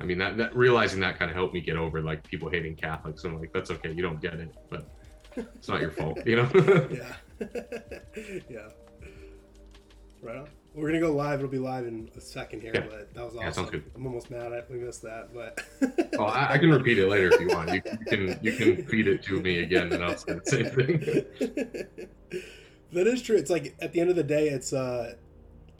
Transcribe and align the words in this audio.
I 0.00 0.04
mean, 0.04 0.18
that, 0.18 0.36
that 0.38 0.56
realizing 0.56 1.00
that 1.00 1.18
kind 1.18 1.30
of 1.30 1.36
helped 1.36 1.52
me 1.52 1.60
get 1.60 1.76
over 1.76 2.00
like 2.00 2.26
people 2.28 2.48
hating 2.48 2.76
Catholics. 2.76 3.24
I'm 3.24 3.38
like, 3.38 3.52
that's 3.52 3.70
okay, 3.70 3.92
you 3.92 4.02
don't 4.02 4.20
get 4.20 4.34
it, 4.34 4.54
but 4.70 4.88
it's 5.36 5.68
not 5.68 5.80
your 5.80 5.90
fault, 5.90 6.24
you 6.26 6.36
know? 6.36 6.48
yeah. 6.90 7.14
yeah. 8.48 8.68
Right 10.22 10.36
on. 10.36 10.48
We're 10.74 10.88
gonna 10.88 11.00
go 11.00 11.12
live. 11.12 11.40
It'll 11.40 11.50
be 11.50 11.58
live 11.58 11.86
in 11.86 12.08
a 12.16 12.20
second 12.20 12.60
here, 12.60 12.72
Yeah. 12.72 12.86
but 12.88 13.12
that 13.14 13.24
was 13.24 13.34
awesome. 13.36 13.68
Yeah. 13.72 13.80
I'm 13.96 14.06
almost 14.06 14.30
mad 14.30 14.52
at 14.52 14.70
we 14.70 14.78
missed 14.78 15.02
that, 15.02 15.34
but 15.34 15.60
oh, 16.18 16.24
I, 16.24 16.52
I 16.54 16.58
can 16.58 16.70
repeat 16.70 16.98
it 16.98 17.08
later 17.08 17.30
if 17.32 17.40
you 17.40 17.48
want. 17.48 17.70
You, 17.72 17.82
you 17.84 17.98
can 18.06 18.38
you 18.42 18.52
can 18.52 18.86
feed 18.86 19.08
it 19.08 19.22
to 19.24 19.40
me 19.40 19.62
again, 19.62 19.92
and 19.92 20.04
I'll 20.04 20.16
say 20.16 20.34
the 20.34 20.44
same 20.44 20.66
thing. 20.66 21.84
that 22.92 23.06
is 23.06 23.22
true. 23.22 23.36
It's 23.36 23.50
like 23.50 23.74
at 23.80 23.92
the 23.92 24.00
end 24.00 24.10
of 24.10 24.16
the 24.16 24.22
day, 24.22 24.48
it's 24.48 24.72
uh, 24.72 25.14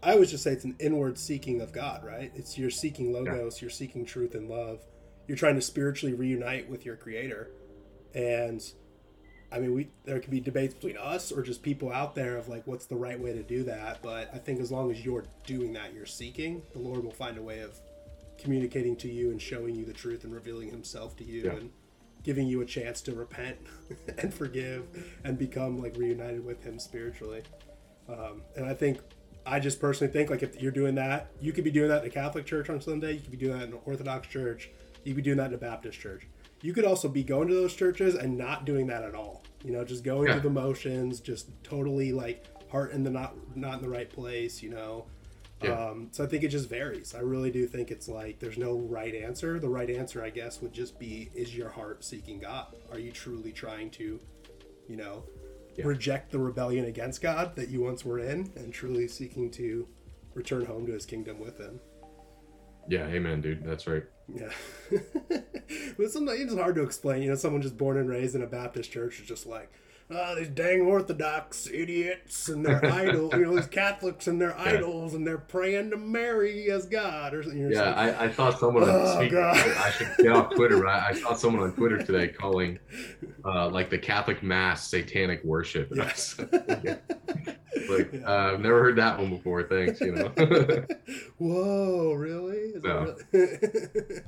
I 0.02 0.12
always 0.12 0.30
just 0.30 0.44
say 0.44 0.52
it's 0.52 0.64
an 0.64 0.76
inward 0.78 1.18
seeking 1.18 1.60
of 1.60 1.72
God, 1.72 2.04
right? 2.04 2.30
It's 2.34 2.56
you're 2.56 2.70
seeking 2.70 3.12
logos, 3.12 3.60
you're 3.60 3.70
seeking 3.70 4.04
truth 4.04 4.34
and 4.34 4.48
love. 4.48 4.80
You're 5.26 5.36
trying 5.36 5.56
to 5.56 5.62
spiritually 5.62 6.14
reunite 6.14 6.68
with 6.70 6.86
your 6.86 6.96
Creator, 6.96 7.50
and 8.14 8.62
I 9.52 9.58
mean, 9.58 9.74
we 9.74 9.88
there 10.04 10.20
could 10.20 10.30
be 10.30 10.40
debates 10.40 10.74
between 10.74 10.96
us 10.96 11.32
or 11.32 11.42
just 11.42 11.62
people 11.62 11.92
out 11.92 12.14
there 12.14 12.36
of 12.36 12.48
like 12.48 12.66
what's 12.66 12.86
the 12.86 12.96
right 12.96 13.18
way 13.18 13.32
to 13.32 13.42
do 13.42 13.64
that. 13.64 14.02
But 14.02 14.30
I 14.32 14.38
think 14.38 14.60
as 14.60 14.70
long 14.70 14.90
as 14.90 15.04
you're 15.04 15.24
doing 15.46 15.72
that, 15.74 15.92
you're 15.94 16.06
seeking, 16.06 16.62
the 16.72 16.78
Lord 16.78 17.02
will 17.04 17.10
find 17.12 17.36
a 17.38 17.42
way 17.42 17.60
of 17.60 17.78
communicating 18.38 18.94
to 18.96 19.08
you 19.08 19.30
and 19.30 19.40
showing 19.42 19.74
you 19.74 19.84
the 19.84 19.92
truth 19.92 20.24
and 20.24 20.32
revealing 20.32 20.70
Himself 20.70 21.16
to 21.16 21.24
you 21.24 21.42
Yeah. 21.44 21.52
and 21.52 21.70
giving 22.22 22.46
you 22.46 22.60
a 22.60 22.64
chance 22.66 23.00
to 23.02 23.14
repent 23.14 23.56
and 24.18 24.32
forgive 24.32 24.84
and 25.24 25.38
become 25.38 25.78
like 25.82 25.96
reunited 25.96 26.44
with 26.44 26.62
Him 26.62 26.78
spiritually. 26.78 27.42
Um, 28.08 28.42
and 28.56 28.64
I 28.66 28.74
think 28.74 29.00
I 29.48 29.60
just 29.60 29.80
personally 29.80 30.12
think 30.12 30.30
like 30.30 30.42
if 30.42 30.60
you're 30.60 30.72
doing 30.72 30.94
that, 30.96 31.30
you 31.40 31.52
could 31.52 31.64
be 31.64 31.70
doing 31.70 31.88
that 31.88 32.02
in 32.02 32.08
a 32.08 32.12
Catholic 32.12 32.44
church 32.46 32.68
on 32.70 32.80
Sunday, 32.80 33.12
you 33.14 33.20
could 33.20 33.30
be 33.30 33.36
doing 33.36 33.58
that 33.58 33.68
in 33.68 33.72
an 33.74 33.78
Orthodox 33.86 34.28
church, 34.28 34.70
you 35.04 35.12
could 35.12 35.16
be 35.16 35.22
doing 35.22 35.38
that 35.38 35.48
in 35.48 35.54
a 35.54 35.58
Baptist 35.58 35.98
church. 35.98 36.26
You 36.60 36.72
could 36.72 36.84
also 36.84 37.08
be 37.08 37.22
going 37.22 37.48
to 37.48 37.54
those 37.54 37.74
churches 37.74 38.14
and 38.14 38.36
not 38.36 38.64
doing 38.64 38.86
that 38.88 39.04
at 39.04 39.14
all. 39.14 39.42
You 39.64 39.72
know, 39.72 39.84
just 39.84 40.04
going 40.04 40.26
Yeah. 40.26 40.34
through 40.34 40.42
the 40.42 40.50
motions, 40.60 41.20
just 41.20 41.48
totally 41.62 42.12
like 42.12 42.44
heart 42.70 42.92
in 42.92 43.02
the 43.04 43.10
not 43.10 43.34
not 43.56 43.76
in 43.76 43.82
the 43.82 43.88
right 43.88 44.10
place. 44.10 44.62
You 44.62 44.70
know. 44.70 45.06
Yeah. 45.62 45.70
Um, 45.70 46.08
so 46.12 46.22
I 46.22 46.28
think 46.28 46.44
it 46.44 46.48
just 46.48 46.68
varies. 46.68 47.14
I 47.16 47.20
really 47.20 47.50
do 47.50 47.66
think 47.66 47.90
it's 47.90 48.08
like 48.08 48.38
there's 48.38 48.58
no 48.58 48.76
right 48.78 49.12
answer. 49.14 49.58
The 49.58 49.68
right 49.68 49.90
answer, 49.90 50.22
I 50.22 50.30
guess, 50.30 50.60
would 50.62 50.72
just 50.72 50.98
be: 50.98 51.30
Is 51.34 51.56
your 51.56 51.68
heart 51.68 52.04
seeking 52.04 52.38
God? 52.38 52.66
Are 52.92 52.98
you 52.98 53.10
truly 53.10 53.50
trying 53.52 53.90
to, 53.90 54.20
you 54.88 54.96
know, 54.96 55.24
Yeah. 55.78 55.86
reject 55.86 56.30
the 56.32 56.38
rebellion 56.38 56.84
against 56.84 57.22
God 57.22 57.56
that 57.56 57.68
you 57.68 57.82
once 57.82 58.04
were 58.04 58.18
in, 58.18 58.52
and 58.56 58.72
truly 58.72 59.08
seeking 59.08 59.50
to 59.52 59.88
return 60.34 60.66
home 60.66 60.86
to 60.86 60.92
His 60.92 61.06
kingdom 61.06 61.38
with 61.38 61.58
Him? 61.58 61.80
Yeah, 62.88 63.06
amen, 63.06 63.40
dude. 63.40 63.64
That's 63.64 63.86
right. 63.86 64.04
Yeah. 64.34 64.50
but 64.90 66.10
sometimes 66.10 66.40
it's 66.40 66.54
hard 66.54 66.74
to 66.76 66.82
explain. 66.82 67.22
You 67.22 67.30
know, 67.30 67.34
someone 67.34 67.62
just 67.62 67.78
born 67.78 67.98
and 67.98 68.08
raised 68.08 68.34
in 68.34 68.42
a 68.42 68.46
Baptist 68.46 68.90
church 68.90 69.20
is 69.20 69.28
just 69.28 69.46
like, 69.46 69.70
oh, 70.10 70.34
these 70.36 70.48
dang 70.48 70.82
Orthodox 70.82 71.66
idiots 71.68 72.48
and 72.48 72.64
their 72.64 72.84
idols, 72.92 73.32
you 73.34 73.44
know, 73.46 73.56
these 73.56 73.66
Catholics 73.66 74.26
and 74.26 74.40
their 74.40 74.58
idols, 74.58 75.14
and 75.14 75.26
they're 75.26 75.38
praying 75.38 75.90
to 75.90 75.96
Mary 75.96 76.70
as 76.70 76.86
God 76.86 77.34
or 77.34 77.42
something. 77.42 77.70
Yeah, 77.70 77.90
like, 77.94 78.18
I, 78.20 78.24
I 78.26 78.30
saw 78.32 78.50
someone. 78.50 78.84
Oh, 78.86 79.14
speaking 79.16 79.34
God. 79.38 79.56
I 79.56 79.90
should 79.90 80.08
get 80.18 80.32
off 80.32 80.54
Twitter. 80.54 80.78
But 80.78 80.88
I, 80.88 81.08
I 81.08 81.12
saw 81.14 81.34
someone 81.34 81.62
on 81.62 81.72
Twitter 81.74 81.98
today 82.02 82.28
calling, 82.40 82.78
uh, 83.44 83.68
like 83.68 83.90
the 83.90 83.98
Catholic 83.98 84.42
Mass 84.42 84.88
satanic 84.88 85.42
worship. 85.44 85.90
And 85.92 86.02
I 86.02 86.06
was 86.06 86.38
like, 86.38 88.14
uh, 88.26 88.30
I've 88.52 88.60
never 88.60 88.80
heard 88.82 88.96
that 88.96 89.18
one 89.18 89.30
before. 89.30 89.62
Thanks, 89.64 90.00
you 90.00 90.12
know. 90.12 90.32
Whoa, 91.38 92.12
really? 92.14 92.56
Is 92.58 92.82
No. 92.82 93.16
really- 93.32 94.20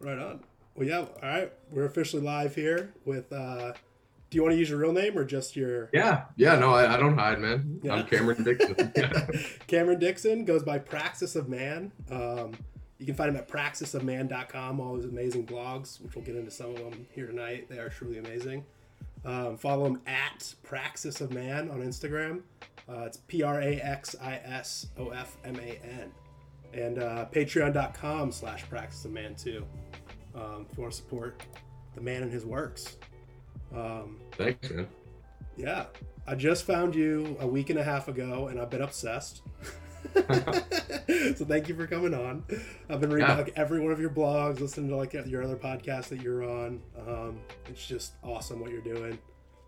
right 0.00 0.18
on. 0.18 0.40
Well, 0.74 0.86
yeah. 0.86 0.98
All 1.00 1.08
right, 1.22 1.52
we're 1.72 1.84
officially 1.86 2.22
live 2.22 2.54
here 2.54 2.94
with. 3.04 3.32
uh 3.32 3.72
Do 4.30 4.36
you 4.36 4.42
want 4.42 4.52
to 4.52 4.58
use 4.58 4.68
your 4.68 4.78
real 4.78 4.92
name 4.92 5.16
or 5.16 5.24
just 5.24 5.56
your? 5.56 5.88
yeah, 5.92 6.24
yeah. 6.36 6.56
No, 6.56 6.74
I, 6.74 6.94
I 6.94 6.96
don't 6.98 7.16
hide, 7.16 7.38
man. 7.40 7.80
Yeah. 7.82 7.94
I'm 7.94 8.06
Cameron 8.06 8.44
Dixon. 8.44 8.92
Yeah. 8.96 9.26
Cameron 9.66 9.98
Dixon 9.98 10.44
goes 10.44 10.62
by 10.62 10.78
Praxis 10.78 11.34
of 11.34 11.48
Man. 11.48 11.92
Um, 12.10 12.52
you 12.98 13.06
can 13.06 13.14
find 13.14 13.30
him 13.30 13.36
at 13.36 13.48
praxisofman.com, 13.48 14.80
all 14.80 14.96
his 14.96 15.04
amazing 15.06 15.46
blogs, 15.46 16.00
which 16.02 16.14
we'll 16.14 16.24
get 16.24 16.36
into 16.36 16.50
some 16.50 16.70
of 16.70 16.76
them 16.78 17.06
here 17.10 17.26
tonight. 17.26 17.68
They 17.70 17.78
are 17.78 17.88
truly 17.88 18.18
amazing. 18.18 18.64
Um, 19.24 19.56
follow 19.56 19.86
him 19.86 20.00
at 20.06 20.54
Praxis 20.62 21.20
of 21.20 21.32
Man 21.32 21.70
on 21.70 21.80
Instagram. 21.80 22.42
Uh, 22.88 23.04
it's 23.06 23.18
P 23.28 23.42
R 23.42 23.60
A 23.60 23.76
X 23.76 24.14
I 24.20 24.34
S 24.44 24.88
O 24.98 25.08
F 25.10 25.36
M 25.44 25.56
A 25.56 25.80
N. 25.84 26.12
And 26.74 26.98
uh, 26.98 27.26
patreon.com 27.32 28.30
slash 28.32 28.68
Praxis 28.68 29.04
of 29.06 29.12
Man, 29.12 29.34
too, 29.34 29.64
um, 30.34 30.66
if 30.70 30.76
you 30.76 30.82
want 30.82 30.92
to 30.92 30.98
support 30.98 31.42
the 31.94 32.00
man 32.00 32.22
and 32.22 32.32
his 32.32 32.44
works. 32.44 32.96
Um, 33.74 34.18
Thanks, 34.32 34.70
man. 34.70 34.88
yeah, 35.56 35.86
I 36.26 36.34
just 36.34 36.64
found 36.64 36.94
you 36.94 37.36
a 37.40 37.46
week 37.46 37.70
and 37.70 37.78
a 37.78 37.84
half 37.84 38.08
ago, 38.08 38.48
and 38.48 38.60
I've 38.60 38.70
been 38.70 38.82
obsessed. 38.82 39.42
so 40.14 41.44
thank 41.44 41.68
you 41.68 41.74
for 41.74 41.86
coming 41.86 42.14
on. 42.14 42.44
I've 42.88 43.00
been 43.00 43.10
reading 43.10 43.28
Yeah. 43.28 43.36
like 43.36 43.52
every 43.56 43.80
one 43.80 43.92
of 43.92 44.00
your 44.00 44.10
blogs, 44.10 44.60
listening 44.60 44.88
to 44.90 44.96
like 44.96 45.12
your 45.12 45.42
other 45.42 45.56
podcasts 45.56 46.08
that 46.08 46.22
you're 46.22 46.44
on. 46.44 46.80
Um, 47.06 47.40
it's 47.68 47.84
just 47.86 48.12
awesome 48.22 48.60
what 48.60 48.70
you're 48.70 48.80
doing, 48.80 49.18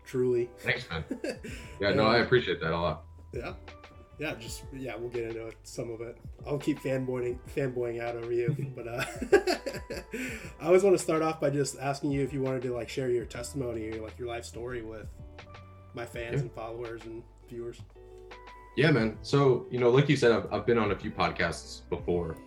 truly. 0.05 0.49
Thanks, 0.59 0.89
man. 0.89 1.03
Yeah, 1.79 1.93
no, 1.93 2.05
I 2.05 2.17
appreciate 2.19 2.59
that 2.61 2.71
a 2.71 2.77
lot. 2.79 3.03
Yeah, 3.33 3.53
yeah, 4.21 4.35
just 4.35 4.65
yeah, 4.71 4.95
we'll 4.95 5.09
get 5.09 5.23
into 5.23 5.47
it, 5.47 5.55
some 5.63 5.89
of 5.89 5.99
it. 6.01 6.15
I'll 6.45 6.59
keep 6.59 6.79
fanboying 6.79 7.39
fanboying 7.55 7.99
out 7.99 8.15
over 8.15 8.31
you, 8.31 8.55
but 8.75 8.87
uh, 8.87 9.03
I 10.61 10.65
always 10.67 10.83
want 10.83 10.95
to 10.95 11.01
start 11.01 11.23
off 11.23 11.41
by 11.41 11.49
just 11.49 11.79
asking 11.79 12.11
you 12.11 12.21
if 12.21 12.31
you 12.31 12.39
wanted 12.43 12.61
to 12.61 12.73
like 12.75 12.87
share 12.87 13.09
your 13.09 13.25
testimony 13.25 13.89
or 13.89 14.03
like 14.03 14.19
your 14.19 14.27
life 14.27 14.45
story 14.45 14.83
with 14.83 15.07
my 15.95 16.05
fans 16.05 16.35
Yeah. 16.35 16.39
and 16.41 16.51
followers 16.51 17.01
and 17.05 17.23
viewers. 17.49 17.81
Yeah, 18.77 18.91
man. 18.91 19.17
So, 19.23 19.65
you 19.71 19.79
know, 19.79 19.89
like 19.89 20.07
you 20.07 20.15
said, 20.15 20.31
I've, 20.31 20.53
I've 20.53 20.65
been 20.67 20.77
on 20.77 20.91
a 20.91 20.95
few 20.95 21.09
podcasts 21.09 21.81
before, 21.89 22.37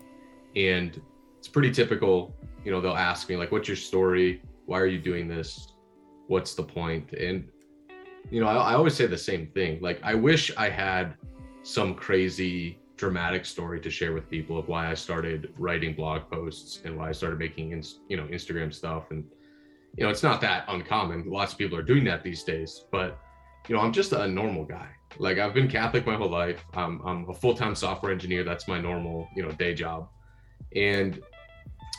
and 0.55 1.01
it's 1.39 1.49
pretty 1.49 1.73
typical. 1.73 2.37
You 2.65 2.71
know, 2.71 2.81
they'll 2.81 2.93
ask 2.95 3.29
me, 3.29 3.37
like, 3.37 3.51
what's 3.51 3.67
your 3.67 3.77
story? 3.77 4.43
Why 4.67 4.79
are 4.79 4.87
you 4.87 5.01
doing 5.01 5.27
this? 5.27 5.73
What's 6.29 6.55
the 6.55 6.63
point? 6.63 7.13
And, 7.13 7.49
you 8.31 8.41
know, 8.41 8.47
I, 8.47 8.55
I 8.55 8.75
always 8.75 8.95
say 8.95 9.07
the 9.07 9.19
same 9.19 9.49
thing. 9.49 9.81
Like, 9.83 9.99
I 10.05 10.15
wish 10.15 10.51
I 10.57 10.71
had 10.71 11.15
some 11.65 11.95
crazy 11.95 12.79
dramatic 12.97 13.45
story 13.45 13.81
to 13.81 13.91
share 13.91 14.13
with 14.13 14.31
people 14.31 14.57
of 14.57 14.69
why 14.69 14.89
I 14.89 14.95
started 14.95 15.53
writing 15.59 15.95
blog 15.95 16.31
posts 16.31 16.81
and 16.85 16.97
why 16.97 17.09
I 17.09 17.13
started 17.13 17.41
making, 17.41 17.83
you 18.09 18.17
know, 18.17 18.25
Instagram 18.25 18.73
stuff. 18.73 19.11
And, 19.11 19.25
you 19.97 20.05
know, 20.05 20.11
it's 20.11 20.23
not 20.23 20.41
that 20.43 20.65
uncommon. 20.69 21.29
Lots 21.29 21.53
of 21.53 21.59
people 21.59 21.77
are 21.77 21.83
doing 21.83 22.05
that 22.05 22.23
these 22.23 22.45
days, 22.45 22.85
but, 22.93 23.19
you 23.67 23.75
know, 23.75 23.81
I'm 23.81 23.93
just 23.93 24.13
a 24.13 24.29
normal 24.29 24.65
guy 24.65 24.89
like 25.19 25.39
I've 25.39 25.55
been 25.55 25.69
Catholic 25.69 26.07
my 26.07 26.17
whole 26.17 26.31
life. 26.31 26.65
Um, 26.75 27.01
I'm 27.05 27.29
a 27.29 27.35
full-time 27.35 27.75
software 27.75 28.13
engineer. 28.13 28.45
That's 28.45 28.69
my 28.69 28.81
normal, 28.81 29.29
you 29.35 29.43
know, 29.43 29.51
day 29.53 29.75
job. 29.75 30.09
And 30.75 31.21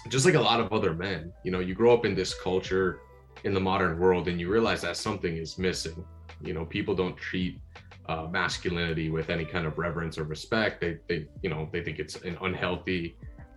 just 0.10 0.26
like 0.26 0.36
a 0.36 0.42
lot 0.42 0.60
of 0.60 0.72
other 0.74 0.94
men, 0.94 1.32
you 1.44 1.52
know, 1.52 1.60
you 1.60 1.74
grow 1.74 1.94
up 1.94 2.06
in 2.06 2.16
this 2.16 2.34
culture 2.42 3.00
in 3.44 3.54
the 3.54 3.60
modern 3.60 4.00
world 4.00 4.28
and 4.28 4.40
you 4.40 4.50
realize 4.50 4.82
that 4.82 4.98
something 4.98 5.38
is 5.38 5.58
missing. 5.58 6.04
You 6.42 6.54
know, 6.54 6.66
people 6.66 6.96
don't 6.96 7.16
treat 7.16 7.60
uh, 8.08 8.28
masculinity 8.30 9.10
with 9.10 9.30
any 9.30 9.46
kind 9.46 9.66
of 9.66 9.78
reverence 9.78 10.18
or 10.18 10.24
respect. 10.24 10.82
They, 10.82 11.00
they, 11.08 11.28
you 11.42 11.50
know, 11.50 11.70
they 11.72 11.84
think 11.84 12.00
it's 12.00 12.16
an 12.18 12.38
unhealthy 12.42 13.16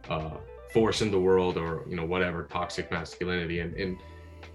uh, 0.09 0.36
force 0.72 1.03
in 1.03 1.10
the 1.10 1.19
world 1.19 1.56
or, 1.56 1.84
you 1.88 1.97
know, 1.97 2.04
whatever 2.04 2.44
toxic 2.44 2.91
masculinity. 2.91 3.60
And, 3.60 3.75
and 3.75 3.98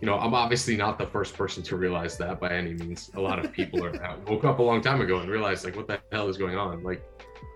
you 0.02 0.08
know, 0.08 0.18
I'm 0.18 0.34
obviously 0.34 0.76
not 0.76 0.98
the 0.98 1.06
first 1.08 1.36
person 1.36 1.64
to 1.64 1.78
realize 1.78 2.18
that 2.18 2.40
by 2.40 2.54
any 2.54 2.74
means. 2.74 3.12
A 3.16 3.22
lot 3.22 3.44
of 3.44 3.52
people 3.52 3.84
are 3.86 4.20
woke 4.28 4.44
up 4.44 4.60
a 4.60 4.64
long 4.64 4.82
time 4.82 5.02
ago 5.02 5.20
and 5.20 5.30
realized 5.30 5.64
like, 5.64 5.76
what 5.76 5.88
the 5.88 6.00
hell 6.12 6.28
is 6.28 6.38
going 6.38 6.58
on? 6.58 6.84
Like, 6.84 7.04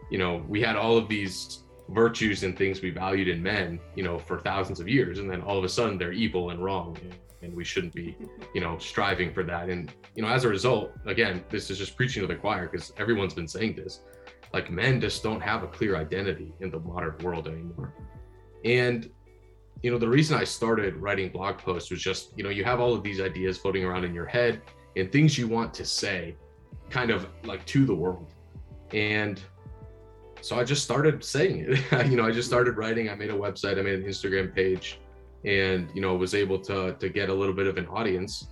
you 0.10 0.18
know, 0.18 0.44
we 0.48 0.62
had 0.62 0.76
all 0.76 0.98
of 0.98 1.10
these 1.10 1.64
virtues 1.90 2.44
and 2.44 2.58
things 2.58 2.82
we 2.82 2.90
valued 2.90 3.28
in 3.28 3.42
men, 3.42 3.80
you 3.96 4.04
know, 4.04 4.18
for 4.20 4.40
thousands 4.40 4.80
of 4.80 4.88
years, 4.88 5.20
and 5.20 5.30
then 5.30 5.42
all 5.42 5.58
of 5.58 5.64
a 5.64 5.70
sudden 5.70 5.98
they're 5.98 6.12
evil 6.12 6.50
and 6.50 6.64
wrong, 6.64 6.98
and 7.42 7.56
we 7.56 7.64
shouldn't 7.64 7.94
be, 7.94 8.18
you 8.54 8.62
know, 8.62 8.78
striving 8.78 9.34
for 9.34 9.44
that. 9.44 9.70
And 9.70 9.92
you 10.16 10.24
know, 10.24 10.30
as 10.30 10.44
a 10.44 10.48
result, 10.48 10.92
again, 11.06 11.44
this 11.50 11.70
is 11.70 11.78
just 11.78 11.96
preaching 11.96 12.22
to 12.22 12.28
the 12.28 12.36
choir 12.36 12.68
because 12.68 12.94
everyone's 12.98 13.34
been 13.34 13.48
saying 13.48 13.76
this. 13.76 14.02
Like 14.54 14.72
men 14.72 15.00
just 15.02 15.24
don't 15.24 15.42
have 15.42 15.64
a 15.64 15.68
clear 15.68 15.96
identity 15.96 16.54
in 16.62 16.72
the 16.72 16.80
modern 16.80 17.18
world 17.20 17.48
anymore. 17.48 17.94
And 18.66 19.10
you 19.84 19.92
know, 19.92 19.98
the 19.98 20.08
reason 20.08 20.36
I 20.38 20.44
started 20.44 20.96
writing 20.96 21.30
blog 21.30 21.60
posts 21.60 21.92
was 21.92 22.02
just, 22.02 22.36
you 22.36 22.44
know, 22.44 22.50
you 22.50 22.64
have 22.64 22.80
all 22.80 22.94
of 22.96 23.04
these 23.04 23.22
ideas 23.22 23.58
floating 23.58 23.86
around 23.86 24.06
in 24.06 24.14
your 24.14 24.26
head 24.26 24.62
and 24.96 25.12
things 25.12 25.38
you 25.38 25.48
want 25.48 25.74
to 25.76 25.86
say 25.86 26.36
kind 26.90 27.12
of 27.12 27.28
like 27.44 27.66
to 27.68 27.86
the 27.86 27.94
world. 27.94 28.34
And 28.94 29.40
so 30.42 30.58
I 30.58 30.64
just 30.64 30.84
started 30.84 31.24
saying 31.24 31.66
it. 31.68 32.08
you 32.10 32.16
know, 32.16 32.26
I 32.26 32.32
just 32.32 32.48
started 32.48 32.78
writing. 32.78 33.10
I 33.10 33.16
made 33.16 33.30
a 33.30 33.38
website, 33.38 33.78
I 33.78 33.82
made 33.82 34.00
an 34.00 34.06
Instagram 34.06 34.54
page, 34.54 35.00
and 35.46 35.90
you 35.94 36.02
know, 36.02 36.16
was 36.16 36.34
able 36.34 36.60
to 36.60 36.94
to 36.94 37.10
get 37.10 37.30
a 37.30 37.34
little 37.34 37.54
bit 37.54 37.68
of 37.68 37.78
an 37.78 37.88
audience. 37.88 38.48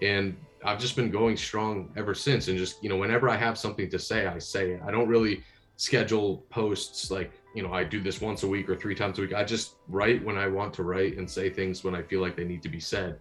And 0.00 0.36
I've 0.64 0.78
just 0.78 0.96
been 0.96 1.10
going 1.10 1.36
strong 1.36 1.92
ever 1.96 2.14
since. 2.14 2.48
And 2.48 2.56
just, 2.58 2.82
you 2.82 2.88
know, 2.88 2.96
whenever 2.96 3.28
I 3.28 3.36
have 3.36 3.58
something 3.58 3.88
to 3.90 3.98
say, 3.98 4.26
I 4.26 4.38
say 4.38 4.72
it. 4.72 4.80
I 4.86 4.90
don't 4.90 5.08
really 5.08 5.42
schedule 5.76 6.44
posts 6.50 7.10
like 7.10 7.32
you 7.54 7.62
know, 7.62 7.72
I 7.72 7.84
do 7.84 8.00
this 8.00 8.20
once 8.20 8.42
a 8.42 8.48
week 8.48 8.68
or 8.68 8.76
three 8.76 8.94
times 8.94 9.18
a 9.18 9.22
week. 9.22 9.34
I 9.34 9.44
just 9.44 9.76
write 9.88 10.24
when 10.24 10.38
I 10.38 10.48
want 10.48 10.72
to 10.74 10.82
write 10.82 11.18
and 11.18 11.28
say 11.28 11.50
things 11.50 11.84
when 11.84 11.94
I 11.94 12.02
feel 12.02 12.20
like 12.20 12.36
they 12.36 12.44
need 12.44 12.62
to 12.62 12.68
be 12.68 12.80
said. 12.80 13.20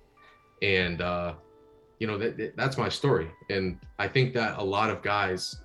And, 0.62 1.02
uh, 1.02 1.34
you 2.00 2.08
know, 2.08 2.18
that, 2.18 2.56
that's 2.56 2.78
my 2.78 2.90
story. 2.90 3.30
And 3.50 3.78
I 4.00 4.08
think 4.08 4.34
that 4.36 4.58
a 4.58 4.64
lot 4.64 4.90
of 4.90 5.02
guys 5.02 5.62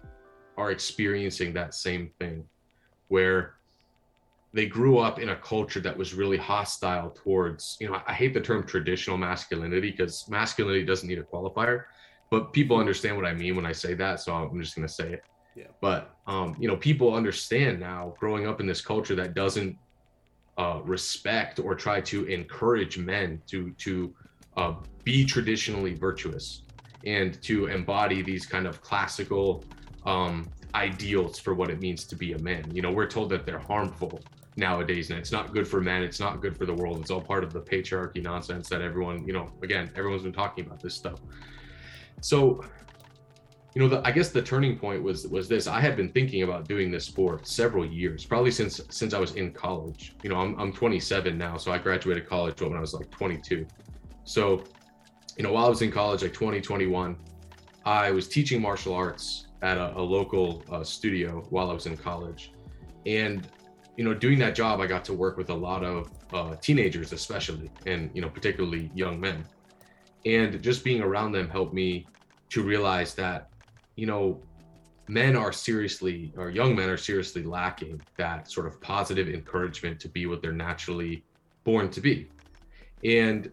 are 0.56 0.70
experiencing 0.70 1.52
that 1.54 1.74
same 1.74 2.10
thing 2.18 2.44
where 3.08 3.54
they 4.56 4.66
grew 4.66 4.98
up 4.98 5.20
in 5.20 5.28
a 5.28 5.36
culture 5.36 5.80
that 5.80 5.96
was 5.96 6.14
really 6.14 6.36
hostile 6.36 7.10
towards, 7.10 7.76
you 7.80 7.88
know, 7.88 8.00
I 8.06 8.12
hate 8.12 8.34
the 8.34 8.40
term 8.40 8.66
traditional 8.66 9.16
masculinity 9.16 9.90
because 9.92 10.28
masculinity 10.28 10.84
doesn't 10.84 11.08
need 11.08 11.18
a 11.18 11.22
qualifier, 11.22 11.84
but 12.30 12.52
people 12.52 12.76
understand 12.78 13.16
what 13.16 13.26
I 13.26 13.34
mean 13.34 13.54
when 13.54 13.66
I 13.66 13.72
say 13.72 13.94
that. 13.94 14.20
So 14.20 14.34
I'm 14.34 14.60
just 14.60 14.74
going 14.74 14.88
to 14.88 14.92
say 14.92 15.12
it 15.12 15.22
yeah. 15.56 15.68
But 15.80 16.14
um, 16.26 16.54
you 16.60 16.68
know, 16.68 16.76
people 16.76 17.14
understand 17.14 17.80
now, 17.80 18.14
growing 18.20 18.46
up 18.46 18.60
in 18.60 18.66
this 18.66 18.82
culture 18.82 19.14
that 19.16 19.34
doesn't 19.34 19.76
uh, 20.58 20.80
respect 20.84 21.58
or 21.58 21.74
try 21.74 22.00
to 22.02 22.26
encourage 22.26 22.98
men 22.98 23.40
to 23.48 23.70
to 23.72 24.14
uh, 24.56 24.74
be 25.02 25.24
traditionally 25.24 25.94
virtuous 25.94 26.62
and 27.04 27.40
to 27.42 27.66
embody 27.66 28.22
these 28.22 28.44
kind 28.46 28.66
of 28.66 28.82
classical 28.82 29.64
um, 30.04 30.48
ideals 30.74 31.38
for 31.38 31.54
what 31.54 31.70
it 31.70 31.80
means 31.80 32.04
to 32.04 32.16
be 32.16 32.32
a 32.34 32.38
man. 32.38 32.70
You 32.74 32.82
know, 32.82 32.92
we're 32.92 33.08
told 33.08 33.30
that 33.30 33.46
they're 33.46 33.58
harmful 33.58 34.20
nowadays 34.56 35.10
and 35.10 35.18
it's 35.18 35.32
not 35.32 35.52
good 35.52 35.68
for 35.68 35.80
men 35.80 36.02
it's 36.02 36.18
not 36.18 36.40
good 36.40 36.56
for 36.56 36.64
the 36.64 36.74
world 36.74 36.98
it's 37.00 37.10
all 37.10 37.20
part 37.20 37.44
of 37.44 37.52
the 37.52 37.60
patriarchy 37.60 38.22
nonsense 38.22 38.68
that 38.68 38.80
everyone 38.80 39.26
you 39.26 39.32
know 39.32 39.50
again 39.62 39.90
everyone's 39.96 40.22
been 40.22 40.32
talking 40.32 40.64
about 40.64 40.80
this 40.80 40.94
stuff 40.94 41.20
so 42.20 42.62
you 43.76 43.82
know, 43.82 43.88
the, 43.88 44.08
I 44.08 44.10
guess 44.10 44.30
the 44.30 44.40
turning 44.40 44.78
point 44.78 45.02
was 45.02 45.26
was 45.26 45.48
this. 45.48 45.66
I 45.66 45.80
had 45.80 45.96
been 45.96 46.10
thinking 46.10 46.42
about 46.44 46.66
doing 46.66 46.90
this 46.90 47.06
for 47.06 47.40
several 47.42 47.84
years, 47.84 48.24
probably 48.24 48.50
since 48.50 48.80
since 48.88 49.12
I 49.12 49.18
was 49.18 49.34
in 49.34 49.52
college. 49.52 50.14
You 50.22 50.30
know, 50.30 50.36
I'm 50.36 50.58
I'm 50.58 50.72
27 50.72 51.36
now, 51.36 51.58
so 51.58 51.72
I 51.72 51.76
graduated 51.76 52.26
college 52.26 52.62
when 52.62 52.72
I 52.72 52.80
was 52.80 52.94
like 52.94 53.10
22. 53.10 53.66
So, 54.24 54.64
you 55.36 55.42
know, 55.42 55.52
while 55.52 55.66
I 55.66 55.68
was 55.68 55.82
in 55.82 55.92
college, 55.92 56.22
like 56.22 56.32
2021, 56.32 57.18
I 57.84 58.10
was 58.12 58.28
teaching 58.28 58.62
martial 58.62 58.94
arts 58.94 59.48
at 59.60 59.76
a, 59.76 59.94
a 59.94 60.00
local 60.00 60.64
uh, 60.72 60.82
studio 60.82 61.46
while 61.50 61.68
I 61.70 61.74
was 61.74 61.84
in 61.84 61.98
college, 61.98 62.52
and 63.04 63.46
you 63.96 64.04
know, 64.04 64.14
doing 64.14 64.38
that 64.40 64.54
job, 64.54 64.80
I 64.80 64.86
got 64.86 65.04
to 65.06 65.14
work 65.14 65.36
with 65.36 65.50
a 65.50 65.54
lot 65.54 65.82
of 65.82 66.10
uh, 66.32 66.56
teenagers, 66.56 67.12
especially, 67.12 67.70
and 67.86 68.10
you 68.14 68.20
know, 68.20 68.28
particularly 68.28 68.90
young 68.94 69.18
men, 69.18 69.44
and 70.24 70.62
just 70.62 70.84
being 70.84 71.02
around 71.02 71.32
them 71.32 71.48
helped 71.48 71.74
me 71.74 72.06
to 72.50 72.62
realize 72.62 73.14
that 73.14 73.50
you 73.96 74.06
know, 74.06 74.40
men 75.08 75.36
are 75.36 75.52
seriously, 75.52 76.32
or 76.36 76.50
young 76.50 76.76
men 76.76 76.88
are 76.88 76.96
seriously 76.96 77.42
lacking 77.42 78.00
that 78.16 78.50
sort 78.50 78.66
of 78.66 78.80
positive 78.80 79.28
encouragement 79.28 79.98
to 80.00 80.08
be 80.08 80.26
what 80.26 80.42
they're 80.42 80.52
naturally 80.52 81.24
born 81.64 81.90
to 81.90 82.00
be. 82.00 82.28
And 83.04 83.50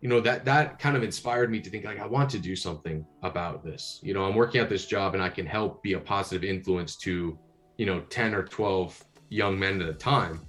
you 0.00 0.08
know 0.08 0.20
that 0.20 0.44
that 0.44 0.78
kind 0.78 0.96
of 0.96 1.02
inspired 1.02 1.50
me 1.50 1.58
to 1.60 1.68
think 1.68 1.84
like 1.84 1.98
I 1.98 2.06
want 2.06 2.30
to 2.30 2.38
do 2.38 2.54
something 2.54 3.04
about 3.24 3.64
this. 3.64 3.98
You 4.02 4.14
know, 4.14 4.24
I'm 4.24 4.34
working 4.36 4.60
at 4.60 4.68
this 4.68 4.86
job 4.86 5.14
and 5.14 5.22
I 5.22 5.28
can 5.28 5.44
help 5.44 5.82
be 5.82 5.94
a 5.94 6.00
positive 6.00 6.44
influence 6.44 6.94
to, 6.98 7.36
you 7.78 7.86
know, 7.86 8.00
10 8.10 8.34
or 8.34 8.42
12 8.42 9.02
young 9.30 9.58
men 9.58 9.80
at 9.80 9.88
a 9.88 9.94
time. 9.94 10.40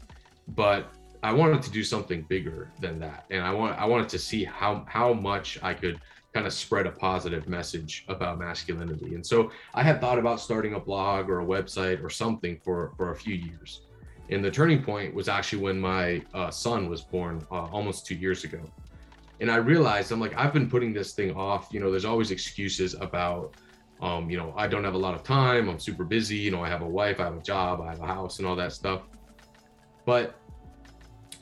But 0.49 0.91
I 1.23 1.31
wanted 1.31 1.61
to 1.63 1.71
do 1.71 1.83
something 1.83 2.23
bigger 2.23 2.71
than 2.79 2.99
that. 2.99 3.25
And 3.29 3.43
I 3.45 3.51
want 3.51 3.79
I 3.79 3.85
wanted 3.85 4.09
to 4.09 4.19
see 4.19 4.43
how 4.43 4.85
how 4.87 5.13
much 5.13 5.59
I 5.61 5.73
could 5.73 5.99
kind 6.33 6.45
of 6.45 6.53
spread 6.53 6.85
a 6.85 6.91
positive 6.91 7.47
message 7.47 8.05
about 8.07 8.39
masculinity. 8.39 9.15
And 9.15 9.25
so 9.25 9.51
I 9.73 9.83
had 9.83 9.99
thought 9.99 10.19
about 10.19 10.39
starting 10.39 10.75
a 10.75 10.79
blog 10.79 11.29
or 11.29 11.41
a 11.41 11.45
website 11.45 12.03
or 12.03 12.09
something 12.09 12.59
for 12.63 12.93
for 12.97 13.11
a 13.11 13.15
few 13.15 13.35
years. 13.35 13.81
And 14.29 14.45
the 14.45 14.51
turning 14.51 14.83
point 14.83 15.13
was 15.13 15.27
actually 15.27 15.61
when 15.61 15.79
my 15.79 16.21
uh, 16.33 16.51
son 16.51 16.89
was 16.89 17.01
born 17.01 17.45
uh, 17.51 17.65
almost 17.65 18.05
two 18.05 18.15
years 18.15 18.43
ago. 18.43 18.61
And 19.41 19.49
I 19.49 19.57
realized 19.57 20.11
I'm 20.11 20.19
like 20.19 20.37
I've 20.37 20.53
been 20.53 20.69
putting 20.69 20.93
this 20.93 21.13
thing 21.13 21.35
off. 21.35 21.69
You 21.71 21.79
know, 21.79 21.91
there's 21.91 22.05
always 22.05 22.31
excuses 22.31 22.95
about. 22.95 23.55
Um, 24.01 24.29
you 24.29 24.37
know, 24.37 24.53
I 24.55 24.67
don't 24.67 24.83
have 24.83 24.93
a 24.93 24.97
lot 24.97 25.13
of 25.13 25.23
time. 25.23 25.69
I'm 25.69 25.79
super 25.79 26.03
busy. 26.03 26.37
You 26.37 26.51
know, 26.51 26.63
I 26.63 26.69
have 26.69 26.81
a 26.81 26.87
wife, 26.87 27.19
I 27.19 27.25
have 27.25 27.35
a 27.35 27.41
job, 27.41 27.81
I 27.81 27.89
have 27.89 27.99
a 27.99 28.07
house, 28.07 28.39
and 28.39 28.47
all 28.47 28.55
that 28.55 28.71
stuff. 28.71 29.01
But, 30.05 30.35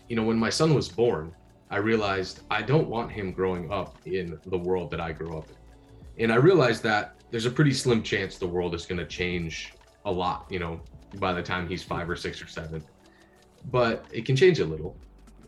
you 0.07 0.15
know, 0.15 0.24
when 0.24 0.38
my 0.38 0.50
son 0.50 0.74
was 0.74 0.89
born, 0.89 1.33
I 1.69 1.77
realized 1.77 2.42
I 2.50 2.62
don't 2.62 2.88
want 2.88 3.12
him 3.12 3.31
growing 3.31 3.71
up 3.71 3.98
in 4.06 4.39
the 4.45 4.57
world 4.57 4.89
that 4.92 5.01
I 5.01 5.12
grew 5.12 5.38
up 5.38 5.50
in. 5.50 6.24
And 6.24 6.31
I 6.33 6.36
realized 6.38 6.81
that 6.83 7.15
there's 7.30 7.45
a 7.45 7.51
pretty 7.51 7.74
slim 7.74 8.01
chance 8.01 8.38
the 8.38 8.48
world 8.48 8.74
is 8.74 8.86
going 8.86 9.00
to 9.00 9.06
change 9.06 9.74
a 10.06 10.12
lot, 10.12 10.48
you 10.50 10.59
know, 10.59 10.80
by 11.19 11.33
the 11.33 11.44
time 11.44 11.68
he's 11.68 11.83
five 11.83 12.09
or 12.09 12.15
six 12.15 12.42
or 12.42 12.48
seven. 12.48 12.83
But 13.65 14.06
it 14.12 14.25
can 14.25 14.36
change 14.36 14.59
a 14.59 14.65
little. 14.65 14.98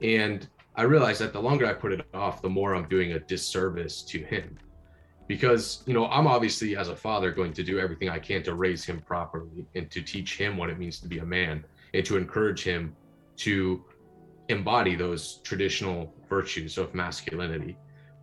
And 0.02 0.48
I 0.76 0.84
realized 0.84 1.22
that 1.22 1.34
the 1.34 1.42
longer 1.42 1.66
I 1.66 1.74
put 1.74 1.92
it 1.92 2.06
off, 2.14 2.42
the 2.42 2.50
more 2.50 2.76
I'm 2.76 2.88
doing 2.88 3.14
a 3.14 3.20
disservice 3.20 4.02
to 4.04 4.20
him. 4.20 4.58
Because, 5.30 5.84
you 5.86 5.94
know, 5.94 6.08
I'm 6.08 6.26
obviously, 6.26 6.76
as 6.76 6.90
a 6.90 6.96
father, 6.96 7.30
going 7.32 7.54
to 7.54 7.64
do 7.64 7.80
everything 7.80 8.10
I 8.10 8.18
can 8.18 8.42
to 8.44 8.56
raise 8.56 8.84
him 8.84 9.00
properly 9.00 9.68
and 9.76 9.90
to 9.92 10.02
teach 10.02 10.36
him 10.36 10.58
what 10.58 10.72
it 10.72 10.80
means 10.80 11.00
to 11.02 11.08
be 11.08 11.20
a 11.20 11.26
man 11.26 11.64
and 11.94 12.04
to 12.08 12.18
encourage 12.18 12.64
him 12.64 12.96
to 13.38 13.86
embody 14.48 14.96
those 14.96 15.40
traditional 15.44 16.12
virtues 16.28 16.80
of 16.80 16.96
masculinity. 16.96 17.78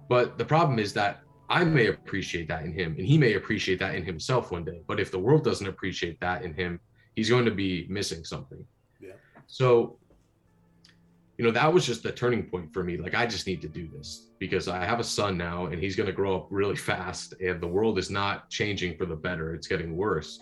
But 0.08 0.36
the 0.36 0.44
problem 0.44 0.80
is 0.80 0.92
that 0.94 1.20
I 1.48 1.62
may 1.62 1.86
appreciate 1.86 2.48
that 2.48 2.64
in 2.64 2.72
him 2.72 2.96
and 2.98 3.06
he 3.06 3.16
may 3.16 3.34
appreciate 3.34 3.78
that 3.78 3.94
in 3.94 4.04
himself 4.04 4.50
one 4.50 4.64
day. 4.64 4.82
But 4.88 4.98
if 4.98 5.12
the 5.12 5.18
world 5.20 5.44
doesn't 5.44 5.66
appreciate 5.68 6.18
that 6.20 6.42
in 6.42 6.54
him, 6.54 6.80
he's 7.14 7.30
going 7.30 7.44
to 7.44 7.52
be 7.52 7.86
missing 7.88 8.24
something. 8.24 8.64
Yeah. 9.00 9.12
So, 9.46 9.96
you 11.38 11.44
know, 11.44 11.50
that 11.50 11.72
was 11.72 11.84
just 11.84 12.02
the 12.02 12.12
turning 12.12 12.44
point 12.44 12.72
for 12.72 12.82
me. 12.82 12.96
Like, 12.96 13.14
I 13.14 13.26
just 13.26 13.46
need 13.46 13.60
to 13.62 13.68
do 13.68 13.88
this 13.88 14.30
because 14.38 14.68
I 14.68 14.84
have 14.84 15.00
a 15.00 15.04
son 15.04 15.36
now 15.36 15.66
and 15.66 15.78
he's 15.82 15.94
going 15.94 16.06
to 16.06 16.12
grow 16.12 16.34
up 16.36 16.46
really 16.50 16.76
fast 16.76 17.34
and 17.40 17.60
the 17.60 17.66
world 17.66 17.98
is 17.98 18.10
not 18.10 18.48
changing 18.48 18.96
for 18.96 19.04
the 19.04 19.16
better. 19.16 19.54
It's 19.54 19.66
getting 19.66 19.96
worse. 19.96 20.40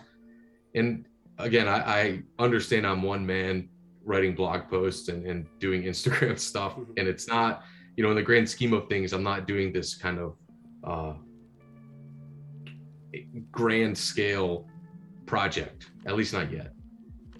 And 0.73 1.05
again, 1.37 1.67
I, 1.67 1.79
I 1.79 2.23
understand 2.39 2.87
I'm 2.87 3.03
one 3.03 3.25
man 3.25 3.67
writing 4.05 4.35
blog 4.35 4.69
posts 4.69 5.09
and, 5.09 5.25
and 5.25 5.45
doing 5.59 5.83
Instagram 5.91 6.39
stuff. 6.39 6.73
Mm-hmm. 6.73 6.93
And 6.97 7.07
it's 7.07 7.27
not, 7.27 7.63
you 7.97 8.03
know, 8.03 8.11
in 8.11 8.15
the 8.15 8.23
grand 8.23 8.49
scheme 8.49 8.73
of 8.73 8.87
things, 8.87 9.11
I'm 9.11 9.23
not 9.23 9.47
doing 9.47 9.73
this 9.73 9.95
kind 9.95 10.19
of 10.19 10.35
uh, 10.85 11.13
grand 13.51 13.97
scale 13.97 14.65
project, 15.25 15.89
at 16.05 16.15
least 16.15 16.31
not 16.31 16.51
yet. 16.51 16.71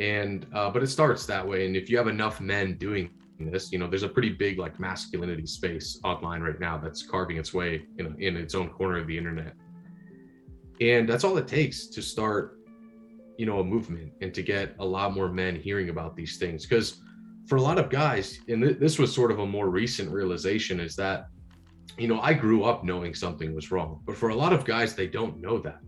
And, 0.01 0.45
uh, 0.53 0.69
but 0.71 0.83
it 0.83 0.87
starts 0.87 1.25
that 1.27 1.47
way. 1.47 1.65
And 1.65 1.77
if 1.77 1.89
you 1.89 1.97
have 1.97 2.09
enough 2.09 2.41
men 2.41 2.77
doing 2.77 3.11
this, 3.39 3.71
you 3.71 3.79
know, 3.79 3.87
there's 3.87 4.03
a 4.03 4.09
pretty 4.09 4.29
big 4.29 4.57
like 4.60 4.79
masculinity 4.79 5.45
space 5.45 6.00
online 6.03 6.41
right 6.41 6.60
now 6.60 6.77
that's 6.77 7.03
carving 7.03 7.38
its 7.38 7.53
way 7.53 7.86
in, 7.98 8.15
in 8.19 8.38
its 8.38 8.55
own 8.55 8.69
corner 8.69 8.98
of 8.98 9.07
the 9.07 9.17
internet. 9.17 9.53
And 10.81 11.07
that's 11.07 11.24
all 11.24 11.38
it 11.38 11.48
takes 11.48 11.88
to 11.88 12.01
start 12.01 12.55
you 13.38 13.45
know 13.45 13.60
a 13.60 13.63
movement 13.63 14.12
and 14.21 14.33
to 14.33 14.41
get 14.41 14.75
a 14.79 14.86
lot 14.86 15.13
more 15.13 15.29
men 15.29 15.55
hearing 15.55 15.89
about 15.89 16.15
these 16.15 16.38
things 16.38 16.65
because 16.65 17.01
for 17.48 17.57
a 17.57 17.62
lot 17.62 17.77
of 17.77 17.89
guys 17.89 18.39
and 18.48 18.63
th- 18.63 18.79
this 18.79 18.98
was 18.98 19.13
sort 19.13 19.31
of 19.31 19.39
a 19.39 19.45
more 19.45 19.69
recent 19.69 20.10
realization 20.10 20.79
is 20.79 20.95
that 20.95 21.27
you 21.98 22.07
know 22.07 22.19
i 22.21 22.33
grew 22.33 22.63
up 22.63 22.83
knowing 22.83 23.13
something 23.13 23.53
was 23.53 23.71
wrong 23.71 24.01
but 24.05 24.15
for 24.15 24.29
a 24.29 24.36
lot 24.36 24.53
of 24.53 24.65
guys 24.65 24.95
they 24.95 25.07
don't 25.07 25.39
know 25.39 25.57
that 25.57 25.79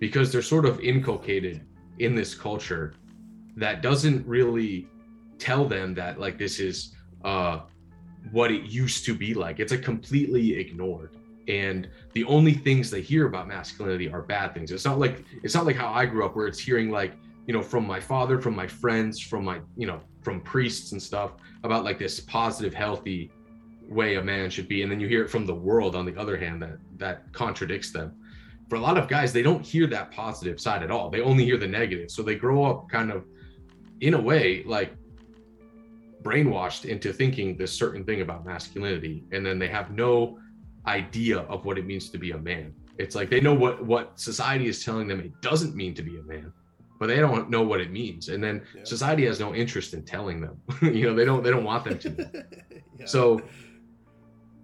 because 0.00 0.32
they're 0.32 0.42
sort 0.42 0.66
of 0.66 0.80
inculcated 0.80 1.64
in 1.98 2.14
this 2.14 2.34
culture 2.34 2.94
that 3.56 3.82
doesn't 3.82 4.26
really 4.26 4.88
tell 5.38 5.64
them 5.64 5.94
that 5.94 6.18
like 6.18 6.38
this 6.38 6.58
is 6.58 6.94
uh 7.24 7.60
what 8.32 8.50
it 8.50 8.64
used 8.64 9.04
to 9.06 9.14
be 9.14 9.34
like. 9.34 9.60
It's 9.60 9.72
a 9.72 9.78
completely 9.78 10.56
ignored. 10.56 11.16
And 11.48 11.88
the 12.12 12.24
only 12.24 12.54
things 12.54 12.90
they 12.90 13.00
hear 13.00 13.26
about 13.26 13.46
masculinity 13.46 14.10
are 14.10 14.22
bad 14.22 14.52
things. 14.52 14.72
It's 14.72 14.84
not 14.84 14.98
like 14.98 15.24
it's 15.42 15.54
not 15.54 15.64
like 15.64 15.76
how 15.76 15.92
i 15.92 16.04
grew 16.04 16.24
up 16.24 16.34
where 16.34 16.46
it's 16.46 16.58
hearing 16.58 16.90
like 16.90 17.14
you 17.46 17.52
know 17.54 17.62
from 17.62 17.86
my 17.86 18.00
father 18.00 18.40
from 18.40 18.56
my 18.56 18.66
friends 18.66 19.20
from 19.20 19.44
my 19.44 19.60
you 19.76 19.86
know 19.86 20.00
from 20.22 20.40
priests 20.40 20.90
and 20.90 21.00
stuff 21.00 21.32
about 21.62 21.84
like 21.84 22.00
this 22.00 22.18
positive 22.18 22.74
healthy 22.74 23.30
way 23.88 24.16
a 24.16 24.22
man 24.22 24.50
should 24.50 24.68
be. 24.68 24.82
And 24.82 24.90
then 24.90 25.00
you 25.00 25.08
hear 25.08 25.22
it 25.22 25.30
from 25.30 25.46
the 25.46 25.54
world 25.54 25.94
on 25.94 26.04
the 26.04 26.16
other 26.16 26.36
hand 26.36 26.60
that 26.62 26.78
that 26.96 27.32
contradicts 27.32 27.92
them. 27.92 28.12
For 28.68 28.76
a 28.76 28.80
lot 28.80 28.98
of 28.98 29.08
guys 29.08 29.32
they 29.32 29.42
don't 29.42 29.64
hear 29.64 29.86
that 29.86 30.10
positive 30.10 30.60
side 30.60 30.82
at 30.82 30.90
all. 30.90 31.10
They 31.10 31.20
only 31.20 31.44
hear 31.44 31.56
the 31.56 31.68
negative. 31.68 32.10
So 32.10 32.22
they 32.22 32.34
grow 32.34 32.64
up 32.64 32.88
kind 32.88 33.12
of 33.12 33.24
in 34.00 34.14
a 34.14 34.20
way 34.20 34.64
like 34.64 34.94
brainwashed 36.26 36.84
into 36.84 37.12
thinking 37.12 37.56
this 37.56 37.72
certain 37.72 38.04
thing 38.04 38.20
about 38.20 38.44
masculinity 38.44 39.24
and 39.32 39.46
then 39.46 39.58
they 39.58 39.68
have 39.68 39.90
no 39.92 40.38
idea 40.86 41.38
of 41.52 41.64
what 41.64 41.78
it 41.78 41.86
means 41.86 42.10
to 42.10 42.18
be 42.18 42.32
a 42.32 42.38
man. 42.38 42.74
It's 42.98 43.14
like 43.14 43.28
they 43.30 43.40
know 43.40 43.54
what 43.54 43.84
what 43.84 44.18
society 44.18 44.66
is 44.66 44.84
telling 44.84 45.06
them 45.06 45.20
it 45.20 45.40
doesn't 45.40 45.74
mean 45.76 45.94
to 45.94 46.02
be 46.02 46.18
a 46.18 46.22
man, 46.22 46.52
but 46.98 47.06
they 47.06 47.16
don't 47.16 47.50
know 47.50 47.62
what 47.62 47.80
it 47.80 47.90
means. 47.90 48.28
And 48.28 48.42
then 48.42 48.62
yeah. 48.74 48.84
society 48.84 49.26
has 49.26 49.38
no 49.38 49.54
interest 49.54 49.94
in 49.94 50.02
telling 50.02 50.40
them. 50.40 50.60
you 50.82 51.04
know, 51.06 51.14
they 51.14 51.24
don't 51.24 51.42
they 51.44 51.50
don't 51.50 51.64
want 51.64 51.84
them 51.84 51.98
to. 51.98 52.10
yeah. 52.98 53.06
So 53.06 53.42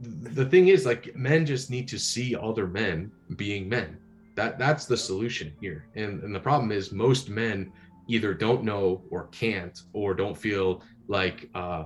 the 0.00 0.46
thing 0.46 0.68
is 0.68 0.84
like 0.84 1.14
men 1.14 1.46
just 1.46 1.70
need 1.70 1.86
to 1.88 1.98
see 1.98 2.34
other 2.34 2.66
men 2.66 3.12
being 3.36 3.68
men. 3.68 3.98
That 4.34 4.58
that's 4.58 4.86
the 4.86 4.96
solution 4.96 5.52
here. 5.60 5.86
And 5.94 6.22
and 6.24 6.34
the 6.34 6.40
problem 6.40 6.72
is 6.72 6.90
most 6.90 7.28
men 7.28 7.70
either 8.08 8.34
don't 8.34 8.64
know 8.64 9.02
or 9.10 9.28
can't 9.28 9.82
or 9.92 10.14
don't 10.14 10.36
feel 10.36 10.82
like 11.08 11.48
uh, 11.54 11.84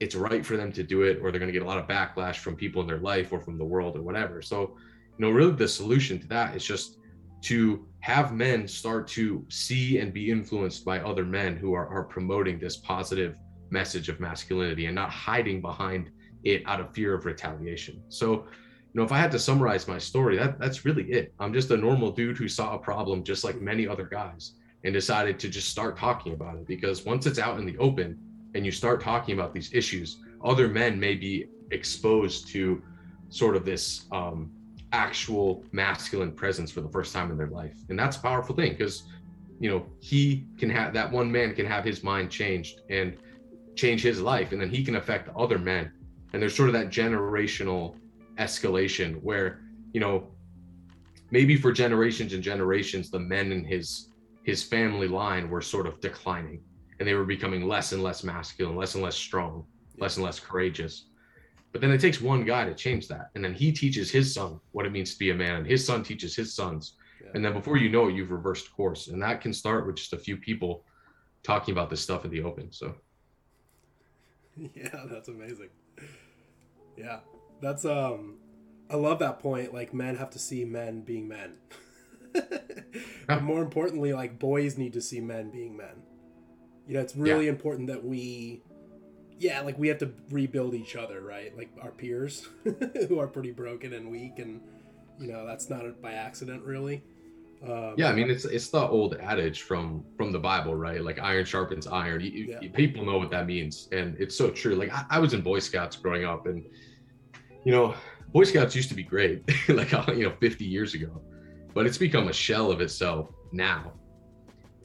it's 0.00 0.14
right 0.14 0.44
for 0.44 0.56
them 0.56 0.72
to 0.72 0.82
do 0.82 1.02
it 1.02 1.18
or 1.22 1.30
they're 1.30 1.40
going 1.40 1.52
to 1.52 1.58
get 1.58 1.62
a 1.62 1.66
lot 1.66 1.78
of 1.78 1.86
backlash 1.86 2.36
from 2.36 2.56
people 2.56 2.82
in 2.82 2.88
their 2.88 2.98
life 2.98 3.32
or 3.32 3.40
from 3.40 3.56
the 3.58 3.64
world 3.64 3.96
or 3.96 4.02
whatever. 4.02 4.42
So 4.42 4.76
you 5.18 5.24
know 5.24 5.30
really 5.30 5.52
the 5.52 5.68
solution 5.68 6.18
to 6.20 6.26
that 6.28 6.54
is 6.54 6.64
just 6.64 6.98
to 7.42 7.86
have 8.00 8.32
men 8.32 8.66
start 8.66 9.08
to 9.08 9.44
see 9.48 9.98
and 9.98 10.12
be 10.12 10.30
influenced 10.30 10.84
by 10.84 11.00
other 11.00 11.24
men 11.24 11.56
who 11.56 11.72
are, 11.74 11.86
are 11.88 12.04
promoting 12.04 12.58
this 12.58 12.76
positive 12.76 13.36
message 13.70 14.08
of 14.08 14.20
masculinity 14.20 14.86
and 14.86 14.94
not 14.94 15.10
hiding 15.10 15.60
behind 15.60 16.10
it 16.44 16.62
out 16.66 16.80
of 16.80 16.92
fear 16.94 17.14
of 17.14 17.24
retaliation. 17.24 18.02
So 18.08 18.46
you 18.92 19.00
know 19.00 19.04
if 19.04 19.12
i 19.12 19.18
had 19.18 19.30
to 19.32 19.38
summarize 19.38 19.86
my 19.86 19.98
story 19.98 20.36
that 20.38 20.58
that's 20.58 20.84
really 20.84 21.04
it. 21.10 21.34
I'm 21.38 21.52
just 21.52 21.70
a 21.70 21.76
normal 21.76 22.12
dude 22.12 22.38
who 22.38 22.48
saw 22.48 22.74
a 22.74 22.78
problem 22.78 23.24
just 23.24 23.44
like 23.44 23.60
many 23.60 23.86
other 23.86 24.04
guys 24.04 24.54
and 24.86 24.94
decided 24.94 25.36
to 25.40 25.48
just 25.48 25.68
start 25.68 25.98
talking 25.98 26.32
about 26.32 26.54
it 26.54 26.64
because 26.64 27.04
once 27.04 27.26
it's 27.26 27.40
out 27.40 27.58
in 27.58 27.66
the 27.66 27.76
open 27.78 28.16
and 28.54 28.64
you 28.64 28.70
start 28.70 29.00
talking 29.00 29.34
about 29.34 29.52
these 29.52 29.74
issues, 29.74 30.18
other 30.44 30.68
men 30.68 30.98
may 30.98 31.16
be 31.16 31.48
exposed 31.72 32.46
to 32.46 32.80
sort 33.28 33.56
of 33.56 33.64
this 33.64 34.04
um, 34.12 34.48
actual 34.92 35.64
masculine 35.72 36.30
presence 36.30 36.70
for 36.70 36.82
the 36.82 36.88
first 36.88 37.12
time 37.12 37.32
in 37.32 37.36
their 37.36 37.48
life. 37.48 37.74
And 37.88 37.98
that's 37.98 38.16
a 38.16 38.20
powerful 38.20 38.54
thing 38.54 38.74
because, 38.74 39.02
you 39.58 39.68
know, 39.68 39.84
he 39.98 40.46
can 40.56 40.70
have 40.70 40.94
that 40.94 41.10
one 41.10 41.32
man 41.32 41.52
can 41.52 41.66
have 41.66 41.84
his 41.84 42.04
mind 42.04 42.30
changed 42.30 42.82
and 42.88 43.16
change 43.74 44.02
his 44.02 44.20
life, 44.20 44.52
and 44.52 44.60
then 44.60 44.70
he 44.70 44.84
can 44.84 44.94
affect 44.94 45.28
other 45.36 45.58
men. 45.58 45.90
And 46.32 46.40
there's 46.40 46.54
sort 46.54 46.68
of 46.68 46.74
that 46.74 46.90
generational 46.90 47.96
escalation 48.38 49.20
where, 49.20 49.62
you 49.92 49.98
know, 49.98 50.28
maybe 51.32 51.56
for 51.56 51.72
generations 51.72 52.34
and 52.34 52.42
generations, 52.42 53.10
the 53.10 53.18
men 53.18 53.50
in 53.50 53.64
his 53.64 54.12
his 54.46 54.62
family 54.62 55.08
line 55.08 55.50
were 55.50 55.60
sort 55.60 55.88
of 55.88 56.00
declining 56.00 56.60
and 57.00 57.08
they 57.08 57.14
were 57.14 57.24
becoming 57.24 57.66
less 57.66 57.90
and 57.90 58.00
less 58.00 58.22
masculine, 58.22 58.76
less 58.76 58.94
and 58.94 59.02
less 59.02 59.16
strong, 59.16 59.66
less 59.98 60.16
and 60.16 60.24
less 60.24 60.38
courageous. 60.38 61.06
But 61.72 61.80
then 61.80 61.90
it 61.90 62.00
takes 62.00 62.20
one 62.20 62.44
guy 62.44 62.64
to 62.64 62.72
change 62.72 63.08
that. 63.08 63.30
And 63.34 63.44
then 63.44 63.52
he 63.52 63.72
teaches 63.72 64.08
his 64.08 64.32
son 64.32 64.60
what 64.70 64.86
it 64.86 64.92
means 64.92 65.12
to 65.12 65.18
be 65.18 65.30
a 65.30 65.34
man. 65.34 65.56
And 65.56 65.66
his 65.66 65.84
son 65.84 66.04
teaches 66.04 66.36
his 66.36 66.54
sons. 66.54 66.94
Yeah. 67.20 67.32
And 67.34 67.44
then 67.44 67.54
before 67.54 67.76
you 67.76 67.90
know 67.90 68.06
it, 68.06 68.14
you've 68.14 68.30
reversed 68.30 68.72
course. 68.72 69.08
And 69.08 69.20
that 69.20 69.40
can 69.40 69.52
start 69.52 69.84
with 69.84 69.96
just 69.96 70.12
a 70.12 70.18
few 70.18 70.36
people 70.36 70.84
talking 71.42 71.72
about 71.72 71.90
this 71.90 72.00
stuff 72.00 72.24
in 72.24 72.30
the 72.30 72.44
open. 72.44 72.70
So 72.70 72.94
Yeah, 74.76 75.06
that's 75.10 75.26
amazing. 75.26 75.70
Yeah. 76.96 77.18
That's 77.60 77.84
um 77.84 78.36
I 78.88 78.94
love 78.94 79.18
that 79.18 79.40
point. 79.40 79.74
Like 79.74 79.92
men 79.92 80.14
have 80.14 80.30
to 80.30 80.38
see 80.38 80.64
men 80.64 81.00
being 81.00 81.26
men. 81.26 81.54
but 83.26 83.42
more 83.42 83.62
importantly, 83.62 84.12
like 84.12 84.38
boys 84.38 84.78
need 84.78 84.92
to 84.94 85.00
see 85.00 85.20
men 85.20 85.50
being 85.50 85.76
men. 85.76 86.02
You 86.86 86.94
know, 86.94 87.00
it's 87.00 87.16
really 87.16 87.46
yeah. 87.46 87.50
important 87.50 87.88
that 87.88 88.04
we, 88.04 88.62
yeah, 89.38 89.60
like 89.60 89.78
we 89.78 89.88
have 89.88 89.98
to 89.98 90.10
rebuild 90.30 90.74
each 90.74 90.94
other, 90.94 91.20
right? 91.20 91.56
Like 91.56 91.70
our 91.82 91.90
peers 91.90 92.48
who 93.08 93.18
are 93.18 93.26
pretty 93.26 93.50
broken 93.50 93.92
and 93.94 94.10
weak, 94.10 94.38
and 94.38 94.60
you 95.18 95.28
know 95.28 95.46
that's 95.46 95.68
not 95.68 96.00
by 96.00 96.12
accident, 96.12 96.62
really. 96.62 97.02
Um, 97.66 97.94
yeah, 97.96 98.08
I 98.08 98.12
mean 98.12 98.30
it's 98.30 98.44
it's 98.44 98.68
the 98.68 98.86
old 98.86 99.16
adage 99.16 99.62
from 99.62 100.04
from 100.16 100.30
the 100.30 100.38
Bible, 100.38 100.74
right? 100.74 101.02
Like 101.02 101.18
iron 101.18 101.44
sharpens 101.44 101.86
iron. 101.86 102.20
You, 102.20 102.30
yeah. 102.30 102.60
you, 102.60 102.70
people 102.70 103.04
know 103.04 103.18
what 103.18 103.30
that 103.30 103.46
means, 103.46 103.88
and 103.90 104.16
it's 104.20 104.36
so 104.36 104.50
true. 104.50 104.76
Like 104.76 104.92
I, 104.92 105.04
I 105.10 105.18
was 105.18 105.34
in 105.34 105.40
Boy 105.40 105.58
Scouts 105.58 105.96
growing 105.96 106.24
up, 106.24 106.46
and 106.46 106.64
you 107.64 107.72
know, 107.72 107.94
Boy 108.32 108.44
Scouts 108.44 108.76
used 108.76 108.90
to 108.90 108.94
be 108.94 109.02
great, 109.02 109.42
like 109.68 109.90
you 109.90 110.24
know, 110.24 110.34
50 110.38 110.64
years 110.64 110.94
ago 110.94 111.20
but 111.76 111.84
it's 111.84 111.98
become 111.98 112.28
a 112.28 112.32
shell 112.32 112.72
of 112.72 112.80
itself 112.80 113.28
now. 113.52 113.92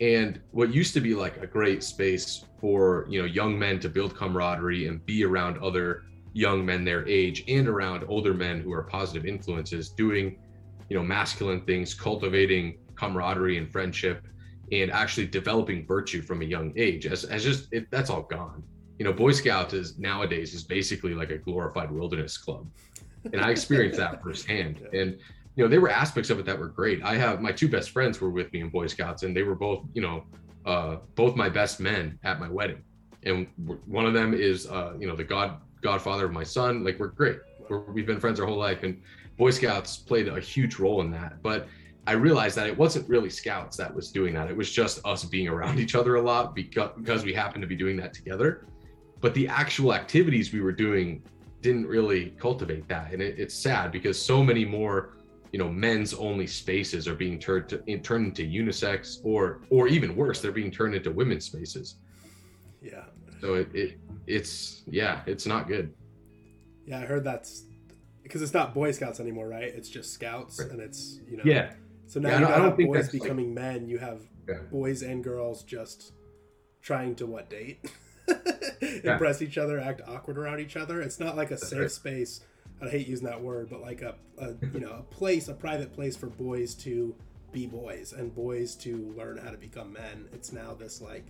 And 0.01 0.41
what 0.51 0.73
used 0.73 0.93
to 0.95 0.99
be 0.99 1.15
like 1.15 1.37
a 1.37 1.47
great 1.47 1.83
space 1.83 2.43
for, 2.59 3.07
you 3.09 3.21
know, 3.21 3.25
young 3.25 3.57
men 3.57 3.79
to 3.79 3.87
build 3.87 4.13
camaraderie 4.13 4.87
and 4.87 5.03
be 5.05 5.23
around 5.23 5.57
other 5.59 6.03
young 6.33 6.65
men 6.65 6.83
their 6.83 7.07
age 7.07 7.45
and 7.47 7.69
around 7.69 8.03
older 8.09 8.33
men 8.33 8.59
who 8.59 8.73
are 8.73 8.83
positive 8.83 9.25
influences 9.25 9.91
doing, 9.91 10.37
you 10.89 10.97
know, 10.97 11.01
masculine 11.01 11.61
things, 11.61 11.93
cultivating 11.93 12.77
camaraderie 12.95 13.57
and 13.57 13.71
friendship 13.71 14.27
and 14.73 14.91
actually 14.91 15.27
developing 15.27 15.87
virtue 15.87 16.21
from 16.21 16.41
a 16.41 16.45
young 16.45 16.73
age 16.75 17.05
as, 17.05 17.23
as 17.23 17.45
just 17.45 17.71
it, 17.71 17.89
that's 17.89 18.09
all 18.09 18.23
gone. 18.23 18.61
You 18.99 19.05
know 19.05 19.13
boy 19.13 19.31
scout 19.31 19.73
is 19.73 19.97
nowadays 19.97 20.53
is 20.53 20.63
basically 20.65 21.13
like 21.13 21.31
a 21.31 21.37
glorified 21.37 21.89
wilderness 21.89 22.37
club. 22.37 22.67
And 23.31 23.39
i 23.39 23.49
experienced 23.49 23.97
that 23.97 24.21
firsthand. 24.23 24.85
And 24.91 25.17
you 25.61 25.67
know, 25.67 25.69
there 25.69 25.81
were 25.81 25.91
aspects 25.91 26.31
of 26.31 26.39
it 26.39 26.45
that 26.47 26.57
were 26.57 26.69
great. 26.69 27.03
I 27.03 27.17
have 27.17 27.39
my 27.39 27.51
two 27.51 27.67
best 27.67 27.91
friends 27.91 28.19
were 28.19 28.31
with 28.31 28.51
me 28.51 28.61
in 28.61 28.69
Boy 28.69 28.87
Scouts, 28.87 29.21
and 29.21 29.37
they 29.37 29.43
were 29.43 29.53
both, 29.53 29.85
you 29.93 30.01
know, 30.01 30.23
uh, 30.65 30.95
both 31.13 31.35
my 31.35 31.49
best 31.49 31.79
men 31.79 32.17
at 32.23 32.39
my 32.39 32.49
wedding. 32.49 32.81
And 33.27 33.45
one 33.85 34.07
of 34.07 34.15
them 34.15 34.33
is, 34.33 34.65
uh, 34.65 34.93
you 34.99 35.07
know, 35.07 35.15
the 35.15 35.23
god 35.23 35.59
godfather 35.83 36.25
of 36.25 36.31
my 36.31 36.43
son. 36.43 36.83
Like 36.83 36.99
we're 36.99 37.09
great. 37.09 37.37
We're, 37.69 37.81
we've 37.91 38.07
been 38.07 38.19
friends 38.19 38.39
our 38.39 38.47
whole 38.47 38.57
life, 38.57 38.81
and 38.81 38.99
Boy 39.37 39.51
Scouts 39.51 39.97
played 39.97 40.27
a 40.27 40.39
huge 40.39 40.79
role 40.79 41.01
in 41.01 41.11
that. 41.11 41.43
But 41.43 41.67
I 42.07 42.13
realized 42.13 42.55
that 42.55 42.65
it 42.65 42.75
wasn't 42.75 43.07
really 43.07 43.29
Scouts 43.29 43.77
that 43.77 43.93
was 43.93 44.11
doing 44.11 44.33
that. 44.33 44.49
It 44.49 44.57
was 44.57 44.71
just 44.71 44.99
us 45.05 45.23
being 45.25 45.47
around 45.47 45.77
each 45.79 45.93
other 45.93 46.15
a 46.15 46.21
lot 46.23 46.55
because 46.55 46.89
because 46.97 47.23
we 47.23 47.33
happened 47.33 47.61
to 47.61 47.67
be 47.67 47.75
doing 47.75 47.97
that 47.97 48.15
together. 48.15 48.65
But 49.19 49.35
the 49.35 49.47
actual 49.47 49.93
activities 49.93 50.51
we 50.51 50.61
were 50.61 50.71
doing 50.71 51.21
didn't 51.61 51.85
really 51.85 52.33
cultivate 52.39 52.87
that, 52.87 53.13
and 53.13 53.21
it, 53.21 53.37
it's 53.37 53.53
sad 53.53 53.91
because 53.91 54.19
so 54.19 54.43
many 54.43 54.65
more 54.65 55.20
you 55.51 55.59
know 55.59 55.69
men's 55.69 56.13
only 56.13 56.47
spaces 56.47 57.07
are 57.07 57.15
being 57.15 57.37
turned 57.37 57.67
to, 57.69 57.97
turned 57.99 58.27
into 58.27 58.43
unisex 58.43 59.19
or 59.23 59.61
or 59.69 59.87
even 59.87 60.15
worse 60.15 60.41
they're 60.41 60.51
being 60.51 60.71
turned 60.71 60.95
into 60.95 61.11
women's 61.11 61.45
spaces. 61.45 61.95
Yeah. 62.81 63.03
So 63.41 63.55
it, 63.55 63.69
it 63.73 63.99
it's 64.27 64.83
yeah 64.87 65.21
it's 65.25 65.45
not 65.45 65.67
good. 65.67 65.93
Yeah 66.85 66.99
i 66.99 67.05
heard 67.05 67.23
that's 67.23 67.63
because 68.23 68.41
it's 68.41 68.53
not 68.53 68.73
boy 68.73 68.91
scouts 68.91 69.19
anymore 69.19 69.47
right? 69.47 69.63
It's 69.63 69.89
just 69.89 70.13
scouts 70.13 70.59
and 70.59 70.79
it's 70.79 71.19
you 71.29 71.37
know. 71.37 71.43
Yeah. 71.45 71.73
So 72.07 72.19
now 72.19 72.29
yeah, 72.29 72.39
you 72.39 72.45
don't, 72.45 72.61
have 72.61 72.77
boys 72.77 73.09
becoming 73.09 73.55
like, 73.55 73.63
men. 73.63 73.87
You 73.87 73.97
have 73.97 74.21
yeah. 74.47 74.59
boys 74.69 75.01
and 75.01 75.23
girls 75.23 75.63
just 75.63 76.13
trying 76.81 77.15
to 77.15 77.25
what 77.25 77.49
date? 77.49 77.89
Impress 79.03 79.41
yeah. 79.41 79.47
each 79.47 79.57
other 79.57 79.79
act 79.79 80.01
awkward 80.07 80.37
around 80.37 80.59
each 80.59 80.75
other? 80.75 81.01
It's 81.01 81.19
not 81.19 81.37
like 81.37 81.47
a 81.47 81.55
that's 81.55 81.69
safe 81.69 81.79
right. 81.79 81.91
space 81.91 82.41
I 82.81 82.89
hate 82.89 83.07
using 83.07 83.27
that 83.27 83.41
word, 83.41 83.69
but 83.69 83.81
like 83.81 84.01
a, 84.01 84.15
a 84.37 84.53
you 84.73 84.79
know 84.79 84.91
a 84.91 85.03
place, 85.13 85.47
a 85.47 85.53
private 85.53 85.93
place 85.93 86.15
for 86.15 86.27
boys 86.27 86.73
to 86.75 87.15
be 87.51 87.67
boys 87.67 88.13
and 88.13 88.33
boys 88.33 88.75
to 88.75 89.13
learn 89.17 89.37
how 89.37 89.51
to 89.51 89.57
become 89.57 89.93
men. 89.93 90.27
It's 90.33 90.51
now 90.51 90.73
this 90.73 91.01
like 91.01 91.25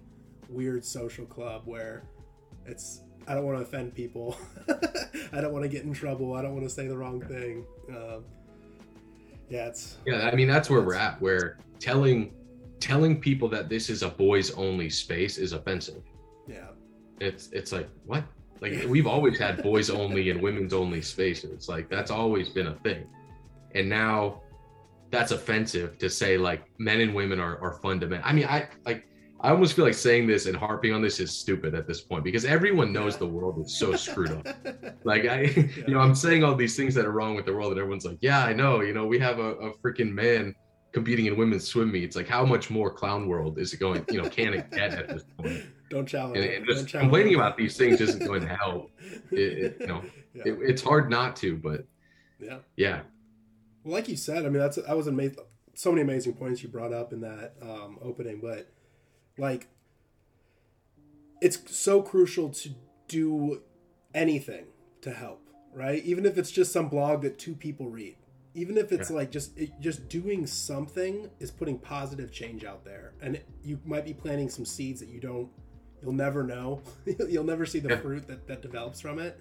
weird 0.50 0.86
social 0.86 1.26
club 1.26 1.64
where 1.66 2.04
it's 2.66 3.02
I 3.28 3.34
don't 3.34 3.46
want 3.46 3.58
to 3.58 3.64
offend 3.64 3.94
people. 3.94 4.38
I 5.34 5.42
don't 5.42 5.52
want 5.52 5.64
to 5.64 5.70
get 5.70 5.84
in 5.84 5.94
trouble. 5.94 6.34
I 6.34 6.42
don't 6.42 6.54
want 6.54 6.64
to 6.64 6.70
say 6.70 6.88
the 6.88 6.98
wrong 6.98 7.22
thing. 7.22 7.66
Um, 7.90 8.24
yeah, 9.50 9.68
it's 9.68 9.98
yeah. 10.06 10.30
I 10.32 10.36
mean, 10.36 10.48
that's 10.48 10.70
where 10.70 10.82
we're 10.82 10.96
at. 10.96 11.22
Where 11.22 11.58
telling 11.80 12.34
telling 12.80 13.20
people 13.20 13.48
that 13.50 13.70
this 13.70 13.90
is 13.90 14.04
a 14.04 14.10
boys 14.10 14.52
only 14.52 14.90
space 14.90 15.38
is 15.38 15.54
offensive. 15.54 16.04
Yeah, 16.48 16.68
it's 17.20 17.50
it's 17.52 17.72
like 17.72 17.90
what 18.06 18.24
like 18.62 18.86
we've 18.88 19.08
always 19.08 19.40
had 19.40 19.64
boys 19.64 19.90
only 19.90 20.30
and 20.30 20.42
women's 20.42 20.74
only 20.74 21.02
spaces. 21.02 21.68
Like 21.68 21.90
that's 21.90 22.12
always 22.12 22.50
been 22.50 22.68
a 22.68 22.76
thing. 22.76 23.06
And 23.74 23.90
now 23.90 24.42
that's 25.10 25.32
offensive 25.32 25.98
to 25.98 26.10
say 26.10 26.38
like 26.38 26.64
men 26.78 27.02
and 27.02 27.14
women 27.14 27.40
are, 27.40 27.60
are 27.60 27.80
fundamental. 27.82 28.28
I 28.28 28.34
mean, 28.34 28.46
I 28.46 28.70
like 28.86 29.08
I 29.44 29.50
almost 29.50 29.74
feel 29.74 29.86
like 29.86 29.96
saying 29.96 30.28
this 30.28 30.46
and 30.46 30.56
harping 30.56 30.94
on 30.94 31.02
this 31.02 31.20
is 31.20 31.32
stupid 31.32 31.74
at 31.74 31.88
this 31.88 32.02
point 32.02 32.24
because 32.24 32.46
everyone 32.46 32.94
knows 32.94 33.18
the 33.18 33.26
world 33.26 33.60
is 33.66 33.76
so 33.76 33.96
screwed 33.96 34.32
up. 34.32 34.48
like 35.04 35.26
I, 35.26 35.42
you 35.88 35.94
know, 35.94 36.00
I'm 36.00 36.14
saying 36.14 36.44
all 36.44 36.56
these 36.56 36.78
things 36.78 36.94
that 36.94 37.06
are 37.06 37.12
wrong 37.12 37.36
with 37.36 37.46
the 37.48 37.54
world, 37.54 37.72
and 37.72 37.80
everyone's 37.80 38.06
like, 38.06 38.20
"Yeah, 38.22 38.46
I 38.46 38.54
know." 38.54 38.82
You 38.82 38.94
know, 38.94 39.08
we 39.08 39.18
have 39.18 39.40
a, 39.40 39.54
a 39.56 39.74
freaking 39.80 40.12
man 40.12 40.54
competing 40.92 41.26
in 41.26 41.36
women's 41.36 41.68
swim 41.68 41.92
meets. 41.92 42.16
Like, 42.16 42.28
how 42.28 42.46
much 42.46 42.70
more 42.70 42.92
clown 42.92 43.28
world 43.28 43.58
is 43.58 43.74
it 43.74 43.80
going? 43.80 44.06
You 44.12 44.22
know, 44.22 44.30
can 44.30 44.54
it 44.54 44.70
get 44.70 44.94
at 44.94 45.08
this 45.08 45.24
point? 45.38 45.64
Don't 45.92 46.08
challenge. 46.08 46.38
And, 46.38 46.46
and 46.46 46.66
just 46.66 46.88
challenge 46.88 47.12
complaining 47.12 47.36
about 47.36 47.58
these 47.58 47.76
things 47.76 48.00
isn't 48.00 48.26
going 48.26 48.42
to 48.48 48.56
help. 48.56 48.92
It, 49.30 49.38
it, 49.38 49.78
you 49.82 49.88
know, 49.88 50.02
yeah. 50.34 50.44
it, 50.46 50.58
it's 50.62 50.82
hard 50.82 51.10
not 51.10 51.36
to, 51.38 51.58
but 51.58 51.86
yeah, 52.40 52.60
yeah. 52.78 53.02
Well, 53.84 53.94
like 53.94 54.08
you 54.08 54.16
said, 54.16 54.46
I 54.46 54.50
mean, 54.50 54.60
that's 54.60 54.78
that 54.78 54.96
was 54.96 55.08
amazing. 55.08 55.38
So 55.74 55.92
many 55.92 56.02
amazing 56.02 56.34
points 56.34 56.64
you 56.64 56.70
brought 56.70 56.94
up 56.94 57.12
in 57.12 57.22
that 57.22 57.56
um, 57.62 58.00
opening, 58.02 58.40
but 58.42 58.72
like, 59.38 59.68
it's 61.42 61.76
so 61.76 62.02
crucial 62.02 62.50
to 62.50 62.70
do 63.10 63.62
anything 64.14 64.66
to 65.02 65.12
help, 65.12 65.50
right? 65.74 66.02
Even 66.04 66.26
if 66.26 66.38
it's 66.38 66.52
just 66.52 66.72
some 66.72 66.88
blog 66.88 67.22
that 67.24 67.38
two 67.38 67.54
people 67.54 67.90
read 67.90 68.16
even 68.54 68.78
if 68.78 68.92
it's 68.92 69.10
yeah. 69.10 69.16
like 69.16 69.32
just 69.32 69.58
it, 69.58 69.72
just 69.80 70.10
doing 70.10 70.46
something 70.46 71.30
is 71.40 71.52
putting 71.52 71.78
positive 71.78 72.32
change 72.32 72.66
out 72.66 72.84
there 72.84 73.14
and 73.22 73.36
it, 73.36 73.48
you 73.64 73.80
might 73.86 74.06
be 74.06 74.14
planting 74.14 74.50
some 74.50 74.66
seeds 74.66 75.00
that 75.00 75.10
you 75.10 75.20
don't 75.20 75.50
you'll 76.02 76.14
never 76.14 76.44
know 76.44 76.82
you'll 77.30 77.44
never 77.44 77.66
see 77.66 77.80
the 77.80 77.90
yeah. 77.90 77.98
fruit 77.98 78.28
that, 78.28 78.48
that 78.48 78.62
develops 78.62 79.00
from 79.00 79.20
it 79.20 79.40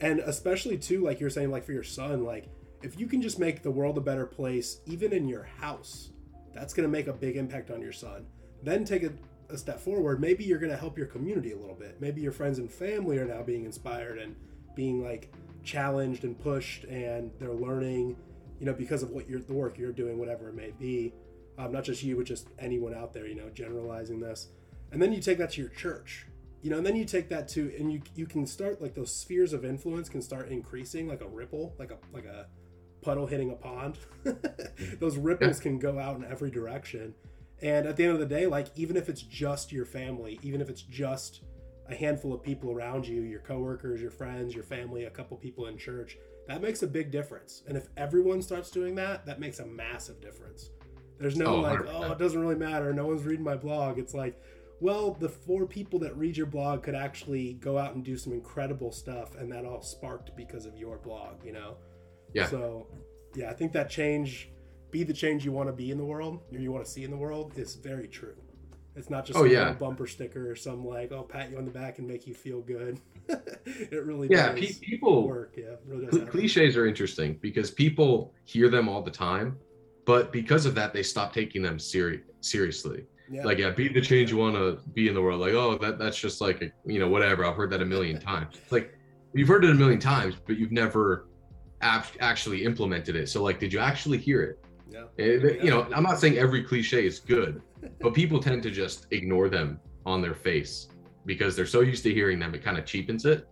and 0.00 0.20
especially 0.20 0.76
too 0.76 1.02
like 1.02 1.20
you're 1.20 1.30
saying 1.30 1.50
like 1.50 1.64
for 1.64 1.72
your 1.72 1.84
son 1.84 2.24
like 2.24 2.48
if 2.82 2.98
you 2.98 3.06
can 3.06 3.22
just 3.22 3.38
make 3.38 3.62
the 3.62 3.70
world 3.70 3.96
a 3.96 4.00
better 4.00 4.26
place 4.26 4.80
even 4.86 5.12
in 5.12 5.28
your 5.28 5.44
house 5.44 6.10
that's 6.52 6.74
going 6.74 6.86
to 6.86 6.92
make 6.92 7.06
a 7.06 7.12
big 7.12 7.36
impact 7.36 7.70
on 7.70 7.80
your 7.80 7.92
son 7.92 8.26
then 8.64 8.84
take 8.84 9.02
a, 9.02 9.12
a 9.50 9.58
step 9.58 9.78
forward. 9.78 10.20
Maybe 10.20 10.44
you're 10.44 10.58
going 10.58 10.72
to 10.72 10.76
help 10.76 10.96
your 10.96 11.06
community 11.06 11.52
a 11.52 11.56
little 11.56 11.74
bit. 11.74 12.00
Maybe 12.00 12.20
your 12.20 12.32
friends 12.32 12.58
and 12.58 12.70
family 12.70 13.18
are 13.18 13.26
now 13.26 13.42
being 13.42 13.64
inspired 13.64 14.18
and 14.18 14.34
being 14.74 15.04
like 15.04 15.32
challenged 15.62 16.24
and 16.24 16.38
pushed, 16.38 16.84
and 16.84 17.30
they're 17.38 17.52
learning, 17.52 18.16
you 18.58 18.66
know, 18.66 18.72
because 18.72 19.02
of 19.02 19.10
what 19.10 19.28
you're 19.28 19.40
the 19.40 19.52
work 19.52 19.78
you're 19.78 19.92
doing, 19.92 20.18
whatever 20.18 20.48
it 20.48 20.54
may 20.54 20.72
be. 20.78 21.12
Um, 21.56 21.70
not 21.70 21.84
just 21.84 22.02
you, 22.02 22.16
but 22.16 22.24
just 22.24 22.48
anyone 22.58 22.94
out 22.94 23.12
there, 23.12 23.26
you 23.26 23.36
know, 23.36 23.48
generalizing 23.50 24.18
this. 24.18 24.48
And 24.94 25.02
then 25.02 25.12
you 25.12 25.20
take 25.20 25.38
that 25.38 25.50
to 25.50 25.60
your 25.60 25.70
church, 25.70 26.24
you 26.62 26.70
know, 26.70 26.76
and 26.76 26.86
then 26.86 26.94
you 26.94 27.04
take 27.04 27.28
that 27.28 27.48
to, 27.48 27.74
and 27.76 27.92
you 27.92 28.00
you 28.14 28.26
can 28.26 28.46
start 28.46 28.80
like 28.80 28.94
those 28.94 29.12
spheres 29.12 29.52
of 29.52 29.64
influence 29.64 30.08
can 30.08 30.22
start 30.22 30.50
increasing 30.50 31.08
like 31.08 31.20
a 31.20 31.26
ripple, 31.26 31.74
like 31.80 31.90
a 31.90 31.98
like 32.12 32.26
a 32.26 32.46
puddle 33.02 33.26
hitting 33.26 33.50
a 33.50 33.56
pond. 33.56 33.98
those 35.00 35.16
ripples 35.16 35.58
yeah. 35.58 35.62
can 35.64 35.80
go 35.80 35.98
out 35.98 36.14
in 36.16 36.24
every 36.24 36.48
direction. 36.48 37.12
And 37.60 37.88
at 37.88 37.96
the 37.96 38.04
end 38.04 38.12
of 38.12 38.20
the 38.20 38.26
day, 38.26 38.46
like 38.46 38.68
even 38.76 38.96
if 38.96 39.08
it's 39.08 39.22
just 39.22 39.72
your 39.72 39.84
family, 39.84 40.38
even 40.44 40.60
if 40.60 40.70
it's 40.70 40.82
just 40.82 41.42
a 41.88 41.94
handful 41.96 42.32
of 42.32 42.40
people 42.40 42.70
around 42.70 43.04
you, 43.04 43.22
your 43.22 43.40
coworkers, 43.40 44.00
your 44.00 44.12
friends, 44.12 44.54
your 44.54 44.62
family, 44.62 45.06
a 45.06 45.10
couple 45.10 45.36
people 45.36 45.66
in 45.66 45.76
church, 45.76 46.18
that 46.46 46.62
makes 46.62 46.84
a 46.84 46.86
big 46.86 47.10
difference. 47.10 47.64
And 47.66 47.76
if 47.76 47.88
everyone 47.96 48.40
starts 48.40 48.70
doing 48.70 48.94
that, 48.94 49.26
that 49.26 49.40
makes 49.40 49.58
a 49.58 49.66
massive 49.66 50.20
difference. 50.20 50.70
There's 51.18 51.36
no 51.36 51.46
oh, 51.46 51.60
like, 51.60 51.80
100%. 51.80 51.90
oh, 51.92 52.12
it 52.12 52.18
doesn't 52.18 52.40
really 52.40 52.54
matter. 52.54 52.92
No 52.92 53.06
one's 53.06 53.24
reading 53.24 53.44
my 53.44 53.56
blog. 53.56 53.98
It's 53.98 54.14
like, 54.14 54.40
well, 54.84 55.16
the 55.18 55.30
four 55.30 55.64
people 55.64 55.98
that 55.98 56.14
read 56.14 56.36
your 56.36 56.44
blog 56.44 56.82
could 56.82 56.94
actually 56.94 57.54
go 57.54 57.78
out 57.78 57.94
and 57.94 58.04
do 58.04 58.18
some 58.18 58.34
incredible 58.34 58.92
stuff, 58.92 59.34
and 59.34 59.50
that 59.50 59.64
all 59.64 59.80
sparked 59.80 60.36
because 60.36 60.66
of 60.66 60.76
your 60.76 60.98
blog, 60.98 61.42
you 61.42 61.52
know? 61.52 61.78
Yeah. 62.34 62.48
So, 62.48 62.88
yeah, 63.34 63.48
I 63.48 63.54
think 63.54 63.72
that 63.72 63.88
change, 63.88 64.50
be 64.90 65.02
the 65.02 65.14
change 65.14 65.42
you 65.42 65.52
want 65.52 65.70
to 65.70 65.72
be 65.72 65.90
in 65.90 65.96
the 65.96 66.04
world, 66.04 66.42
or 66.52 66.58
you 66.58 66.70
want 66.70 66.84
to 66.84 66.90
see 66.90 67.02
in 67.02 67.10
the 67.10 67.16
world, 67.16 67.54
is 67.56 67.76
very 67.76 68.06
true. 68.06 68.34
It's 68.94 69.08
not 69.08 69.24
just 69.24 69.38
oh, 69.38 69.44
yeah. 69.44 69.72
bumper 69.72 70.06
sticker 70.06 70.50
or 70.50 70.54
some 70.54 70.84
like, 70.84 71.12
oh, 71.12 71.22
pat 71.22 71.50
you 71.50 71.56
on 71.56 71.64
the 71.64 71.70
back 71.70 71.98
and 71.98 72.06
make 72.06 72.26
you 72.26 72.34
feel 72.34 72.60
good. 72.60 73.00
it 73.64 74.04
really 74.04 74.28
yeah, 74.30 74.52
does 74.52 74.80
people 74.80 75.26
work. 75.26 75.54
Yeah, 75.56 75.76
really 75.86 76.10
cl- 76.10 76.26
cliches 76.26 76.76
are 76.76 76.86
interesting 76.86 77.38
because 77.40 77.70
people 77.70 78.34
hear 78.44 78.68
them 78.68 78.90
all 78.90 79.00
the 79.00 79.10
time, 79.10 79.56
but 80.04 80.30
because 80.30 80.66
of 80.66 80.74
that, 80.74 80.92
they 80.92 81.02
stop 81.02 81.32
taking 81.32 81.62
them 81.62 81.78
seri- 81.78 82.24
seriously. 82.42 83.06
Yeah. 83.30 83.44
Like, 83.44 83.58
yeah, 83.58 83.70
be 83.70 83.88
the 83.88 84.00
change 84.00 84.30
you 84.30 84.36
want 84.36 84.54
to 84.54 84.78
be 84.92 85.08
in 85.08 85.14
the 85.14 85.22
world. 85.22 85.40
Like, 85.40 85.54
oh, 85.54 85.78
that 85.78 85.98
that's 85.98 86.18
just 86.18 86.40
like, 86.40 86.62
a, 86.62 86.70
you 86.84 86.98
know, 86.98 87.08
whatever. 87.08 87.44
I've 87.44 87.56
heard 87.56 87.70
that 87.70 87.80
a 87.80 87.86
million 87.86 88.20
times. 88.32 88.56
It's 88.62 88.72
like 88.72 88.94
you've 89.32 89.48
heard 89.48 89.64
it 89.64 89.70
a 89.70 89.74
million 89.74 89.98
times, 89.98 90.34
but 90.46 90.58
you've 90.58 90.72
never 90.72 91.26
actually 91.80 92.64
implemented 92.64 93.16
it. 93.16 93.28
So, 93.28 93.42
like, 93.42 93.58
did 93.58 93.72
you 93.72 93.78
actually 93.78 94.18
hear 94.18 94.42
it? 94.42 94.64
Yeah. 94.90 95.04
It, 95.16 95.44
eh, 95.44 95.64
you 95.64 95.70
know, 95.70 95.86
I'm 95.94 96.02
not 96.02 96.18
saying 96.18 96.38
every 96.38 96.62
cliche 96.62 97.06
is 97.06 97.18
good, 97.18 97.62
but 98.00 98.14
people 98.14 98.40
tend 98.40 98.62
to 98.64 98.70
just 98.70 99.06
ignore 99.10 99.48
them 99.48 99.80
on 100.06 100.22
their 100.22 100.34
face 100.34 100.88
because 101.26 101.56
they're 101.56 101.66
so 101.66 101.80
used 101.80 102.02
to 102.04 102.12
hearing 102.12 102.38
them, 102.38 102.54
it 102.54 102.62
kind 102.62 102.78
of 102.78 102.84
cheapens 102.84 103.24
it. 103.24 103.48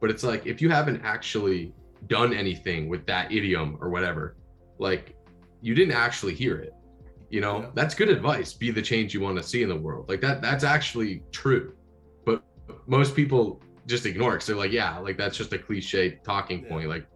But 0.00 0.10
it's 0.10 0.22
like 0.22 0.46
if 0.46 0.62
you 0.62 0.70
haven't 0.70 1.02
actually 1.02 1.74
done 2.06 2.32
anything 2.32 2.88
with 2.88 3.06
that 3.06 3.32
idiom 3.32 3.78
or 3.80 3.90
whatever, 3.90 4.36
like 4.78 5.16
you 5.60 5.74
didn't 5.74 5.94
actually 5.94 6.34
hear 6.34 6.58
it. 6.58 6.72
You 7.30 7.40
know, 7.40 7.60
yeah. 7.60 7.70
that's 7.74 7.94
good 7.94 8.08
advice. 8.08 8.52
Be 8.52 8.70
the 8.70 8.82
change 8.82 9.12
you 9.12 9.20
want 9.20 9.36
to 9.36 9.42
see 9.42 9.62
in 9.62 9.68
the 9.68 9.76
world. 9.76 10.08
Like 10.08 10.20
that, 10.20 10.40
that's 10.40 10.64
actually 10.64 11.22
true. 11.32 11.74
But 12.24 12.42
most 12.86 13.16
people 13.16 13.60
just 13.86 14.06
ignore 14.06 14.32
it 14.32 14.34
because 14.36 14.46
they're 14.46 14.56
like, 14.56 14.72
yeah, 14.72 14.98
like 14.98 15.16
that's 15.16 15.36
just 15.36 15.52
a 15.52 15.58
cliche 15.58 16.18
talking 16.24 16.62
yeah. 16.62 16.68
point. 16.68 16.88
Like 16.88 17.06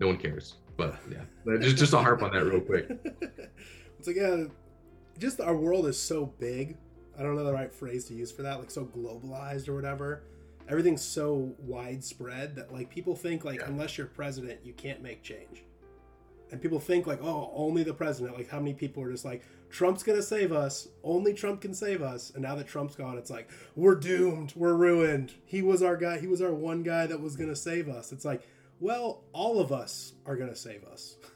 no 0.00 0.06
one 0.08 0.16
cares. 0.16 0.56
But 0.76 0.96
yeah, 1.10 1.22
just 1.60 1.76
just 1.76 1.92
to 1.92 1.98
harp 1.98 2.22
on 2.22 2.32
that 2.32 2.44
real 2.44 2.60
quick. 2.60 2.88
It's 3.98 4.06
like 4.06 4.16
yeah, 4.16 4.44
just 5.18 5.40
our 5.40 5.56
world 5.56 5.86
is 5.86 5.98
so 5.98 6.26
big. 6.38 6.76
I 7.18 7.22
don't 7.22 7.36
know 7.36 7.44
the 7.44 7.54
right 7.54 7.72
phrase 7.72 8.04
to 8.06 8.14
use 8.14 8.30
for 8.30 8.42
that. 8.42 8.58
Like 8.58 8.70
so 8.70 8.84
globalized 8.84 9.66
or 9.66 9.74
whatever. 9.74 10.24
Everything's 10.68 11.02
so 11.02 11.54
widespread 11.58 12.54
that 12.56 12.70
like 12.70 12.90
people 12.90 13.14
think 13.14 13.44
like 13.44 13.60
yeah. 13.60 13.66
unless 13.66 13.96
you're 13.96 14.08
president, 14.08 14.60
you 14.62 14.74
can't 14.74 15.00
make 15.00 15.22
change 15.22 15.64
and 16.54 16.62
people 16.62 16.78
think 16.78 17.08
like 17.08 17.18
oh 17.20 17.50
only 17.52 17.82
the 17.82 17.92
president. 17.92 18.36
Like 18.36 18.48
how 18.48 18.60
many 18.60 18.74
people 18.74 19.02
are 19.02 19.10
just 19.10 19.24
like 19.24 19.42
trump's 19.70 20.04
gonna 20.04 20.22
save 20.22 20.52
us. 20.52 20.86
Only 21.02 21.34
trump 21.34 21.60
can 21.60 21.74
save 21.74 22.00
us. 22.00 22.30
And 22.30 22.44
now 22.44 22.54
that 22.54 22.68
trump's 22.68 22.94
gone 22.94 23.18
it's 23.18 23.28
like 23.28 23.50
we're 23.74 23.96
doomed. 23.96 24.52
We're 24.54 24.74
ruined. 24.74 25.32
He 25.44 25.62
was 25.62 25.82
our 25.82 25.96
guy. 25.96 26.20
He 26.20 26.28
was 26.28 26.40
our 26.40 26.54
one 26.54 26.84
guy 26.84 27.08
that 27.08 27.20
was 27.20 27.34
gonna 27.34 27.56
save 27.56 27.88
us. 27.88 28.12
It's 28.12 28.24
like 28.24 28.46
well 28.78 29.24
all 29.32 29.58
of 29.58 29.72
us 29.72 30.12
are 30.26 30.36
gonna 30.36 30.54
save 30.54 30.84
us. 30.84 31.16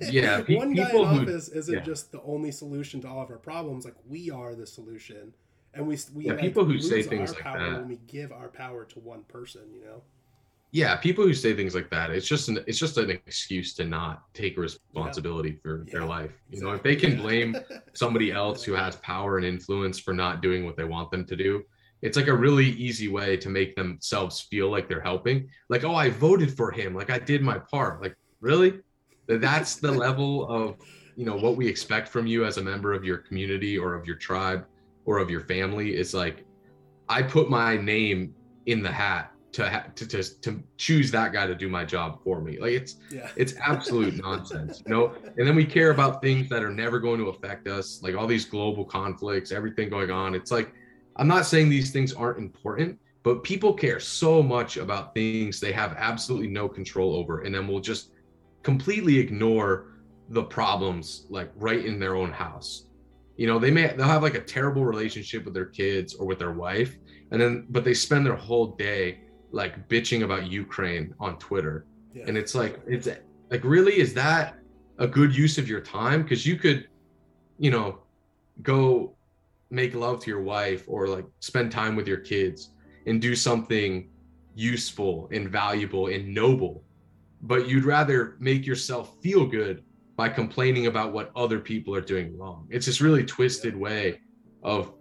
Yeah 0.00 0.42
one 0.48 0.74
guy 0.74 0.90
in 0.90 0.96
office 0.96 1.48
who, 1.48 1.58
isn't 1.58 1.74
yeah. 1.74 1.80
just 1.80 2.12
the 2.12 2.22
only 2.22 2.52
solution 2.52 3.00
to 3.00 3.08
all 3.08 3.22
of 3.22 3.30
our 3.30 3.38
problems. 3.38 3.84
Like 3.84 3.96
we 4.08 4.30
are 4.30 4.54
the 4.54 4.66
solution. 4.66 5.34
And 5.74 5.88
we 5.88 5.98
we 6.14 6.26
yeah, 6.26 6.34
like, 6.34 6.40
people 6.40 6.64
who 6.64 6.78
say 6.78 7.02
things 7.02 7.34
like 7.34 7.42
that. 7.42 7.72
when 7.72 7.88
we 7.88 7.96
give 8.06 8.30
our 8.30 8.48
power 8.48 8.84
to 8.84 9.00
one 9.00 9.24
person 9.24 9.62
you 9.74 9.84
know 9.84 10.02
yeah 10.72 10.96
people 10.96 11.24
who 11.24 11.32
say 11.32 11.54
things 11.54 11.74
like 11.74 11.88
that 11.90 12.10
it's 12.10 12.26
just 12.26 12.48
an 12.48 12.58
it's 12.66 12.78
just 12.78 12.96
an 12.98 13.10
excuse 13.10 13.74
to 13.74 13.84
not 13.84 14.24
take 14.34 14.56
responsibility 14.56 15.50
yeah. 15.50 15.56
for 15.62 15.84
yeah, 15.86 15.92
their 15.92 16.04
life. 16.04 16.32
You 16.50 16.58
exactly. 16.58 16.70
know 16.70 16.76
if 16.76 16.82
they 16.82 16.96
can 16.96 17.16
blame 17.16 17.56
somebody 17.92 18.32
else 18.32 18.64
who 18.64 18.72
has 18.72 18.96
power 18.96 19.36
and 19.36 19.46
influence 19.46 19.98
for 19.98 20.12
not 20.12 20.42
doing 20.42 20.64
what 20.64 20.76
they 20.76 20.84
want 20.84 21.10
them 21.10 21.24
to 21.26 21.36
do 21.36 21.62
it's 22.00 22.16
like 22.16 22.26
a 22.26 22.34
really 22.34 22.66
easy 22.66 23.06
way 23.06 23.36
to 23.36 23.48
make 23.48 23.76
themselves 23.76 24.40
feel 24.40 24.68
like 24.68 24.88
they're 24.88 25.00
helping. 25.00 25.48
Like 25.68 25.84
oh 25.84 25.94
i 25.94 26.10
voted 26.10 26.54
for 26.56 26.72
him. 26.72 26.94
Like 26.94 27.10
i 27.10 27.18
did 27.18 27.42
my 27.42 27.58
part. 27.58 28.02
Like 28.02 28.16
really? 28.40 28.80
That's 29.28 29.76
the 29.76 29.92
level 30.06 30.48
of 30.48 30.76
you 31.16 31.24
know 31.24 31.36
what 31.36 31.56
we 31.56 31.66
expect 31.66 32.08
from 32.08 32.26
you 32.26 32.44
as 32.44 32.58
a 32.58 32.62
member 32.62 32.92
of 32.92 33.04
your 33.04 33.18
community 33.18 33.78
or 33.78 33.94
of 33.94 34.06
your 34.06 34.16
tribe 34.16 34.66
or 35.04 35.18
of 35.18 35.30
your 35.30 35.42
family 35.42 35.94
is 35.94 36.14
like 36.14 36.44
i 37.08 37.22
put 37.22 37.50
my 37.50 37.76
name 37.76 38.34
in 38.66 38.82
the 38.82 38.90
hat 38.90 39.31
to, 39.52 39.68
ha- 39.68 39.86
to 39.94 40.06
to 40.06 40.40
to 40.40 40.62
choose 40.78 41.10
that 41.10 41.32
guy 41.32 41.46
to 41.46 41.54
do 41.54 41.68
my 41.68 41.84
job 41.84 42.22
for 42.24 42.40
me. 42.40 42.58
Like 42.58 42.72
it's 42.72 42.96
yeah. 43.10 43.30
it's 43.36 43.54
absolute 43.60 44.16
nonsense, 44.22 44.82
you 44.84 44.92
know. 44.92 45.14
And 45.36 45.46
then 45.46 45.54
we 45.54 45.66
care 45.66 45.90
about 45.90 46.22
things 46.22 46.48
that 46.48 46.62
are 46.62 46.70
never 46.70 46.98
going 46.98 47.18
to 47.18 47.28
affect 47.28 47.68
us, 47.68 48.00
like 48.02 48.16
all 48.16 48.26
these 48.26 48.46
global 48.46 48.84
conflicts, 48.84 49.52
everything 49.52 49.90
going 49.90 50.10
on. 50.10 50.34
It's 50.34 50.50
like 50.50 50.72
I'm 51.16 51.28
not 51.28 51.44
saying 51.44 51.68
these 51.68 51.90
things 51.90 52.14
aren't 52.14 52.38
important, 52.38 52.98
but 53.22 53.42
people 53.42 53.74
care 53.74 54.00
so 54.00 54.42
much 54.42 54.78
about 54.78 55.14
things 55.14 55.60
they 55.60 55.72
have 55.72 55.94
absolutely 55.98 56.48
no 56.48 56.68
control 56.68 57.14
over, 57.14 57.42
and 57.42 57.54
then 57.54 57.68
we'll 57.68 57.80
just 57.80 58.12
completely 58.62 59.18
ignore 59.18 59.88
the 60.30 60.42
problems 60.42 61.26
like 61.28 61.50
right 61.56 61.84
in 61.84 61.98
their 61.98 62.16
own 62.16 62.32
house. 62.32 62.86
You 63.36 63.48
know, 63.48 63.58
they 63.58 63.70
may 63.70 63.88
they'll 63.88 64.06
have 64.06 64.22
like 64.22 64.34
a 64.34 64.40
terrible 64.40 64.86
relationship 64.86 65.44
with 65.44 65.52
their 65.52 65.66
kids 65.66 66.14
or 66.14 66.26
with 66.26 66.38
their 66.38 66.52
wife, 66.52 66.96
and 67.30 67.38
then 67.38 67.66
but 67.68 67.84
they 67.84 67.92
spend 67.92 68.24
their 68.24 68.36
whole 68.36 68.68
day 68.76 69.20
like 69.52 69.88
bitching 69.88 70.24
about 70.24 70.50
Ukraine 70.50 71.14
on 71.20 71.38
Twitter. 71.38 71.86
Yeah. 72.14 72.24
And 72.26 72.36
it's 72.36 72.54
like 72.54 72.80
it's 72.86 73.08
like 73.50 73.64
really 73.64 73.98
is 73.98 74.12
that 74.14 74.56
a 74.98 75.06
good 75.06 75.36
use 75.36 75.58
of 75.58 75.68
your 75.68 75.80
time 75.80 76.22
because 76.22 76.44
you 76.46 76.56
could 76.56 76.88
you 77.58 77.70
know 77.70 78.00
go 78.62 79.14
make 79.70 79.94
love 79.94 80.20
to 80.20 80.30
your 80.30 80.42
wife 80.42 80.84
or 80.86 81.08
like 81.08 81.24
spend 81.40 81.72
time 81.72 81.96
with 81.96 82.06
your 82.06 82.18
kids 82.18 82.70
and 83.06 83.20
do 83.20 83.34
something 83.34 84.10
useful 84.54 85.28
and 85.32 85.48
valuable 85.48 86.08
and 86.08 86.34
noble 86.34 86.84
but 87.40 87.66
you'd 87.66 87.84
rather 87.84 88.36
make 88.38 88.66
yourself 88.66 89.16
feel 89.22 89.46
good 89.46 89.82
by 90.14 90.28
complaining 90.28 90.86
about 90.86 91.12
what 91.12 91.32
other 91.34 91.58
people 91.58 91.94
are 91.94 92.02
doing 92.02 92.36
wrong 92.36 92.66
it's 92.68 92.84
this 92.84 93.00
really 93.00 93.24
twisted 93.24 93.74
way 93.74 94.20
of 94.62 94.92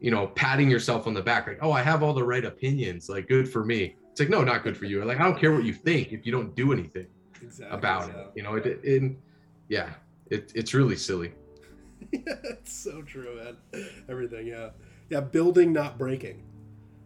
you 0.00 0.10
know, 0.10 0.28
patting 0.28 0.70
yourself 0.70 1.06
on 1.06 1.14
the 1.14 1.22
back, 1.22 1.46
like, 1.46 1.58
oh, 1.60 1.72
I 1.72 1.82
have 1.82 2.02
all 2.02 2.14
the 2.14 2.24
right 2.24 2.44
opinions, 2.44 3.08
like, 3.08 3.28
good 3.28 3.48
for 3.48 3.64
me. 3.64 3.96
It's 4.10 4.20
like, 4.20 4.30
no, 4.30 4.42
not 4.42 4.64
good 4.64 4.76
for 4.76 4.86
you. 4.86 5.04
Like, 5.04 5.20
I 5.20 5.24
don't 5.24 5.38
care 5.38 5.52
what 5.52 5.64
you 5.64 5.74
think 5.74 6.12
if 6.12 6.24
you 6.24 6.32
don't 6.32 6.54
do 6.56 6.72
anything 6.72 7.06
exactly, 7.42 7.76
about 7.76 8.06
so. 8.06 8.10
it. 8.10 8.26
You 8.34 8.42
know, 8.42 8.54
it, 8.54 8.66
it, 8.66 9.12
yeah, 9.68 9.90
it, 10.30 10.52
it's 10.54 10.72
really 10.72 10.96
silly. 10.96 11.32
yeah, 12.12 12.20
it's 12.44 12.72
so 12.72 13.02
true, 13.02 13.54
man. 13.72 13.86
Everything, 14.08 14.46
yeah. 14.46 14.70
Yeah, 15.10 15.20
building, 15.20 15.72
not 15.72 15.98
breaking. 15.98 16.44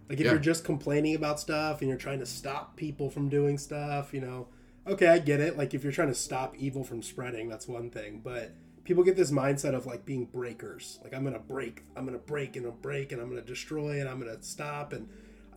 Like, 0.09 0.20
if 0.20 0.26
yeah. 0.26 0.33
you're 0.33 0.40
just 0.40 0.64
complaining 0.64 1.16
about 1.16 1.40
stuff 1.40 1.80
and 1.80 1.88
you're 1.88 1.98
trying 1.98 2.20
to 2.20 2.26
stop 2.26 2.76
people 2.76 3.11
from 3.11 3.28
doing 3.28 3.59
stuff, 3.59 4.14
you 4.14 4.20
know, 4.20 4.48
okay, 4.87 5.09
I 5.09 5.18
get 5.18 5.40
it. 5.40 5.59
Like, 5.59 5.74
if 5.74 5.83
you're 5.83 5.92
trying 5.92 6.09
to 6.09 6.14
stop 6.14 6.54
evil 6.57 6.85
from 6.85 7.02
spreading, 7.02 7.48
that's 7.48 7.66
one 7.66 7.90
thing. 7.90 8.20
But 8.22 8.52
people 8.85 9.03
get 9.03 9.16
this 9.16 9.31
mindset 9.31 9.75
of 9.75 9.87
like 9.87 10.05
being 10.05 10.27
breakers. 10.27 10.99
Like 11.03 11.14
I'm 11.14 11.25
gonna 11.25 11.38
break, 11.38 11.83
I'm 11.97 12.05
gonna 12.05 12.18
break 12.18 12.57
and 12.57 12.66
i 12.66 12.70
break 12.70 13.12
and 13.12 13.20
I'm 13.20 13.29
gonna 13.29 13.40
destroy 13.40 14.01
and 14.01 14.09
I'm 14.09 14.18
gonna 14.18 14.42
stop 14.42 14.92
and 14.92 15.09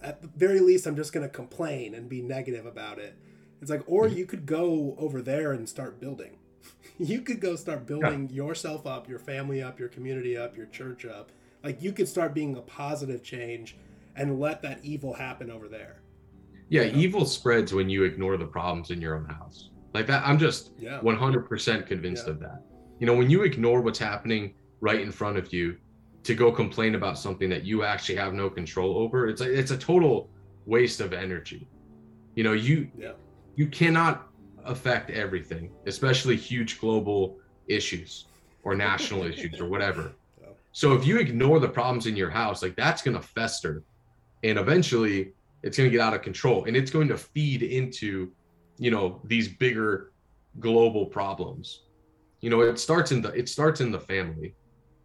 at 0.02 0.22
the 0.22 0.30
very 0.36 0.60
least 0.60 0.88
I'm 0.88 0.96
just 0.96 1.14
gonna 1.14 1.30
complain 1.30 1.94
and 1.94 2.10
be 2.10 2.22
negative 2.22 2.66
about 2.66 3.00
it. 3.00 3.16
It's 3.62 3.70
like, 3.70 3.84
or 3.86 4.08
you 4.08 4.26
could 4.26 4.46
go 4.46 4.96
over 4.98 5.22
there 5.22 5.52
and 5.52 5.68
start 5.68 6.00
building. 6.00 6.38
you 6.98 7.22
could 7.22 7.40
go 7.40 7.56
start 7.56 7.86
building 7.86 8.30
yeah. 8.30 8.44
yourself 8.44 8.86
up, 8.88 9.10
your 9.10 9.20
family 9.20 9.62
up, 9.62 9.80
your 9.80 9.90
community 9.90 10.38
up, 10.38 10.56
your 10.56 10.68
church 10.68 11.06
up. 11.06 11.32
Like 11.64 11.82
you 11.82 11.92
could 11.92 12.08
start 12.08 12.34
being 12.34 12.56
a 12.56 12.62
positive 12.62 13.24
change 13.24 13.78
and 14.16 14.40
let 14.40 14.62
that 14.62 14.80
evil 14.84 15.14
happen 15.14 15.52
over 15.52 15.68
there. 15.68 16.02
Yeah, 16.70 16.84
you 16.84 16.92
know? 16.92 16.98
evil 17.00 17.26
spreads 17.26 17.74
when 17.74 17.90
you 17.90 18.04
ignore 18.04 18.38
the 18.38 18.46
problems 18.46 18.92
in 18.92 19.02
your 19.02 19.16
own 19.16 19.26
house. 19.26 19.70
Like 19.94 20.08
that, 20.08 20.26
I'm 20.26 20.38
just 20.38 20.72
yeah. 20.78 21.00
100% 21.02 21.88
convinced 21.88 22.28
yeah. 22.28 22.32
of 22.32 22.40
that 22.42 22.67
you 23.00 23.06
know 23.06 23.16
when 23.16 23.30
you 23.30 23.44
ignore 23.44 23.82
what's 23.82 24.00
happening 24.00 24.54
right 24.82 25.02
in 25.02 25.12
front 25.12 25.38
of 25.38 25.54
you 25.54 25.78
to 26.24 26.36
go 26.36 26.52
complain 26.52 26.96
about 26.96 27.18
something 27.18 27.50
that 27.50 27.64
you 27.64 27.84
actually 27.84 28.16
have 28.16 28.34
no 28.34 28.50
control 28.50 28.98
over 28.98 29.28
it's 29.28 29.42
a, 29.42 29.60
it's 29.60 29.72
a 29.72 29.78
total 29.78 30.30
waste 30.66 31.00
of 31.00 31.14
energy. 31.14 31.68
You 32.36 32.44
know 32.44 32.54
you 32.54 32.90
Yeah. 32.98 33.14
you 33.56 33.68
cannot 33.68 34.28
affect 34.66 35.10
everything 35.10 35.72
especially 35.86 36.36
huge 36.36 36.80
global 36.80 37.38
issues 37.68 38.26
or 38.64 38.76
national 38.76 39.24
issues 39.32 39.60
or 39.60 39.70
whatever. 39.70 40.14
So, 40.40 40.56
so 40.72 40.94
if 40.94 41.08
you 41.08 41.20
ignore 41.20 41.60
the 41.60 41.70
problems 41.70 42.06
in 42.06 42.16
your 42.16 42.30
house 42.30 42.62
like 42.62 42.76
that's 42.76 43.02
going 43.02 43.16
to 43.16 43.24
fester 43.24 43.84
and 44.44 44.60
eventually 44.60 45.34
it's 45.64 45.78
going 45.78 45.90
to 45.90 45.92
get 45.98 46.02
out 46.02 46.14
of 46.14 46.22
control 46.22 46.66
and 46.66 46.76
it's 46.76 46.92
going 46.92 47.08
to 47.08 47.18
feed 47.18 47.64
into 47.64 48.32
you 48.78 48.92
know 48.92 49.22
these 49.24 49.48
bigger 49.48 50.12
global 50.60 51.06
problems 51.06 51.84
you 52.42 52.50
know 52.50 52.62
it 52.62 52.80
starts 52.80 53.12
in 53.12 53.22
the 53.22 53.30
it 53.30 53.50
starts 53.50 53.82
in 53.82 53.92
the 53.92 54.00
family. 54.00 54.56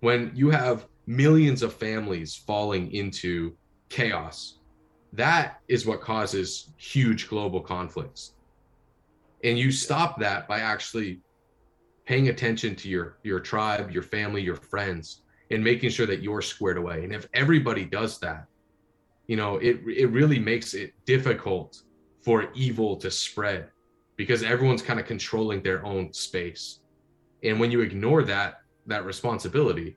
When 0.00 0.32
you 0.34 0.50
have 0.50 0.86
millions 1.06 1.62
of 1.62 1.72
families 1.74 2.34
falling 2.34 2.92
into 2.92 3.56
chaos 3.88 4.58
that 5.12 5.60
is 5.68 5.84
what 5.84 6.00
causes 6.00 6.70
huge 6.78 7.28
global 7.28 7.60
conflicts. 7.60 8.34
And 9.44 9.58
you 9.58 9.70
stop 9.70 10.18
that 10.20 10.48
by 10.48 10.60
actually 10.60 11.20
paying 12.06 12.28
attention 12.28 12.74
to 12.76 12.88
your 12.88 13.18
your 13.22 13.40
tribe 13.40 13.90
your 13.90 14.02
family 14.02 14.42
your 14.42 14.56
friends 14.56 15.22
and 15.50 15.62
making 15.62 15.90
sure 15.90 16.06
that 16.06 16.22
you're 16.22 16.42
squared 16.42 16.78
away. 16.78 17.04
And 17.04 17.14
if 17.14 17.28
everybody 17.34 17.84
does 17.84 18.18
that 18.20 18.46
you 19.26 19.36
know 19.36 19.56
it 19.56 19.80
it 19.86 20.06
really 20.10 20.38
makes 20.38 20.74
it 20.74 20.92
difficult 21.04 21.82
for 22.20 22.48
evil 22.54 22.96
to 22.96 23.10
spread 23.10 23.68
because 24.16 24.42
everyone's 24.42 24.82
kind 24.82 25.00
of 25.00 25.06
controlling 25.06 25.62
their 25.62 25.84
own 25.84 26.12
space 26.12 26.80
and 27.42 27.58
when 27.60 27.70
you 27.70 27.80
ignore 27.80 28.22
that 28.24 28.60
that 28.86 29.04
responsibility 29.04 29.96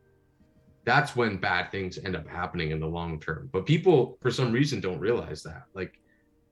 that's 0.86 1.16
when 1.16 1.38
bad 1.38 1.72
things 1.72 1.98
end 1.98 2.16
up 2.16 2.28
happening 2.28 2.70
in 2.70 2.80
the 2.80 2.86
long 2.86 3.20
term. 3.20 3.50
But 3.52 3.66
people 3.66 4.20
for 4.22 4.30
some 4.30 4.52
reason 4.52 4.80
don't 4.82 5.00
realize 5.00 5.42
that. 5.44 5.64
Like 5.74 6.00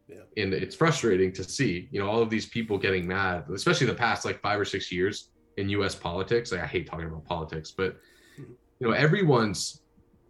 Yeah. 0.10 0.26
and 0.42 0.54
it's 0.54 0.76
frustrating 0.76 1.32
to 1.34 1.44
see 1.44 1.88
you 1.92 2.00
know 2.00 2.10
all 2.10 2.22
of 2.22 2.30
these 2.30 2.48
people 2.48 2.78
getting 2.78 3.06
mad 3.08 3.46
especially 3.54 3.88
the 3.88 3.94
past 4.06 4.26
like 4.26 4.42
five 4.42 4.60
or 4.60 4.66
six 4.66 4.92
years 4.92 5.30
in 5.58 5.70
us 5.70 5.96
politics. 5.96 6.52
Like 6.52 6.62
i 6.62 6.68
hate 6.76 6.86
talking 6.88 7.08
about 7.08 7.26
politics 7.26 7.70
but 7.80 7.92
you 8.80 8.88
know 8.88 8.94
everyone's 8.94 9.82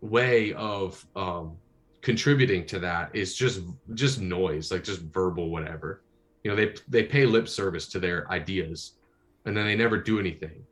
way 0.02 0.54
of 0.54 1.04
um 1.16 1.56
contributing 2.02 2.66
to 2.68 2.78
that 2.80 3.06
is 3.16 3.30
just 3.44 3.62
just 3.94 4.20
noise 4.20 4.70
like 4.72 4.84
just 4.84 5.02
verbal 5.18 5.50
whatever. 5.50 6.04
You 6.44 6.52
know 6.52 6.58
they 6.58 6.76
they 6.90 7.04
pay 7.04 7.26
lip 7.26 7.48
service 7.48 7.88
to 7.94 8.00
their 8.00 8.30
ideas 8.40 8.98
and 9.46 9.56
then 9.56 9.66
they 9.66 9.76
never 9.76 9.98
do 9.98 10.20
anything. 10.20 10.64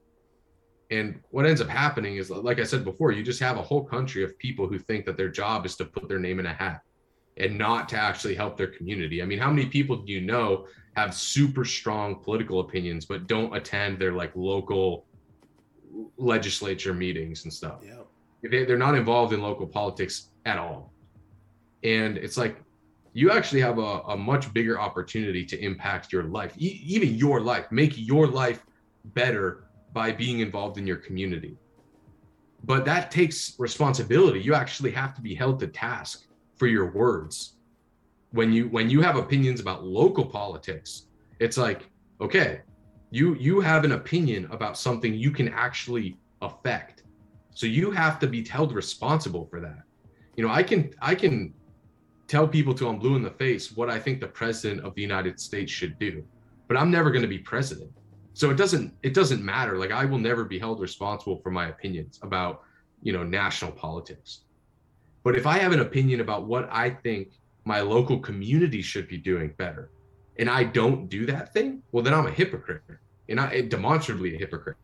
And 0.89 1.21
what 1.29 1.45
ends 1.45 1.61
up 1.61 1.69
happening 1.69 2.17
is 2.17 2.29
like 2.29 2.59
i 2.59 2.63
said 2.63 2.83
before 2.83 3.11
you 3.11 3.23
just 3.23 3.39
have 3.39 3.57
a 3.57 3.61
whole 3.61 3.83
country 3.83 4.23
of 4.23 4.37
people 4.37 4.67
who 4.67 4.77
think 4.77 5.05
that 5.05 5.15
their 5.15 5.29
job 5.29 5.65
is 5.65 5.75
to 5.77 5.85
put 5.85 6.09
their 6.09 6.19
name 6.19 6.39
in 6.39 6.45
a 6.45 6.53
hat 6.53 6.81
and 7.37 7.57
not 7.57 7.87
to 7.89 7.97
actually 7.97 8.35
help 8.35 8.57
their 8.57 8.67
community. 8.67 9.21
I 9.21 9.25
mean 9.25 9.39
how 9.39 9.49
many 9.49 9.67
people 9.67 9.97
do 9.97 10.11
you 10.11 10.21
know 10.21 10.67
have 10.95 11.13
super 11.13 11.63
strong 11.63 12.15
political 12.15 12.59
opinions 12.59 13.05
but 13.05 13.27
don't 13.27 13.55
attend 13.55 13.99
their 13.99 14.11
like 14.11 14.31
local 14.35 15.05
legislature 16.17 16.93
meetings 16.93 17.45
and 17.45 17.53
stuff? 17.53 17.79
Yeah. 17.85 18.49
they, 18.49 18.65
they're 18.65 18.77
not 18.77 18.95
involved 18.95 19.33
in 19.33 19.41
local 19.41 19.67
politics 19.67 20.31
at 20.45 20.57
all. 20.57 20.91
And 21.83 22.17
it's 22.17 22.37
like 22.37 22.57
you 23.13 23.31
actually 23.31 23.61
have 23.61 23.77
a, 23.77 24.01
a 24.09 24.17
much 24.17 24.53
bigger 24.53 24.79
opportunity 24.79 25.45
to 25.45 25.59
impact 25.63 26.13
your 26.13 26.23
life 26.23 26.53
e- 26.57 26.81
even 26.85 27.15
your 27.15 27.41
life 27.41 27.71
make 27.71 27.93
your 27.95 28.27
life 28.27 28.63
better 29.05 29.65
by 29.93 30.11
being 30.11 30.39
involved 30.39 30.77
in 30.77 30.87
your 30.87 30.97
community. 30.97 31.57
But 32.63 32.85
that 32.85 33.11
takes 33.11 33.55
responsibility. 33.59 34.39
You 34.39 34.53
actually 34.53 34.91
have 34.91 35.13
to 35.15 35.21
be 35.21 35.33
held 35.33 35.59
to 35.59 35.67
task 35.67 36.23
for 36.57 36.67
your 36.67 36.91
words. 36.91 37.57
When 38.31 38.53
you 38.53 38.69
when 38.69 38.89
you 38.89 39.01
have 39.01 39.17
opinions 39.17 39.59
about 39.59 39.83
local 39.83 40.25
politics 40.25 41.07
it's 41.39 41.57
like 41.57 41.89
okay 42.21 42.61
you 43.09 43.35
you 43.35 43.59
have 43.59 43.83
an 43.83 43.91
opinion 43.93 44.47
about 44.51 44.77
something 44.77 45.13
you 45.13 45.31
can 45.31 45.49
actually 45.49 46.19
affect. 46.41 47.03
So 47.53 47.65
you 47.65 47.91
have 47.91 48.19
to 48.19 48.27
be 48.27 48.47
held 48.47 48.73
responsible 48.73 49.47
for 49.49 49.59
that. 49.59 49.81
You 50.37 50.45
know 50.45 50.53
i 50.53 50.63
can 50.63 50.91
i 51.01 51.13
can 51.13 51.53
tell 52.31 52.47
people 52.47 52.73
till 52.73 52.89
i'm 52.89 52.97
blue 52.97 53.15
in 53.15 53.23
the 53.29 53.37
face 53.45 53.63
what 53.77 53.89
i 53.89 53.99
think 53.99 54.19
the 54.19 54.33
president 54.41 54.79
of 54.85 54.95
the 54.95 55.01
united 55.01 55.39
states 55.39 55.71
should 55.71 55.95
do 55.99 56.23
but 56.71 56.79
i'm 56.79 56.89
never 56.89 57.11
going 57.11 57.21
to 57.21 57.27
be 57.27 57.37
president. 57.37 57.91
So 58.33 58.49
it 58.49 58.55
doesn't 58.55 58.93
it 59.03 59.13
doesn't 59.13 59.43
matter. 59.43 59.77
Like 59.77 59.91
i 59.91 60.05
will 60.05 60.19
never 60.19 60.45
be 60.45 60.57
held 60.57 60.79
responsible 60.79 61.37
for 61.43 61.51
my 61.51 61.67
opinions 61.67 62.17
about 62.21 62.61
you 63.01 63.11
know 63.11 63.23
national 63.23 63.73
politics. 63.73 64.43
But 65.25 65.35
if 65.35 65.45
i 65.45 65.57
have 65.57 65.73
an 65.73 65.81
opinion 65.81 66.21
about 66.21 66.45
what 66.45 66.69
i 66.71 66.89
think 66.89 67.27
my 67.65 67.81
local 67.81 68.17
community 68.19 68.81
should 68.81 69.09
be 69.09 69.17
doing 69.17 69.53
better 69.57 69.91
and 70.39 70.49
i 70.49 70.63
don't 70.63 71.09
do 71.09 71.25
that 71.25 71.51
thing 71.51 71.83
well 71.91 72.03
then 72.05 72.13
i'm 72.13 72.27
a 72.27 72.31
hypocrite 72.31 72.83
and 73.27 73.37
i 73.37 73.59
demonstrably 73.59 74.35
a 74.35 74.37
hypocrite. 74.37 74.77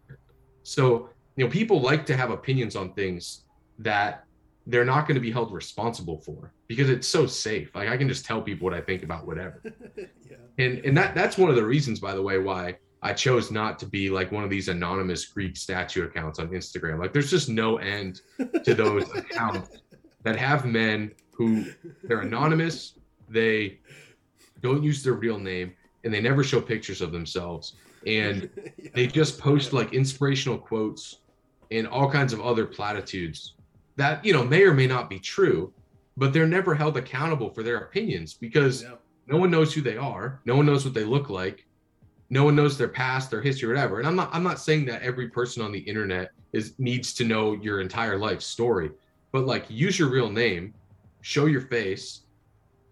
So 0.63 1.10
you 1.38 1.45
know 1.45 1.49
people 1.49 1.79
like 1.79 2.05
to 2.07 2.17
have 2.17 2.31
opinions 2.31 2.75
on 2.75 2.93
things 2.95 3.45
that 3.79 4.25
they're 4.67 4.86
not 4.86 5.08
going 5.08 5.15
to 5.15 5.21
be 5.21 5.32
held 5.32 5.51
responsible 5.51 6.17
for 6.19 6.53
because 6.67 6.89
it's 6.89 7.08
so 7.08 7.25
safe 7.25 7.73
like 7.73 7.88
i 7.89 7.97
can 7.97 8.08
just 8.08 8.25
tell 8.25 8.41
people 8.41 8.65
what 8.65 8.73
i 8.73 8.82
think 8.82 9.01
about 9.01 9.25
whatever 9.25 9.62
yeah. 9.97 10.36
and 10.60 10.80
and 10.86 10.95
that 10.95 11.15
that's 11.15 11.38
one 11.38 11.49
of 11.49 11.56
the 11.56 11.63
reasons 11.65 11.99
by 11.99 12.13
the 12.13 12.21
way 12.21 12.38
why 12.38 12.77
i 13.01 13.13
chose 13.13 13.49
not 13.49 13.80
to 13.80 13.86
be 13.86 14.10
like 14.10 14.32
one 14.32 14.43
of 14.43 14.49
these 14.49 14.67
anonymous 14.67 15.25
greek 15.25 15.56
statue 15.56 16.03
accounts 16.06 16.38
on 16.38 16.49
instagram 16.49 16.99
like 16.99 17.13
there's 17.13 17.32
just 17.32 17.49
no 17.49 17.77
end 17.77 18.21
to 18.63 18.73
those 18.73 19.10
accounts 19.15 19.77
that 20.23 20.36
have 20.36 20.65
men 20.65 21.12
who 21.32 21.65
they're 22.03 22.21
anonymous 22.21 22.93
they 23.30 23.80
don't 24.62 24.84
use 24.84 25.03
their 25.03 25.13
real 25.13 25.39
name 25.39 25.73
and 26.03 26.13
they 26.13 26.21
never 26.21 26.43
show 26.43 26.60
pictures 26.60 27.01
of 27.01 27.12
themselves 27.12 27.75
and 28.06 28.49
Yeah. 28.77 28.89
they 28.93 29.08
just 29.08 29.39
post 29.39 29.73
like 29.73 29.93
inspirational 29.93 30.58
quotes 30.58 31.17
and 31.71 31.88
all 31.88 32.10
kinds 32.10 32.32
of 32.32 32.41
other 32.41 32.65
platitudes 32.65 33.53
that 33.97 34.23
you 34.23 34.31
know 34.33 34.43
may 34.43 34.63
or 34.63 34.73
may 34.73 34.88
not 34.88 35.10
be 35.10 35.19
true 35.19 35.73
but 36.15 36.33
they're 36.33 36.47
never 36.47 36.73
held 36.73 36.97
accountable 36.97 37.49
for 37.51 37.62
their 37.62 37.77
opinions 37.77 38.33
because 38.33 38.81
Yeah. 38.83 38.95
no 39.27 39.38
one 39.38 39.51
knows 39.51 39.71
who 39.71 39.81
they 39.81 39.97
are. 39.97 40.41
No 40.45 40.55
one 40.55 40.65
knows 40.65 40.83
what 40.83 40.95
they 40.95 41.03
look 41.03 41.29
like. 41.29 41.67
No 42.31 42.43
one 42.43 42.55
knows 42.55 42.75
their 42.75 42.88
past 42.88 43.29
their 43.29 43.41
history 43.41 43.67
whatever. 43.69 43.99
And 43.99 44.07
i'm 44.07 44.15
not 44.15 44.29
i'm 44.33 44.43
not 44.43 44.60
saying 44.60 44.86
that 44.86 45.01
every 45.03 45.27
person 45.29 45.62
on 45.63 45.71
the 45.71 45.79
internet 45.79 46.31
is 46.53 46.73
needs 46.79 47.13
to 47.15 47.23
know 47.25 47.53
your 47.53 47.81
entire 47.81 48.17
life 48.17 48.41
story 48.41 48.89
but 49.31 49.45
like 49.45 49.65
use 49.69 49.99
your 49.99 50.10
real 50.10 50.29
name 50.29 50.73
show 51.21 51.45
your 51.45 51.62
face 51.62 52.21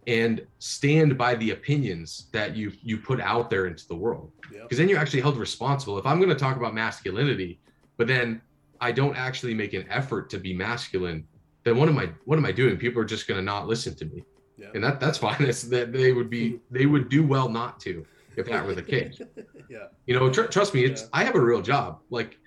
and 0.07 0.45
stand 0.59 1.17
by 1.17 1.33
the 1.35 1.49
opinions 1.51 2.27
that 2.31 2.55
you 2.55 2.71
you 2.83 2.95
put 2.97 3.19
out 3.19 3.49
there 3.49 3.65
into 3.65 3.87
the 3.87 3.95
world. 3.95 4.31
Because 4.51 4.77
then 4.77 4.87
you're 4.87 4.99
actually 4.99 5.21
held 5.21 5.37
responsible. 5.37 5.97
If 5.97 6.05
i'm 6.05 6.17
going 6.19 6.29
to 6.29 6.35
talk 6.35 6.57
about 6.57 6.73
masculinity 6.75 7.59
but 7.97 8.07
then 8.07 8.41
i 8.81 8.91
don't 8.91 9.15
actually 9.15 9.53
make 9.53 9.73
an 9.73 9.85
effort 9.89 10.29
to 10.29 10.37
be 10.37 10.53
masculine 10.53 11.25
then 11.63 11.77
what 11.77 11.89
am 11.89 11.97
i 11.97 12.09
what 12.25 12.37
am 12.37 12.45
i 12.45 12.51
doing? 12.51 12.77
People 12.77 13.01
are 13.01 13.05
just 13.05 13.27
going 13.27 13.39
to 13.39 13.43
not 13.43 13.67
listen 13.67 13.95
to 13.95 14.05
me. 14.05 14.23
Yeah. 14.57 14.67
and 14.75 14.83
that 14.83 14.99
that's 14.99 15.17
fine. 15.17 15.41
It's 15.41 15.63
that 15.63 15.91
they 15.91 16.11
would 16.13 16.29
be 16.29 16.59
they 16.71 16.85
would 16.85 17.09
do 17.09 17.25
well 17.25 17.49
not 17.49 17.79
to 17.81 18.05
if 18.37 18.45
that 18.47 18.65
were 18.65 18.75
the 18.75 18.83
case. 18.83 19.19
Yeah. 19.67 19.87
you 20.05 20.13
know 20.17 20.29
tr- 20.29 20.43
trust 20.43 20.75
me 20.75 20.85
it's 20.85 21.01
Yeah. 21.01 21.07
i 21.13 21.23
have 21.23 21.33
a 21.35 21.39
real 21.41 21.61
job. 21.61 21.99
Like 22.11 22.37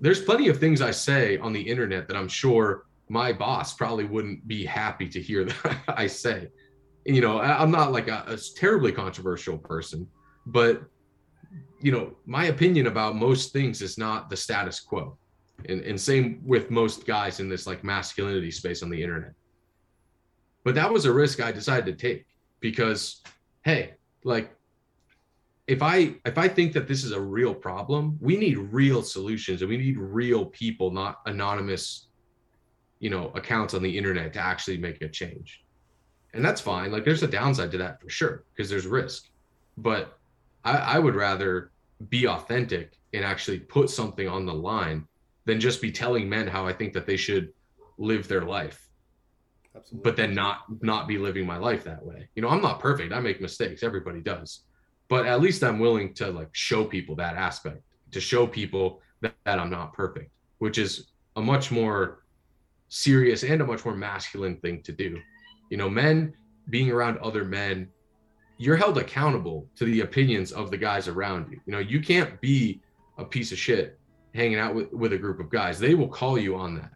there's 0.00 0.20
plenty 0.22 0.48
of 0.48 0.58
things 0.60 0.82
i 0.82 0.90
say 0.90 1.38
on 1.38 1.52
the 1.54 1.60
internet 1.62 2.08
that 2.08 2.16
i'm 2.16 2.28
sure 2.28 2.84
my 3.08 3.32
boss 3.32 3.72
probably 3.74 4.04
wouldn't 4.04 4.46
be 4.46 4.64
happy 4.66 5.08
to 5.08 5.20
hear 5.20 5.44
that 5.64 5.78
i 5.88 6.06
say. 6.06 6.48
You 7.06 7.22
know 7.22 7.38
I, 7.38 7.60
i'm 7.62 7.70
not 7.70 7.90
like 7.90 8.08
a, 8.08 8.24
a 8.28 8.36
terribly 8.56 8.92
controversial 8.92 9.56
person 9.56 10.06
but 10.44 10.82
you 11.80 11.90
know 11.90 12.12
my 12.26 12.44
opinion 12.46 12.86
about 12.86 13.16
most 13.16 13.52
things 13.52 13.80
is 13.80 13.96
not 13.96 14.28
the 14.30 14.36
status 14.36 14.78
quo 14.78 15.16
and, 15.68 15.80
and 15.80 16.00
same 16.00 16.40
with 16.44 16.70
most 16.70 17.06
guys 17.06 17.40
in 17.40 17.48
this 17.48 17.66
like 17.66 17.84
masculinity 17.84 18.50
space 18.50 18.82
on 18.82 18.90
the 18.90 19.02
internet. 19.02 19.32
But 20.64 20.74
that 20.76 20.92
was 20.92 21.04
a 21.06 21.12
risk 21.12 21.40
i 21.40 21.50
decided 21.50 21.86
to 21.86 22.06
take 22.06 22.26
because 22.60 23.22
hey 23.64 23.94
like 24.22 24.54
if 25.66 25.82
i 25.82 26.14
if 26.24 26.38
i 26.38 26.46
think 26.46 26.72
that 26.72 26.86
this 26.86 27.02
is 27.02 27.10
a 27.10 27.20
real 27.20 27.52
problem 27.52 28.16
we 28.20 28.36
need 28.36 28.58
real 28.58 29.02
solutions 29.02 29.60
and 29.62 29.68
we 29.68 29.76
need 29.76 29.98
real 29.98 30.46
people 30.46 30.92
not 30.92 31.20
anonymous 31.26 32.06
you 33.02 33.10
know 33.10 33.32
accounts 33.34 33.74
on 33.74 33.82
the 33.82 33.98
internet 33.98 34.32
to 34.32 34.38
actually 34.38 34.78
make 34.78 35.02
a 35.02 35.08
change. 35.08 35.64
And 36.32 36.42
that's 36.42 36.62
fine. 36.62 36.90
Like 36.90 37.04
there's 37.04 37.24
a 37.24 37.28
downside 37.28 37.72
to 37.72 37.78
that 37.78 38.00
for 38.00 38.08
sure 38.08 38.44
because 38.54 38.70
there's 38.70 38.86
risk. 38.86 39.28
But 39.76 40.16
I, 40.64 40.76
I 40.76 40.98
would 40.98 41.16
rather 41.16 41.72
be 42.08 42.26
authentic 42.26 42.92
and 43.12 43.24
actually 43.24 43.58
put 43.58 43.90
something 43.90 44.28
on 44.28 44.46
the 44.46 44.54
line 44.54 45.06
than 45.44 45.60
just 45.60 45.80
be 45.80 45.90
telling 45.90 46.28
men 46.28 46.46
how 46.46 46.66
i 46.66 46.72
think 46.72 46.92
that 46.92 47.06
they 47.06 47.16
should 47.16 47.52
live 47.98 48.28
their 48.28 48.42
life 48.42 48.88
Absolutely. 49.74 50.02
but 50.02 50.16
then 50.16 50.34
not 50.34 50.62
not 50.82 51.08
be 51.08 51.18
living 51.18 51.46
my 51.46 51.56
life 51.56 51.84
that 51.84 52.04
way 52.04 52.28
you 52.34 52.42
know 52.42 52.48
i'm 52.48 52.62
not 52.62 52.80
perfect 52.80 53.12
i 53.12 53.20
make 53.20 53.40
mistakes 53.40 53.82
everybody 53.82 54.20
does 54.20 54.64
but 55.08 55.26
at 55.26 55.40
least 55.40 55.62
i'm 55.62 55.78
willing 55.78 56.14
to 56.14 56.30
like 56.30 56.48
show 56.52 56.84
people 56.84 57.14
that 57.16 57.36
aspect 57.36 57.82
to 58.10 58.20
show 58.20 58.46
people 58.46 59.00
that, 59.20 59.34
that 59.44 59.58
i'm 59.58 59.70
not 59.70 59.92
perfect 59.92 60.30
which 60.58 60.78
is 60.78 61.12
a 61.36 61.40
much 61.40 61.70
more 61.70 62.22
serious 62.92 63.42
and 63.42 63.62
a 63.62 63.66
much 63.66 63.86
more 63.86 63.96
masculine 63.96 64.56
thing 64.58 64.82
to 64.82 64.92
do. 64.92 65.18
You 65.70 65.78
know, 65.78 65.88
men 65.88 66.34
being 66.68 66.90
around 66.90 67.18
other 67.18 67.42
men, 67.42 67.88
you're 68.58 68.76
held 68.76 68.98
accountable 68.98 69.66
to 69.76 69.86
the 69.86 70.02
opinions 70.02 70.52
of 70.52 70.70
the 70.70 70.76
guys 70.76 71.08
around 71.08 71.50
you. 71.50 71.58
You 71.64 71.72
know, 71.72 71.78
you 71.78 72.00
can't 72.00 72.38
be 72.42 72.82
a 73.16 73.24
piece 73.24 73.50
of 73.50 73.58
shit 73.58 73.98
hanging 74.34 74.58
out 74.58 74.74
with, 74.74 74.92
with 74.92 75.12
a 75.12 75.18
group 75.18 75.40
of 75.40 75.50
guys. 75.50 75.78
They 75.78 75.94
will 75.94 76.08
call 76.08 76.38
you 76.38 76.56
on 76.56 76.74
that. 76.76 76.92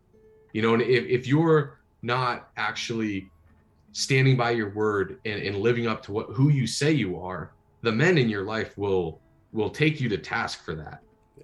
You 0.52 0.62
know, 0.62 0.74
and 0.74 0.82
if, 0.82 1.04
if 1.04 1.26
you're 1.26 1.78
not 2.02 2.50
actually 2.56 3.30
standing 3.92 4.36
by 4.36 4.50
your 4.50 4.70
word 4.70 5.18
and, 5.24 5.42
and 5.42 5.56
living 5.56 5.86
up 5.86 6.02
to 6.04 6.12
what 6.12 6.28
who 6.30 6.50
you 6.50 6.66
say 6.66 6.92
you 6.92 7.18
are, 7.20 7.52
the 7.82 7.92
men 7.92 8.18
in 8.18 8.28
your 8.28 8.44
life 8.44 8.76
will 8.76 9.20
will 9.52 9.70
take 9.70 10.00
you 10.00 10.08
to 10.08 10.18
task 10.18 10.64
for 10.64 10.74
that. 10.74 11.02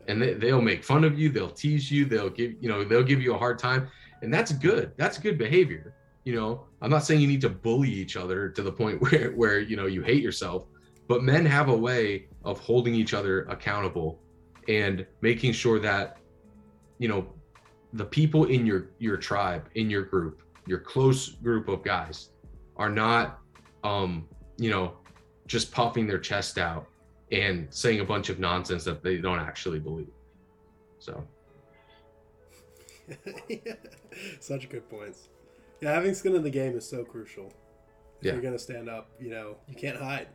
And 0.09 0.21
they, 0.21 0.35
they'll 0.35 0.63
make 0.63 0.83
fun 0.85 1.05
of 1.05 1.19
you, 1.19 1.31
they'll 1.31 1.51
tease 1.51 1.91
you, 1.91 2.05
they'll 2.05 2.31
give, 2.31 2.55
you 2.61 2.69
know, 2.69 2.85
they'll 2.85 3.03
give 3.03 3.23
you 3.23 3.35
a 3.35 3.39
hard 3.39 3.59
time. 3.59 3.89
And 4.23 4.33
that's 4.33 4.53
good. 4.53 4.93
That's 4.97 5.19
good 5.19 5.39
behavior. 5.39 5.95
You 6.25 6.37
know, 6.37 6.65
I'm 6.81 6.91
not 6.91 7.05
saying 7.05 7.21
you 7.21 7.27
need 7.27 7.41
to 7.41 7.49
bully 7.49 7.91
each 7.91 8.17
other 8.17 8.49
to 8.49 8.63
the 8.63 8.73
point 8.73 9.01
where 9.11 9.33
where 9.33 9.61
you 9.61 9.77
know 9.77 9.87
you 9.87 10.03
hate 10.03 10.23
yourself, 10.23 10.67
but 11.09 11.23
men 11.23 11.45
have 11.47 11.69
a 11.69 11.77
way 11.77 12.27
of 12.45 12.61
holding 12.61 12.95
each 12.95 13.15
other 13.15 13.43
accountable 13.45 14.22
and 14.69 15.07
making 15.21 15.53
sure 15.53 15.79
that 15.79 16.19
you 16.99 17.09
know 17.09 17.27
the 17.95 18.05
people 18.05 18.45
in 18.47 18.65
your 18.67 18.91
your 18.99 19.17
tribe 19.17 19.69
in 19.75 19.91
your 19.91 20.03
group 20.03 20.43
your 20.67 20.79
close 20.79 21.31
group 21.31 21.69
of 21.69 21.83
guys 21.83 22.31
are 22.77 22.91
not 22.91 23.41
um 23.85 24.27
you 24.57 24.71
know 24.71 24.95
just 25.47 25.73
puffing 25.73 26.07
their 26.07 26.19
chest 26.19 26.57
out 26.59 26.87
and 27.33 27.67
saying 27.71 28.01
a 28.01 28.05
bunch 28.05 28.29
of 28.29 28.39
nonsense 28.39 28.85
that 28.85 29.03
they 29.03 29.17
don't 29.19 29.41
actually 29.41 29.79
believe. 29.79 30.13
So. 30.99 31.27
Such 34.41 34.69
good 34.69 34.89
points. 34.89 35.29
Yeah 35.81 35.93
having 35.93 36.15
skin 36.15 36.35
in 36.37 36.43
the 36.43 36.51
game 36.51 36.77
is 36.77 36.89
so 36.89 37.05
crucial. 37.05 37.47
If 38.21 38.27
Yeah. 38.27 38.33
you're 38.35 38.43
gonna 38.43 38.59
stand 38.59 38.89
up 38.89 39.11
you 39.21 39.31
know 39.31 39.57
you 39.69 39.75
can't 39.75 39.97
hide. 39.99 40.29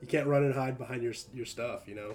You 0.00 0.06
can't 0.06 0.26
run 0.26 0.44
and 0.44 0.54
hide 0.54 0.78
behind 0.78 1.02
your 1.02 1.14
your 1.34 1.46
stuff 1.46 1.88
you 1.88 1.94
know 1.94 2.14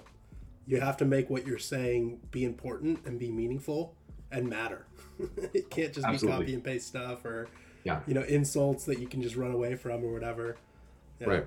you 0.66 0.80
have 0.80 0.96
to 0.98 1.04
make 1.04 1.28
what 1.30 1.46
you're 1.46 1.58
saying 1.58 2.20
be 2.30 2.44
important 2.44 3.00
and 3.06 3.18
be 3.18 3.30
meaningful 3.30 3.94
and 4.30 4.48
matter. 4.48 4.86
It 5.52 5.70
can't 5.70 5.92
just 5.92 6.06
Absolutely. 6.06 6.38
be 6.38 6.42
copy 6.44 6.54
and 6.54 6.64
paste 6.64 6.88
stuff 6.88 7.24
or 7.24 7.48
Yeah. 7.84 8.00
you 8.06 8.14
know 8.14 8.22
insults 8.22 8.84
that 8.86 8.98
you 8.98 9.06
can 9.06 9.22
just 9.22 9.36
run 9.36 9.52
away 9.52 9.74
from 9.76 10.04
or 10.04 10.12
whatever. 10.12 10.56
Yeah. 11.20 11.28
right. 11.28 11.46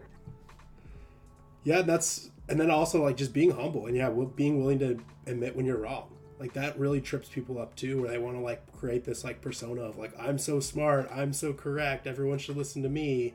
Yeah 1.63 1.81
that's 1.81 2.29
and 2.47 2.59
then 2.59 2.69
also 2.69 3.03
like 3.03 3.17
just 3.17 3.33
being 3.33 3.51
humble 3.51 3.87
and 3.87 3.95
yeah 3.97 4.09
being 4.35 4.59
willing 4.59 4.79
to 4.79 4.99
admit 5.25 5.55
when 5.55 5.65
you're 5.65 5.77
wrong. 5.79 6.09
Like 6.39 6.53
that 6.53 6.77
really 6.77 7.01
trips 7.01 7.27
people 7.29 7.59
up 7.59 7.75
too 7.75 8.01
where 8.01 8.11
they 8.11 8.17
want 8.17 8.35
to 8.37 8.41
like 8.41 8.71
create 8.73 9.03
this 9.05 9.23
like 9.23 9.41
persona 9.41 9.81
of 9.81 9.97
like 9.97 10.11
i'm 10.19 10.37
so 10.37 10.59
smart 10.59 11.09
i'm 11.11 11.31
so 11.31 11.53
correct 11.53 12.05
everyone 12.07 12.37
should 12.37 12.57
listen 12.57 12.83
to 12.83 12.89
me. 12.89 13.33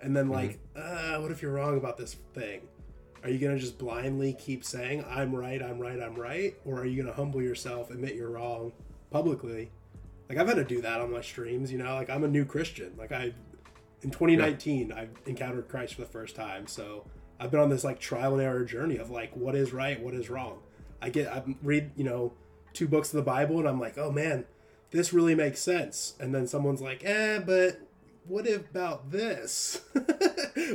And 0.00 0.16
then 0.16 0.28
like 0.28 0.58
uh 0.76 1.16
what 1.18 1.30
if 1.30 1.42
you're 1.42 1.52
wrong 1.52 1.76
about 1.76 1.96
this 1.96 2.14
thing 2.34 2.60
are 3.24 3.30
you 3.30 3.38
gonna 3.38 3.58
just 3.58 3.78
blindly 3.78 4.34
keep 4.34 4.64
saying 4.64 5.04
i'm 5.08 5.34
right 5.34 5.62
i'm 5.62 5.78
right 5.78 6.00
i'm 6.00 6.14
right 6.14 6.54
or 6.64 6.80
are 6.80 6.84
you 6.84 7.00
gonna 7.00 7.14
humble 7.14 7.42
yourself 7.42 7.90
admit 7.90 8.14
you're 8.14 8.30
wrong 8.30 8.72
publicly? 9.12 9.70
Like 10.28 10.38
i've 10.38 10.48
had 10.48 10.56
to 10.56 10.64
do 10.64 10.80
that 10.80 11.00
on 11.00 11.12
my 11.12 11.20
streams 11.20 11.70
you 11.70 11.78
know? 11.78 11.94
Like 11.94 12.10
i'm 12.10 12.24
a 12.24 12.28
new 12.28 12.44
christian. 12.44 12.92
Like 12.96 13.12
i 13.12 13.32
in 14.02 14.10
2019 14.10 14.92
i 14.92 15.06
encountered 15.26 15.68
christ 15.68 15.94
for 15.94 16.00
the 16.00 16.08
first 16.08 16.34
time. 16.34 16.66
So 16.66 17.04
i've 17.38 17.50
been 17.50 17.60
on 17.60 17.68
this 17.68 17.84
like 17.84 18.00
trial 18.00 18.32
and 18.34 18.42
error 18.42 18.64
journey 18.64 18.96
of 18.96 19.10
like 19.10 19.36
what 19.36 19.54
is 19.54 19.72
right 19.72 20.00
what 20.02 20.14
is 20.14 20.30
wrong? 20.30 20.58
I 21.00 21.10
get 21.10 21.28
i 21.28 21.42
read 21.62 21.92
you 21.96 22.04
know 22.04 22.32
two 22.72 22.88
books 22.88 23.12
of 23.12 23.16
the 23.16 23.22
bible 23.22 23.58
and 23.58 23.68
i'm 23.68 23.78
like 23.78 23.98
oh 23.98 24.10
man 24.10 24.46
this 24.90 25.12
really 25.12 25.34
makes 25.34 25.60
sense. 25.60 26.14
And 26.20 26.34
then 26.34 26.46
someone's 26.46 26.82
like 26.82 27.02
eh 27.04 27.38
but 27.38 27.80
what 28.26 28.46
about 28.48 29.10
this? 29.10 29.80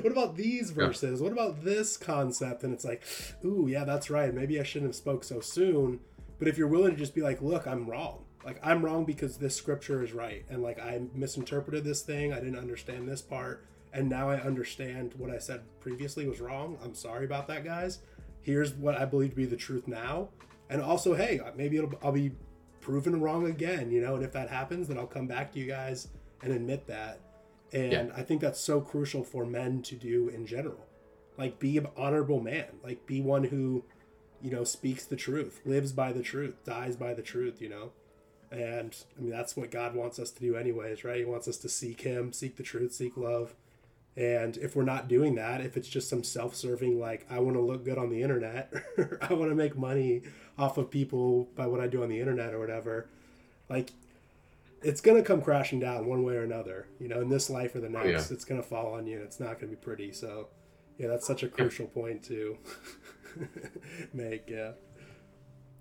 What 0.02 0.12
about 0.12 0.36
these 0.36 0.70
Yeah. 0.70 0.76
verses? 0.76 1.22
What 1.22 1.32
about 1.32 1.64
this 1.64 1.98
concept? 1.98 2.64
And 2.64 2.74
it's 2.74 2.84
like 2.86 3.04
ooh 3.46 3.68
yeah 3.70 3.84
that's 3.84 4.10
right. 4.10 4.34
Maybe 4.34 4.60
i 4.60 4.64
shouldn't 4.64 4.90
have 4.90 4.96
spoke 4.96 5.24
so 5.24 5.40
soon. 5.40 6.00
But 6.40 6.48
if 6.48 6.58
you're 6.58 6.68
willing 6.68 6.92
to 6.92 6.98
just 6.98 7.16
be 7.16 7.22
like 7.22 7.42
look 7.42 7.66
i'm 7.68 7.90
wrong. 7.90 8.26
Like 8.46 8.60
i'm 8.64 8.84
wrong 8.84 9.06
because 9.06 9.38
this 9.38 9.56
scripture 9.56 10.04
is 10.04 10.14
right. 10.14 10.46
And 10.50 10.62
like 10.62 10.80
i 10.80 11.02
misinterpreted 11.14 11.84
this 11.84 12.02
thing. 12.02 12.34
I 12.34 12.38
didn't 12.40 12.58
understand 12.58 13.08
this 13.08 13.22
part. 13.22 13.66
And 13.94 14.10
now 14.10 14.30
i 14.30 14.36
understand 14.42 15.14
what 15.18 15.30
i 15.32 15.38
said 15.38 15.62
previously 15.80 16.28
was 16.28 16.42
wrong. 16.42 16.78
I'm 16.84 16.96
sorry 16.96 17.26
about 17.26 17.48
that 17.48 17.64
guys. 17.64 18.00
Here's 18.42 18.74
what 18.74 18.96
i 18.96 19.06
believe 19.06 19.32
to 19.32 19.36
be 19.36 19.46
the 19.46 19.56
truth 19.56 19.88
now. 19.88 20.30
And 20.70 20.82
also 20.82 21.14
hey 21.14 21.40
maybe 21.56 21.78
it'll 21.78 21.94
i'll 22.04 22.12
be 22.12 22.32
proven 22.82 23.22
wrong 23.22 23.48
again 23.48 23.92
you 23.92 24.02
know? 24.02 24.16
And 24.16 24.24
if 24.24 24.32
that 24.34 24.50
happens 24.50 24.88
then 24.88 24.98
i'll 24.98 25.08
come 25.08 25.28
back 25.28 25.52
to 25.54 25.60
you 25.60 25.68
guys 25.68 26.08
and 26.44 26.52
admit 26.54 26.88
that 26.88 27.20
and 27.74 27.92
Yeah. 27.92 28.08
i 28.16 28.22
think 28.24 28.42
that's 28.42 28.60
so 28.60 28.82
crucial 28.82 29.24
for 29.24 29.46
men 29.46 29.82
to 29.84 29.96
do 29.96 30.30
in 30.30 30.46
general. 30.46 30.86
Like 31.38 31.60
be 31.60 31.78
an 31.78 31.88
honorable 31.96 32.40
man. 32.40 32.80
Like 32.84 33.06
be 33.06 33.22
one 33.22 33.46
who 33.46 33.84
you 34.42 34.52
know 34.52 34.64
speaks 34.64 35.04
the 35.06 35.16
truth 35.16 35.62
lives 35.66 35.92
by 35.92 36.12
the 36.12 36.22
truth 36.24 36.56
dies 36.64 36.96
by 36.96 37.14
the 37.14 37.22
truth 37.22 37.62
you 37.62 37.70
know? 37.70 37.92
And 38.52 38.96
i 39.18 39.22
mean 39.22 39.32
that's 39.32 39.56
what 39.58 39.72
god 39.72 39.96
wants 39.96 40.20
us 40.20 40.32
to 40.32 40.40
do 40.40 40.56
anyways 40.56 41.04
right? 41.04 41.18
He 41.20 41.26
wants 41.26 41.48
us 41.48 41.58
to 41.58 41.70
seek 41.70 42.02
him 42.02 42.34
seek 42.34 42.56
the 42.58 42.64
truth 42.64 42.94
seek 42.94 43.18
love. 43.18 43.54
And 44.16 44.58
if 44.58 44.76
we're 44.76 44.84
not 44.84 45.08
doing 45.08 45.36
that 45.36 45.62
if 45.62 45.78
it's 45.78 45.88
just 45.88 46.10
some 46.10 46.24
self-serving 46.24 47.00
like 47.00 47.26
i 47.30 47.38
want 47.40 47.56
to 47.56 47.62
look 47.62 47.86
good 47.86 48.00
on 48.00 48.10
the 48.10 48.22
internet 48.24 48.74
i 49.22 49.34
want 49.34 49.52
to 49.52 49.56
make 49.56 49.78
money 49.78 50.24
off 50.58 50.78
of 50.80 50.90
people 50.90 51.50
by 51.56 51.68
what 51.68 51.80
i 51.82 51.88
do 51.88 52.02
on 52.02 52.10
the 52.10 52.20
internet 52.20 52.52
or 52.54 52.60
whatever 52.60 53.08
like 53.70 53.92
it's 54.82 55.02
gonna 55.02 55.24
come 55.24 55.42
crashing 55.42 55.80
down 55.80 56.06
one 56.06 56.24
way 56.24 56.36
or 56.36 56.44
another 56.44 56.88
you 57.00 57.08
know 57.08 57.22
in 57.22 57.30
this 57.30 57.50
life 57.50 57.76
or 57.76 57.80
the 57.80 57.88
oh, 57.88 58.04
next 58.04 58.30
yeah. 58.30 58.36
it's 58.36 58.46
gonna 58.46 58.64
fall 58.64 58.94
on 58.94 59.06
you 59.08 59.18
and 59.18 59.26
it's 59.26 59.40
not 59.40 59.60
gonna 59.60 59.72
be 59.72 59.76
pretty. 59.76 60.12
So 60.12 60.50
yeah 60.98 61.08
that's 61.08 61.28
such 61.28 61.44
a 61.44 61.48
crucial 61.48 61.88
point 61.88 62.24
to 62.24 62.58
make 64.14 64.46
yeah. 64.48 64.72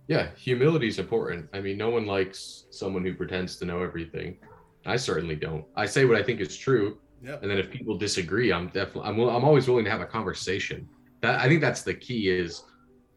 Yeah 0.09 0.29
humility 0.37 0.89
is 0.89 0.99
important. 0.99 1.49
I 1.53 1.61
mean 1.61 1.77
no 1.77 1.91
one 1.91 2.07
likes 2.07 2.65
someone 2.71 3.05
who 3.05 3.15
pretends 3.15 3.57
to 3.57 3.65
know 3.65 3.83
everything. 3.83 4.39
I 4.85 4.97
certainly 4.97 5.37
don't. 5.37 5.65
I 5.75 5.87
say 5.87 6.05
what 6.05 6.17
i 6.17 6.23
think 6.23 6.41
is 6.41 6.57
true 6.57 6.99
yeah 7.23 7.39
and 7.41 7.51
then 7.51 7.57
if 7.57 7.71
people 7.71 7.97
disagree 7.97 8.53
i'm 8.53 8.67
definitely 8.67 9.09
i'm, 9.09 9.19
I'm 9.19 9.43
always 9.43 9.67
willing 9.67 9.87
to 9.87 9.91
have 9.91 10.01
a 10.01 10.07
conversation. 10.07 10.89
That 11.23 11.41
i 11.41 11.49
think 11.49 11.61
that's 11.61 11.83
the 11.83 11.95
key 11.95 12.29
is 12.29 12.63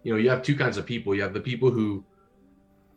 you 0.03 0.13
know 0.13 0.19
you 0.19 0.29
have 0.29 0.41
two 0.41 0.55
kinds 0.55 0.77
of 0.77 0.85
people. 0.85 1.13
You 1.13 1.21
have 1.21 1.33
the 1.33 1.41
people 1.41 1.69
who 1.69 2.03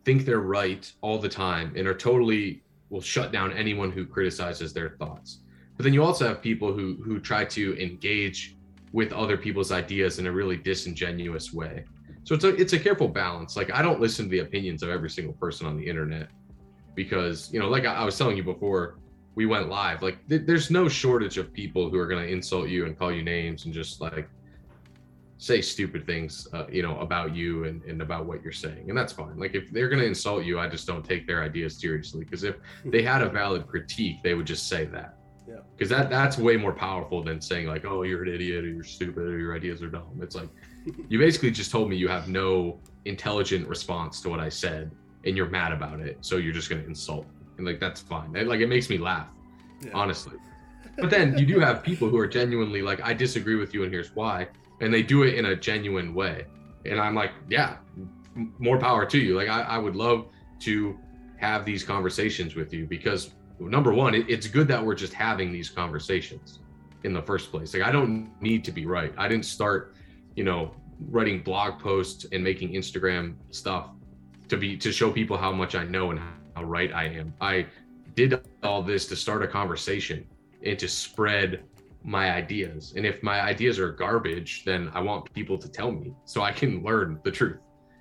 think 0.04 0.24
they're 0.24 0.40
right 0.40 0.90
all 1.00 1.18
the 1.18 1.28
time 1.28 1.72
and 1.76 1.86
are 1.86 1.94
totally 1.94 2.62
will 2.92 3.00
shut 3.00 3.32
down 3.32 3.52
anyone 3.54 3.90
who 3.90 4.04
criticizes 4.04 4.72
their 4.74 4.90
thoughts. 4.90 5.38
But 5.76 5.84
then 5.84 5.94
you 5.94 6.04
also 6.04 6.28
have 6.28 6.42
people 6.42 6.72
who 6.72 7.02
who 7.02 7.18
try 7.18 7.44
to 7.46 7.82
engage 7.82 8.56
with 8.92 9.12
other 9.14 9.38
people's 9.38 9.72
ideas 9.72 10.18
in 10.18 10.26
a 10.26 10.32
really 10.32 10.58
disingenuous 10.58 11.52
way. 11.54 11.84
So 12.24 12.34
it's 12.34 12.44
a 12.44 12.54
it's 12.54 12.74
a 12.74 12.78
careful 12.78 13.08
balance. 13.08 13.56
Like 13.56 13.72
i 13.72 13.80
don't 13.80 14.00
listen 14.00 14.26
to 14.26 14.30
the 14.30 14.40
opinions 14.40 14.82
of 14.82 14.90
every 14.90 15.10
single 15.10 15.34
person 15.34 15.66
on 15.66 15.76
the 15.78 15.86
internet 15.92 16.28
because 16.94 17.50
you 17.52 17.58
know 17.58 17.68
like 17.70 17.86
i, 17.86 17.94
I 17.94 18.04
was 18.04 18.18
telling 18.18 18.36
you 18.36 18.44
before 18.44 18.98
we 19.34 19.46
went 19.46 19.70
live. 19.70 20.02
Like 20.02 20.18
th- 20.28 20.42
there's 20.46 20.70
no 20.70 20.88
shortage 20.88 21.38
of 21.38 21.52
people 21.52 21.88
who 21.88 21.98
are 21.98 22.06
going 22.06 22.22
to 22.22 22.30
insult 22.30 22.68
you 22.68 22.84
and 22.84 22.98
call 22.98 23.10
you 23.10 23.22
names 23.22 23.64
and 23.64 23.72
just 23.72 24.02
like 24.02 24.28
say 25.42 25.60
stupid 25.60 26.06
things 26.06 26.46
uh, 26.52 26.66
you 26.70 26.82
know 26.84 26.96
about 27.00 27.34
you 27.34 27.64
and, 27.64 27.82
and 27.82 28.00
about 28.00 28.26
what 28.26 28.40
you're 28.44 28.52
saying 28.52 28.88
and 28.88 28.96
that's 28.96 29.12
fine. 29.12 29.36
Like 29.36 29.56
if 29.56 29.72
they're 29.72 29.88
going 29.88 30.00
to 30.00 30.06
insult 30.06 30.44
you 30.44 30.60
i 30.60 30.68
just 30.68 30.86
don't 30.86 31.04
take 31.04 31.26
their 31.26 31.42
ideas 31.42 31.76
seriously 31.76 32.24
because 32.24 32.44
if 32.44 32.56
they 32.84 33.02
had 33.02 33.22
a 33.22 33.28
valid 33.28 33.66
critique 33.66 34.22
they 34.22 34.34
would 34.34 34.46
just 34.46 34.68
say 34.68 34.84
that. 34.86 35.16
Yeah. 35.48 35.56
because 35.76 35.88
that 35.88 36.08
that's 36.08 36.38
way 36.38 36.56
more 36.56 36.72
powerful 36.72 37.24
than 37.24 37.40
saying 37.40 37.66
like 37.66 37.84
oh 37.84 38.02
you're 38.04 38.22
an 38.22 38.32
idiot 38.32 38.64
or 38.64 38.68
you're 38.68 38.84
stupid 38.84 39.24
or 39.24 39.38
your 39.38 39.56
ideas 39.56 39.82
are 39.82 39.88
dumb. 39.88 40.20
It's 40.20 40.36
like 40.36 40.48
you 41.08 41.18
basically 41.18 41.50
just 41.50 41.72
told 41.72 41.90
me 41.90 41.96
you 41.96 42.06
have 42.06 42.28
no 42.28 42.78
intelligent 43.04 43.66
response 43.66 44.20
to 44.20 44.28
what 44.28 44.38
i 44.38 44.48
said 44.48 44.92
and 45.24 45.36
you're 45.36 45.48
mad 45.48 45.72
about 45.72 45.98
it 45.98 46.16
so 46.20 46.36
you're 46.36 46.52
just 46.52 46.70
going 46.70 46.80
to 46.80 46.86
insult 46.86 47.26
and 47.58 47.66
like 47.66 47.80
that's 47.80 48.00
fine. 48.00 48.36
And, 48.36 48.48
like 48.48 48.60
it 48.60 48.68
makes 48.68 48.88
me 48.88 48.98
laugh 48.98 49.28
yeah. 49.84 49.90
honestly. 49.94 50.38
But 50.98 51.10
then 51.10 51.38
you 51.38 51.46
do 51.46 51.58
have 51.58 51.82
people 51.82 52.08
who 52.08 52.18
are 52.18 52.26
genuinely 52.26 52.82
like, 52.82 53.00
I 53.02 53.14
disagree 53.14 53.56
with 53.56 53.72
you, 53.72 53.82
and 53.84 53.90
here's 53.90 54.14
why, 54.14 54.48
and 54.82 54.92
they 54.92 55.02
do 55.02 55.22
it 55.22 55.34
in 55.34 55.46
a 55.46 55.56
genuine 55.56 56.12
way. 56.12 56.44
And 56.84 57.00
I'm 57.00 57.14
like, 57.14 57.30
yeah, 57.48 57.76
m- 57.96 58.52
more 58.58 58.78
power 58.78 59.06
to 59.06 59.18
you. 59.18 59.36
Like, 59.36 59.48
I, 59.48 59.62
I 59.62 59.78
would 59.78 59.96
love 59.96 60.26
to 60.60 60.98
have 61.38 61.64
these 61.64 61.84
conversations 61.84 62.54
with 62.56 62.74
you 62.74 62.84
because 62.86 63.30
number 63.60 63.94
one, 63.94 64.14
it, 64.14 64.28
it's 64.28 64.48
good 64.48 64.66
that 64.68 64.84
we're 64.84 64.96
just 64.96 65.14
having 65.14 65.52
these 65.52 65.70
conversations 65.70 66.58
in 67.04 67.12
the 67.12 67.22
first 67.22 67.50
place. 67.50 67.72
Like, 67.72 67.84
I 67.84 67.92
don't 67.92 68.30
need 68.42 68.64
to 68.64 68.72
be 68.72 68.84
right. 68.84 69.14
I 69.16 69.28
didn't 69.28 69.46
start, 69.46 69.94
you 70.34 70.44
know, 70.44 70.74
writing 71.10 71.42
blog 71.42 71.78
posts 71.78 72.26
and 72.32 72.42
making 72.42 72.72
Instagram 72.72 73.34
stuff 73.50 73.90
to 74.48 74.56
be 74.56 74.76
to 74.76 74.92
show 74.92 75.10
people 75.12 75.36
how 75.36 75.52
much 75.52 75.74
I 75.76 75.84
know 75.84 76.10
and 76.10 76.20
how 76.54 76.64
right 76.64 76.92
I 76.92 77.04
am. 77.04 77.32
I 77.40 77.66
did 78.16 78.40
all 78.64 78.82
this 78.82 79.06
to 79.06 79.16
start 79.16 79.42
a 79.42 79.48
conversation 79.48 80.26
and 80.64 80.78
to 80.78 80.88
spread 80.88 81.62
my 82.04 82.32
ideas. 82.32 82.94
And 82.96 83.06
if 83.06 83.22
my 83.22 83.40
ideas 83.40 83.78
are 83.78 83.92
garbage, 83.92 84.64
then 84.64 84.90
I 84.94 85.00
want 85.00 85.32
people 85.32 85.58
to 85.58 85.68
tell 85.68 85.92
me 85.92 86.14
so 86.24 86.42
I 86.42 86.52
can 86.52 86.82
learn 86.82 87.20
the 87.24 87.30
truth, 87.30 87.60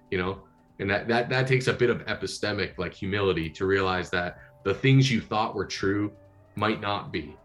you 0.10 0.18
know? 0.18 0.44
And 0.80 0.90
that 0.90 1.08
that 1.08 1.30
that 1.30 1.48
takes 1.48 1.68
a 1.68 1.74
bit 1.74 1.90
of 1.90 2.04
epistemic 2.06 2.78
like 2.78 2.94
humility 2.94 3.50
to 3.52 3.66
realize 3.66 4.10
that 4.10 4.40
the 4.64 4.74
things 4.74 5.12
you 5.12 5.22
thought 5.22 5.54
were 5.54 5.66
true 5.66 6.12
might 6.56 6.82
not 6.82 7.12
be. 7.12 7.38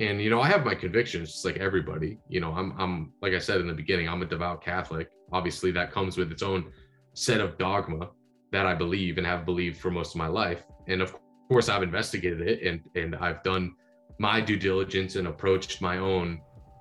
And 0.00 0.20
you 0.22 0.30
know, 0.30 0.40
I 0.40 0.48
have 0.48 0.64
my 0.64 0.74
convictions 0.74 1.32
just 1.32 1.44
like 1.44 1.58
everybody. 1.58 2.18
You 2.28 2.40
know, 2.40 2.52
I'm 2.52 2.74
I'm 2.78 3.12
like 3.20 3.34
I 3.34 3.38
said 3.38 3.60
in 3.60 3.66
the 3.66 3.74
beginning, 3.74 4.08
I'm 4.08 4.22
a 4.22 4.26
devout 4.26 4.64
Catholic. 4.64 5.10
Obviously 5.32 5.70
that 5.72 5.92
comes 5.92 6.16
with 6.16 6.32
its 6.32 6.42
own 6.42 6.72
set 7.12 7.40
of 7.40 7.58
dogma 7.58 8.08
that 8.52 8.64
I 8.64 8.74
believe 8.74 9.18
and 9.18 9.26
have 9.26 9.44
believed 9.44 9.78
for 9.78 9.90
most 9.90 10.14
of 10.14 10.18
my 10.18 10.26
life. 10.26 10.62
And 10.88 11.02
of 11.02 11.14
course 11.48 11.68
I've 11.68 11.82
investigated 11.82 12.40
it 12.40 12.62
and 12.62 12.80
and 12.94 13.14
I've 13.16 13.42
done 13.42 13.74
my 14.20 14.38
due 14.38 14.58
diligence 14.58 15.16
and 15.16 15.26
approached 15.26 15.80
my 15.80 15.96
own 15.96 16.38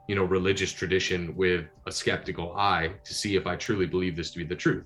you 0.10 0.15
know 0.15 0.25
religious 0.25 0.73
tradition 0.73 1.34
with 1.38 1.65
a 1.88 1.91
skeptical 1.91 2.54
eye 2.58 2.91
to 3.06 3.13
see 3.13 3.38
if 3.38 3.47
I 3.47 3.56
truly 3.56 3.86
believe 3.86 4.17
this 4.17 4.30
to 4.32 4.39
be 4.39 4.43
the 4.43 4.56
truth. 4.56 4.84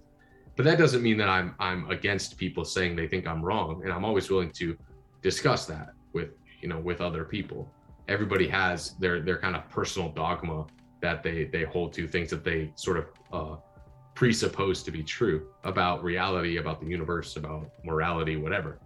But 0.56 0.66
that 0.66 0.78
doesn't 0.78 1.02
mean 1.02 1.18
that 1.18 1.30
I'm 1.30 1.56
I'm 1.60 1.89
against 1.89 2.38
people 2.38 2.63
saying 2.63 2.96
they 2.96 3.08
think 3.08 3.26
I'm 3.26 3.44
wrong, 3.44 3.82
and 3.84 3.92
I'm 3.92 4.06
always 4.06 4.30
willing 4.30 4.52
to 4.52 4.78
discuss 5.24 5.66
that 5.66 5.94
with 6.13 6.30
you 6.62 6.68
know 6.68 6.80
with 6.80 7.02
other 7.02 7.24
people. 7.26 7.68
Everybody 8.08 8.48
has 8.50 8.92
their 9.00 9.20
their 9.20 9.39
kind 9.39 9.56
of 9.56 9.68
personal 9.70 10.10
dogma 10.10 10.68
that 11.02 11.24
they 11.24 11.46
they 11.46 11.63
hold 11.63 11.92
to 11.94 12.08
things 12.08 12.30
that 12.30 12.44
they 12.44 12.72
sort 12.76 12.98
of 12.98 13.06
uh, 13.32 13.56
presuppose 14.13 14.84
to 14.84 14.92
be 14.92 15.02
true 15.02 15.48
about 15.63 16.04
reality, 16.04 16.58
about 16.58 16.80
the 16.80 16.88
universe, 16.88 17.36
about 17.36 17.72
morality, 17.84 18.36
whatever, 18.36 18.78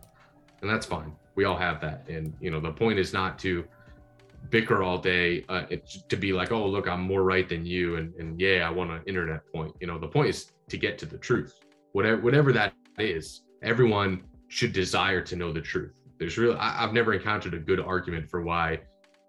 and 0.62 0.70
that's 0.70 0.86
fine. 0.86 1.12
We 1.38 1.46
all 1.46 1.56
have 1.56 1.80
that, 1.82 2.10
and 2.10 2.34
you 2.42 2.52
know 2.52 2.60
the 2.60 2.72
point 2.72 2.98
is 2.98 3.14
not 3.14 3.38
to 3.40 3.64
bicker 4.50 4.82
all 4.82 4.98
day 4.98 5.46
uh, 5.50 5.66
to 6.10 6.16
be 6.16 6.32
like 6.32 6.52
oh 6.52 6.66
look 6.66 6.88
i'm 6.88 7.02
more 7.02 7.24
right 7.24 7.50
than 7.50 7.66
you 7.66 7.98
and, 7.98 8.14
and 8.16 8.40
yeah 8.40 8.66
i 8.66 8.70
want 8.70 8.90
an 8.90 9.02
internet 9.06 9.42
point. 9.54 9.76
You 9.80 9.88
know 9.88 10.00
the 10.00 10.08
point 10.08 10.30
is 10.30 10.52
to 10.70 10.78
get 10.78 10.98
to 11.00 11.06
the 11.06 11.18
truth. 11.18 11.60
Whatever 11.92 12.22
whatever 12.22 12.52
that 12.54 12.74
is 12.98 13.42
everyone 13.62 14.24
should 14.48 14.74
desire 14.74 15.22
to 15.22 15.36
know 15.36 15.52
the 15.54 15.62
truth. 15.62 15.94
There's 16.18 16.38
really 16.38 16.58
I, 16.58 16.82
have 16.82 16.94
never 16.94 17.14
encountered 17.14 17.54
a 17.54 17.60
good 17.60 17.80
argument 17.80 18.30
for 18.30 18.42
why 18.42 18.82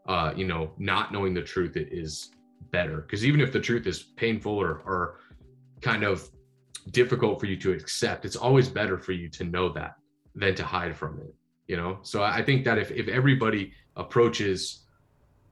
uh 0.09 0.33
you 0.35 0.47
know 0.47 0.73
not 0.79 1.13
knowing 1.13 1.35
the 1.35 1.43
truth 1.43 1.77
is 1.77 2.31
better. 2.71 3.03
Because 3.03 3.25
even 3.27 3.41
if 3.41 3.53
the 3.53 3.61
truth 3.61 3.87
is 3.87 4.03
painful 4.03 4.53
or 4.53 4.83
or 4.87 5.21
kind 5.83 6.05
of 6.05 6.29
difficult 6.91 7.39
for 7.39 7.47
you 7.47 7.57
to 7.57 7.73
accept 7.73 8.25
it's 8.25 8.37
always 8.37 8.69
better 8.69 8.97
for 8.97 9.13
you 9.13 9.29
to 9.29 9.45
know 9.45 9.69
that 9.69 9.97
than 10.35 10.55
to 10.55 10.65
hide 10.65 10.97
from 10.97 11.21
it 11.21 11.35
you 11.69 11.77
know? 11.77 11.99
So 12.03 12.23
i 12.23 12.43
think 12.43 12.65
that 12.65 12.79
if, 12.79 12.91
if 12.91 13.09
everybody 13.09 13.73
approaches 13.97 14.85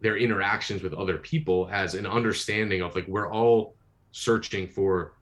their 0.01 0.17
interactions 0.17 0.83
with 0.83 0.95
other 0.95 1.19
people 1.19 1.69
as 1.73 1.95
an 1.95 2.07
understanding 2.07 2.83
of 2.83 2.95
like 2.95 3.07
we're 3.07 3.31
all 3.31 3.77
searching 4.13 4.67
for 4.67 5.15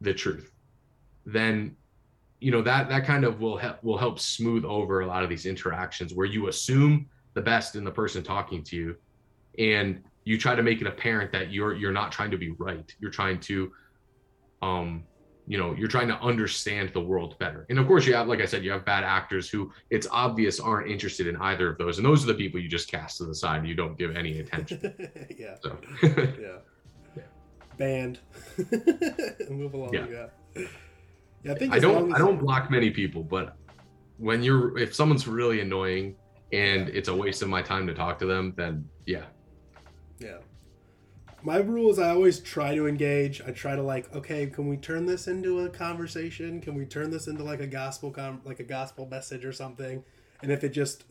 the 0.00 0.14
truth 0.14 0.52
then 1.24 1.76
you 2.40 2.50
know 2.50 2.62
that 2.62 2.88
that 2.88 3.04
kind 3.04 3.24
of 3.24 3.40
will 3.40 3.56
help 3.56 3.82
will 3.82 3.98
help 3.98 4.18
smooth 4.18 4.64
over 4.64 5.00
a 5.00 5.06
lot 5.06 5.22
of 5.22 5.28
these 5.28 5.46
interactions 5.46 6.14
where 6.14 6.26
you 6.26 6.48
assume 6.48 7.06
the 7.34 7.40
best 7.40 7.76
in 7.76 7.84
the 7.84 7.90
person 7.90 8.22
talking 8.22 8.62
to 8.62 8.76
you 8.76 8.96
and 9.58 10.02
you 10.24 10.36
try 10.36 10.54
to 10.54 10.62
make 10.62 10.80
it 10.80 10.86
apparent 10.86 11.32
that 11.32 11.50
you're 11.52 11.74
you're 11.74 11.92
not 11.92 12.12
trying 12.12 12.30
to 12.30 12.36
be 12.36 12.50
right. 12.58 12.94
You're 13.00 13.10
trying 13.10 13.40
to 13.40 13.72
um 14.60 15.04
you 15.46 15.58
know 15.58 15.74
you're 15.74 15.88
trying 15.88 16.08
to 16.08 16.18
understand 16.20 16.90
the 16.92 17.00
world 17.00 17.38
better. 17.38 17.66
And 17.70 17.78
of 17.78 17.86
course 17.86 18.06
you 18.06 18.14
have 18.14 18.26
like 18.28 18.40
i 18.40 18.44
said 18.46 18.64
you 18.64 18.70
have 18.72 18.84
bad 18.84 19.04
actors 19.04 19.48
who 19.48 19.72
it's 19.90 20.06
obvious 20.10 20.58
aren't 20.60 20.90
interested 20.90 21.26
in 21.26 21.36
either 21.36 21.70
of 21.70 21.78
those. 21.78 21.98
And 21.98 22.06
those 22.06 22.22
are 22.24 22.26
the 22.26 22.34
people 22.34 22.60
you 22.60 22.68
just 22.68 22.90
cast 22.90 23.18
to 23.18 23.24
the 23.24 23.34
side 23.34 23.58
and 23.60 23.68
you 23.68 23.74
don't 23.74 23.96
give 23.96 24.16
any 24.16 24.40
attention. 24.40 24.78
Yeah. 25.38 25.54
So. 25.62 25.76
Yeah. 26.40 27.22
Banned. 27.78 28.20
Move 29.50 29.74
along 29.74 29.92
Yeah. 29.94 30.06
yeah. 30.10 30.26
Yeah 30.56 31.52
i 31.52 31.54
think 31.54 31.72
i 31.72 31.78
don't 31.78 32.12
i 32.14 32.18
don't 32.18 32.38
block 32.38 32.70
many 32.70 32.90
people 32.90 33.22
but 33.22 33.56
when 34.18 34.42
you're 34.42 34.76
if 34.78 34.94
someone's 34.94 35.28
really 35.28 35.60
annoying 35.60 36.16
and 36.52 36.88
it's 36.88 37.08
a 37.08 37.14
waste 37.14 37.42
of 37.42 37.48
my 37.48 37.62
time 37.62 37.86
to 37.86 37.94
talk 37.94 38.18
to 38.18 38.26
them 38.26 38.52
then 38.56 38.88
yeah. 39.04 39.26
Yeah. 40.18 40.38
My 41.42 41.58
rule 41.58 41.90
is 41.90 41.98
I 41.98 42.10
always 42.10 42.40
try 42.40 42.74
to 42.74 42.86
engage. 42.88 43.40
I 43.46 43.52
try 43.52 43.76
to 43.76 43.82
like, 43.82 44.14
okay, 44.14 44.46
can 44.46 44.68
we 44.68 44.76
turn 44.76 45.06
this 45.06 45.28
into 45.28 45.60
a 45.60 45.68
conversation? 45.68 46.60
Can 46.60 46.74
we 46.74 46.84
turn 46.86 47.10
this 47.10 47.28
into 47.28 47.44
like 47.44 47.60
a 47.60 47.66
gospel 47.66 48.10
com- 48.10 48.40
like 48.44 48.58
a 48.58 48.64
gospel 48.64 49.06
message 49.06 49.44
or 49.44 49.52
something? 49.52 50.02
And 50.42 50.50
if 50.50 50.64
it 50.64 50.70
just 50.70 51.04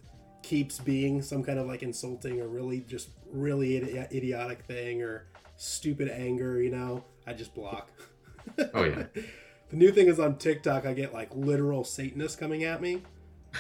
keeps 0.44 0.78
being 0.80 1.22
some 1.22 1.44
kind 1.44 1.58
of 1.58 1.68
like 1.68 1.84
insulting 1.84 2.42
or 2.42 2.48
really 2.48 2.82
just 2.82 3.10
really 3.32 3.80
idi- 3.80 4.12
idiotic 4.12 4.64
thing 4.66 5.02
or 5.02 5.28
stupid 5.58 6.10
anger, 6.10 6.62
you 6.62 6.70
know, 6.70 7.04
I 7.26 7.34
just 7.34 7.56
block. 7.56 7.90
oh 8.74 8.84
yeah 8.84 9.06
The 9.70 9.78
new 9.78 9.92
thing 9.92 10.08
is 10.08 10.20
on 10.20 10.38
TikTok, 10.38 10.86
I 10.86 10.94
get 10.94 11.14
like 11.14 11.34
literal 11.34 11.84
Satanists 11.84 12.38
coming 12.38 12.64
at 12.64 12.82
me. 12.82 13.02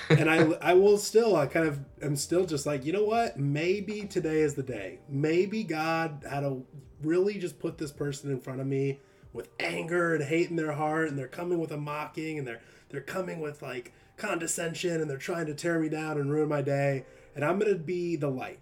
And 0.09 0.29
I, 0.29 0.37
I 0.61 0.73
will 0.73 0.97
still, 0.97 1.35
I 1.35 1.47
kind 1.47 1.67
of 1.67 1.79
am 2.01 2.15
still 2.15 2.45
just 2.45 2.65
like, 2.65 2.85
you 2.85 2.93
know 2.93 3.03
what? 3.03 3.37
Maybe 3.37 4.01
today 4.01 4.41
is 4.41 4.55
the 4.55 4.63
day. 4.63 4.99
Maybe 5.09 5.63
God 5.63 6.23
had 6.29 6.41
to 6.41 6.65
really 7.01 7.37
just 7.37 7.59
put 7.59 7.77
this 7.77 7.91
person 7.91 8.31
in 8.31 8.39
front 8.39 8.61
of 8.61 8.67
me 8.67 8.99
with 9.33 9.49
anger 9.59 10.15
and 10.15 10.23
hate 10.23 10.49
in 10.49 10.55
their 10.55 10.71
heart, 10.73 11.09
and 11.09 11.17
they're 11.17 11.27
coming 11.27 11.59
with 11.59 11.71
a 11.71 11.77
mocking, 11.77 12.39
and 12.39 12.47
they're 12.47 12.61
they're 12.89 13.01
coming 13.01 13.41
with 13.41 13.61
like 13.61 13.93
condescension, 14.17 15.01
and 15.01 15.09
they're 15.09 15.17
trying 15.17 15.45
to 15.47 15.53
tear 15.53 15.79
me 15.79 15.89
down 15.89 16.17
and 16.17 16.31
ruin 16.31 16.49
my 16.49 16.61
day. 16.61 17.05
And 17.35 17.43
I'm 17.43 17.59
gonna 17.59 17.75
be 17.75 18.15
the 18.15 18.29
light. 18.29 18.59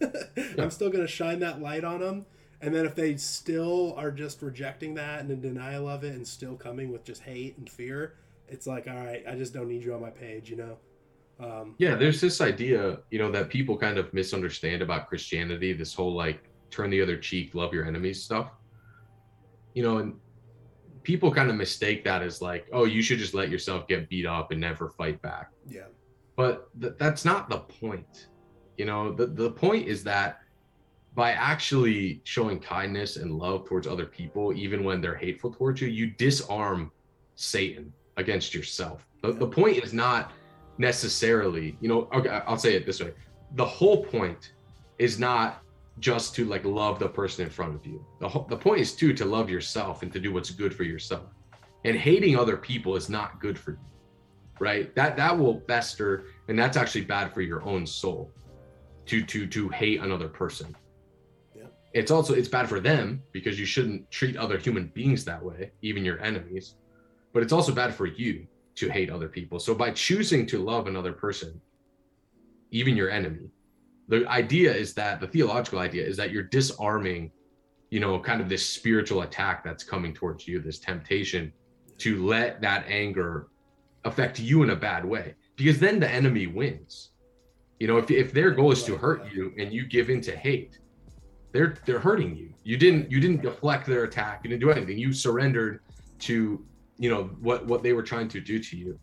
I'm 0.58 0.70
still 0.70 0.90
gonna 0.90 1.08
shine 1.08 1.40
that 1.40 1.60
light 1.60 1.84
on 1.84 2.00
them. 2.00 2.26
And 2.60 2.74
then 2.74 2.86
if 2.86 2.94
they 2.94 3.16
still 3.16 3.94
are 3.98 4.10
just 4.10 4.40
rejecting 4.40 4.94
that 4.94 5.20
and 5.20 5.30
in 5.30 5.42
denial 5.42 5.86
of 5.86 6.02
it 6.02 6.14
and 6.14 6.26
still 6.26 6.54
coming 6.54 6.90
with 6.90 7.04
just 7.04 7.22
hate 7.22 7.58
and 7.58 7.68
fear, 7.68 8.14
it's 8.48 8.66
like, 8.66 8.86
all 8.88 8.94
right, 8.94 9.24
I 9.28 9.34
just 9.34 9.52
don't 9.54 9.68
need 9.68 9.82
you 9.84 9.94
on 9.94 10.00
my 10.00 10.10
page, 10.10 10.50
you 10.50 10.56
know? 10.56 10.76
Um, 11.40 11.74
Yeah, 11.78 11.94
there's 11.96 12.20
this 12.20 12.40
idea, 12.40 12.98
you 13.10 13.18
know, 13.18 13.30
that 13.32 13.48
people 13.48 13.76
kind 13.76 13.98
of 13.98 14.12
misunderstand 14.14 14.82
about 14.82 15.08
Christianity, 15.08 15.72
this 15.72 15.92
whole 15.94 16.14
like 16.14 16.44
turn 16.70 16.90
the 16.90 17.00
other 17.00 17.16
cheek, 17.16 17.54
love 17.54 17.72
your 17.72 17.86
enemies 17.86 18.22
stuff. 18.22 18.50
You 19.74 19.82
know, 19.82 19.98
and 19.98 20.14
people 21.02 21.32
kind 21.32 21.50
of 21.50 21.56
mistake 21.56 22.04
that 22.04 22.22
as 22.22 22.40
like, 22.40 22.66
oh, 22.72 22.84
you 22.84 23.02
should 23.02 23.18
just 23.18 23.34
let 23.34 23.50
yourself 23.50 23.88
get 23.88 24.08
beat 24.08 24.26
up 24.26 24.52
and 24.52 24.60
never 24.60 24.88
fight 24.90 25.20
back. 25.22 25.50
yeah. 25.68 25.86
But 26.36 26.68
th- 26.80 26.94
that's 26.98 27.24
not 27.24 27.48
the 27.48 27.58
point. 27.58 28.28
You 28.76 28.86
know, 28.86 29.12
the, 29.12 29.26
the 29.26 29.50
point 29.52 29.86
is 29.86 30.02
that 30.02 30.40
by 31.14 31.30
actually 31.30 32.20
showing 32.24 32.58
kindness 32.58 33.16
and 33.16 33.38
love 33.38 33.66
towards 33.68 33.86
other 33.86 34.06
people, 34.06 34.52
even 34.52 34.82
when 34.82 35.00
they're 35.00 35.14
hateful 35.14 35.52
towards 35.52 35.80
you, 35.80 35.86
you 35.86 36.08
disarm 36.08 36.90
Satan 37.36 37.92
against 38.16 38.54
yourself. 38.54 39.06
The, 39.22 39.32
the 39.32 39.46
point 39.46 39.78
is 39.78 39.92
not 39.92 40.32
necessarily, 40.78 41.76
you 41.80 41.88
know, 41.88 42.08
okay, 42.14 42.28
I'll 42.46 42.58
say 42.58 42.74
it 42.74 42.86
this 42.86 43.00
way. 43.00 43.12
The 43.54 43.64
whole 43.64 44.04
point 44.04 44.52
is 44.98 45.18
not 45.18 45.62
just 46.00 46.34
to 46.34 46.44
like 46.44 46.64
love 46.64 46.98
the 46.98 47.08
person 47.08 47.44
in 47.44 47.50
front 47.50 47.74
of 47.74 47.86
you. 47.86 48.04
The, 48.20 48.28
whole, 48.28 48.46
the 48.48 48.56
point 48.56 48.80
is 48.80 48.94
too 48.94 49.12
to 49.14 49.24
love 49.24 49.48
yourself 49.48 50.02
and 50.02 50.12
to 50.12 50.20
do 50.20 50.32
what's 50.32 50.50
good 50.50 50.74
for 50.74 50.82
yourself. 50.82 51.26
And 51.84 51.96
hating 51.96 52.36
other 52.36 52.56
people 52.56 52.96
is 52.96 53.08
not 53.08 53.40
good 53.40 53.58
for 53.58 53.72
you 53.72 53.78
right 54.60 54.94
that 54.94 55.16
that 55.16 55.36
will 55.36 55.60
fester 55.66 56.26
and 56.48 56.58
that's 56.58 56.76
actually 56.76 57.04
bad 57.04 57.32
for 57.32 57.40
your 57.40 57.62
own 57.62 57.86
soul 57.86 58.30
to 59.06 59.24
to 59.24 59.46
to 59.46 59.68
hate 59.70 60.00
another 60.00 60.28
person 60.28 60.74
Yeah. 61.56 61.64
it's 61.92 62.10
also 62.10 62.34
it's 62.34 62.48
bad 62.48 62.68
for 62.68 62.80
them 62.80 63.22
because 63.32 63.58
you 63.58 63.66
shouldn't 63.66 64.10
treat 64.10 64.36
other 64.36 64.58
human 64.58 64.88
beings 64.88 65.24
that 65.24 65.42
way 65.42 65.72
even 65.82 66.04
your 66.04 66.20
enemies 66.20 66.76
but 67.34 67.42
it's 67.42 67.52
also 67.52 67.74
bad 67.74 67.94
for 67.94 68.06
you 68.06 68.46
to 68.76 68.88
hate 68.88 69.10
other 69.10 69.28
people. 69.28 69.60
So 69.60 69.74
by 69.74 69.90
choosing 69.90 70.46
to 70.46 70.58
love 70.58 70.86
another 70.86 71.12
person 71.12 71.60
even 72.70 72.96
your 72.96 73.10
enemy 73.10 73.50
the 74.08 74.26
idea 74.28 74.74
is 74.74 74.94
that 74.94 75.20
the 75.20 75.26
theological 75.26 75.78
idea 75.78 76.04
is 76.04 76.16
that 76.16 76.30
you're 76.30 76.42
disarming 76.42 77.30
you 77.90 78.00
know 78.00 78.18
kind 78.18 78.40
of 78.40 78.48
this 78.48 78.66
spiritual 78.66 79.22
attack 79.22 79.64
that's 79.64 79.84
coming 79.84 80.12
towards 80.12 80.46
you 80.46 80.60
this 80.60 80.78
temptation 80.78 81.52
to 81.98 82.24
let 82.24 82.60
that 82.60 82.84
anger 82.88 83.48
affect 84.04 84.38
you 84.38 84.62
in 84.64 84.70
a 84.70 84.76
bad 84.76 85.04
way. 85.04 85.34
Because 85.56 85.78
then 85.78 86.00
the 86.00 86.10
enemy 86.10 86.48
wins. 86.48 87.10
You 87.78 87.86
know 87.86 87.96
if, 87.96 88.10
if 88.10 88.32
their 88.32 88.50
goal 88.50 88.72
is 88.72 88.82
to 88.84 88.96
hurt 88.96 89.32
you 89.32 89.52
and 89.58 89.72
you 89.72 89.86
give 89.86 90.10
in 90.10 90.20
to 90.22 90.36
hate 90.36 90.78
they're 91.52 91.76
they're 91.86 92.00
hurting 92.00 92.36
you. 92.36 92.52
You 92.64 92.76
didn't 92.76 93.10
you 93.10 93.20
didn't 93.20 93.42
deflect 93.42 93.86
their 93.86 94.04
attack. 94.04 94.40
You 94.42 94.50
didn't 94.50 94.62
do 94.62 94.70
anything. 94.70 94.98
You 94.98 95.12
surrendered 95.12 95.80
to 96.20 96.64
you 96.98 97.10
know 97.10 97.24
what 97.40 97.66
what 97.66 97.82
they 97.82 97.92
were 97.92 98.02
trying 98.02 98.28
to 98.28 98.40
do 98.40 98.58
to 98.58 98.76
you. 98.76 98.98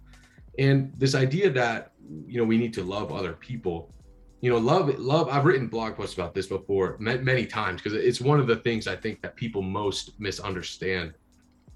And 0.60 0.92
this 0.98 1.16
idea 1.16 1.50
that 1.52 1.92
you 2.26 2.38
know 2.40 2.46
we 2.46 2.58
need 2.58 2.74
to 2.74 2.84
love 2.84 3.12
other 3.12 3.34
people 3.34 3.94
you 4.42 4.50
know 4.50 4.58
love 4.58 4.98
love 5.00 5.30
i've 5.30 5.46
written 5.46 5.68
blog 5.68 5.96
posts 5.96 6.16
about 6.16 6.34
this 6.34 6.48
before 6.48 6.98
ma- 7.00 7.16
many 7.18 7.46
times 7.46 7.80
because 7.80 7.94
it's 7.98 8.20
one 8.20 8.40
of 8.40 8.48
the 8.48 8.56
things 8.56 8.88
i 8.88 8.96
think 8.96 9.22
that 9.22 9.36
people 9.36 9.62
most 9.62 10.20
misunderstand 10.20 11.14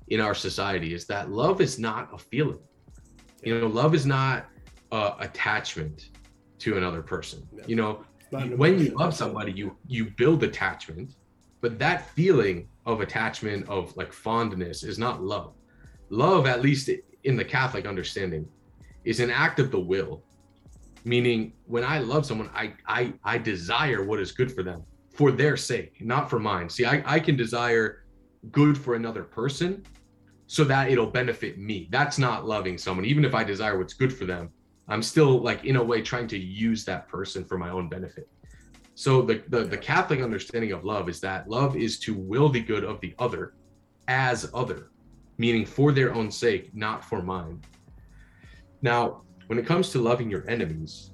in 0.09 0.19
our 0.21 0.35
society 0.35 0.93
is 0.93 1.05
that 1.05 1.31
love 1.31 1.61
is 1.61 1.79
not 1.79 2.13
a 2.13 2.17
feeling. 2.17 2.59
You 3.43 3.59
know 3.59 3.67
love 3.67 3.93
is 3.95 4.05
not 4.05 4.47
uh, 4.91 5.15
attachment 5.19 6.09
to 6.59 6.77
another 6.77 7.01
person. 7.01 7.47
Yeah. 7.53 7.63
you 7.67 7.75
know 7.75 8.05
It's 8.19 8.31
not 8.31 8.43
an 8.43 8.57
when 8.57 8.79
you 8.79 8.89
love 8.91 9.13
somebody 9.13 9.51
you 9.51 9.77
you 9.87 10.05
build 10.11 10.43
attachment 10.43 11.15
but 11.61 11.79
that 11.79 12.09
feeling 12.09 12.67
of 12.85 13.01
attachment 13.01 13.67
of 13.67 13.95
like 13.97 14.13
fondness 14.13 14.83
is 14.83 14.97
not 14.99 15.23
love 15.23 15.53
love 16.09 16.45
at 16.47 16.61
least 16.61 16.89
in 17.23 17.35
the 17.35 17.45
catholic 17.45 17.85
understanding 17.85 18.47
is 19.03 19.19
an 19.19 19.29
act 19.29 19.59
of 19.59 19.71
the 19.71 19.79
will 19.79 20.23
meaning 21.05 21.53
when 21.67 21.83
I 21.83 21.99
love 21.99 22.25
someone, 22.25 22.49
I 22.53 22.73
I 22.87 23.13
I 23.23 23.37
desire 23.37 24.03
what 24.03 24.19
is 24.19 24.31
good 24.31 24.51
for 24.51 24.63
them 24.63 24.83
for 25.13 25.31
their 25.31 25.55
sake, 25.55 25.95
not 26.01 26.29
for 26.29 26.39
mine. 26.39 26.69
See, 26.69 26.83
I, 26.83 27.01
I 27.05 27.19
can 27.19 27.37
desire 27.37 28.03
good 28.51 28.77
for 28.77 28.95
another 28.95 29.23
person 29.23 29.85
so 30.47 30.63
that 30.65 30.91
it'll 30.91 31.09
benefit 31.09 31.57
me. 31.57 31.87
That's 31.89 32.17
not 32.17 32.45
loving 32.45 32.77
someone. 32.77 33.05
Even 33.05 33.23
if 33.23 33.33
I 33.33 33.43
desire 33.43 33.77
what's 33.77 33.93
good 33.93 34.13
for 34.13 34.25
them, 34.25 34.49
I'm 34.87 35.01
still 35.01 35.41
like 35.41 35.63
in 35.63 35.77
a 35.77 35.83
way 35.83 36.01
trying 36.01 36.27
to 36.29 36.37
use 36.37 36.83
that 36.85 37.07
person 37.07 37.45
for 37.45 37.57
my 37.57 37.69
own 37.69 37.87
benefit. 37.87 38.27
So 38.95 39.21
the, 39.21 39.43
the 39.49 39.63
the 39.63 39.77
Catholic 39.77 40.21
understanding 40.21 40.71
of 40.71 40.83
love 40.83 41.07
is 41.07 41.21
that 41.21 41.47
love 41.47 41.77
is 41.77 41.99
to 41.99 42.13
will 42.13 42.49
the 42.49 42.61
good 42.61 42.83
of 42.83 42.99
the 42.99 43.13
other 43.19 43.53
as 44.07 44.49
other, 44.53 44.89
meaning 45.37 45.65
for 45.65 45.91
their 45.91 46.13
own 46.13 46.31
sake, 46.31 46.73
not 46.73 47.03
for 47.03 47.21
mine. 47.21 47.61
Now, 48.81 49.21
when 49.47 49.59
it 49.59 49.65
comes 49.65 49.91
to 49.91 49.99
loving 49.99 50.29
your 50.29 50.47
enemies, 50.49 51.11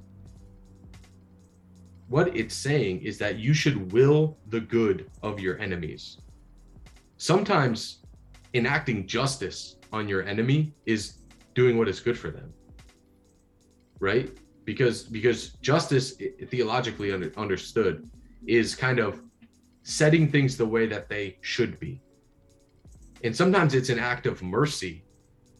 what 2.08 2.36
it's 2.36 2.56
saying 2.56 3.02
is 3.02 3.18
that 3.20 3.38
you 3.40 3.54
should 3.54 3.92
will 3.94 4.38
the 4.50 4.60
good 4.60 5.10
of 5.24 5.40
your 5.40 5.58
enemies. 5.60 6.18
Sometimes 7.18 8.00
enacting 8.54 9.08
justice 9.08 9.78
on 9.94 10.08
your 10.08 10.24
enemy 10.24 10.74
is 10.86 11.20
doing 11.54 11.78
what 11.78 11.88
is 11.88 12.00
good 12.00 12.18
for 12.18 12.30
them. 12.30 12.54
Right? 14.00 14.38
Because 14.66 15.04
because 15.04 15.50
justice 15.62 16.16
theologically 16.48 17.14
under, 17.14 17.32
understood 17.38 18.10
is 18.46 18.76
kind 18.76 19.00
of 19.00 19.22
setting 19.84 20.30
things 20.30 20.58
the 20.58 20.66
way 20.66 20.88
that 20.88 21.08
they 21.08 21.38
should 21.42 21.80
be. 21.80 22.02
And 23.24 23.36
sometimes 23.36 23.74
it's 23.76 23.90
an 23.90 24.00
act 24.00 24.26
of 24.26 24.42
mercy 24.42 25.04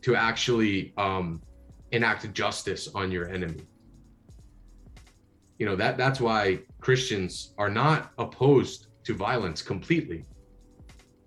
to 0.02 0.16
actually 0.16 0.94
um, 0.98 1.42
enact 1.92 2.32
justice 2.34 2.90
on 2.96 3.12
your 3.12 3.30
enemy. 3.30 3.62
You 5.60 5.68
know 5.68 5.76
that 5.76 5.96
that's 5.96 6.20
why 6.20 6.60
christians 6.80 7.54
are 7.60 7.70
not 7.70 8.14
opposed 8.18 8.88
to 9.04 9.14
violence 9.14 9.62
completely 9.62 10.26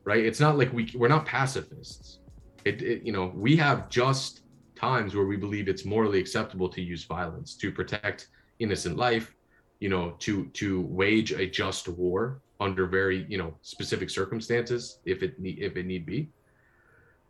right? 0.05 0.25
It's 0.25 0.41
not 0.41 0.57
like 0.59 0.73
we 0.73 0.91
we're 0.95 1.09
not 1.09 1.27
pacifists. 1.27 2.21
It, 2.65 2.83
it, 2.83 3.03
you 3.03 3.13
know 3.13 3.33
we 3.35 3.57
have 3.57 3.89
just 3.89 4.43
times 4.77 5.15
where 5.15 5.27
we 5.27 5.37
believe 5.37 5.69
it's 5.69 5.85
morally 5.85 6.19
acceptable 6.19 6.69
to 6.69 6.83
use 6.83 7.05
violence 7.05 7.57
to 7.57 7.71
protect 7.71 8.29
innocent 8.59 8.97
life 8.97 9.35
you 9.81 9.89
know 9.89 10.15
to 10.19 10.47
to 10.47 10.83
wage 10.83 11.33
a 11.33 11.47
just 11.47 11.89
war 11.89 12.41
under 12.61 12.87
very 12.87 13.27
you 13.29 13.39
know 13.39 13.55
specific 13.63 14.11
circumstances 14.11 14.99
if 15.05 15.23
it 15.23 15.35
if 15.43 15.77
it 15.77 15.87
need 15.87 16.07
be. 16.07 16.29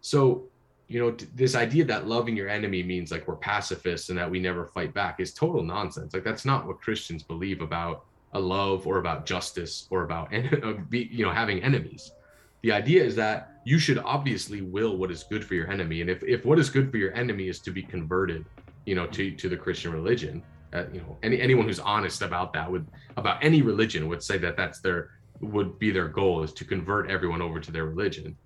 So 0.00 0.44
you 0.88 1.00
know 1.00 1.16
this 1.34 1.54
idea 1.54 1.84
that 1.86 2.06
loving 2.06 2.36
your 2.36 2.48
enemy 2.48 2.82
means 2.82 3.10
like 3.10 3.26
we're 3.26 3.36
pacifists 3.36 4.10
and 4.10 4.18
that 4.18 4.30
we 4.30 4.38
never 4.38 4.66
fight 4.66 4.92
back 4.92 5.20
is 5.20 5.32
total 5.32 5.62
nonsense. 5.62 6.12
Like 6.14 6.24
that's 6.24 6.44
not 6.44 6.66
what 6.66 6.80
christians 6.80 7.22
believe 7.22 7.62
about 7.62 8.04
a 8.32 8.40
love 8.40 8.86
or 8.86 8.98
about 8.98 9.26
justice 9.26 9.86
or 9.90 10.02
about 10.02 10.32
you 10.90 11.24
know 11.24 11.32
having 11.32 11.62
enemies. 11.62 12.12
The 12.62 12.72
idea 12.72 13.04
is 13.04 13.14
that 13.16 13.60
you 13.64 13.78
should 13.78 13.98
obviously 13.98 14.62
will 14.62 14.96
what 14.96 15.10
is 15.10 15.22
good 15.22 15.44
for 15.44 15.54
your 15.54 15.70
enemy. 15.70 16.00
And 16.00 16.08
if, 16.08 16.22
if 16.22 16.46
what 16.46 16.58
is 16.58 16.70
good 16.70 16.90
for 16.90 16.96
your 16.96 17.12
enemy 17.12 17.48
is 17.48 17.58
to 17.60 17.70
be 17.70 17.82
converted 17.82 18.46
you 18.86 18.94
know 18.94 19.06
to 19.08 19.30
to 19.32 19.48
the 19.48 19.56
christian 19.56 19.92
religion 19.92 20.42
uh, 20.74 20.84
you 20.92 21.00
know 21.00 21.16
any 21.22 21.40
anyone 21.40 21.66
who's 21.66 21.78
honest 21.80 22.22
about 22.22 22.52
that 22.52 22.70
would 22.70 22.86
about 23.16 23.42
any 23.42 23.62
religion 23.62 24.08
would 24.08 24.22
say 24.22 24.36
that 24.38 24.56
that's 24.56 24.80
their 24.80 25.10
would 25.40 25.78
be 25.78 25.90
their 25.90 26.08
goal 26.08 26.42
is 26.42 26.52
to 26.52 26.64
convert 26.64 27.10
everyone 27.10 27.42
over 27.42 27.60
to 27.60 27.70
their 27.70 27.86
religion. 27.86 28.36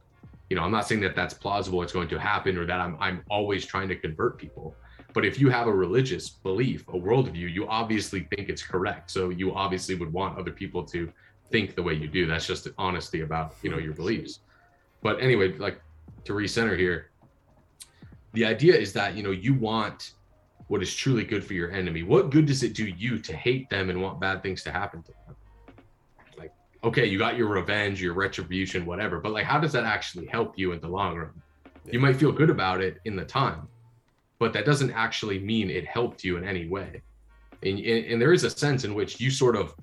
You 0.51 0.57
know 0.57 0.63
i'm 0.63 0.71
not 0.71 0.87
saying 0.87 1.01
that 1.03 1.15
that's 1.15 1.35
plausible 1.35 1.83
it's 1.83 1.93
going 1.93 2.09
to 2.09 2.19
happen 2.19 2.57
or 2.57 2.65
that 2.65 2.81
i'm, 2.81 2.97
I'm 3.01 3.23
always 3.31 3.67
trying 3.67 3.89
to 3.89 3.97
convert 3.97 4.39
people. 4.39 4.75
But 5.15 5.25
if 5.25 5.41
you 5.41 5.49
have 5.49 5.67
a 5.67 5.73
religious 5.73 6.29
belief 6.29 6.87
a 6.89 6.93
worldview 6.93 7.53
you 7.53 7.67
obviously 7.69 8.21
think 8.31 8.49
it's 8.49 8.63
correct. 8.63 9.11
So 9.11 9.31
you 9.31 9.55
obviously 9.55 9.95
would 9.95 10.13
want 10.13 10.39
other 10.39 10.53
people 10.53 10.85
to 10.85 11.13
think 11.51 11.75
the 11.75 11.83
way 11.83 11.95
you 11.95 12.09
do. 12.09 12.27
That's 12.27 12.47
just 12.47 12.69
honesty 12.77 13.21
about 13.23 13.55
you 13.63 13.71
know 13.71 13.79
your 13.79 13.95
beliefs. 13.95 14.41
But 15.03 15.21
anyway 15.21 15.57
like 15.57 15.81
to 16.25 16.33
recenter 16.33 16.79
here 16.79 17.11
the 18.33 18.45
idea 18.45 18.75
is 18.75 18.93
that 18.93 19.15
you 19.17 19.23
know 19.23 19.31
you 19.31 19.55
want 19.55 20.13
what 20.69 20.83
is 20.83 20.95
truly 20.95 21.25
good 21.25 21.45
for 21.45 21.55
your 21.55 21.71
enemy 21.73 22.03
what 22.03 22.31
good 22.31 22.47
does 22.47 22.63
it 22.63 22.75
do 22.75 22.87
you 22.87 23.19
to 23.19 23.35
hate 23.35 23.69
them 23.71 23.91
and 23.91 24.01
want 24.01 24.21
bad 24.21 24.43
things 24.43 24.63
to 24.63 24.71
happen 24.71 25.03
to 25.03 25.13
them 25.27 25.37
Like, 26.39 26.53
okay, 26.85 27.07
you 27.07 27.19
got 27.19 27.37
your 27.37 27.49
revenge, 27.49 28.01
your 28.01 28.15
retribution, 28.15 28.87
whatever, 28.87 29.19
but 29.21 29.33
like, 29.33 29.45
how 29.45 29.59
does 29.59 29.73
that 29.73 29.85
actually 29.85 30.27
help 30.27 30.59
you 30.59 30.73
in 30.73 30.81
the 30.81 30.89
long 30.89 31.17
run? 31.17 31.31
Yeah. 31.85 31.93
You 31.95 32.01
might 32.01 32.17
feel 32.17 32.33
good 32.33 32.51
about 32.51 32.81
it 32.81 32.99
in 33.05 33.17
the 33.17 33.25
time, 33.25 33.67
but 34.39 34.53
that 34.53 34.65
doesn't 34.65 34.93
actually 34.93 35.39
mean 35.39 35.71
it 35.71 35.87
helped 35.87 36.23
you 36.25 36.37
in 36.37 36.45
any 36.45 36.69
way. 36.69 37.03
And, 37.63 37.79
and 37.81 38.23
there 38.23 38.33
is 38.33 38.45
a 38.45 38.51
sense 38.51 38.85
in 38.85 38.95
which 38.95 39.21
you 39.21 39.31
sort 39.31 39.57
of 39.57 39.75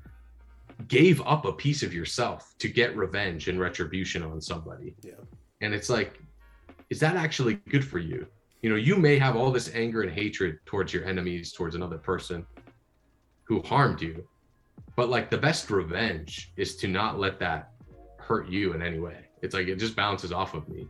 gave 0.87 1.21
up 1.25 1.45
a 1.45 1.53
piece 1.53 1.83
of 1.83 1.93
yourself 1.93 2.53
to 2.59 2.67
get 2.67 2.95
revenge 2.95 3.47
and 3.47 3.59
retribution 3.59 4.23
on 4.23 4.41
somebody. 4.41 4.95
Yeah. 5.01 5.13
And 5.61 5.73
it's 5.73 5.89
like, 5.89 6.19
is 6.89 6.99
that 6.99 7.15
actually 7.15 7.55
good 7.69 7.85
for 7.85 7.99
you? 7.99 8.27
You 8.65 8.71
know, 8.71 8.77
you 8.77 8.95
may 8.95 9.19
have 9.19 9.35
all 9.35 9.51
this 9.51 9.69
anger 9.75 10.01
and 10.01 10.11
hatred 10.11 10.57
towards 10.65 10.91
your 10.91 11.05
enemies, 11.05 11.51
towards 11.51 11.75
another 11.75 11.99
person 11.99 12.47
who 13.43 13.61
harmed 13.61 14.01
you, 14.01 14.27
but 14.95 15.07
like 15.07 15.29
the 15.29 15.37
best 15.37 15.69
revenge 15.69 16.51
is 16.57 16.75
to 16.77 16.87
not 16.87 17.19
let 17.19 17.37
that 17.41 17.73
hurt 18.17 18.49
you 18.49 18.73
in 18.73 18.81
any 18.81 18.97
way. 18.97 19.17
It's 19.43 19.53
like 19.53 19.67
it 19.67 19.75
just 19.75 19.95
bounces 19.95 20.31
off 20.31 20.55
of 20.55 20.67
me. 20.67 20.87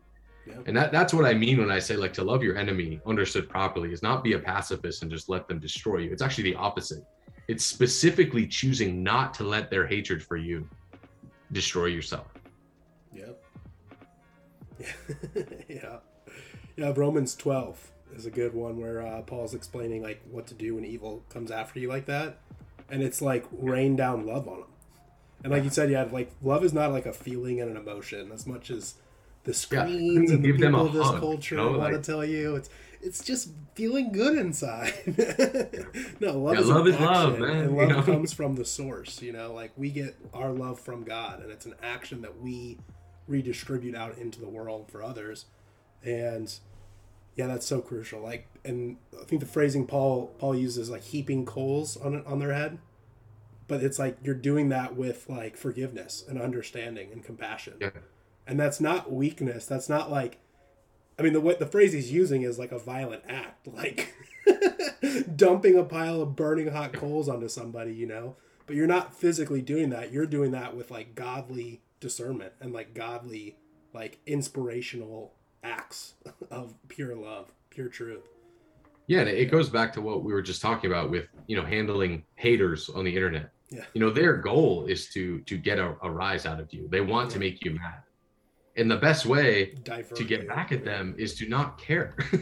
Yeah. 0.48 0.54
And 0.66 0.78
that, 0.78 0.94
that's 0.94 1.14
what 1.14 1.26
I 1.26 1.34
mean 1.34 1.58
when 1.58 1.70
I 1.70 1.80
say 1.80 1.98
like 1.98 2.14
to 2.14 2.24
love 2.24 2.42
your 2.42 2.58
enemy 2.58 3.02
understood 3.06 3.50
properly 3.50 3.92
is 3.92 4.02
not 4.02 4.24
be 4.24 4.32
a 4.36 4.40
pacifist 4.40 5.02
and 5.02 5.12
just 5.12 5.28
let 5.28 5.46
them 5.50 5.60
destroy 5.60 5.98
you. 5.98 6.14
It's 6.14 6.22
actually 6.22 6.46
the 6.46 6.56
opposite. 6.56 7.04
It's 7.50 7.66
specifically 7.66 8.48
choosing 8.48 9.04
not 9.04 9.34
to 9.34 9.44
let 9.44 9.70
their 9.70 9.86
hatred 9.86 10.24
for 10.24 10.38
you 10.38 10.66
destroy 11.52 11.88
yourself. 11.88 12.28
Yep. 13.12 13.44
yeah. 15.36 15.44
Yeah. 15.68 15.98
Romans 16.78 17.36
12 17.36 17.92
is 18.16 18.26
a 18.26 18.32
good 18.32 18.54
one 18.54 18.80
where 18.80 19.02
uh, 19.02 19.22
Paul's 19.22 19.54
explaining 19.54 20.02
like 20.02 20.22
what 20.30 20.48
to 20.48 20.54
do 20.54 20.76
when 20.76 20.86
evil 20.86 21.24
comes 21.30 21.52
after 21.52 21.80
you 21.80 21.90
like 21.90 22.06
that 22.06 22.38
and 22.90 23.02
it's 23.02 23.22
like 23.22 23.46
rain 23.52 23.96
down 23.96 24.26
love 24.26 24.48
on 24.48 24.60
them. 24.60 24.70
And 25.44 25.54
like 25.54 25.64
you 25.64 25.70
said, 25.70 25.92
yeah, 25.92 26.08
like 26.12 26.32
love 26.42 26.64
is 26.64 26.74
not 26.74 26.92
like 26.92 27.06
a 27.06 27.14
feeling 27.14 27.62
and 27.62 27.70
an 27.70 27.78
emotion 27.78 28.32
as 28.32 28.48
much 28.48 28.72
as 28.72 28.96
the 29.44 29.54
screens 29.54 30.30
yeah. 30.30 30.36
and 30.36 30.44
the 30.44 30.52
Give 30.52 30.58
people 30.58 30.88
of 30.88 30.94
this 30.94 31.06
hug, 31.06 31.20
culture 31.20 31.56
you 31.56 31.62
know, 31.62 31.70
want 31.78 31.94
like... 31.94 31.94
to 31.94 32.02
tell 32.02 32.26
you. 32.26 32.56
It's 32.56 32.70
it's 33.02 33.24
just 33.24 33.52
feeling 33.76 34.12
good 34.12 34.38
inside. 34.38 34.94
no, 36.20 36.40
love, 36.40 36.56
yeah, 36.56 36.62
is, 36.62 36.68
love 36.68 36.88
is 36.88 37.00
love, 37.00 37.40
man. 37.40 37.50
And 37.58 37.78
love 37.78 37.90
you 37.90 37.96
know? 37.96 38.02
comes 38.06 38.34
from 38.34 38.56
the 38.56 38.66
source. 38.66 39.22
You 39.22 39.34
know, 39.34 39.54
like 39.54 39.72
we 39.78 39.92
get 39.92 40.16
our 40.34 40.52
love 40.52 40.80
from 40.80 41.04
God, 41.04 41.44
and 41.44 41.52
it's 41.52 41.68
an 41.68 41.76
action 41.84 42.22
that 42.24 42.42
we 42.42 42.80
redistribute 43.28 43.96
out 43.96 44.18
into 44.18 44.40
the 44.40 44.50
world 44.50 44.90
for 44.92 45.04
others. 45.04 45.46
And 46.06 46.53
yeah, 47.36 47.47
that's 47.47 47.66
so 47.66 47.82
crucial. 47.82 48.22
Like, 48.22 48.47
and 48.64 48.97
I 49.20 49.26
think 49.26 49.41
the 49.41 49.47
phrasing 49.47 49.86
Paul 49.86 50.28
Paul 50.39 50.56
uses 50.56 50.89
like 50.89 51.03
heaping 51.03 51.45
coals 51.45 51.97
on 51.97 52.24
on 52.26 52.39
their 52.39 52.53
head, 52.53 52.80
but 53.68 53.84
it's 53.84 53.99
like 53.99 54.18
you're 54.24 54.36
doing 54.36 54.70
that 54.70 54.95
with 54.95 55.30
like 55.30 55.58
forgiveness 55.58 56.24
and 56.28 56.41
understanding 56.41 57.12
and 57.12 57.24
compassion, 57.24 57.76
yeah. 57.80 57.89
and 58.47 58.60
that's 58.60 58.80
not 58.80 59.12
weakness. 59.12 59.66
That's 59.66 59.89
not 59.89 60.10
like, 60.10 60.39
I 61.20 61.24
mean, 61.24 61.34
the 61.34 61.41
way 61.41 61.56
the 61.60 61.66
phrase 61.66 61.91
he's 61.93 62.12
using 62.12 62.43
is 62.43 62.58
like 62.58 62.72
a 62.72 62.80
violent 62.80 63.24
act, 63.28 63.68
like 63.74 64.14
dumping 65.36 65.78
a 65.78 65.84
pile 65.84 66.22
of 66.22 66.36
burning 66.36 66.72
hot 66.72 66.93
coals 66.93 67.28
onto 67.28 67.49
somebody, 67.49 67.93
you 67.93 68.08
know. 68.08 68.38
But 68.66 68.76
you're 68.76 68.88
not 68.88 69.14
physically 69.14 69.62
doing 69.62 69.91
that. 69.91 70.12
You're 70.12 70.26
doing 70.26 70.51
that 70.51 70.76
with 70.76 70.89
like 70.89 71.14
godly 71.14 71.82
discernment 71.99 72.53
and 72.60 72.74
like 72.74 72.95
godly, 72.95 73.58
like 73.93 74.20
inspirational 74.26 75.35
acts 75.66 76.13
of 76.51 76.74
pure 76.88 77.16
love, 77.16 77.51
pure 77.70 77.89
truth. 77.89 78.28
Yeah, 79.07 79.20
and 79.20 79.30
it 79.30 79.51
goes 79.51 79.70
back 79.70 79.93
to 79.93 80.01
what 80.01 80.24
we 80.24 80.34
were 80.34 80.41
just 80.41 80.61
talking 80.61 80.89
about 80.89 81.11
with 81.11 81.28
you 81.47 81.55
know 81.55 81.66
handling 81.66 82.24
haters 82.36 82.89
on 82.89 83.05
the 83.05 83.16
internet. 83.16 83.51
Yeah. 83.70 83.84
You 83.93 84.01
know, 84.01 84.09
their 84.09 84.38
goal 84.38 84.86
is 84.86 85.09
to 85.09 85.39
to 85.41 85.57
get 85.57 85.80
a, 85.80 85.95
a 86.01 86.09
rise 86.09 86.45
out 86.45 86.59
of 86.59 86.74
you. 86.74 86.88
They 86.89 87.01
want 87.01 87.30
yeah. 87.30 87.34
to 87.34 87.39
make 87.39 87.66
you 87.66 87.72
mad. 87.72 88.01
And 88.78 88.91
the 88.91 88.97
best 88.97 89.26
way 89.26 89.74
Divert 89.84 90.18
to 90.18 90.24
get 90.24 90.47
back 90.47 90.72
at 90.72 90.84
them 90.84 91.16
is 91.18 91.36
to 91.36 91.47
not 91.47 91.78
care. 91.78 92.16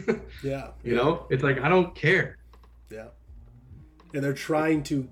yeah. 0.42 0.70
You 0.82 0.92
yeah. 0.92 0.94
know, 0.94 1.26
it's 1.30 1.42
like 1.42 1.60
I 1.60 1.68
don't 1.68 1.94
care. 1.94 2.38
Yeah. 2.90 3.08
And 4.12 4.22
they're 4.22 4.32
trying 4.32 4.82
to 4.84 5.08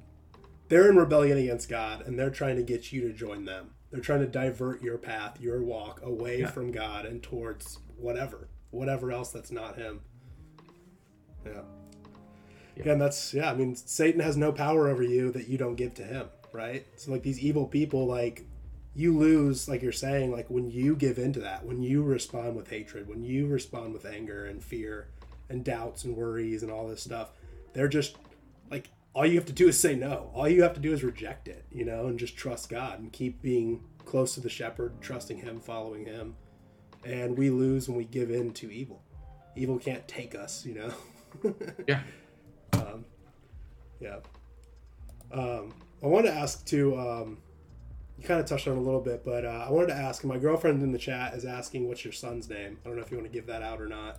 they're 0.69 0.89
in 0.91 0.97
rebellion 0.97 1.39
against 1.39 1.69
God 1.69 2.07
and 2.07 2.19
they're 2.19 2.31
trying 2.31 2.57
to 2.57 2.63
get 2.63 2.93
you 2.93 3.03
to 3.03 3.13
join 3.13 3.45
them. 3.45 3.71
They're 3.91 4.01
trying 4.01 4.21
to 4.21 4.27
divert 4.27 4.83
your 4.83 4.97
path, 4.97 5.39
your 5.41 5.63
walk 5.63 6.01
away 6.03 6.41
yeah. 6.41 6.51
from 6.51 6.73
God 6.73 7.05
and 7.05 7.23
towards 7.23 7.79
whatever, 8.03 8.49
whatever 8.71 9.13
else 9.13 9.31
that's 9.31 9.53
not 9.53 9.77
him. 9.77 10.01
Yeah. 11.45 11.63
yeah. 12.77 12.93
and 12.93 13.01
that's 13.01 13.35
yeah. 13.35 13.51
I 13.51 13.55
mean, 13.55 13.75
Satan 13.77 14.21
has 14.21 14.37
no 14.37 14.53
power 14.53 14.89
over 14.89 15.03
you 15.03 15.31
that 15.33 15.49
you 15.49 15.59
don't 15.59 15.77
give 15.77 15.95
to 15.95 16.03
him, 16.03 16.29
right? 16.53 16.87
So 16.97 17.13
like 17.13 17.23
these 17.23 17.41
evil 17.41 17.67
people, 17.67 18.07
like 18.07 18.45
you 18.95 19.17
lose, 19.17 19.69
like 19.69 19.83
you're 19.83 19.93
saying, 19.93 20.31
like 20.33 20.51
when 20.51 20.71
you 20.71 20.95
give 20.95 21.19
into 21.19 21.41
that, 21.41 21.65
when 21.65 21.83
you 21.83 22.03
respond 22.03 22.57
with 22.57 22.69
hatred, 22.69 23.09
when 23.09 23.23
you 23.25 23.47
respond 23.47 23.93
with 23.93 24.05
anger 24.05 24.45
and 24.45 24.63
fear 24.63 25.09
and 25.49 25.65
doubts 25.65 26.05
and 26.05 26.17
worries 26.17 26.63
and 26.63 26.71
all 26.71 26.89
this 26.89 27.03
stuff, 27.03 27.31
they're 27.73 27.89
just 27.89 28.17
like 28.71 28.91
all 29.15 29.27
you 29.27 29.37
have 29.37 29.47
to 29.47 29.53
do 29.53 29.69
is 29.69 29.79
say 29.79 29.95
no. 29.95 30.31
All 30.35 30.49
you 30.49 30.63
have 30.63 30.75
to 30.75 30.81
do 30.81 30.93
is 30.93 31.03
reject 31.03 31.49
it, 31.49 31.65
you 31.71 31.85
know, 31.85 32.07
and 32.07 32.19
just 32.19 32.37
trust 32.37 32.69
God 32.69 32.99
and 32.99 33.13
keep 33.13 33.43
being 33.43 33.83
close 34.05 34.35
to 34.35 34.41
the 34.41 34.49
shepherd, 34.49 35.01
trusting 35.01 35.39
him, 35.39 35.61
following 35.61 36.07
him. 36.07 36.37
And 37.05 37.37
we 37.37 37.51
lose 37.51 37.89
when 37.89 37.97
we 37.97 38.05
give 38.05 38.31
in 38.31 38.53
to 38.55 38.73
evil. 38.73 39.03
Evil 39.57 39.79
can't 39.79 40.07
take 40.07 40.35
us, 40.35 40.65
you 40.65 40.75
know. 40.75 41.55
yeah. 41.89 42.01
Um, 42.73 43.05
yeah. 44.01 44.19
Um, 45.33 45.75
I 46.03 46.07
wanted 46.07 46.29
to 46.29 46.35
ask 46.35 46.65
too. 46.65 46.99
Um, 46.99 47.39
you 48.19 48.27
kind 48.27 48.41
of 48.41 48.47
touched 48.47 48.69
on 48.69 48.75
it 48.75 48.79
a 48.79 48.83
little 48.83 49.01
bit, 49.01 49.25
but 49.25 49.45
uh, 49.45 49.65
I 49.67 49.71
wanted 49.71 49.89
to 49.89 49.95
ask. 49.95 50.25
My 50.25 50.39
girlfriend 50.39 50.83
in 50.83 50.93
the 50.93 50.99
chat 50.99 51.35
is 51.35 51.45
asking, 51.45 51.89
"What's 51.89 52.05
your 52.05 52.13
son's 52.13 52.49
name?" 52.49 52.79
I 52.85 52.89
don't 52.89 52.97
know 52.97 53.03
if 53.03 53.11
you 53.11 53.17
want 53.17 53.31
to 53.31 53.33
give 53.33 53.47
that 53.47 53.63
out 53.63 53.81
or 53.81 53.87
not. 53.87 54.19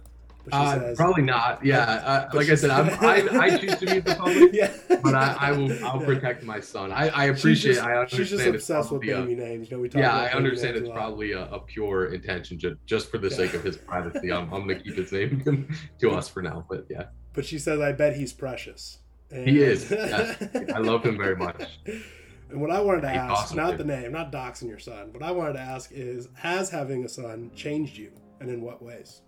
Uh, 0.51 0.79
says, 0.79 0.97
probably 0.97 1.23
not. 1.23 1.63
Yeah, 1.63 1.83
uh, 1.83 2.29
like 2.33 2.49
I 2.49 2.55
said, 2.55 2.69
I'm, 2.69 2.89
I, 3.01 3.27
I 3.39 3.57
choose 3.57 3.77
to 3.77 3.85
be 3.85 3.99
the 3.99 4.15
public. 4.15 4.53
yeah. 4.53 4.73
but 5.01 5.15
I, 5.15 5.37
I 5.39 5.51
will. 5.51 5.71
I'll 5.85 5.99
yeah. 6.01 6.05
protect 6.05 6.43
my 6.43 6.59
son. 6.59 6.91
I, 6.91 7.07
I 7.09 7.25
appreciate. 7.25 7.75
Just, 7.75 7.85
I 7.85 7.95
understand. 7.95 8.27
She's 8.27 8.37
just 8.37 8.47
obsessed 8.47 8.91
with 8.91 9.01
baby 9.01 9.33
a, 9.33 9.35
names. 9.35 9.71
You 9.71 9.77
know, 9.77 9.81
we 9.81 9.89
talk 9.89 10.01
yeah, 10.01 10.15
I 10.15 10.33
understand 10.33 10.75
it's 10.75 10.89
probably 10.89 11.31
a, 11.31 11.45
a, 11.45 11.59
pure 11.59 12.13
intention, 12.13 12.59
just, 12.59 12.75
just 12.85 13.09
for 13.09 13.17
the 13.17 13.29
yeah. 13.29 13.37
sake 13.37 13.53
of 13.53 13.63
his 13.63 13.77
privacy. 13.77 14.31
I'm, 14.31 14.53
I'm 14.53 14.67
going 14.67 14.77
to 14.77 14.83
keep 14.83 14.95
his 14.95 15.11
name 15.11 15.73
to 15.99 16.11
us 16.11 16.27
for 16.27 16.41
now. 16.41 16.65
But 16.69 16.87
yeah. 16.89 17.05
But 17.33 17.45
she 17.45 17.57
says, 17.57 17.79
"I 17.79 17.93
bet 17.93 18.15
he's 18.15 18.33
precious." 18.33 18.99
And... 19.31 19.47
He 19.47 19.61
is. 19.61 19.89
Yes. 19.89 20.35
I 20.75 20.79
love 20.79 21.05
him 21.05 21.17
very 21.17 21.37
much. 21.37 21.79
And 22.49 22.61
what 22.61 22.69
I 22.69 22.81
wanted 22.81 23.01
to 23.01 23.09
ask, 23.09 23.31
awesome, 23.31 23.57
not 23.57 23.71
dude. 23.71 23.79
the 23.79 23.85
name, 23.85 24.11
not 24.11 24.31
doxing 24.31 24.67
your 24.67 24.77
son, 24.77 25.11
what 25.13 25.23
I 25.23 25.31
wanted 25.31 25.53
to 25.53 25.61
ask 25.61 25.91
is, 25.91 26.27
has 26.35 26.69
having 26.69 27.05
a 27.05 27.09
son 27.09 27.49
changed 27.55 27.97
you, 27.97 28.11
and 28.41 28.49
in 28.49 28.61
what 28.61 28.83
ways? 28.83 29.21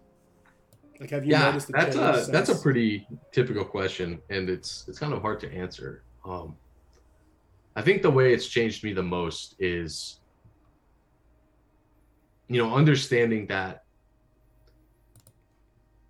Like, 1.00 1.10
have 1.10 1.26
you 1.26 1.32
yeah, 1.32 1.46
noticed 1.46 1.68
the 1.68 1.74
that's 1.74 1.96
a 1.96 2.32
that's 2.32 2.50
a 2.50 2.56
pretty 2.56 3.08
typical 3.32 3.66
question, 3.66 4.22
and 4.30 4.50
it's 4.50 4.86
it's 4.88 4.98
kind 4.98 5.14
of 5.14 5.22
hard 5.22 5.40
to 5.42 5.54
answer. 5.54 6.04
Um, 6.24 6.56
I 7.76 7.82
think 7.82 8.02
the 8.02 8.10
way 8.10 8.34
it's 8.34 8.48
changed 8.48 8.84
me 8.84 8.94
the 8.94 9.04
most 9.04 9.56
is, 9.60 10.20
you 12.48 12.64
know, 12.64 12.74
understanding 12.74 13.46
that 13.48 13.84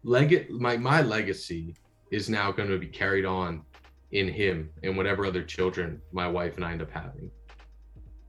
leg 0.03 0.49
my 0.51 0.77
my 0.77 1.01
legacy 1.01 1.75
is 2.11 2.29
now 2.29 2.51
going 2.51 2.69
to 2.69 2.77
be 2.77 2.87
carried 2.87 3.25
on 3.25 3.63
in 4.11 4.27
him 4.27 4.69
and 4.83 4.95
whatever 4.95 5.25
other 5.25 5.43
children 5.43 5.99
my 6.11 6.27
wife 6.27 6.55
and 6.57 6.63
I 6.63 6.73
end 6.73 6.83
up 6.83 6.91
having. 6.91 7.31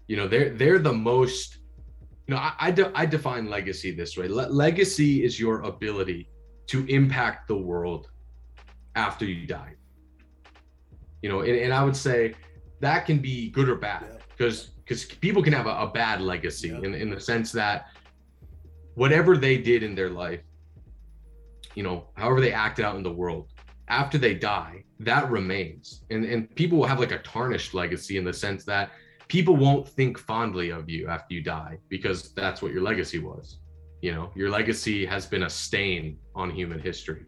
You 0.07 0.17
know, 0.17 0.27
they're 0.27 0.51
they're 0.51 0.79
the 0.79 0.95
most. 0.95 1.59
You 2.27 2.35
know, 2.35 2.41
I 2.41 2.55
I, 2.59 2.71
de- 2.71 2.93
I 2.95 3.05
define 3.05 3.51
legacy 3.51 3.91
this 3.91 4.17
way. 4.17 4.27
Le- 4.27 4.49
legacy 4.49 5.23
is 5.23 5.39
your 5.39 5.61
ability 5.63 6.29
to 6.67 6.87
impact 6.87 7.49
the 7.49 7.57
world 7.57 8.11
after 8.95 9.25
you 9.25 9.47
die. 9.47 9.75
You 11.23 11.29
know, 11.29 11.41
and, 11.41 11.57
and 11.57 11.73
I 11.73 11.85
would 11.85 11.97
say 11.97 12.35
that 12.81 13.07
can 13.07 13.19
be 13.19 13.51
good 13.51 13.69
or 13.69 13.77
bad 13.77 14.23
because 14.37 14.71
because 14.85 15.05
people 15.05 15.43
can 15.43 15.53
have 15.53 15.67
a, 15.67 15.71
a 15.71 15.87
bad 15.89 16.21
legacy 16.21 16.69
yeah. 16.69 16.79
in, 16.79 16.95
in 16.95 17.11
the 17.11 17.21
sense 17.21 17.51
that 17.53 17.87
whatever 18.95 19.37
they 19.37 19.59
did 19.59 19.83
in 19.83 19.95
their 19.95 20.11
life, 20.11 20.41
you 21.75 21.83
know, 21.83 22.09
however 22.15 22.41
they 22.41 22.53
acted 22.53 22.85
out 22.85 22.97
in 22.97 23.03
the 23.03 23.13
world, 23.13 23.49
after 23.89 24.19
they 24.19 24.35
die, 24.35 24.85
that 25.01 25.31
remains. 25.31 26.05
And 26.11 26.25
and 26.25 26.55
people 26.55 26.79
will 26.79 26.87
have 26.87 27.01
like 27.01 27.13
a 27.13 27.19
tarnished 27.19 27.75
legacy 27.75 28.19
in 28.19 28.25
the 28.25 28.33
sense 28.33 28.65
that 28.65 28.91
people 29.29 29.57
won't 29.57 29.89
think 29.89 30.19
fondly 30.19 30.71
of 30.71 30.89
you 30.89 31.09
after 31.09 31.35
you 31.35 31.43
die 31.43 31.79
because 31.89 32.33
that's 32.35 32.63
what 32.63 32.73
your 32.73 32.83
legacy 32.83 33.19
was 33.19 33.59
you 34.03 34.13
know 34.13 34.31
your 34.35 34.51
legacy 34.51 35.07
has 35.07 35.27
been 35.27 35.45
a 35.45 35.51
stain 35.51 36.19
on 36.35 36.51
human 36.51 36.79
history 36.79 37.25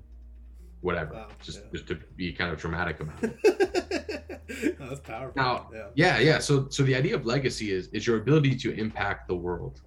whatever 0.81 1.15
wow, 1.15 1.29
just 1.43 1.59
yeah. 1.59 1.71
just 1.73 1.87
to 1.87 1.99
be 2.17 2.33
kind 2.33 2.53
of 2.53 2.59
dramatic 2.59 3.01
about 3.01 3.23
it 3.23 4.79
that's 4.79 5.01
powerful 5.01 5.33
now 5.37 5.69
yeah. 5.73 5.89
yeah 5.95 6.19
yeah 6.19 6.39
so 6.39 6.69
so 6.69 6.83
the 6.83 6.95
idea 6.95 7.15
of 7.15 7.27
legacy 7.27 7.73
is 7.73 7.89
is 7.89 8.07
your 8.07 8.19
ability 8.19 8.55
to 8.55 8.73
impact 8.79 9.29
the 9.29 9.35
world 9.35 9.81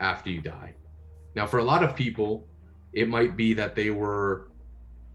after 0.00 0.30
you 0.30 0.40
die 0.40 0.72
now 1.34 1.46
for 1.46 1.58
a 1.58 1.64
lot 1.64 1.82
of 1.82 1.96
people 1.96 2.46
it 2.92 3.08
might 3.08 3.36
be 3.36 3.52
that 3.54 3.74
they 3.74 3.90
were 3.90 4.50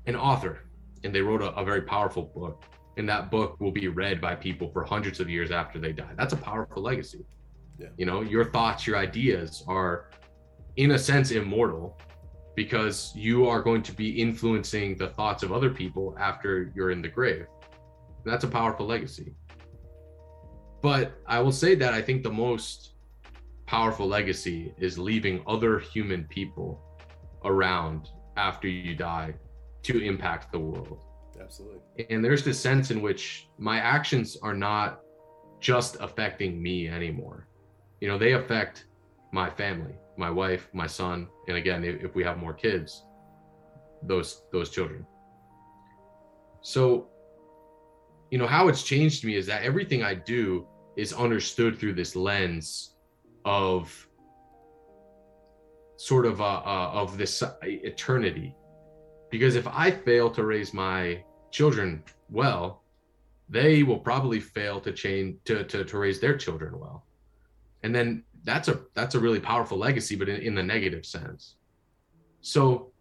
an 0.07 0.15
author 0.15 0.59
and 1.03 1.13
they 1.13 1.21
wrote 1.21 1.41
a, 1.41 1.51
a 1.55 1.63
very 1.63 1.81
powerful 1.81 2.23
book 2.35 2.63
and 2.97 3.07
that 3.07 3.31
book 3.31 3.59
will 3.59 3.71
be 3.71 3.87
read 3.87 4.21
by 4.21 4.35
people 4.35 4.69
for 4.71 4.83
hundreds 4.83 5.19
of 5.19 5.29
years 5.29 5.51
after 5.51 5.79
they 5.79 5.91
die 5.93 6.13
that's 6.17 6.33
a 6.33 6.37
powerful 6.37 6.81
legacy 6.81 7.25
yeah. 7.79 7.87
you 7.97 8.05
know 8.05 8.21
your 8.21 8.45
thoughts 8.51 8.85
your 8.85 8.97
ideas 8.97 9.63
are 9.67 10.09
in 10.77 10.91
a 10.91 10.99
sense 10.99 11.31
immortal 11.31 11.97
because 12.55 13.11
you 13.15 13.47
are 13.47 13.61
going 13.61 13.81
to 13.83 13.91
be 13.91 14.21
influencing 14.21 14.95
the 14.95 15.07
thoughts 15.09 15.43
of 15.43 15.51
other 15.51 15.69
people 15.69 16.15
after 16.19 16.71
you're 16.75 16.91
in 16.91 17.01
the 17.01 17.07
grave. 17.07 17.45
And 18.23 18.33
that's 18.33 18.43
a 18.43 18.47
powerful 18.47 18.85
legacy. 18.85 19.33
But 20.81 21.13
I 21.25 21.39
will 21.39 21.51
say 21.51 21.75
that 21.75 21.93
I 21.93 22.01
think 22.01 22.23
the 22.23 22.31
most 22.31 22.91
powerful 23.65 24.07
legacy 24.07 24.73
is 24.77 24.97
leaving 24.97 25.41
other 25.47 25.79
human 25.79 26.25
people 26.25 26.81
around 27.45 28.09
after 28.37 28.67
you 28.67 28.95
die 28.95 29.33
to 29.83 30.03
impact 30.03 30.51
the 30.51 30.59
world. 30.59 31.03
Absolutely. 31.41 31.79
And 32.09 32.23
there's 32.23 32.43
this 32.43 32.59
sense 32.59 32.91
in 32.91 33.01
which 33.01 33.47
my 33.57 33.79
actions 33.79 34.37
are 34.41 34.53
not 34.53 35.01
just 35.59 35.97
affecting 35.99 36.61
me 36.61 36.87
anymore. 36.87 37.47
You 38.01 38.07
know, 38.09 38.17
they 38.17 38.33
affect 38.33 38.85
my 39.31 39.49
family 39.49 39.95
my 40.17 40.29
wife, 40.29 40.69
my 40.73 40.87
son, 40.87 41.27
and 41.47 41.57
again, 41.57 41.83
if, 41.83 42.15
we 42.15 42.23
have 42.23 42.37
more 42.37 42.53
kids, 42.53 43.03
those 44.03 44.43
those 44.51 44.69
children. 44.69 45.05
So, 46.61 47.07
you 48.31 48.37
know, 48.37 48.47
how 48.47 48.67
it's 48.67 48.83
changed 48.83 49.25
me 49.25 49.35
is 49.35 49.45
that 49.47 49.63
everything 49.63 50.03
I 50.03 50.13
do 50.13 50.67
is 50.95 51.13
understood 51.13 51.79
through 51.79 51.93
this 51.93 52.15
lens 52.15 52.95
of 53.45 54.07
sort 55.97 56.25
of 56.25 56.41
uh, 56.41 56.61
of 56.65 57.17
this 57.17 57.43
eternity 57.63 58.55
because 59.29 59.55
if 59.55 59.67
i 59.67 59.89
fail 59.89 60.29
to 60.29 60.43
raise 60.43 60.73
my 60.73 61.23
children 61.51 62.03
well 62.29 62.83
they 63.49 63.83
will 63.83 63.99
probably 63.99 64.39
fail 64.39 64.81
to 64.81 64.91
change 64.91 65.37
to, 65.45 65.63
to, 65.63 65.83
to 65.85 65.97
raise 65.97 66.19
their 66.19 66.37
children 66.37 66.77
well 66.77 67.05
and 67.83 67.93
then 67.93 68.23
that's 68.43 68.67
a 68.67 68.81
that's 68.93 69.15
a 69.15 69.19
really 69.19 69.39
powerful 69.39 69.77
legacy, 69.77 70.15
but 70.15 70.29
in, 70.29 70.41
in 70.41 70.55
the 70.55 70.63
negative 70.63 71.05
sense. 71.05 71.55
So, 72.41 72.91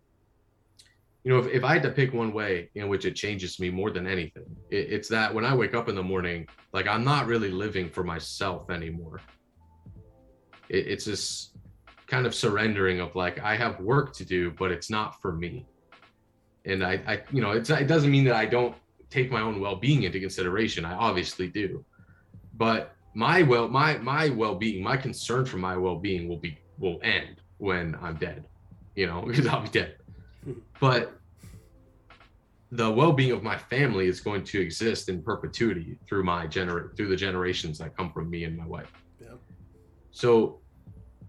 you 1.25 1.33
know, 1.33 1.39
if, 1.41 1.53
if 1.53 1.65
I 1.65 1.75
had 1.75 1.83
to 1.83 1.91
pick 1.91 2.13
one 2.13 2.33
way 2.33 2.71
in 2.75 2.89
which 2.89 3.05
it 3.05 3.15
changes 3.15 3.59
me 3.59 3.71
more 3.71 3.91
than 3.91 4.07
anything, 4.07 4.57
it, 4.71 4.93
it's 4.93 5.09
that 5.09 5.35
when 5.35 5.45
I 5.45 5.55
wake 5.55 5.75
up 5.75 5.89
in 5.89 5.95
the 5.95 6.03
morning, 6.03 6.47
like 6.73 6.87
I'm 6.87 7.05
not 7.05 7.27
really 7.27 7.51
living 7.51 7.89
for 7.91 8.05
myself 8.05 8.71
anymore. 8.71 9.21
It, 10.69 10.87
it's 10.87 11.05
this 11.05 11.51
kind 12.07 12.27
of 12.27 12.35
surrendering 12.35 13.01
of 13.01 13.15
like 13.17 13.41
I 13.41 13.57
have 13.57 13.81
work 13.81 14.15
to 14.15 14.25
do, 14.25 14.53
but 14.53 14.71
it's 14.71 14.91
not 14.91 15.21
for 15.21 15.33
me. 15.33 15.67
And 16.65 16.85
I, 16.85 17.01
I 17.07 17.23
you 17.33 17.43
know, 17.43 17.51
it's 17.51 17.71
it 17.71 17.89
doesn't 17.89 18.11
mean 18.11 18.25
that 18.25 18.37
I 18.37 18.47
don't 18.47 18.77
take 19.11 19.31
my 19.31 19.41
own 19.41 19.61
well-being 19.61 20.05
into 20.05 20.21
consideration. 20.21 20.85
I 20.85 20.95
obviously 20.95 21.49
do, 21.49 21.85
but 22.55 22.95
my 23.15 23.43
well 23.43 23.69
my 23.69 23.99
my 23.99 24.29
well-being 24.31 24.83
my 24.83 24.97
concern 24.97 25.45
for 25.45 25.59
my 25.59 25.77
well-being 25.77 26.29
will 26.29 26.39
be 26.39 26.57
will 26.79 26.99
end 27.03 27.41
when 27.59 27.97
i'm 28.01 28.17
dead 28.17 28.45
you 28.95 29.07
know 29.07 29.23
because 29.27 29.47
i'll 29.47 29.63
be 29.63 29.69
dead. 29.69 29.97
But 30.81 31.13
the 32.73 32.91
well-being 32.91 33.31
of 33.31 33.45
my 33.45 33.57
family 33.57 34.09
is 34.09 34.19
going 34.19 34.43
to 34.45 34.61
exist 34.61 35.09
in 35.09 35.23
perpetuity 35.23 35.99
through 36.09 36.25
my 36.25 36.49
gener 36.49 36.97
through 36.97 37.09
the 37.09 37.17
generations 37.17 37.79
that 37.79 37.97
come 37.97 38.11
from 38.11 38.29
me 38.29 38.43
and 38.43 38.57
my 38.57 38.67
wife. 38.67 38.91
Yeah. 39.21 39.35
so 40.11 40.59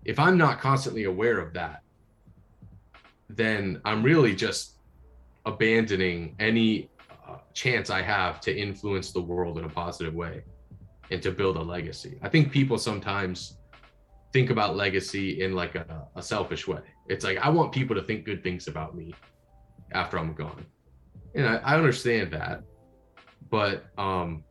if 0.06 0.18
i'm 0.18 0.38
not 0.38 0.60
constantly 0.60 1.04
aware 1.04 1.40
of 1.40 1.54
that 1.54 1.82
then 3.30 3.80
i'm 3.86 4.02
really 4.02 4.34
just 4.34 4.78
abandoning 5.46 6.36
any 6.40 6.90
uh, 7.28 7.38
chance 7.54 7.90
i 7.92 8.02
have 8.02 8.42
to 8.42 8.56
influence 8.56 9.12
the 9.12 9.22
world 9.22 9.60
in 9.60 9.66
a 9.66 9.70
positive 9.70 10.16
way 10.16 10.42
and 11.12 11.22
to 11.22 11.32
build 11.32 11.58
a 11.58 11.62
legacy. 11.62 12.18
I 12.22 12.30
think 12.30 12.52
people 12.52 12.78
sometimes 12.78 13.58
think 14.32 14.50
about 14.50 14.76
legacy 14.76 15.42
in 15.44 15.54
like 15.54 15.76
a, 15.76 16.08
a 16.16 16.22
selfish 16.22 16.68
way. 16.68 16.82
It's 17.08 17.24
like 17.24 17.38
I 17.38 17.50
want 17.50 17.72
people 17.72 17.96
to 17.96 18.02
think 18.02 18.26
good 18.26 18.44
things 18.44 18.68
about 18.68 18.96
me 18.96 19.14
after 19.92 20.18
I'm 20.18 20.34
gone. 20.34 20.66
And 21.36 21.48
I, 21.48 21.56
I 21.58 21.76
understand 21.76 22.32
that. 22.34 22.64
But 23.50 23.86
um 23.98 24.44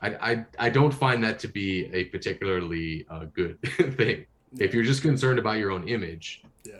I, 0.00 0.32
I 0.32 0.46
I 0.58 0.70
don't 0.70 0.94
find 0.94 1.22
that 1.24 1.38
to 1.40 1.48
be 1.48 1.90
a 1.92 2.04
particularly 2.04 3.06
uh, 3.10 3.24
good 3.32 3.60
thing. 3.96 4.26
Yeah. 4.52 4.64
If 4.64 4.72
you're 4.72 4.84
just 4.84 5.02
concerned 5.02 5.38
about 5.38 5.58
your 5.58 5.72
own 5.72 5.88
image, 5.88 6.42
yeah, 6.64 6.74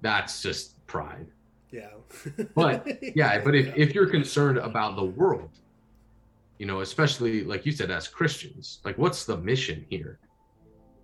that's 0.00 0.42
just 0.42 0.84
pride. 0.86 1.26
Yeah. 1.70 1.90
but 2.54 2.86
yeah, 3.14 3.40
but 3.40 3.54
if, 3.54 3.66
yeah. 3.66 3.72
if 3.76 3.94
you're 3.94 4.08
concerned 4.08 4.58
about 4.58 4.96
the 4.96 5.04
world, 5.04 5.59
you 6.60 6.66
know 6.66 6.80
especially 6.82 7.42
like 7.42 7.64
you 7.64 7.72
said 7.72 7.90
as 7.90 8.06
christians 8.06 8.80
like 8.84 8.96
what's 8.98 9.24
the 9.24 9.36
mission 9.38 9.84
here 9.88 10.20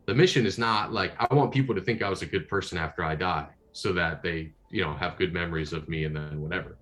the 0.07 0.15
mission 0.15 0.45
is 0.45 0.59
not 0.59 0.93
like 0.93 1.13
i 1.19 1.35
want 1.35 1.51
people 1.51 1.75
to 1.75 1.81
think 1.81 2.03
i 2.03 2.11
was 2.11 2.21
a 2.21 2.27
good 2.27 2.47
person 2.47 2.77
after 2.77 3.03
i 3.03 3.15
die 3.15 3.49
so 3.73 3.93
that 3.93 4.23
they 4.23 4.53
you 4.71 4.83
know 4.83 4.93
have 4.95 5.17
good 5.17 5.33
memories 5.33 5.73
of 5.73 5.89
me 5.89 6.05
and 6.05 6.15
then 6.15 6.41
whatever 6.41 6.79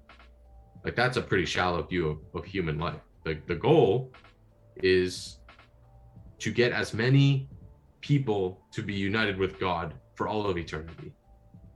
Like 0.85 0.97
that's 0.97 1.17
a 1.17 1.23
pretty 1.23 1.47
shallow 1.47 1.83
view 1.83 2.05
of, 2.13 2.19
of 2.35 2.45
human 2.45 2.79
life. 2.79 3.03
The 3.25 3.39
the 3.47 3.55
goal 3.69 4.13
is 4.83 5.39
to 6.45 6.51
get 6.51 6.73
as 6.73 6.93
many 6.93 7.49
people 8.01 8.43
to 8.73 8.83
be 8.83 8.95
united 9.11 9.39
with 9.39 9.59
God 9.59 9.95
for 10.17 10.29
all 10.29 10.47
of 10.51 10.59
eternity. 10.59 11.11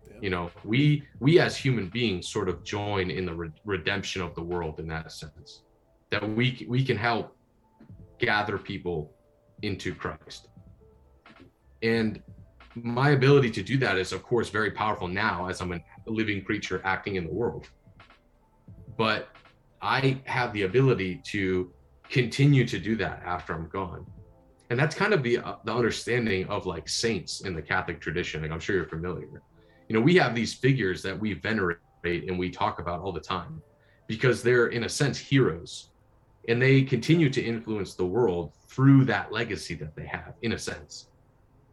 Yeah. 0.07 0.18
You 0.24 0.30
know, 0.34 0.51
we 0.72 1.05
we 1.20 1.40
as 1.46 1.57
human 1.57 1.86
beings 1.88 2.28
sort 2.28 2.49
of 2.53 2.57
join 2.64 3.11
in 3.11 3.24
the 3.24 3.34
re- 3.34 3.62
redemption 3.64 4.20
of 4.20 4.34
the 4.34 4.42
world 4.42 4.78
in 4.78 4.86
that 4.88 5.11
sense. 5.11 5.62
That 6.11 6.29
we 6.29 6.67
we 6.69 6.85
can 6.85 6.97
help 6.97 7.37
gather 8.19 8.59
people 8.59 9.13
into 9.63 9.95
Christ. 9.95 10.49
And 11.83 12.23
my 12.75 13.11
ability 13.11 13.51
to 13.51 13.63
do 13.63 13.77
that 13.79 13.99
is 13.99 14.13
of 14.13 14.23
course 14.23 14.51
very 14.51 14.71
powerful 14.71 15.09
now 15.09 15.49
as 15.49 15.61
I'm 15.61 15.73
a 15.73 15.81
living 16.07 16.43
creature 16.45 16.81
acting 16.85 17.17
in 17.17 17.25
the 17.25 17.33
world. 17.33 17.69
But 18.97 19.29
I 19.83 20.21
have 20.25 20.53
the 20.53 20.63
ability 20.63 21.21
to 21.27 21.73
continue 22.09 22.67
to 22.67 22.79
do 22.79 22.97
that 22.97 23.23
after 23.25 23.53
I'm 23.53 23.69
gone 23.69 24.07
and 24.71 24.79
that's 24.79 24.95
kind 24.95 25.15
of 25.15 25.23
the 25.23 25.39
uh, 25.39 25.57
the 25.65 25.73
understanding 25.73 26.47
of 26.49 26.67
like 26.67 26.89
saints 26.89 27.43
in 27.43 27.55
the 27.55 27.63
catholic 27.63 28.01
tradition 28.01 28.43
like 28.43 28.51
i'm 28.51 28.61
sure 28.61 28.77
you're 28.77 28.89
familiar 28.89 29.43
you 29.89 29.95
know 29.95 30.01
we 30.01 30.15
have 30.17 30.35
these 30.35 30.55
figures 30.55 31.03
that 31.03 31.19
we 31.19 31.35
venerate 31.35 31.79
and 32.05 32.39
we 32.39 32.51
talk 32.51 32.79
about 32.79 33.01
all 33.01 33.13
the 33.13 33.21
time 33.21 33.61
because 34.07 34.43
they're 34.43 34.69
in 34.69 34.85
a 34.85 34.89
sense 34.89 35.19
heroes 35.19 35.91
and 36.49 36.61
they 36.61 36.82
continue 36.82 37.30
to 37.30 37.42
influence 37.42 37.94
the 37.94 38.05
world 38.05 38.53
through 38.66 39.05
that 39.05 39.30
legacy 39.30 39.74
that 39.74 39.94
they 39.94 40.07
have 40.07 40.34
in 40.42 40.53
a 40.53 40.59
sense. 40.59 41.09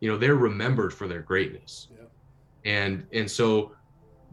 You 0.01 0.11
know 0.11 0.17
they're 0.17 0.35
remembered 0.35 0.93
for 0.93 1.07
their 1.07 1.21
greatness. 1.21 1.87
Yeah. 1.91 2.73
and 2.73 3.07
and 3.13 3.29
so 3.29 3.71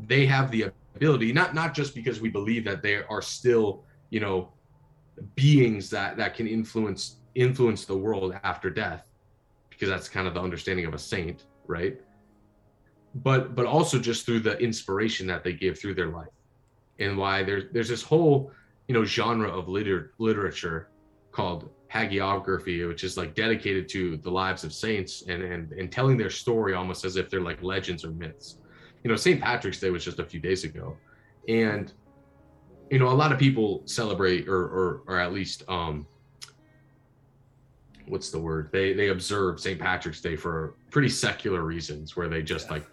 they 0.06 0.26
have 0.26 0.50
the 0.50 0.70
ability 0.96 1.32
not 1.32 1.54
not 1.54 1.72
just 1.72 1.94
because 1.94 2.20
we 2.20 2.28
believe 2.28 2.64
that 2.64 2.82
they 2.82 2.96
are 3.04 3.22
still 3.22 3.84
you 4.10 4.20
know 4.20 4.52
beings 5.36 5.88
that 5.90 6.16
that 6.16 6.34
can 6.34 6.46
influence 6.46 7.16
influence 7.34 7.84
the 7.84 7.96
world 7.96 8.34
after 8.42 8.68
death 8.68 9.04
because 9.70 9.88
that's 9.88 10.08
kind 10.08 10.26
of 10.26 10.34
the 10.34 10.40
understanding 10.40 10.84
of 10.84 10.94
a 10.94 10.98
saint 10.98 11.44
right? 11.66 12.00
But 13.14 13.54
but 13.54 13.66
also 13.66 13.98
just 13.98 14.26
through 14.26 14.40
the 14.40 14.58
inspiration 14.58 15.26
that 15.26 15.44
they 15.44 15.52
give 15.52 15.78
through 15.78 15.94
their 15.94 16.08
life 16.08 16.28
and 16.98 17.16
why 17.16 17.42
there's 17.42 17.64
there's 17.72 17.88
this 17.88 18.02
whole 18.02 18.50
you 18.88 18.94
know 18.94 19.04
genre 19.04 19.48
of 19.48 19.68
liter- 19.68 20.12
literature 20.18 20.88
called 21.30 21.70
hagiography 21.92 22.86
which 22.88 23.04
is 23.04 23.16
like 23.16 23.34
dedicated 23.34 23.88
to 23.88 24.16
the 24.18 24.30
lives 24.30 24.64
of 24.64 24.72
saints 24.72 25.24
and 25.28 25.42
and 25.42 25.72
and 25.72 25.92
telling 25.92 26.16
their 26.16 26.30
story 26.30 26.74
almost 26.74 27.04
as 27.04 27.16
if 27.16 27.28
they're 27.28 27.40
like 27.40 27.62
legends 27.62 28.04
or 28.04 28.10
myths 28.10 28.58
you 29.04 29.10
know 29.10 29.16
st 29.16 29.40
patrick's 29.40 29.78
day 29.78 29.90
was 29.90 30.04
just 30.04 30.18
a 30.18 30.24
few 30.24 30.40
days 30.40 30.64
ago 30.64 30.96
and 31.48 31.92
you 32.90 32.98
know 32.98 33.08
a 33.08 33.10
lot 33.10 33.32
of 33.32 33.38
people 33.38 33.82
celebrate 33.84 34.48
or 34.48 34.62
or, 34.62 35.02
or 35.06 35.18
at 35.18 35.32
least 35.32 35.62
um 35.68 36.06
what's 38.06 38.30
the 38.30 38.38
word? 38.38 38.70
They 38.72 38.92
they 38.92 39.08
observe 39.08 39.60
St. 39.60 39.78
Patrick's 39.78 40.20
Day 40.20 40.36
for 40.36 40.74
pretty 40.90 41.08
secular 41.08 41.62
reasons, 41.62 42.16
where 42.16 42.28
they 42.28 42.42
just 42.42 42.70
like 42.70 42.84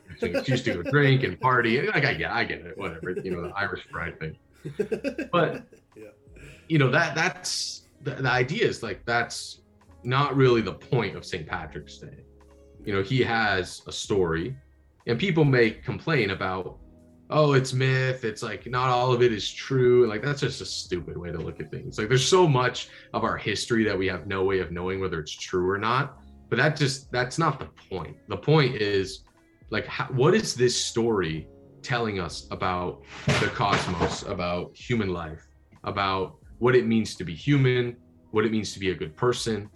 choose 0.45 0.63
to 0.63 0.75
go 0.75 0.89
drink 0.89 1.23
and 1.23 1.39
party. 1.39 1.85
Like 1.87 2.05
I 2.05 2.13
get, 2.13 2.31
I 2.31 2.43
get 2.43 2.61
it, 2.61 2.77
whatever. 2.77 3.11
You 3.11 3.31
know, 3.31 3.41
the 3.43 3.53
Irish 3.55 3.87
pride 3.91 4.19
thing. 4.19 4.37
But 5.32 5.64
yeah. 5.95 6.10
you 6.68 6.78
know 6.78 6.89
that 6.91 7.16
that's 7.16 7.84
the, 8.01 8.12
the 8.16 8.30
idea 8.30 8.68
is 8.68 8.84
like 8.84 9.05
that's 9.05 9.62
not 10.03 10.36
really 10.36 10.62
the 10.62 10.74
point 10.74 11.16
of 11.16 11.26
St. 11.26 11.45
Patrick's 11.47 11.97
Day. 11.97 12.24
You 12.86 12.93
know, 12.93 13.03
he 13.03 13.22
has 13.22 13.82
a 13.88 13.91
story, 13.91 14.55
and 15.07 15.20
people 15.20 15.43
may 15.43 15.72
complain 15.72 16.32
about 16.32 16.80
oh, 17.32 17.53
it's 17.53 17.74
myth. 17.74 18.24
It's 18.24 18.41
like 18.41 18.66
not 18.66 18.89
all 18.89 19.14
of 19.14 19.22
it 19.22 19.32
is 19.32 19.49
true. 19.51 20.07
Like 20.07 20.24
that's 20.24 20.41
just 20.41 20.62
a 20.62 20.66
stupid 20.66 21.18
way 21.18 21.32
to 21.32 21.38
look 21.38 21.60
at 21.60 21.70
things. 21.70 21.97
Like 21.97 22.10
there's 22.10 22.28
so 22.28 22.47
much 22.47 22.89
of 23.14 23.24
our 23.24 23.38
history 23.38 23.84
that 23.84 23.97
we 23.97 24.07
have 24.07 24.28
no 24.28 24.43
way 24.43 24.60
of 24.60 24.72
knowing 24.72 24.99
whether 24.99 25.20
it's 25.20 25.32
true 25.32 25.70
or 25.70 25.78
not. 25.78 26.20
But 26.49 26.57
that 26.57 26.76
just 26.76 27.12
that's 27.12 27.38
not 27.38 27.60
the 27.60 27.68
point. 27.89 28.18
The 28.28 28.38
point 28.38 28.76
is 28.76 29.24
like 29.70 29.86
how, 29.86 30.05
what 30.05 30.34
is 30.34 30.55
this 30.55 30.76
story 30.76 31.47
telling 31.82 32.19
us 32.19 32.47
about 32.51 33.03
the 33.25 33.51
cosmos, 33.53 34.23
about 34.23 34.75
human 34.75 35.09
life, 35.09 35.47
about 35.84 36.36
what 36.59 36.75
it 36.75 36.86
means 36.86 37.15
to 37.15 37.23
be 37.23 37.34
human, 37.34 37.95
what 38.32 38.45
it 38.45 38.51
means 38.51 38.73
to 38.73 38.80
be 38.80 38.91
a 38.91 38.95
good 38.95 39.15
person. 39.15 39.69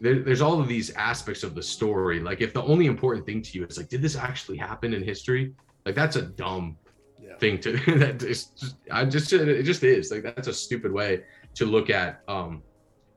There, 0.00 0.20
there's 0.20 0.40
all 0.40 0.60
of 0.60 0.68
these 0.68 0.90
aspects 0.90 1.42
of 1.42 1.54
the 1.54 1.62
story. 1.62 2.20
Like 2.20 2.40
if 2.40 2.52
the 2.52 2.62
only 2.62 2.86
important 2.86 3.26
thing 3.26 3.42
to 3.42 3.58
you 3.58 3.64
is 3.64 3.78
like, 3.78 3.88
did 3.88 4.02
this 4.02 4.16
actually 4.16 4.58
happen 4.58 4.92
in 4.92 5.02
history? 5.02 5.54
Like 5.86 5.94
that's 5.94 6.16
a 6.16 6.22
dumb 6.22 6.76
yeah. 7.22 7.36
thing 7.38 7.58
to 7.60 7.72
that 7.98 8.22
is 8.22 8.46
just 8.46 8.76
I 8.90 9.04
just 9.04 9.32
it 9.32 9.62
just 9.62 9.82
is 9.82 10.10
like 10.10 10.22
that's 10.22 10.48
a 10.48 10.54
stupid 10.54 10.92
way 10.92 11.22
to 11.54 11.64
look 11.64 11.90
at 11.90 12.22
um 12.28 12.62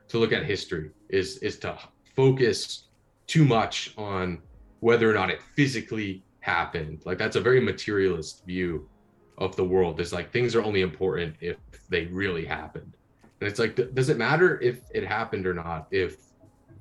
to 0.09 0.17
look 0.17 0.31
at 0.31 0.45
history 0.45 0.91
is 1.09 1.37
is 1.37 1.59
to 1.59 1.77
focus 2.15 2.87
too 3.27 3.45
much 3.45 3.93
on 3.97 4.39
whether 4.79 5.09
or 5.09 5.13
not 5.13 5.29
it 5.29 5.41
physically 5.55 6.23
happened. 6.47 7.01
Like 7.05 7.17
that's 7.17 7.35
a 7.35 7.41
very 7.41 7.59
materialist 7.59 8.45
view 8.45 8.89
of 9.37 9.55
the 9.55 9.63
world. 9.63 9.99
Is 9.99 10.13
like 10.13 10.31
things 10.31 10.55
are 10.55 10.63
only 10.63 10.81
important 10.81 11.35
if 11.41 11.57
they 11.89 12.05
really 12.05 12.45
happened. 12.45 12.93
And 13.39 13.47
it's 13.47 13.59
like, 13.59 13.75
does 13.93 14.09
it 14.09 14.17
matter 14.17 14.59
if 14.61 14.79
it 14.95 15.05
happened 15.05 15.45
or 15.45 15.53
not 15.53 15.87
if 15.91 16.17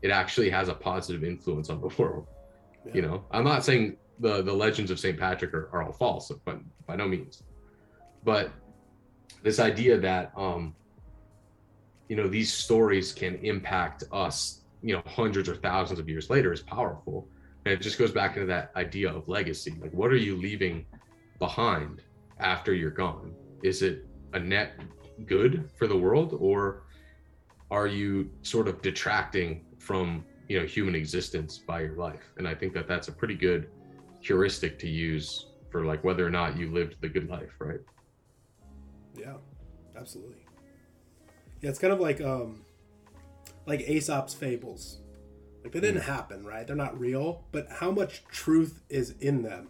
it 0.00 0.10
actually 0.10 0.48
has 0.50 0.68
a 0.68 0.74
positive 0.74 1.22
influence 1.24 1.68
on 1.68 1.80
the 1.80 1.88
world? 1.98 2.28
Yeah. 2.86 2.92
You 2.94 3.02
know, 3.02 3.24
I'm 3.32 3.44
not 3.44 3.64
saying 3.64 3.96
the 4.20 4.42
the 4.42 4.52
legends 4.52 4.90
of 4.90 4.98
St. 4.98 5.18
Patrick 5.18 5.52
are, 5.52 5.68
are 5.72 5.82
all 5.82 5.92
false, 5.92 6.32
but 6.44 6.60
by 6.86 6.96
no 6.96 7.08
means. 7.08 7.42
But 8.24 8.50
this 9.42 9.58
idea 9.58 9.98
that 9.98 10.32
um, 10.36 10.74
you 12.08 12.16
know 12.16 12.28
these 12.28 12.52
stories 12.52 13.12
can 13.12 13.34
impact 13.42 14.04
us, 14.12 14.62
you 14.82 14.94
know, 14.94 15.02
hundreds 15.06 15.48
or 15.48 15.56
thousands 15.56 15.98
of 15.98 16.08
years 16.08 16.30
later 16.30 16.52
is 16.52 16.62
powerful. 16.62 17.28
And 17.66 17.72
it 17.72 17.80
just 17.80 17.98
goes 17.98 18.12
back 18.12 18.36
into 18.36 18.46
that 18.46 18.70
idea 18.76 19.12
of 19.12 19.26
legacy. 19.26 19.74
Like, 19.80 19.92
what 19.92 20.12
are 20.12 20.16
you 20.16 20.36
leaving 20.36 20.86
behind 21.40 22.00
after 22.38 22.72
you're 22.72 22.92
gone? 22.92 23.34
Is 23.64 23.82
it 23.82 24.06
a 24.34 24.38
net 24.38 24.78
good 25.26 25.68
for 25.76 25.88
the 25.88 25.96
world, 25.96 26.36
or 26.38 26.84
are 27.72 27.88
you 27.88 28.30
sort 28.42 28.68
of 28.68 28.82
detracting 28.82 29.64
from 29.80 30.24
you 30.46 30.60
know 30.60 30.64
human 30.64 30.94
existence 30.94 31.58
by 31.58 31.80
your 31.80 31.96
life? 31.96 32.32
And 32.36 32.46
I 32.46 32.54
think 32.54 32.72
that 32.74 32.86
that's 32.86 33.08
a 33.08 33.12
pretty 33.12 33.34
good 33.34 33.68
heuristic 34.20 34.78
to 34.78 34.88
use 34.88 35.46
for 35.68 35.84
like 35.84 36.04
whether 36.04 36.24
or 36.24 36.30
not 36.30 36.56
you 36.56 36.70
lived 36.70 37.00
the 37.00 37.08
good 37.08 37.28
life, 37.28 37.56
right? 37.58 37.80
Yeah, 39.18 39.38
absolutely. 39.98 40.44
Yeah, 41.62 41.70
it's 41.70 41.80
kind 41.80 41.92
of 41.92 41.98
like 41.98 42.20
um 42.20 42.62
like 43.66 43.80
Aesop's 43.80 44.34
fables. 44.34 45.00
Like 45.66 45.72
they 45.72 45.80
didn't 45.80 46.02
mm. 46.02 46.06
happen, 46.06 46.44
right? 46.44 46.66
They're 46.66 46.76
not 46.76 46.98
real, 46.98 47.44
but 47.52 47.66
how 47.70 47.90
much 47.90 48.24
truth 48.26 48.82
is 48.88 49.14
in 49.20 49.42
them? 49.42 49.68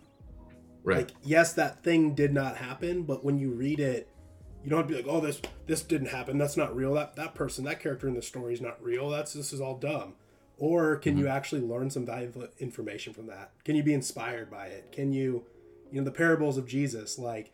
Right. 0.84 0.98
Like 0.98 1.10
yes, 1.22 1.52
that 1.54 1.82
thing 1.82 2.14
did 2.14 2.32
not 2.32 2.56
happen, 2.56 3.02
but 3.02 3.24
when 3.24 3.38
you 3.38 3.50
read 3.50 3.80
it, 3.80 4.08
you 4.62 4.70
don't 4.70 4.78
have 4.78 4.88
to 4.88 4.94
be 4.94 5.02
like, 5.02 5.12
"Oh, 5.12 5.20
this 5.20 5.40
this 5.66 5.82
didn't 5.82 6.08
happen. 6.08 6.38
That's 6.38 6.56
not 6.56 6.74
real. 6.74 6.94
That 6.94 7.16
that 7.16 7.34
person, 7.34 7.64
that 7.64 7.80
character 7.80 8.08
in 8.08 8.14
the 8.14 8.22
story 8.22 8.54
is 8.54 8.60
not 8.60 8.82
real. 8.82 9.10
That's 9.10 9.32
this 9.32 9.52
is 9.52 9.60
all 9.60 9.76
dumb." 9.76 10.14
or 10.58 10.96
can 10.96 11.14
mm-hmm. 11.14 11.22
you 11.22 11.28
actually 11.28 11.60
learn 11.60 11.90
some 11.90 12.06
valuable 12.06 12.46
information 12.58 13.12
from 13.12 13.26
that 13.26 13.50
can 13.64 13.76
you 13.76 13.82
be 13.82 13.94
inspired 13.94 14.50
by 14.50 14.66
it 14.66 14.90
can 14.92 15.12
you 15.12 15.44
you 15.90 16.00
know 16.00 16.04
the 16.04 16.10
parables 16.10 16.56
of 16.56 16.66
jesus 16.66 17.18
like 17.18 17.52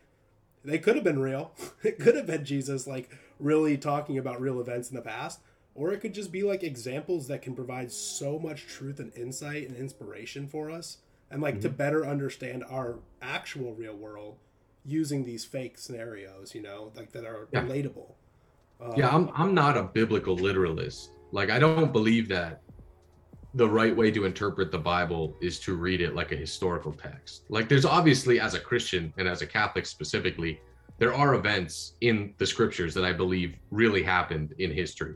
they 0.63 0.77
could 0.77 0.95
have 0.95 1.03
been 1.03 1.19
real 1.19 1.51
it 1.83 1.99
could 1.99 2.15
have 2.15 2.27
been 2.27 2.45
jesus 2.45 2.87
like 2.87 3.09
really 3.39 3.77
talking 3.77 4.17
about 4.17 4.39
real 4.39 4.59
events 4.59 4.89
in 4.89 4.95
the 4.95 5.01
past 5.01 5.39
or 5.75 5.91
it 5.91 5.99
could 5.99 6.13
just 6.13 6.31
be 6.31 6.43
like 6.43 6.63
examples 6.63 7.27
that 7.27 7.41
can 7.41 7.55
provide 7.55 7.91
so 7.91 8.37
much 8.37 8.67
truth 8.67 8.99
and 8.99 9.11
insight 9.15 9.67
and 9.67 9.77
inspiration 9.77 10.47
for 10.47 10.69
us 10.69 10.97
and 11.31 11.41
like 11.41 11.55
mm-hmm. 11.55 11.63
to 11.63 11.69
better 11.69 12.05
understand 12.05 12.63
our 12.69 12.99
actual 13.21 13.73
real 13.73 13.95
world 13.95 14.37
using 14.85 15.23
these 15.23 15.45
fake 15.45 15.77
scenarios 15.77 16.53
you 16.53 16.61
know 16.61 16.91
like 16.95 17.11
that 17.11 17.25
are 17.25 17.47
yeah. 17.51 17.63
relatable 17.63 18.13
um, 18.81 18.93
yeah 18.97 19.09
i'm 19.09 19.29
i'm 19.35 19.53
not 19.53 19.77
a 19.77 19.83
biblical 19.83 20.35
literalist 20.35 21.11
like 21.31 21.49
i 21.49 21.57
don't 21.57 21.93
believe 21.93 22.27
that 22.27 22.61
the 23.55 23.69
right 23.69 23.95
way 23.95 24.09
to 24.11 24.25
interpret 24.25 24.71
the 24.71 24.79
Bible 24.79 25.35
is 25.39 25.59
to 25.59 25.75
read 25.75 26.01
it 26.01 26.15
like 26.15 26.31
a 26.31 26.35
historical 26.35 26.91
text. 26.91 27.43
Like 27.49 27.69
there's 27.69 27.85
obviously 27.85 28.39
as 28.39 28.55
a 28.55 28.59
Christian 28.59 29.13
and 29.17 29.27
as 29.27 29.41
a 29.41 29.47
Catholic 29.47 29.85
specifically, 29.85 30.59
there 30.97 31.13
are 31.13 31.35
events 31.35 31.93
in 32.01 32.33
the 32.37 32.45
scriptures 32.45 32.93
that 32.95 33.05
I 33.05 33.13
believe 33.13 33.55
really 33.69 34.01
happened 34.01 34.53
in 34.57 34.71
history. 34.71 35.15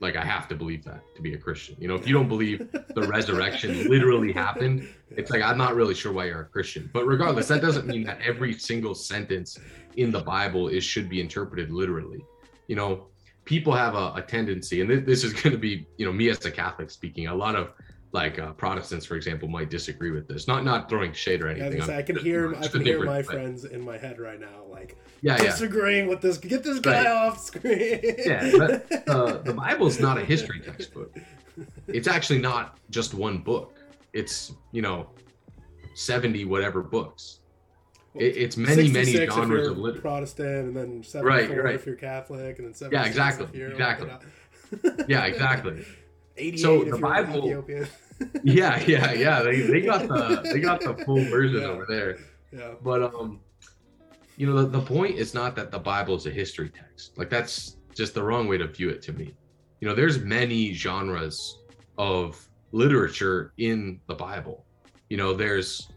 Like 0.00 0.16
I 0.16 0.24
have 0.24 0.48
to 0.48 0.54
believe 0.54 0.84
that 0.84 1.02
to 1.16 1.22
be 1.22 1.34
a 1.34 1.38
Christian. 1.38 1.76
You 1.80 1.88
know, 1.88 1.94
if 1.94 2.06
you 2.06 2.14
don't 2.14 2.28
believe 2.28 2.70
the 2.94 3.02
resurrection 3.08 3.88
literally 3.88 4.32
happened, 4.32 4.88
it's 5.10 5.30
like 5.30 5.42
I'm 5.42 5.58
not 5.58 5.74
really 5.74 5.94
sure 5.94 6.12
why 6.12 6.26
you're 6.26 6.42
a 6.42 6.46
Christian. 6.46 6.88
But 6.92 7.06
regardless, 7.06 7.48
that 7.48 7.60
doesn't 7.60 7.86
mean 7.86 8.04
that 8.04 8.20
every 8.20 8.54
single 8.58 8.94
sentence 8.94 9.58
in 9.96 10.10
the 10.12 10.20
Bible 10.20 10.68
is 10.68 10.84
should 10.84 11.08
be 11.08 11.20
interpreted 11.20 11.70
literally. 11.70 12.24
You 12.68 12.76
know, 12.76 13.06
people 13.44 13.72
have 13.72 13.94
a, 13.94 14.12
a 14.14 14.22
tendency, 14.22 14.80
and 14.80 14.90
th- 14.90 15.04
this 15.04 15.24
is 15.24 15.32
going 15.32 15.52
to 15.52 15.58
be, 15.58 15.86
you 15.96 16.06
know, 16.06 16.12
me 16.12 16.28
as 16.28 16.44
a 16.44 16.50
Catholic 16.50 16.90
speaking, 16.90 17.26
a 17.26 17.34
lot 17.34 17.56
of 17.56 17.72
like 18.12 18.38
uh, 18.38 18.52
Protestants, 18.52 19.04
for 19.04 19.16
example, 19.16 19.48
might 19.48 19.70
disagree 19.70 20.10
with 20.10 20.26
this. 20.28 20.48
Not 20.48 20.64
not 20.64 20.88
throwing 20.88 21.12
shade 21.12 21.42
or 21.42 21.48
anything. 21.48 21.82
I'm 21.82 21.90
I 21.90 22.02
can 22.02 22.16
hear 22.16 22.54
I 22.56 22.66
can 22.68 22.82
hear 22.82 23.04
my 23.04 23.22
friends 23.22 23.64
in 23.64 23.80
my 23.82 23.98
head 23.98 24.18
right 24.18 24.40
now, 24.40 24.64
like 24.70 24.96
Yeah, 25.20 25.36
yeah. 25.36 25.50
disagreeing 25.50 26.08
with 26.08 26.20
this. 26.20 26.38
Get 26.38 26.62
this 26.64 26.78
guy 26.80 27.04
Right. 27.04 27.06
off 27.06 27.38
screen. 27.40 28.00
Yeah, 28.18 28.50
but 28.56 29.08
uh, 29.08 29.38
the 29.38 29.52
Bible 29.52 29.86
is 29.86 30.00
not 30.00 30.16
a 30.18 30.24
history 30.24 30.60
textbook. 30.60 31.14
It's 31.86 32.08
actually 32.08 32.40
not 32.40 32.78
just 32.90 33.14
one 33.14 33.38
book. 33.38 33.76
It's 34.12 34.52
you 34.72 34.80
know, 34.80 35.08
seventy 35.94 36.44
whatever 36.44 36.82
books. 36.82 37.40
It, 38.14 38.36
it's 38.36 38.56
many 38.56 38.88
many 38.88 39.12
66 39.12 39.28
if 39.28 39.34
genres 39.34 39.68
of 39.68 39.78
literature. 39.78 40.00
Protestant, 40.00 40.68
and 40.68 40.76
then 40.76 41.02
74 41.02 41.62
right. 41.62 41.74
if 41.74 41.84
you're 41.84 41.94
Catholic, 41.94 42.58
and 42.58 42.66
then 42.68 42.74
76 42.74 43.06
exactly, 43.06 43.46
if 43.46 43.54
you're 43.54 43.70
exactly. 43.70 44.10
Yeah, 45.08 45.26
exactly. 45.26 45.84
88 46.38 46.58
So 46.60 46.84
the 46.84 46.98
Bible- 46.98 47.64
Yeah, 48.42 48.82
yeah, 48.86 49.12
yeah. 49.12 49.42
They, 49.42 49.60
they 49.60 49.80
got 49.80 50.08
the 50.08 50.40
they 50.52 50.58
got 50.60 50.80
the 50.80 50.94
full 51.04 51.22
version 51.26 51.60
Yeah. 51.62 51.68
over 51.68 51.86
there. 51.88 52.18
yeah. 52.52 52.72
But 52.82 53.02
um, 53.14 53.40
you 54.36 54.46
know, 54.46 54.62
the, 54.62 54.66
the 54.68 54.80
point 54.80 55.16
is 55.16 55.34
not 55.34 55.54
that 55.56 55.70
the 55.70 55.78
Bible 55.78 56.16
is 56.16 56.26
a 56.26 56.30
history 56.30 56.68
text. 56.70 57.16
Like 57.16 57.30
that's 57.30 57.76
just 57.94 58.14
the 58.14 58.22
wrong 58.22 58.48
way 58.48 58.58
to 58.58 58.66
view 58.66 58.88
it 58.88 59.02
to 59.02 59.12
me. 59.12 59.34
You 59.80 59.88
know, 59.88 59.94
there's 59.94 60.18
many 60.18 60.72
genres 60.72 61.58
of 61.96 62.44
literature 62.72 63.52
in 63.58 64.00
the 64.08 64.14
Bible. 64.14 64.64
You 65.10 65.16
know, 65.16 65.32
there's 65.34 65.88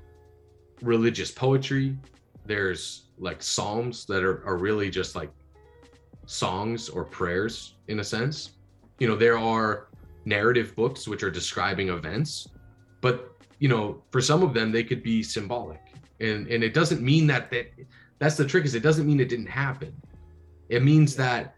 religious 0.81 1.31
poetry, 1.31 1.97
there's 2.45 3.05
like 3.17 3.41
psalms 3.43 4.05
that 4.05 4.23
are, 4.23 4.45
are 4.47 4.57
really 4.57 4.89
just 4.89 5.15
like 5.15 5.31
songs 6.25 6.89
or 6.89 7.03
prayers 7.03 7.75
in 7.87 7.99
a 7.99 8.03
sense. 8.03 8.51
You 8.99 9.07
know, 9.07 9.15
there 9.15 9.37
are 9.37 9.87
narrative 10.25 10.75
books 10.75 11.07
which 11.07 11.23
are 11.23 11.31
describing 11.31 11.89
events, 11.89 12.47
but 13.01 13.31
you 13.59 13.69
know, 13.69 14.01
for 14.11 14.21
some 14.21 14.43
of 14.43 14.53
them 14.53 14.71
they 14.71 14.83
could 14.83 15.03
be 15.03 15.23
symbolic. 15.23 15.81
And 16.19 16.47
and 16.47 16.63
it 16.63 16.73
doesn't 16.73 17.01
mean 17.01 17.27
that 17.27 17.49
that 17.51 17.71
that's 18.19 18.35
the 18.35 18.45
trick 18.45 18.65
is 18.65 18.75
it 18.75 18.83
doesn't 18.83 19.07
mean 19.07 19.19
it 19.19 19.29
didn't 19.29 19.47
happen. 19.47 19.93
It 20.69 20.83
means 20.83 21.15
that 21.15 21.55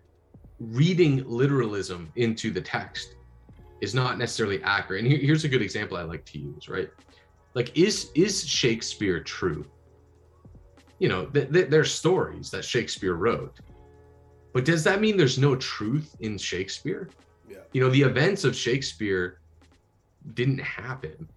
reading 0.59 1.23
literalism 1.27 2.11
into 2.15 2.51
the 2.51 2.61
text 2.61 3.15
is 3.81 3.93
not 3.93 4.17
necessarily 4.17 4.63
accurate. 4.63 5.03
And 5.03 5.11
here- 5.11 5.21
here's 5.21 5.43
a 5.43 5.49
good 5.49 5.61
example 5.61 5.97
I 5.97 6.03
like 6.03 6.23
to 6.25 6.39
use, 6.39 6.69
right? 6.69 6.89
Like, 7.53 7.77
is 7.77 8.11
is 8.15 8.47
Shakespeare 8.47 9.19
true? 9.19 9.65
You 10.99 11.09
know, 11.09 11.25
th- 11.25 11.51
th- 11.51 11.69
there's 11.69 11.93
stories 11.93 12.49
that 12.51 12.63
Shakespeare 12.63 13.15
wrote, 13.15 13.59
but 14.53 14.63
does 14.63 14.83
that 14.85 15.01
mean 15.01 15.17
there's 15.17 15.37
no 15.37 15.55
truth 15.55 16.15
in 16.21 16.37
Shakespeare? 16.37 17.09
You 17.73 17.81
know, 17.81 17.89
the 17.89 18.03
events 18.03 18.43
of 18.43 18.55
Shakespeare 18.55 19.39
didn't 20.35 20.59
happen, 20.59 21.27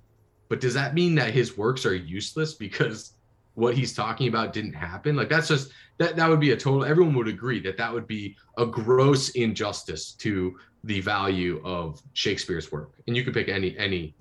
but 0.49 0.61
does 0.61 0.74
that 0.74 0.95
mean 0.95 1.14
that 1.16 1.32
his 1.32 1.57
works 1.57 1.84
are 1.84 1.95
useless 1.95 2.55
because 2.55 3.14
what 3.55 3.74
he's 3.74 3.95
talking 3.95 4.28
about 4.28 4.53
didn't 4.53 4.74
happen? 4.74 5.16
Like, 5.16 5.30
that's 5.30 5.49
just 5.49 5.72
that 5.99 6.14
that 6.16 6.28
would 6.28 6.41
be 6.41 6.53
a 6.53 6.57
total. 6.57 6.84
Everyone 6.84 7.14
would 7.14 7.28
agree 7.28 7.59
that 7.61 7.78
that 7.78 7.93
would 7.93 8.07
be 8.07 8.37
a 8.59 8.66
gross 8.66 9.30
injustice 9.30 10.12
to 10.12 10.59
the 10.84 11.01
value 11.01 11.61
of 11.64 12.03
Shakespeare's 12.12 12.70
work. 12.70 12.93
And 13.07 13.16
you 13.16 13.24
could 13.24 13.34
pick 13.34 13.49
any 13.49 13.76
any 13.78 14.14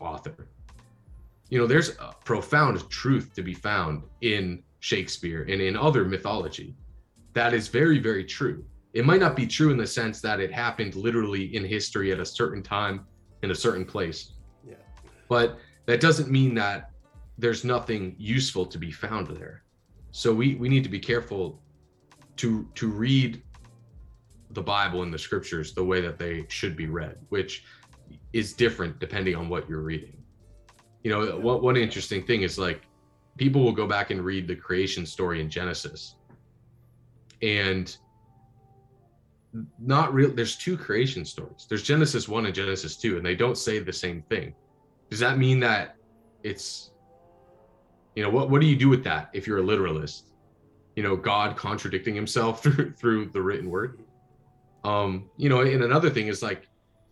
author. 0.00 0.46
You 1.50 1.58
know, 1.58 1.66
there's 1.66 1.90
a 1.98 2.14
profound 2.24 2.88
truth 2.88 3.34
to 3.34 3.42
be 3.42 3.54
found 3.54 4.04
in 4.20 4.62
Shakespeare 4.78 5.42
and 5.42 5.60
in 5.60 5.76
other 5.76 6.04
mythology. 6.04 6.74
That 7.34 7.54
is 7.54 7.68
very, 7.68 7.98
very 7.98 8.24
true. 8.24 8.64
It 8.92 9.04
might 9.04 9.20
not 9.20 9.36
be 9.36 9.46
true 9.46 9.70
in 9.70 9.76
the 9.76 9.86
sense 9.86 10.20
that 10.20 10.40
it 10.40 10.52
happened 10.52 10.96
literally 10.96 11.54
in 11.54 11.64
history 11.64 12.12
at 12.12 12.18
a 12.18 12.26
certain 12.26 12.62
time 12.62 13.06
in 13.42 13.50
a 13.50 13.54
certain 13.54 13.84
place. 13.84 14.32
Yeah. 14.66 14.74
But 15.28 15.58
that 15.86 16.00
doesn't 16.00 16.30
mean 16.30 16.54
that 16.54 16.90
there's 17.38 17.64
nothing 17.64 18.14
useful 18.18 18.66
to 18.66 18.78
be 18.78 18.90
found 18.90 19.28
there. 19.28 19.62
So 20.10 20.34
we 20.34 20.56
we 20.56 20.68
need 20.68 20.82
to 20.84 20.90
be 20.90 20.98
careful 20.98 21.62
to 22.36 22.68
to 22.74 22.88
read 22.88 23.42
the 24.50 24.62
Bible 24.62 25.02
and 25.04 25.14
the 25.14 25.18
scriptures 25.18 25.72
the 25.72 25.84
way 25.84 26.00
that 26.00 26.18
they 26.18 26.44
should 26.48 26.76
be 26.76 26.86
read, 26.86 27.16
which 27.28 27.64
is 28.32 28.52
different 28.52 28.98
depending 28.98 29.36
on 29.36 29.48
what 29.48 29.68
you're 29.68 29.82
reading. 29.82 30.16
You 31.04 31.12
know, 31.12 31.38
what 31.38 31.62
one 31.62 31.76
interesting 31.76 32.26
thing 32.26 32.42
is 32.42 32.58
like 32.58 32.82
people 33.36 33.62
will 33.62 33.72
go 33.72 33.86
back 33.86 34.10
and 34.10 34.22
read 34.22 34.48
the 34.48 34.56
creation 34.56 35.06
story 35.06 35.40
in 35.40 35.48
Genesis. 35.48 36.16
And 37.40 37.96
not 39.78 40.14
real 40.14 40.30
there's 40.30 40.56
two 40.56 40.76
creation 40.76 41.24
stories. 41.24 41.66
There's 41.68 41.82
Genesis 41.82 42.28
1 42.28 42.46
and 42.46 42.54
Genesis 42.54 42.96
2 42.96 43.16
and 43.16 43.26
they 43.26 43.34
don't 43.34 43.58
say 43.58 43.78
the 43.78 43.92
same 43.92 44.22
thing. 44.22 44.54
Does 45.10 45.18
that 45.20 45.38
mean 45.38 45.60
that 45.60 45.96
it's 46.42 46.90
you 48.14 48.22
know 48.22 48.30
what 48.30 48.50
what 48.50 48.60
do 48.60 48.66
you 48.66 48.76
do 48.76 48.88
with 48.88 49.04
that 49.04 49.30
if 49.32 49.46
you're 49.46 49.58
a 49.58 49.62
literalist? 49.62 50.26
You 50.96 51.02
know, 51.02 51.16
God 51.16 51.56
contradicting 51.56 52.14
himself 52.14 52.62
through 52.62 52.92
through 52.92 53.26
the 53.26 53.42
written 53.42 53.68
word 53.70 54.00
um 54.84 55.28
you 55.36 55.48
know 55.48 55.60
and 55.60 55.82
another 55.82 56.10
thing 56.10 56.28
is 56.28 56.42
like 56.42 56.68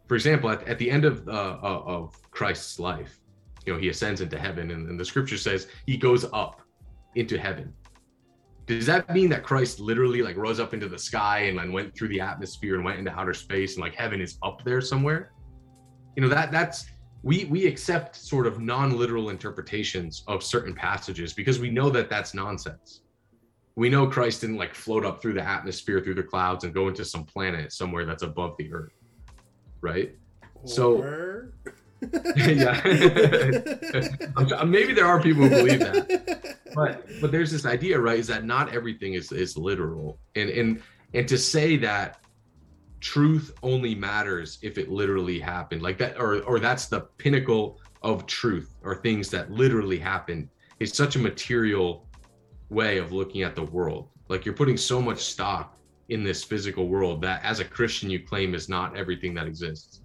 for 0.07 0.15
example 0.15 0.51
at, 0.51 0.67
at 0.67 0.79
the 0.79 0.91
end 0.91 1.05
of 1.05 1.27
uh, 1.29 1.59
uh, 1.63 1.83
of 1.85 2.17
christ's 2.31 2.79
life 2.79 3.21
you 3.67 3.73
know 3.73 3.79
he 3.79 3.89
ascends 3.89 4.21
into 4.21 4.39
heaven 4.39 4.71
and, 4.71 4.89
and 4.89 4.99
the 4.99 5.05
scripture 5.05 5.37
says 5.37 5.69
he 5.87 5.97
goes 5.97 6.25
up 6.33 6.63
into 7.15 7.39
heaven 7.39 7.73
does 8.69 8.87
that 8.87 9.13
mean 9.13 9.29
that 9.29 9.43
christ 9.43 9.81
literally 9.81 10.23
like 10.23 10.37
rose 10.37 10.61
up 10.61 10.75
into 10.75 10.89
the 10.89 10.99
sky 10.99 11.41
and 11.41 11.57
like 11.57 11.73
went 11.73 11.95
through 11.97 12.09
the 12.09 12.21
atmosphere 12.21 12.77
and 12.77 12.85
went 12.85 12.99
into 12.99 13.11
outer 13.19 13.35
space 13.35 13.75
and 13.75 13.83
like 13.83 13.95
heaven 13.95 14.21
is 14.21 14.39
up 14.43 14.63
there 14.65 14.81
somewhere 14.81 15.33
you 16.17 16.23
know 16.23 16.29
that 16.29 16.53
that's 16.53 16.87
we 17.23 17.47
we 17.47 17.67
accept 17.67 18.15
sort 18.15 18.47
of 18.47 18.61
non-literal 18.61 19.31
interpretations 19.31 20.23
of 20.29 20.43
certain 20.43 20.75
passages 20.75 21.33
because 21.33 21.59
we 21.59 21.71
know 21.71 21.91
that 21.91 22.09
that's 22.09 22.35
nonsense 22.35 23.03
we 23.79 23.89
know 23.89 24.09
Christ 24.09 24.41
didn't 24.41 24.57
like 24.57 24.75
float 24.75 25.05
up 25.05 25.23
through 25.23 25.35
the 25.35 25.49
atmosphere, 25.49 26.01
through 26.01 26.17
the 26.17 26.23
clouds, 26.25 26.65
and 26.65 26.75
go 26.75 26.89
into 26.89 27.05
some 27.05 27.23
planet 27.23 27.73
somewhere 27.73 28.05
that's 28.05 28.25
above 28.25 28.57
the 28.59 28.73
earth, 28.73 28.91
right? 29.81 30.17
So- 30.65 31.01
Or- 31.01 31.55
yeah, 32.37 32.81
maybe 34.65 34.93
there 34.93 35.07
are 35.07 35.21
people 35.21 35.43
who 35.43 35.51
believe 35.51 35.81
that, 35.81 36.59
but 36.75 37.05
but 37.21 37.33
there's 37.33 37.51
this 37.51 37.67
idea, 37.67 37.99
right? 37.99 38.19
Is 38.19 38.29
that 38.29 38.45
not 38.45 38.73
everything 38.73 39.15
is 39.15 39.33
is 39.33 39.57
literal, 39.57 40.19
and 40.37 40.49
and 40.49 40.83
and 41.15 41.27
to 41.27 41.37
say 41.37 41.77
that 41.79 42.21
truth 43.01 43.53
only 43.63 43.97
matters 43.97 44.59
if 44.63 44.79
it 44.79 44.91
literally 44.91 45.41
happened, 45.41 45.83
like 45.83 45.99
that, 45.99 46.17
or 46.21 46.41
or 46.43 46.61
that's 46.61 46.87
the 46.87 47.01
pinnacle 47.19 47.81
of 48.03 48.27
truth, 48.27 48.77
or 48.85 48.95
things 48.95 49.29
that 49.31 49.51
literally 49.51 49.99
happened, 49.99 50.49
is 50.79 50.93
such 50.93 51.17
a 51.17 51.19
material 51.19 52.07
way 52.71 52.99
of 52.99 53.11
looking 53.13 53.43
at 53.43 53.57
the 53.57 53.65
world. 53.65 54.09
Like 54.29 54.45
you're 54.45 54.55
putting 54.55 54.77
so 54.77 55.03
much 55.03 55.19
stock 55.19 55.77
in 56.11 56.23
this 56.23 56.45
physical 56.45 56.89
world 56.89 57.21
that 57.23 57.43
as 57.45 57.59
a 57.59 57.65
Christian 57.65 58.09
you 58.09 58.21
claim 58.21 58.55
is 58.55 58.69
not 58.69 58.97
everything 58.97 59.35
that 59.35 59.49
exists. 59.49 60.03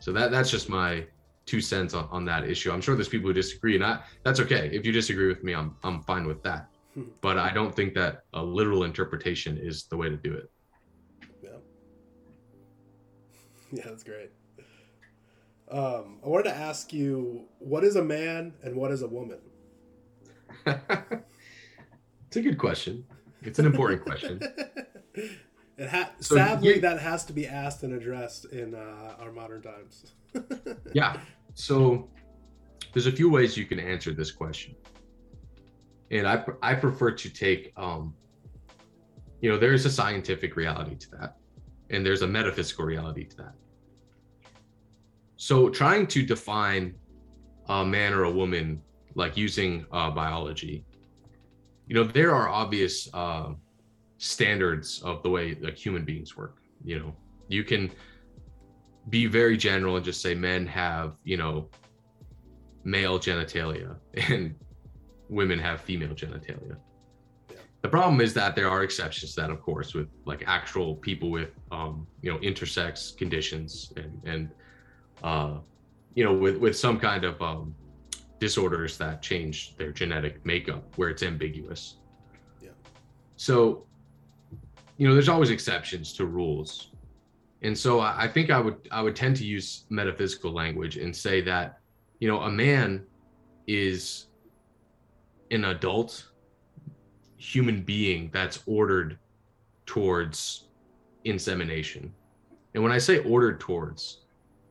So 0.00 0.12
that 0.12 0.32
that's 0.32 0.50
just 0.50 0.68
my 0.68 1.06
two 1.48 1.60
cents 1.62 1.94
on, 1.94 2.06
on 2.12 2.24
that 2.26 2.44
issue. 2.44 2.70
I'm 2.70 2.80
sure 2.82 2.94
there's 2.94 3.08
people 3.08 3.28
who 3.28 3.32
disagree, 3.32 3.74
and 3.74 3.84
I, 3.84 4.00
that's 4.22 4.38
okay. 4.40 4.68
If 4.72 4.84
you 4.84 4.92
disagree 4.92 5.26
with 5.28 5.42
me, 5.42 5.54
I'm 5.54 5.74
I'm 5.82 6.02
fine 6.02 6.26
with 6.26 6.42
that. 6.42 6.68
Hmm. 6.94 7.04
But 7.22 7.38
I 7.38 7.50
don't 7.52 7.74
think 7.74 7.94
that 7.94 8.24
a 8.34 8.42
literal 8.42 8.84
interpretation 8.84 9.56
is 9.56 9.84
the 9.84 9.96
way 9.96 10.08
to 10.10 10.16
do 10.16 10.34
it. 10.34 10.50
Yeah. 11.42 11.50
Yeah, 13.70 13.82
that's 13.86 14.02
great. 14.02 14.30
Um, 15.70 16.20
I 16.24 16.28
wanted 16.28 16.44
to 16.44 16.56
ask 16.56 16.90
you, 16.94 17.44
what 17.58 17.84
is 17.84 17.96
a 17.96 18.02
man 18.04 18.54
and 18.62 18.74
what 18.74 18.90
is 18.90 19.02
a 19.02 19.06
woman? 19.06 19.40
it's 20.66 22.36
a 22.36 22.40
good 22.40 22.56
question. 22.56 23.04
It's 23.42 23.58
an 23.58 23.66
important 23.66 24.02
question. 24.02 24.40
it 25.14 25.88
ha- 25.90 26.12
So 26.20 26.36
sadly, 26.36 26.76
you- 26.76 26.80
that 26.80 26.98
has 27.00 27.26
to 27.26 27.34
be 27.34 27.46
asked 27.46 27.82
and 27.82 27.92
addressed 27.92 28.46
in 28.46 28.74
uh, 28.74 29.16
our 29.20 29.30
modern 29.32 29.60
times. 29.60 30.12
Yeah. 30.94 31.20
So 31.58 32.08
there's 32.92 33.08
a 33.08 33.12
few 33.12 33.28
ways 33.28 33.56
you 33.56 33.66
can 33.66 33.80
answer 33.80 34.12
this 34.14 34.30
question. 34.30 34.76
And 36.12 36.24
I, 36.26 36.44
I 36.62 36.74
prefer 36.74 37.10
to 37.10 37.28
take, 37.28 37.72
um, 37.76 38.14
you 39.40 39.50
know, 39.50 39.58
there's 39.58 39.84
a 39.84 39.90
scientific 39.90 40.54
reality 40.54 40.94
to 40.94 41.10
that, 41.16 41.36
and 41.90 42.06
there's 42.06 42.22
a 42.22 42.28
metaphysical 42.28 42.84
reality 42.84 43.24
to 43.24 43.36
that. 43.38 43.54
So 45.36 45.68
trying 45.68 46.06
to 46.06 46.22
define 46.22 46.94
a 47.68 47.84
man 47.84 48.14
or 48.14 48.22
a 48.24 48.30
woman, 48.30 48.80
like 49.16 49.36
using 49.36 49.84
uh, 49.90 50.12
biology, 50.12 50.84
you 51.88 51.94
know, 51.96 52.04
there 52.04 52.32
are 52.32 52.48
obvious 52.48 53.08
uh, 53.12 53.50
standards 54.18 55.02
of 55.02 55.24
the 55.24 55.30
way 55.30 55.56
like 55.60 55.76
human 55.76 56.04
beings 56.04 56.36
work. 56.36 56.58
You 56.84 57.00
know, 57.00 57.16
you 57.48 57.64
can 57.64 57.90
be 59.08 59.26
very 59.26 59.56
general 59.56 59.96
and 59.96 60.04
just 60.04 60.20
say 60.20 60.34
men 60.34 60.66
have, 60.66 61.14
you 61.24 61.36
know, 61.36 61.68
male 62.84 63.18
genitalia 63.18 63.96
and 64.14 64.54
women 65.28 65.58
have 65.58 65.80
female 65.80 66.14
genitalia. 66.14 66.76
Yeah. 67.50 67.56
The 67.82 67.88
problem 67.88 68.20
is 68.20 68.34
that 68.34 68.54
there 68.54 68.68
are 68.68 68.82
exceptions 68.82 69.34
to 69.34 69.40
that, 69.42 69.50
of 69.50 69.60
course, 69.62 69.94
with 69.94 70.08
like 70.24 70.44
actual 70.46 70.96
people 70.96 71.30
with, 71.30 71.50
um, 71.70 72.06
you 72.22 72.32
know, 72.32 72.38
intersex 72.38 73.16
conditions 73.16 73.92
and 73.96 74.20
and 74.24 74.50
uh, 75.22 75.58
you 76.14 76.24
know, 76.24 76.34
with 76.34 76.56
with 76.56 76.76
some 76.76 76.98
kind 76.98 77.24
of 77.24 77.40
um, 77.40 77.74
disorders 78.40 78.98
that 78.98 79.22
change 79.22 79.76
their 79.76 79.92
genetic 79.92 80.44
makeup 80.44 80.84
where 80.96 81.08
it's 81.08 81.22
ambiguous. 81.22 81.98
Yeah. 82.60 82.70
So, 83.36 83.86
you 84.96 85.06
know, 85.06 85.14
there's 85.14 85.28
always 85.28 85.50
exceptions 85.50 86.12
to 86.14 86.26
rules, 86.26 86.87
and 87.62 87.76
so 87.76 88.00
I, 88.00 88.28
think 88.28 88.50
I 88.50 88.60
would 88.60 88.76
I 88.92 89.02
would 89.02 89.16
tend 89.16 89.36
to 89.36 89.44
use 89.44 89.84
metaphysical 89.90 90.52
language 90.52 90.96
and 90.96 91.14
say 91.14 91.40
that, 91.42 91.80
you 92.20 92.28
know, 92.28 92.42
a 92.42 92.50
man 92.50 93.04
is 93.66 94.26
an 95.50 95.64
adult 95.64 96.28
human 97.36 97.82
being 97.82 98.30
that's 98.32 98.62
ordered 98.66 99.18
towards 99.86 100.68
insemination. 101.24 102.12
And 102.74 102.82
when 102.82 102.92
I 102.92 102.98
say 102.98 103.18
ordered 103.18 103.58
towards, 103.58 104.20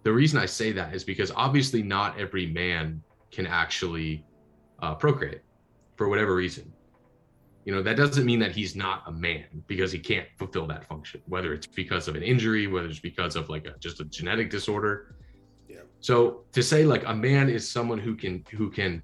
the 0.04 0.14
reason 0.14 0.40
I 0.40 0.46
say 0.46 0.72
that 0.72 0.96
is 0.96 1.04
because 1.04 1.32
obviously 1.36 1.84
not 1.84 2.18
every 2.18 2.46
man 2.46 3.04
can 3.32 3.48
actually 3.48 4.24
uh, 4.80 4.96
procreate 4.96 5.42
for 5.98 6.08
whatever 6.08 6.36
reason. 6.36 6.72
You 7.68 7.76
know, 7.76 7.82
that 7.84 7.98
doesn't 7.98 8.26
mean 8.26 8.40
that 8.40 8.54
he's 8.54 8.78
not 8.78 9.04
a 9.08 9.12
man 9.12 9.44
because 9.68 9.92
he 9.92 10.00
can't 10.00 10.26
fulfill 10.38 10.68
that 10.68 10.88
function, 10.88 11.22
whether 11.26 11.54
it's 11.54 11.68
because 11.68 12.08
of 12.08 12.16
an 12.16 12.24
injury, 12.24 12.66
whether 12.66 12.88
it's 12.88 13.02
because 13.02 13.36
of 13.36 13.50
like 13.50 13.68
a, 13.68 13.74
just 13.78 14.00
a 14.00 14.06
genetic 14.06 14.50
disorder. 14.50 15.18
Yeah. 15.68 15.80
So 16.00 16.46
to 16.54 16.64
say 16.64 16.86
like 16.86 17.04
a 17.08 17.14
man 17.14 17.50
is 17.50 17.70
someone 17.70 18.00
who 18.00 18.16
can 18.16 18.46
who 18.52 18.72
can 18.72 19.04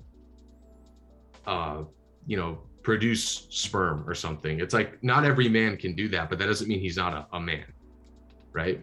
uh 1.46 1.84
you 2.26 2.38
know 2.38 2.60
produce 2.84 3.48
sperm 3.50 4.08
or 4.08 4.16
something. 4.16 4.62
It's 4.62 4.74
like 4.74 5.04
not 5.04 5.26
every 5.26 5.50
man 5.50 5.76
can 5.76 5.94
do 5.94 6.08
that, 6.16 6.30
but 6.30 6.40
that 6.40 6.46
doesn't 6.46 6.70
mean 6.70 6.80
he's 6.80 6.96
not 6.96 7.14
a, 7.14 7.36
a 7.36 7.42
man, 7.42 7.66
right? 8.54 8.82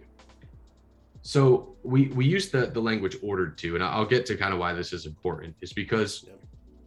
So 1.22 1.74
we 1.84 2.08
we 2.08 2.26
use 2.26 2.50
the 2.50 2.66
the 2.66 2.82
language 2.82 3.16
ordered 3.22 3.56
to, 3.56 3.76
and 3.76 3.82
I'll 3.82 4.04
get 4.04 4.26
to 4.26 4.36
kind 4.36 4.52
of 4.52 4.60
why 4.60 4.74
this 4.74 4.92
is 4.92 5.06
important. 5.06 5.56
Is 5.62 5.72
because 5.72 6.26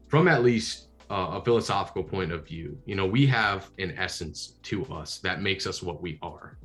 from 0.10 0.28
at 0.28 0.44
least 0.44 0.90
uh, 1.10 1.40
a 1.40 1.44
philosophical 1.44 2.04
point 2.04 2.32
of 2.32 2.46
view, 2.46 2.78
you 2.86 2.96
know, 2.96 3.06
we 3.06 3.26
have 3.28 3.70
an 3.80 3.96
essence 3.98 4.56
to 4.64 4.86
us 4.86 5.20
that 5.20 5.42
makes 5.42 5.68
us 5.68 5.84
what 5.84 6.02
we 6.02 6.18
are. 6.22 6.58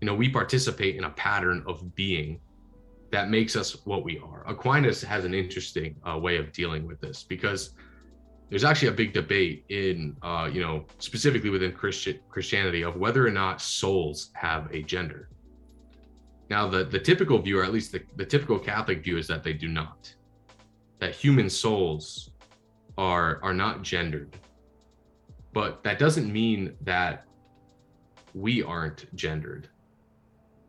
You 0.00 0.06
know, 0.06 0.14
we 0.14 0.28
participate 0.28 0.96
in 0.96 1.04
a 1.04 1.10
pattern 1.10 1.64
of 1.66 1.94
being 1.94 2.40
that 3.14 3.30
makes 3.30 3.54
us 3.54 3.76
what 3.86 4.02
we 4.02 4.18
are. 4.18 4.44
Aquinas 4.48 5.00
has 5.02 5.24
an 5.24 5.34
interesting 5.34 5.94
uh, 6.04 6.18
way 6.18 6.36
of 6.36 6.50
dealing 6.52 6.84
with 6.84 7.00
this 7.00 7.22
because 7.22 7.74
there's 8.50 8.64
actually 8.64 8.88
a 8.88 8.92
big 8.92 9.12
debate 9.12 9.64
in 9.68 10.16
uh, 10.22 10.50
you 10.52 10.60
know 10.60 10.84
specifically 10.98 11.48
within 11.48 11.72
Christian 11.72 12.18
Christianity 12.28 12.82
of 12.82 12.96
whether 12.96 13.24
or 13.26 13.30
not 13.30 13.62
souls 13.62 14.30
have 14.34 14.68
a 14.72 14.82
gender. 14.82 15.28
Now 16.50 16.68
the 16.68 16.84
the 16.84 16.98
typical 16.98 17.38
view, 17.38 17.60
or 17.60 17.64
at 17.64 17.72
least 17.72 17.92
the, 17.92 18.02
the 18.16 18.26
typical 18.26 18.58
Catholic 18.58 19.04
view, 19.04 19.16
is 19.16 19.28
that 19.28 19.44
they 19.44 19.52
do 19.52 19.68
not. 19.68 20.12
That 20.98 21.14
human 21.14 21.48
souls 21.48 22.30
are 22.98 23.40
are 23.42 23.54
not 23.54 23.82
gendered. 23.82 24.36
But 25.52 25.82
that 25.84 25.98
doesn't 25.98 26.32
mean 26.32 26.74
that 26.82 27.24
we 28.34 28.62
aren't 28.62 29.14
gendered. 29.14 29.68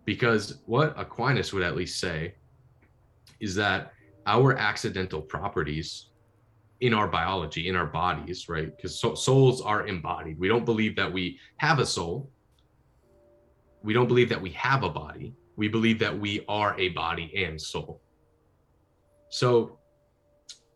Because 0.06 0.62
what 0.66 0.94
Aquinas 0.98 1.52
would 1.52 1.64
at 1.64 1.76
least 1.76 2.00
say 2.00 2.36
is 3.40 3.56
that 3.56 3.94
our 4.28 4.56
accidental 4.56 5.22
properties 5.22 6.10
in 6.82 6.94
our 6.94 7.08
biology, 7.08 7.68
in 7.68 7.76
our 7.76 7.86
bodies, 7.86 8.50
right? 8.50 8.76
Because 8.76 9.00
so, 9.00 9.16
souls 9.16 9.62
are 9.62 9.88
embodied. 9.88 10.38
We 10.38 10.48
don't 10.48 10.66
believe 10.66 10.96
that 10.98 11.12
we 11.12 11.40
have 11.58 11.80
a 11.80 11.86
soul. 11.86 12.30
We 13.84 13.94
don't 13.94 14.08
believe 14.08 14.30
that 14.30 14.42
we 14.42 14.52
have 14.52 14.84
a 14.84 14.90
body. 14.90 15.34
We 15.56 15.68
believe 15.68 16.00
that 16.00 16.18
we 16.18 16.44
are 16.48 16.78
a 16.80 16.90
body 16.90 17.32
and 17.46 17.60
soul. 17.60 18.02
So 19.30 19.80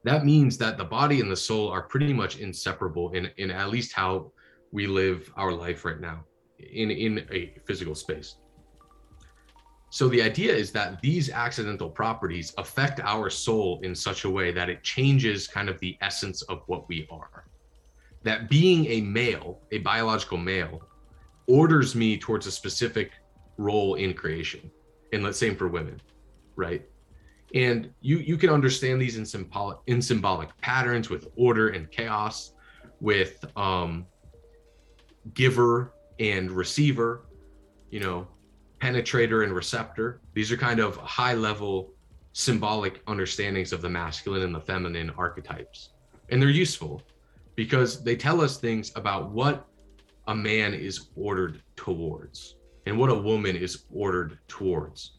that 0.03 0.25
means 0.25 0.57
that 0.57 0.77
the 0.77 0.85
body 0.85 1.19
and 1.19 1.29
the 1.29 1.35
soul 1.35 1.69
are 1.69 1.81
pretty 1.81 2.13
much 2.13 2.37
inseparable 2.37 3.11
in, 3.11 3.29
in 3.37 3.51
at 3.51 3.69
least 3.69 3.93
how 3.93 4.31
we 4.71 4.87
live 4.87 5.31
our 5.35 5.51
life 5.51 5.83
right 5.83 5.99
now 5.99 6.23
in, 6.59 6.91
in 6.91 7.27
a 7.31 7.53
physical 7.65 7.95
space. 7.95 8.35
So 9.91 10.07
the 10.07 10.21
idea 10.21 10.53
is 10.53 10.71
that 10.71 11.01
these 11.01 11.29
accidental 11.31 11.89
properties 11.89 12.53
affect 12.57 12.99
our 12.99 13.29
soul 13.29 13.79
in 13.81 13.95
such 13.95 14.23
a 14.23 14.29
way 14.29 14.51
that 14.51 14.69
it 14.69 14.83
changes 14.83 15.47
kind 15.47 15.67
of 15.67 15.79
the 15.79 15.97
essence 16.01 16.43
of 16.43 16.61
what 16.67 16.87
we 16.87 17.07
are. 17.09 17.45
That 18.23 18.49
being 18.49 18.85
a 18.85 19.01
male, 19.01 19.59
a 19.71 19.79
biological 19.79 20.37
male, 20.37 20.81
orders 21.47 21.95
me 21.95 22.17
towards 22.17 22.45
a 22.45 22.51
specific 22.51 23.11
role 23.57 23.95
in 23.95 24.13
creation. 24.13 24.69
And 25.11 25.23
let's 25.23 25.39
say 25.39 25.55
for 25.55 25.67
women, 25.67 25.99
right? 26.55 26.87
And 27.55 27.91
you 28.01 28.17
you 28.17 28.37
can 28.37 28.49
understand 28.49 29.01
these 29.01 29.17
in 29.17 29.25
symbolic 29.25 29.79
in 29.87 30.01
symbolic 30.01 30.55
patterns 30.61 31.09
with 31.09 31.27
order 31.35 31.69
and 31.69 31.89
chaos, 31.91 32.53
with 32.99 33.43
um 33.57 34.05
giver 35.33 35.93
and 36.19 36.51
receiver, 36.51 37.25
you 37.89 37.99
know, 37.99 38.27
penetrator 38.79 39.43
and 39.43 39.53
receptor. 39.53 40.21
These 40.33 40.51
are 40.51 40.57
kind 40.57 40.79
of 40.79 40.97
high 40.97 41.33
level 41.33 41.91
symbolic 42.33 43.01
understandings 43.07 43.73
of 43.73 43.81
the 43.81 43.89
masculine 43.89 44.43
and 44.43 44.53
the 44.53 44.61
feminine 44.61 45.09
archetypes. 45.17 45.89
And 46.29 46.41
they're 46.41 46.49
useful 46.49 47.01
because 47.55 48.03
they 48.03 48.15
tell 48.15 48.41
us 48.41 48.57
things 48.57 48.91
about 48.95 49.31
what 49.31 49.67
a 50.27 50.35
man 50.35 50.73
is 50.73 51.07
ordered 51.15 51.61
towards 51.75 52.55
and 52.85 52.97
what 52.97 53.09
a 53.09 53.15
woman 53.15 53.55
is 53.55 53.85
ordered 53.91 54.39
towards. 54.47 55.18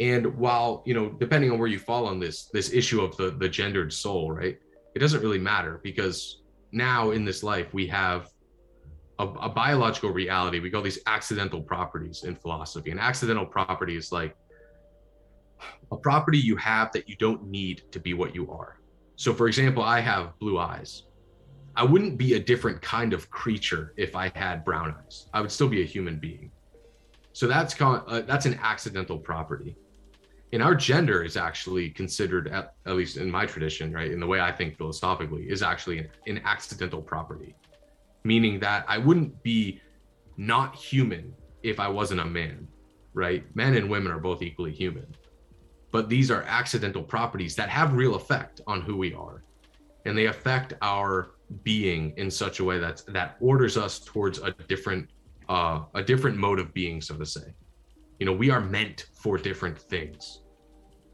And 0.00 0.36
while, 0.36 0.82
you 0.86 0.94
know, 0.94 1.10
depending 1.10 1.50
on 1.52 1.58
where 1.58 1.68
you 1.68 1.78
fall 1.78 2.06
on 2.06 2.18
this 2.18 2.46
this 2.52 2.72
issue 2.72 3.00
of 3.00 3.16
the 3.16 3.30
the 3.30 3.48
gendered 3.48 3.92
soul, 3.92 4.32
right? 4.32 4.58
It 4.94 4.98
doesn't 4.98 5.20
really 5.20 5.38
matter 5.38 5.80
because 5.82 6.42
now 6.72 7.10
in 7.10 7.24
this 7.24 7.42
life 7.42 7.72
we 7.72 7.86
have 7.88 8.28
a, 9.18 9.26
a, 9.26 9.48
biological 9.48 10.10
reality. 10.10 10.58
We 10.58 10.70
call 10.70 10.82
these 10.82 10.98
accidental 11.06 11.62
properties 11.62 12.24
in 12.24 12.34
philosophy. 12.34 12.90
An 12.90 12.98
accidental 12.98 13.46
property 13.46 13.96
is 13.96 14.10
like 14.10 14.36
a 15.92 15.96
property 15.96 16.38
you 16.38 16.56
have 16.56 16.90
that 16.92 17.08
you 17.08 17.16
don't 17.16 17.46
need 17.46 17.82
to 17.92 18.00
be 18.00 18.14
what 18.14 18.34
you 18.34 18.50
are. 18.50 18.80
So, 19.16 19.32
for 19.32 19.46
example, 19.46 19.82
I 19.82 20.00
have 20.00 20.36
blue 20.40 20.58
eyes. 20.58 21.04
I 21.76 21.84
wouldn't 21.84 22.18
be 22.18 22.34
a 22.34 22.40
different 22.40 22.82
kind 22.82 23.12
of 23.12 23.30
creature 23.30 23.94
if 23.96 24.16
I 24.16 24.32
had 24.34 24.64
brown 24.64 24.94
eyes. 25.04 25.28
I 25.32 25.40
would 25.40 25.52
still 25.52 25.68
be 25.68 25.82
a 25.82 25.86
human 25.86 26.18
being. 26.18 26.50
So 27.32 27.46
that's 27.48 27.74
con- 27.74 28.04
uh, 28.06 28.20
that's 28.22 28.46
an 28.46 28.58
accidental 28.62 29.18
property. 29.18 29.76
And 30.54 30.62
our 30.62 30.74
gender 30.74 31.22
is 31.22 31.36
actually 31.36 31.90
considered, 31.90 32.48
at, 32.48 32.74
at 32.86 32.94
least 32.94 33.18
in 33.18 33.30
my 33.30 33.44
tradition, 33.44 33.92
right, 33.92 34.10
in 34.10 34.20
the 34.20 34.26
way 34.26 34.40
I 34.40 34.52
think 34.52 34.78
philosophically, 34.78 35.42
is 35.42 35.62
actually 35.62 35.98
an, 35.98 36.08
an 36.26 36.40
accidental 36.44 37.02
property 37.02 37.54
meaning 38.24 38.58
that 38.60 38.84
I 38.88 38.98
wouldn't 38.98 39.42
be 39.42 39.80
not 40.36 40.74
human 40.74 41.32
if 41.62 41.78
I 41.78 41.88
wasn't 41.88 42.20
a 42.20 42.24
man, 42.24 42.66
right? 43.12 43.44
Men 43.54 43.76
and 43.76 43.88
women 43.88 44.10
are 44.10 44.18
both 44.18 44.42
equally 44.42 44.72
human. 44.72 45.06
But 45.92 46.08
these 46.08 46.30
are 46.30 46.42
accidental 46.42 47.02
properties 47.02 47.54
that 47.56 47.68
have 47.68 47.92
real 47.92 48.16
effect 48.16 48.60
on 48.66 48.80
who 48.80 48.96
we 48.96 49.14
are. 49.14 49.44
And 50.06 50.18
they 50.18 50.26
affect 50.26 50.72
our 50.82 51.30
being 51.62 52.12
in 52.16 52.30
such 52.30 52.58
a 52.58 52.64
way 52.64 52.78
that 52.78 53.02
that 53.08 53.36
orders 53.40 53.76
us 53.76 54.00
towards 54.00 54.38
a 54.38 54.50
different 54.68 55.08
uh, 55.48 55.82
a 55.94 56.02
different 56.02 56.36
mode 56.36 56.58
of 56.58 56.72
being, 56.74 57.00
so 57.00 57.16
to 57.16 57.26
say. 57.26 57.54
You 58.18 58.26
know, 58.26 58.32
we 58.32 58.50
are 58.50 58.60
meant 58.60 59.06
for 59.14 59.38
different 59.38 59.78
things. 59.78 60.40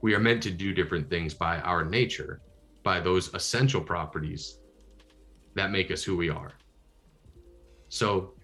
We 0.03 0.15
are 0.15 0.21
meant 0.21 0.43
to 0.45 0.51
do 0.51 0.73
different 0.73 1.11
things 1.11 1.35
by 1.35 1.59
our 1.61 1.85
nature, 1.85 2.41
by 2.83 3.01
those 3.01 3.33
essential 3.35 3.81
properties 3.81 4.59
that 5.55 5.71
make 5.71 5.91
us 5.91 6.03
who 6.03 6.17
we 6.17 6.31
are. 6.31 6.53
So, 7.89 8.35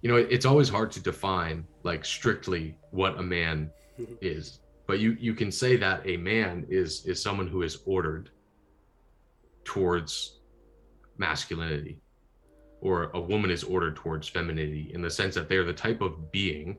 you 0.00 0.08
know, 0.08 0.16
it's 0.16 0.46
always 0.46 0.68
hard 0.68 0.92
to 0.92 1.00
define 1.00 1.66
like 1.82 2.04
strictly 2.04 2.76
what 2.90 3.18
a 3.18 3.22
man 3.22 3.70
is, 4.20 4.60
but 4.86 5.00
you 5.00 5.16
you 5.18 5.34
can 5.34 5.50
say 5.50 5.76
that 5.76 6.06
a 6.06 6.16
man 6.16 6.64
is 6.68 7.04
is 7.06 7.20
someone 7.22 7.48
who 7.48 7.62
is 7.62 7.78
ordered 7.84 8.30
towards 9.64 10.38
masculinity 11.18 11.98
or 12.80 13.10
a 13.14 13.20
woman 13.20 13.50
is 13.50 13.64
ordered 13.64 13.96
towards 13.96 14.28
femininity 14.28 14.90
in 14.94 15.02
the 15.02 15.10
sense 15.10 15.34
that 15.34 15.48
they're 15.48 15.64
the 15.64 15.72
type 15.72 16.00
of 16.00 16.30
being 16.30 16.78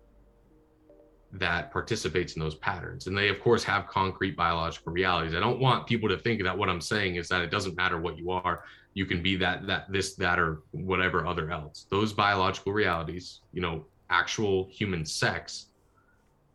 that 1.34 1.72
participates 1.72 2.36
in 2.36 2.42
those 2.42 2.56
patterns. 2.56 3.08
And 3.08 3.18
they 3.18 3.30
of 3.30 3.40
course 3.40 3.64
have 3.64 3.88
concrete 3.88 4.36
biological 4.36 4.94
realities. 4.94 5.36
I 5.36 5.40
don't 5.40 5.60
want 5.60 5.88
people 5.88 6.08
to 6.10 6.18
think 6.18 6.42
that 6.44 6.58
what 6.58 6.70
i'm 6.70 6.82
saying 6.82 7.16
is 7.16 7.28
that 7.30 7.42
it 7.42 7.52
doesn't 7.52 7.76
matter 7.76 8.00
what 8.00 8.18
you 8.18 8.32
are. 8.32 8.64
You 8.94 9.06
can 9.06 9.22
be 9.22 9.36
that 9.38 9.68
that 9.68 9.92
this 9.92 10.16
that 10.16 10.40
or 10.40 10.64
whatever 10.72 11.28
other 11.28 11.52
else. 11.52 11.86
Those 11.90 12.14
biological 12.14 12.74
realities 12.74 13.42
you 13.52 13.62
know 13.62 13.86
actual 14.10 14.70
human 14.72 15.06
sex 15.06 15.68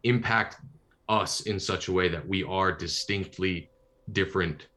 impact 0.04 0.56
us 1.08 1.42
in 1.42 1.60
such 1.60 1.88
a 1.88 1.92
way 1.92 2.08
that 2.08 2.26
we 2.26 2.42
are 2.42 2.72
distinctly 2.72 3.68
different 4.12 4.68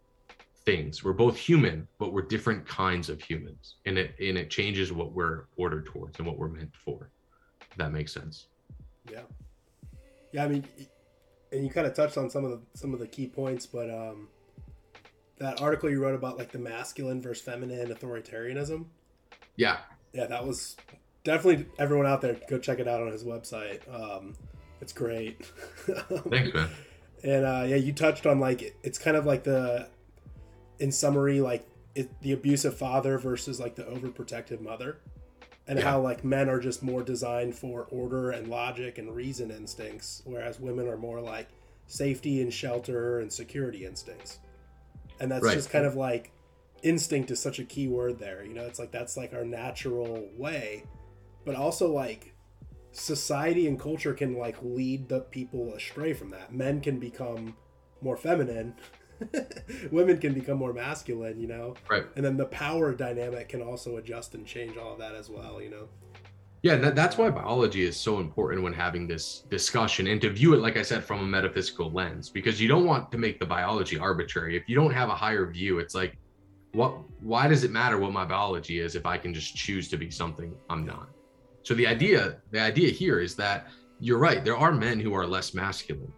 things. 0.65 1.03
We're 1.03 1.13
both 1.13 1.37
human 1.37 1.87
but 1.99 2.11
we're 2.11 2.23
different 2.23 2.67
kinds 2.67 3.09
of 3.09 3.21
humans. 3.21 3.75
And 3.85 3.97
it 3.97 4.15
and 4.19 4.37
it 4.37 4.49
changes 4.49 4.91
what 4.91 5.13
we're 5.13 5.45
ordered 5.55 5.85
towards 5.85 6.17
and 6.17 6.27
what 6.27 6.37
we're 6.37 6.49
meant 6.49 6.75
for. 6.83 7.09
If 7.61 7.77
that 7.77 7.93
makes 7.93 8.13
sense. 8.13 8.47
Yeah. 9.09 9.21
Yeah, 10.35 10.43
I 10.43 10.47
mean, 10.49 10.65
and 11.53 11.63
you 11.63 11.69
kind 11.69 11.87
of 11.87 11.93
touched 11.93 12.17
on 12.17 12.29
some 12.29 12.43
of 12.43 12.51
the 12.51 12.59
some 12.77 12.93
of 12.93 12.99
the 12.99 13.07
key 13.07 13.25
points, 13.25 13.65
but 13.65 13.89
um, 13.89 14.27
that 15.37 15.61
article 15.61 15.89
you 15.89 16.01
wrote 16.01 16.13
about 16.13 16.37
like 16.37 16.51
the 16.51 16.59
masculine 16.59 17.21
versus 17.21 17.41
feminine 17.41 17.87
authoritarianism. 17.87 18.83
Yeah, 19.55 19.77
yeah, 20.11 20.25
that 20.25 20.45
was 20.45 20.75
definitely 21.23 21.67
everyone 21.79 22.05
out 22.05 22.19
there 22.19 22.37
go 22.49 22.59
check 22.59 22.79
it 22.79 22.87
out 22.87 23.01
on 23.01 23.13
his 23.13 23.23
website. 23.23 23.79
Um, 23.89 24.33
it's 24.81 24.91
great. 24.91 25.45
Thanks, 26.29 26.53
man. 26.53 26.67
And 27.23 27.45
uh, 27.45 27.63
yeah, 27.65 27.77
you 27.77 27.93
touched 27.93 28.25
on 28.25 28.41
like 28.41 28.75
it's 28.83 28.97
kind 28.97 29.15
of 29.15 29.25
like 29.25 29.45
the, 29.45 29.87
in 30.79 30.91
summary, 30.91 31.39
like 31.39 31.65
it, 31.95 32.11
the 32.19 32.33
abusive 32.33 32.77
father 32.77 33.17
versus 33.17 33.57
like 33.57 33.75
the 33.75 33.83
overprotective 33.83 34.59
mother, 34.59 34.97
and 35.67 35.79
yeah. 35.79 35.85
how 35.85 36.01
like 36.01 36.23
men 36.23 36.49
are 36.49 36.59
just 36.59 36.83
more 36.83 37.03
designed 37.03 37.55
for 37.55 37.87
order 37.89 38.31
and 38.31 38.47
logic 38.47 38.97
and 38.97 39.15
reason 39.15 39.51
instincts, 39.51 40.21
whereas 40.25 40.59
women 40.59 40.87
are 40.87 40.97
more 40.97 41.21
like 41.21 41.49
safety 41.87 42.41
and 42.41 42.53
shelter 42.53 43.19
and 43.19 43.31
security 43.31 43.85
instincts. 43.85 44.39
And 45.19 45.31
that's 45.31 45.43
right. 45.43 45.53
just 45.53 45.69
kind 45.69 45.85
of 45.85 45.95
like 45.95 46.31
instinct 46.83 47.31
is 47.31 47.39
such 47.39 47.59
a 47.59 47.63
key 47.63 47.87
word 47.87 48.19
there. 48.19 48.43
You 48.43 48.53
know, 48.53 48.65
it's 48.65 48.79
like 48.79 48.91
that's 48.91 49.17
like 49.17 49.33
our 49.33 49.45
natural 49.45 50.27
way, 50.37 50.83
but 51.45 51.55
also 51.55 51.91
like 51.91 52.33
society 52.91 53.67
and 53.67 53.79
culture 53.79 54.13
can 54.13 54.37
like 54.37 54.57
lead 54.61 55.09
the 55.09 55.21
people 55.21 55.73
astray 55.73 56.13
from 56.13 56.29
that. 56.31 56.53
Men 56.53 56.81
can 56.81 56.99
become 56.99 57.55
more 58.01 58.17
feminine. 58.17 58.75
Women 59.91 60.17
can 60.17 60.33
become 60.33 60.57
more 60.57 60.73
masculine, 60.73 61.39
you 61.39 61.47
know? 61.47 61.75
Right. 61.89 62.05
And 62.15 62.25
then 62.25 62.37
the 62.37 62.45
power 62.45 62.93
dynamic 62.93 63.49
can 63.49 63.61
also 63.61 63.97
adjust 63.97 64.35
and 64.35 64.45
change 64.45 64.77
all 64.77 64.93
of 64.93 64.99
that 64.99 65.15
as 65.15 65.29
well, 65.29 65.61
you 65.61 65.69
know? 65.69 65.87
Yeah, 66.65 66.77
that, 66.77 66.95
that's 66.95 67.15
why 67.15 67.29
biology 67.29 67.83
is 67.83 67.95
so 67.95 68.19
important 68.19 68.63
when 68.63 68.73
having 68.73 69.07
this 69.07 69.43
discussion 69.51 70.07
and 70.07 70.19
to 70.21 70.31
view 70.31 70.55
it, 70.55 70.61
like 70.61 70.77
I 70.77 70.81
said, 70.81 71.03
from 71.03 71.19
a 71.19 71.23
metaphysical 71.23 71.91
lens, 71.91 72.29
because 72.29 72.59
you 72.59 72.67
don't 72.67 72.85
want 72.85 73.11
to 73.11 73.19
make 73.19 73.39
the 73.39 73.45
biology 73.45 73.99
arbitrary. 73.99 74.57
If 74.57 74.67
you 74.67 74.75
don't 74.75 74.91
have 74.91 75.09
a 75.09 75.15
higher 75.15 75.45
view, 75.45 75.77
it's 75.77 75.93
like, 75.93 76.17
what? 76.71 76.97
Why 77.21 77.47
does 77.47 77.63
it 77.63 77.71
matter 77.71 77.99
what 77.99 78.13
my 78.13 78.25
biology 78.25 78.79
is 78.79 78.95
if 78.95 79.05
I 79.05 79.17
can 79.17 79.31
just 79.31 79.55
choose 79.55 79.87
to 79.89 79.97
be 79.97 80.09
something 80.09 80.55
I'm 80.69 80.85
not? 80.85 81.09
So 81.61 81.75
the 81.75 81.85
idea, 81.85 82.37
the 82.49 82.61
idea 82.61 82.89
here 82.89 83.19
is 83.19 83.35
that 83.35 83.67
you're 83.99 84.17
right. 84.17 84.43
There 84.43 84.57
are 84.57 84.71
men 84.71 84.99
who 84.99 85.13
are 85.13 85.27
less 85.27 85.53
masculine, 85.53 86.11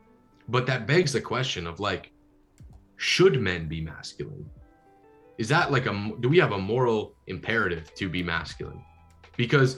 but 0.47 0.65
that 0.65 0.87
begs 0.87 1.11
the 1.11 1.21
question 1.21 1.67
of 1.67 1.79
like, 1.79 2.11
should 2.97 3.39
men 3.39 3.67
be 3.67 3.81
masculine? 3.81 4.49
Is 5.37 5.47
that 5.49 5.71
like 5.71 5.85
a 5.85 6.11
do 6.19 6.29
we 6.29 6.37
have 6.39 6.51
a 6.51 6.57
moral 6.57 7.13
imperative 7.27 7.93
to 7.95 8.09
be 8.09 8.23
masculine? 8.23 8.83
Because 9.37 9.77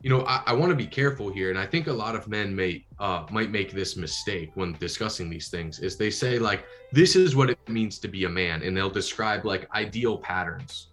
you 0.00 0.10
know 0.10 0.24
I, 0.26 0.42
I 0.46 0.52
want 0.52 0.70
to 0.70 0.76
be 0.76 0.86
careful 0.86 1.30
here, 1.30 1.50
and 1.50 1.58
I 1.58 1.66
think 1.66 1.88
a 1.88 1.92
lot 1.92 2.14
of 2.14 2.28
men 2.28 2.54
may 2.54 2.84
uh, 3.00 3.26
might 3.30 3.50
make 3.50 3.72
this 3.72 3.96
mistake 3.96 4.52
when 4.54 4.74
discussing 4.74 5.28
these 5.28 5.48
things. 5.48 5.80
Is 5.80 5.96
they 5.96 6.10
say 6.10 6.38
like 6.38 6.64
this 6.92 7.16
is 7.16 7.34
what 7.34 7.50
it 7.50 7.58
means 7.68 7.98
to 7.98 8.08
be 8.08 8.24
a 8.24 8.28
man, 8.28 8.62
and 8.62 8.76
they'll 8.76 8.90
describe 8.90 9.44
like 9.44 9.68
ideal 9.74 10.18
patterns 10.18 10.88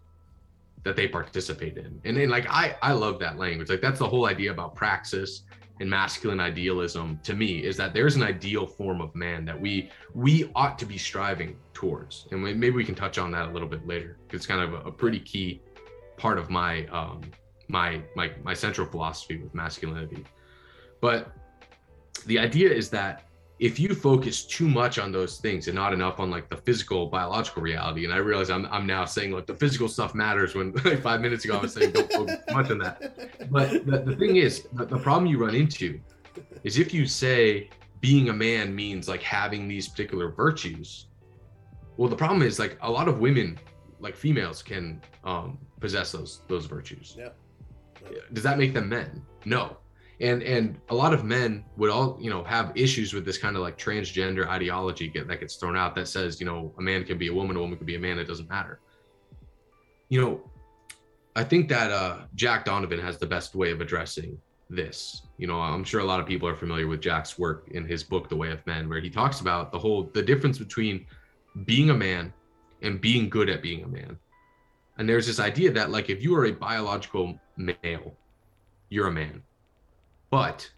that 0.83 0.95
they 0.95 1.07
participate 1.07 1.77
in. 1.77 2.01
And 2.03 2.17
then 2.17 2.29
like 2.29 2.47
I 2.49 2.75
I 2.81 2.93
love 2.93 3.19
that 3.19 3.37
language. 3.37 3.69
Like 3.69 3.81
that's 3.81 3.99
the 3.99 4.09
whole 4.09 4.25
idea 4.25 4.49
about 4.51 4.75
praxis 4.75 5.43
and 5.79 5.89
masculine 5.89 6.39
idealism 6.39 7.19
to 7.23 7.33
me 7.33 7.63
is 7.63 7.77
that 7.77 7.93
there's 7.93 8.15
an 8.15 8.23
ideal 8.23 8.67
form 8.67 9.01
of 9.01 9.15
man 9.15 9.45
that 9.45 9.59
we 9.59 9.89
we 10.13 10.51
ought 10.55 10.77
to 10.79 10.85
be 10.85 10.97
striving 10.97 11.55
towards. 11.73 12.27
And 12.31 12.43
maybe 12.43 12.71
we 12.71 12.83
can 12.83 12.95
touch 12.95 13.17
on 13.17 13.31
that 13.31 13.47
a 13.47 13.51
little 13.51 13.67
bit 13.67 13.87
later. 13.87 14.17
It's 14.31 14.45
kind 14.45 14.61
of 14.61 14.73
a, 14.73 14.89
a 14.89 14.91
pretty 14.91 15.19
key 15.19 15.61
part 16.17 16.37
of 16.37 16.49
my 16.49 16.85
um 16.87 17.21
my 17.67 18.01
my 18.15 18.31
my 18.43 18.53
central 18.53 18.87
philosophy 18.87 19.37
with 19.37 19.53
masculinity. 19.53 20.25
But 21.01 21.31
the 22.25 22.37
idea 22.37 22.69
is 22.69 22.89
that 22.89 23.28
if 23.59 23.77
you 23.77 23.93
focus 23.93 24.45
too 24.45 24.67
much 24.67 24.97
on 24.97 25.11
those 25.11 25.37
things 25.37 25.67
and 25.67 25.75
not 25.75 25.91
enough 25.91 26.19
on 26.19 26.31
like 26.31 26.49
the 26.49 26.55
physical 26.55 27.07
biological 27.07 27.61
reality 27.61 28.05
and 28.05 28.13
i 28.13 28.17
realize 28.17 28.49
i'm, 28.49 28.65
I'm 28.67 28.87
now 28.87 29.05
saying 29.05 29.31
like 29.31 29.45
the 29.45 29.55
physical 29.55 29.87
stuff 29.87 30.15
matters 30.15 30.55
when 30.55 30.71
like 30.85 31.01
five 31.01 31.21
minutes 31.21 31.45
ago 31.45 31.57
i 31.57 31.61
was 31.61 31.73
saying 31.73 31.91
don't 31.91 32.11
focus 32.11 32.37
much 32.51 32.71
on 32.71 32.79
that. 32.79 33.49
But 33.51 33.85
the, 33.85 33.99
the 33.99 34.15
thing 34.15 34.37
is 34.37 34.67
the, 34.73 34.85
the 34.85 34.97
problem 34.97 35.27
you 35.27 35.43
run 35.43 35.55
into 35.55 35.99
is 36.63 36.79
if 36.79 36.93
you 36.93 37.05
say 37.05 37.69
being 37.99 38.29
a 38.29 38.33
man 38.33 38.73
means 38.73 39.09
like 39.09 39.21
having 39.21 39.67
these 39.67 39.87
particular 39.87 40.29
virtues 40.29 41.07
well 41.97 42.09
the 42.09 42.15
problem 42.15 42.41
is 42.41 42.59
like 42.59 42.77
a 42.81 42.89
lot 42.89 43.07
of 43.07 43.19
women 43.19 43.59
like 43.99 44.15
females 44.15 44.63
can 44.63 45.01
um 45.25 45.57
possess 45.81 46.11
those 46.11 46.41
those 46.47 46.65
virtues. 46.65 47.15
Yeah. 47.17 47.29
Does 48.31 48.43
that 48.43 48.57
make 48.57 48.73
them 48.73 48.87
men? 48.87 49.21
No 49.43 49.77
and 50.21 50.43
and 50.43 50.77
a 50.89 50.95
lot 50.95 51.13
of 51.13 51.23
men 51.23 51.63
would 51.77 51.89
all 51.89 52.17
you 52.19 52.29
know 52.29 52.43
have 52.43 52.71
issues 52.75 53.13
with 53.13 53.25
this 53.25 53.37
kind 53.37 53.55
of 53.55 53.61
like 53.61 53.77
transgender 53.77 54.47
ideology 54.47 55.07
get, 55.07 55.27
that 55.27 55.39
gets 55.39 55.55
thrown 55.55 55.77
out 55.77 55.95
that 55.95 56.07
says 56.07 56.39
you 56.39 56.45
know 56.45 56.73
a 56.77 56.81
man 56.81 57.03
can 57.03 57.17
be 57.17 57.27
a 57.27 57.33
woman 57.33 57.55
a 57.55 57.59
woman 57.59 57.77
can 57.77 57.85
be 57.85 57.95
a 57.95 57.99
man 57.99 58.19
it 58.19 58.25
doesn't 58.25 58.49
matter. 58.49 58.79
You 60.09 60.21
know 60.21 60.51
i 61.35 61.43
think 61.43 61.69
that 61.69 61.91
uh 61.91 62.21
jack 62.35 62.65
donovan 62.65 62.99
has 62.99 63.17
the 63.17 63.27
best 63.27 63.55
way 63.55 63.71
of 63.71 63.81
addressing 63.81 64.37
this. 64.69 65.23
You 65.37 65.47
know 65.47 65.59
i'm 65.61 65.83
sure 65.83 66.01
a 66.01 66.05
lot 66.05 66.19
of 66.19 66.25
people 66.25 66.47
are 66.47 66.55
familiar 66.55 66.87
with 66.87 67.01
jack's 67.01 67.39
work 67.39 67.69
in 67.71 67.85
his 67.85 68.03
book 68.03 68.27
the 68.27 68.35
way 68.35 68.51
of 68.51 68.65
men 68.65 68.89
where 68.89 68.99
he 68.99 69.09
talks 69.09 69.39
about 69.39 69.71
the 69.71 69.79
whole 69.79 70.09
the 70.13 70.21
difference 70.21 70.57
between 70.57 71.05
being 71.65 71.91
a 71.91 71.93
man 71.93 72.33
and 72.81 72.99
being 73.01 73.29
good 73.29 73.49
at 73.49 73.61
being 73.61 73.83
a 73.83 73.87
man. 73.87 74.17
And 74.97 75.07
there's 75.07 75.27
this 75.27 75.39
idea 75.39 75.71
that 75.71 75.91
like 75.91 76.09
if 76.09 76.21
you 76.21 76.35
are 76.35 76.45
a 76.45 76.51
biological 76.51 77.39
male 77.57 78.15
you're 78.89 79.07
a 79.07 79.11
man 79.11 79.43
but 80.29 80.69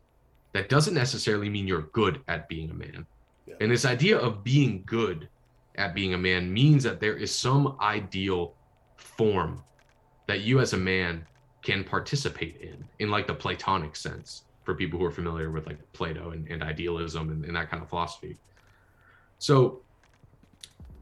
that 0.54 0.70
doesn't 0.70 0.94
necessarily 0.94 1.50
mean 1.50 1.68
you're 1.68 1.90
good 1.94 2.22
at 2.28 2.48
being 2.50 2.70
a 2.70 2.74
man. 2.74 3.06
Yeah. 3.46 3.56
And 3.62 3.72
this 3.72 3.86
idea 3.86 4.18
of 4.18 4.44
being 4.44 4.84
good 4.86 5.30
at 5.76 5.96
being 5.96 6.14
a 6.14 6.18
man 6.18 6.54
means 6.54 6.84
that 6.84 7.00
there 7.00 7.16
is 7.16 7.34
some 7.34 7.78
ideal 7.80 8.54
form 8.98 9.64
that 10.28 10.42
you 10.42 10.60
as 10.60 10.74
a 10.74 10.78
man 10.78 11.26
can 11.62 11.84
participate 11.84 12.58
in, 12.62 12.84
in 13.00 13.10
like 13.10 13.28
the 13.28 13.34
Platonic 13.34 13.96
sense, 13.96 14.44
for 14.64 14.76
people 14.76 15.00
who 15.00 15.06
are 15.06 15.12
familiar 15.12 15.52
with 15.52 15.68
like 15.68 15.80
Plato 15.94 16.32
and, 16.32 16.48
and 16.48 16.64
idealism 16.64 17.30
and, 17.30 17.46
and 17.46 17.56
that 17.56 17.70
kind 17.70 17.82
of 17.82 17.90
philosophy. 17.90 18.38
So 19.40 19.82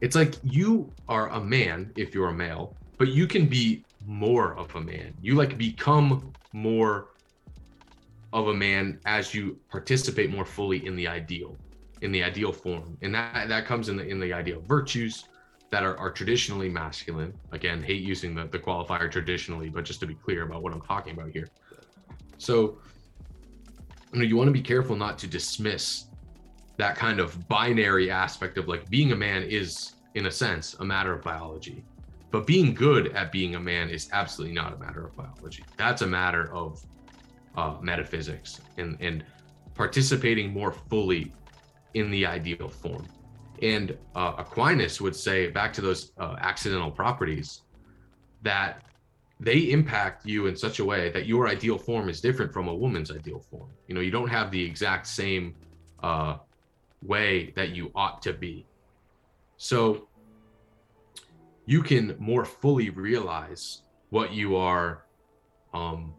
it's 0.00 0.16
like 0.16 0.34
you 0.42 0.90
are 1.08 1.28
a 1.30 1.40
man 1.40 1.92
if 1.96 2.14
you're 2.14 2.28
a 2.28 2.34
male, 2.34 2.74
but 2.98 3.08
you 3.08 3.26
can 3.26 3.46
be 3.46 3.84
more 4.06 4.56
of 4.56 4.74
a 4.74 4.80
man. 4.80 5.14
You 5.20 5.34
like 5.34 5.58
become 5.58 6.32
more 6.52 7.09
of 8.32 8.48
a 8.48 8.54
man 8.54 9.00
as 9.06 9.34
you 9.34 9.58
participate 9.68 10.30
more 10.30 10.44
fully 10.44 10.84
in 10.86 10.96
the 10.96 11.06
ideal 11.06 11.56
in 12.02 12.12
the 12.12 12.22
ideal 12.22 12.52
form. 12.52 12.96
And 13.02 13.14
that 13.14 13.48
that 13.48 13.66
comes 13.66 13.88
in 13.88 13.96
the 13.96 14.06
in 14.06 14.20
the 14.20 14.32
idea 14.32 14.56
of 14.56 14.64
virtues 14.64 15.24
that 15.70 15.82
are, 15.82 15.96
are 15.98 16.10
traditionally 16.10 16.68
masculine. 16.68 17.32
Again 17.52 17.82
hate 17.82 18.02
using 18.02 18.34
the, 18.34 18.46
the 18.46 18.58
qualifier 18.58 19.10
traditionally 19.10 19.68
but 19.68 19.84
just 19.84 20.00
to 20.00 20.06
be 20.06 20.14
clear 20.14 20.42
about 20.42 20.62
what 20.62 20.72
i'm 20.72 20.80
talking 20.80 21.12
about 21.12 21.30
here. 21.30 21.48
So 22.38 22.78
you 24.12 24.20
know 24.20 24.24
you 24.24 24.36
want 24.36 24.48
to 24.48 24.52
be 24.52 24.62
careful 24.62 24.96
not 24.96 25.18
to 25.18 25.26
dismiss 25.26 26.06
that 26.76 26.96
kind 26.96 27.20
of 27.20 27.46
binary 27.48 28.10
aspect 28.10 28.56
of 28.56 28.66
like 28.66 28.88
being 28.88 29.12
a 29.12 29.16
man 29.16 29.42
is 29.42 29.92
in 30.14 30.26
a 30.26 30.30
sense 30.30 30.74
a 30.80 30.84
matter 30.84 31.12
of 31.12 31.22
biology. 31.22 31.84
But 32.30 32.46
being 32.46 32.74
good 32.74 33.08
at 33.08 33.32
being 33.32 33.56
a 33.56 33.60
man 33.60 33.90
is 33.90 34.08
absolutely 34.12 34.54
not 34.54 34.72
a 34.72 34.78
matter 34.78 35.04
of 35.04 35.16
biology. 35.16 35.64
That's 35.76 36.02
a 36.02 36.06
matter 36.06 36.52
of 36.52 36.80
uh, 37.56 37.76
metaphysics 37.80 38.60
and, 38.76 38.96
and 39.00 39.24
participating 39.74 40.52
more 40.52 40.72
fully 40.72 41.32
in 41.94 42.10
the 42.10 42.26
ideal 42.26 42.68
form. 42.68 43.06
And 43.62 43.96
uh, 44.14 44.34
Aquinas 44.38 45.00
would 45.00 45.14
say, 45.14 45.48
back 45.48 45.72
to 45.74 45.80
those 45.80 46.12
uh, 46.18 46.36
accidental 46.40 46.90
properties, 46.90 47.62
that 48.42 48.82
they 49.38 49.70
impact 49.70 50.26
you 50.26 50.46
in 50.46 50.56
such 50.56 50.78
a 50.78 50.84
way 50.84 51.10
that 51.10 51.26
your 51.26 51.48
ideal 51.48 51.78
form 51.78 52.08
is 52.08 52.20
different 52.20 52.52
from 52.52 52.68
a 52.68 52.74
woman's 52.74 53.10
ideal 53.10 53.40
form. 53.50 53.70
You 53.86 53.94
know, 53.94 54.00
you 54.00 54.10
don't 54.10 54.28
have 54.28 54.50
the 54.50 54.62
exact 54.62 55.06
same 55.06 55.54
uh, 56.02 56.36
way 57.02 57.52
that 57.56 57.70
you 57.70 57.90
ought 57.94 58.22
to 58.22 58.32
be. 58.32 58.66
So 59.56 60.08
you 61.66 61.82
can 61.82 62.16
more 62.18 62.44
fully 62.44 62.90
realize 62.90 63.82
what 64.10 64.32
you 64.32 64.56
are, 64.56 65.04
um, 65.72 66.14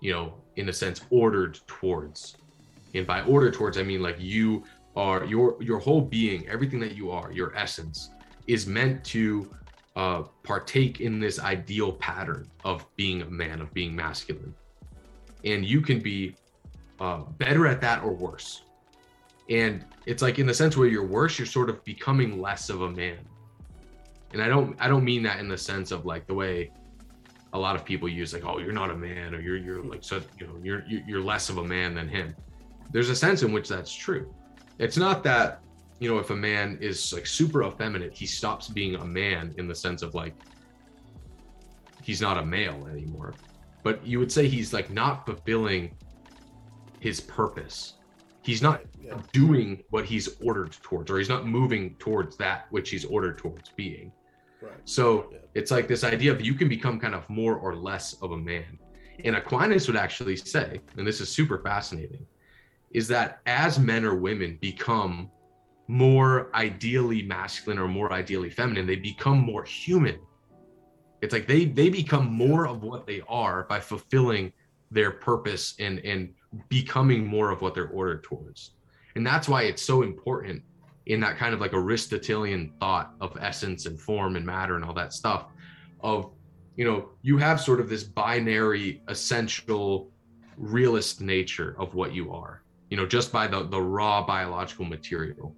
you 0.00 0.12
know, 0.12 0.34
in 0.58 0.68
a 0.68 0.72
sense 0.72 1.00
ordered 1.10 1.58
towards. 1.66 2.36
And 2.94 3.06
by 3.06 3.22
order 3.22 3.50
towards 3.50 3.78
i 3.78 3.82
mean 3.82 4.02
like 4.02 4.16
you 4.18 4.64
are 4.96 5.24
your 5.24 5.56
your 5.62 5.78
whole 5.78 6.00
being 6.00 6.48
everything 6.48 6.80
that 6.80 6.94
you 6.96 7.10
are 7.10 7.30
your 7.30 7.54
essence 7.54 8.10
is 8.46 8.66
meant 8.66 9.04
to 9.04 9.48
uh, 9.94 10.22
partake 10.42 11.00
in 11.00 11.20
this 11.20 11.38
ideal 11.38 11.92
pattern 11.92 12.48
of 12.64 12.84
being 12.96 13.22
a 13.22 13.26
man 13.26 13.60
of 13.60 13.72
being 13.74 13.94
masculine. 13.94 14.54
And 15.44 15.64
you 15.64 15.80
can 15.80 16.00
be 16.00 16.36
uh, 17.00 17.22
better 17.36 17.66
at 17.66 17.80
that 17.80 18.02
or 18.02 18.12
worse. 18.12 18.62
And 19.50 19.84
it's 20.06 20.22
like 20.22 20.38
in 20.38 20.46
the 20.46 20.54
sense 20.54 20.76
where 20.76 20.88
you're 20.88 21.06
worse 21.06 21.38
you're 21.38 21.46
sort 21.46 21.68
of 21.68 21.84
becoming 21.84 22.40
less 22.40 22.70
of 22.70 22.82
a 22.82 22.90
man. 22.90 23.18
And 24.32 24.42
i 24.42 24.48
don't 24.48 24.76
i 24.80 24.88
don't 24.88 25.04
mean 25.04 25.22
that 25.24 25.40
in 25.40 25.48
the 25.48 25.58
sense 25.58 25.90
of 25.90 26.04
like 26.04 26.26
the 26.26 26.34
way 26.34 26.70
a 27.52 27.58
lot 27.58 27.74
of 27.76 27.84
people 27.84 28.08
use 28.08 28.32
like, 28.32 28.44
oh, 28.44 28.58
you're 28.58 28.72
not 28.72 28.90
a 28.90 28.96
man, 28.96 29.34
or 29.34 29.40
you're 29.40 29.56
you're 29.56 29.82
like 29.82 30.04
so 30.04 30.20
you 30.38 30.46
know 30.46 30.54
you're 30.62 30.82
you're 30.86 31.22
less 31.22 31.48
of 31.48 31.58
a 31.58 31.64
man 31.64 31.94
than 31.94 32.08
him. 32.08 32.34
There's 32.92 33.10
a 33.10 33.16
sense 33.16 33.42
in 33.42 33.52
which 33.52 33.68
that's 33.68 33.92
true, 33.94 34.34
it's 34.78 34.96
not 34.96 35.22
that 35.24 35.60
you 35.98 36.08
know 36.08 36.18
if 36.18 36.30
a 36.30 36.36
man 36.36 36.78
is 36.80 37.12
like 37.12 37.26
super 37.26 37.64
effeminate 37.64 38.14
he 38.14 38.24
stops 38.26 38.68
being 38.68 38.94
a 38.96 39.04
man 39.04 39.52
in 39.58 39.66
the 39.66 39.74
sense 39.74 40.02
of 40.02 40.14
like 40.14 40.32
he's 42.02 42.20
not 42.20 42.38
a 42.38 42.44
male 42.44 42.86
anymore 42.90 43.34
but 43.82 44.04
you 44.06 44.18
would 44.20 44.30
say 44.30 44.46
he's 44.46 44.72
like 44.72 44.90
not 44.90 45.26
fulfilling 45.26 45.90
his 47.00 47.20
purpose 47.20 47.94
he's 48.42 48.62
not 48.62 48.82
Yeah. 49.02 49.20
doing 49.32 49.82
what 49.90 50.04
he's 50.04 50.40
ordered 50.40 50.70
towards 50.82 51.10
or 51.10 51.18
he's 51.18 51.28
not 51.28 51.46
moving 51.46 51.96
towards 51.98 52.36
that 52.36 52.66
which 52.70 52.90
he's 52.90 53.04
ordered 53.04 53.36
towards 53.38 53.70
being 53.70 54.12
Right. 54.60 54.72
so 54.84 55.30
Yeah. 55.32 55.38
it's 55.54 55.70
like 55.70 55.86
this 55.86 56.02
idea 56.04 56.32
of 56.32 56.40
you 56.40 56.54
can 56.54 56.68
become 56.68 56.98
kind 56.98 57.14
of 57.14 57.28
more 57.30 57.56
or 57.56 57.76
less 57.76 58.14
of 58.14 58.32
a 58.32 58.36
man 58.36 58.78
and 59.24 59.36
aquinas 59.36 59.86
would 59.86 59.96
actually 59.96 60.36
say 60.36 60.80
and 60.96 61.06
this 61.06 61.20
is 61.20 61.28
super 61.28 61.58
fascinating 61.58 62.26
is 62.90 63.06
that 63.08 63.40
as 63.46 63.78
men 63.78 64.04
or 64.04 64.14
women 64.16 64.58
become 64.60 65.30
more 65.86 66.50
ideally 66.54 67.22
masculine 67.22 67.78
or 67.78 67.88
more 67.88 68.12
ideally 68.12 68.50
feminine 68.50 68.86
they 68.86 68.96
become 68.96 69.38
more 69.38 69.64
human 69.64 70.18
it's 71.22 71.32
like 71.32 71.46
they 71.46 71.64
they 71.64 71.88
become 71.88 72.26
more 72.26 72.66
of 72.66 72.82
what 72.82 73.06
they 73.06 73.22
are 73.28 73.64
by 73.64 73.78
fulfilling 73.78 74.52
their 74.90 75.10
purpose 75.10 75.74
and 75.78 75.98
and 76.00 76.30
becoming 76.68 77.26
more 77.26 77.50
of 77.50 77.60
what 77.60 77.74
they're 77.74 77.88
ordered 77.90 78.22
towards 78.24 78.72
and 79.14 79.26
that's 79.26 79.48
why 79.48 79.62
it's 79.62 79.82
so 79.82 80.02
important 80.02 80.62
in 81.08 81.20
that 81.20 81.36
kind 81.36 81.52
of 81.52 81.60
like 81.60 81.72
aristotelian 81.72 82.72
thought 82.80 83.14
of 83.20 83.36
essence 83.40 83.86
and 83.86 84.00
form 84.00 84.36
and 84.36 84.46
matter 84.46 84.76
and 84.76 84.84
all 84.84 84.94
that 84.94 85.12
stuff 85.12 85.46
of 86.00 86.30
you 86.76 86.84
know 86.84 87.10
you 87.22 87.36
have 87.36 87.60
sort 87.60 87.80
of 87.80 87.88
this 87.88 88.04
binary 88.04 89.02
essential 89.08 90.10
realist 90.56 91.20
nature 91.20 91.74
of 91.78 91.94
what 91.94 92.12
you 92.12 92.32
are 92.32 92.62
you 92.90 92.96
know 92.96 93.06
just 93.06 93.32
by 93.32 93.46
the 93.46 93.64
the 93.64 93.80
raw 93.80 94.24
biological 94.24 94.84
material. 94.84 95.54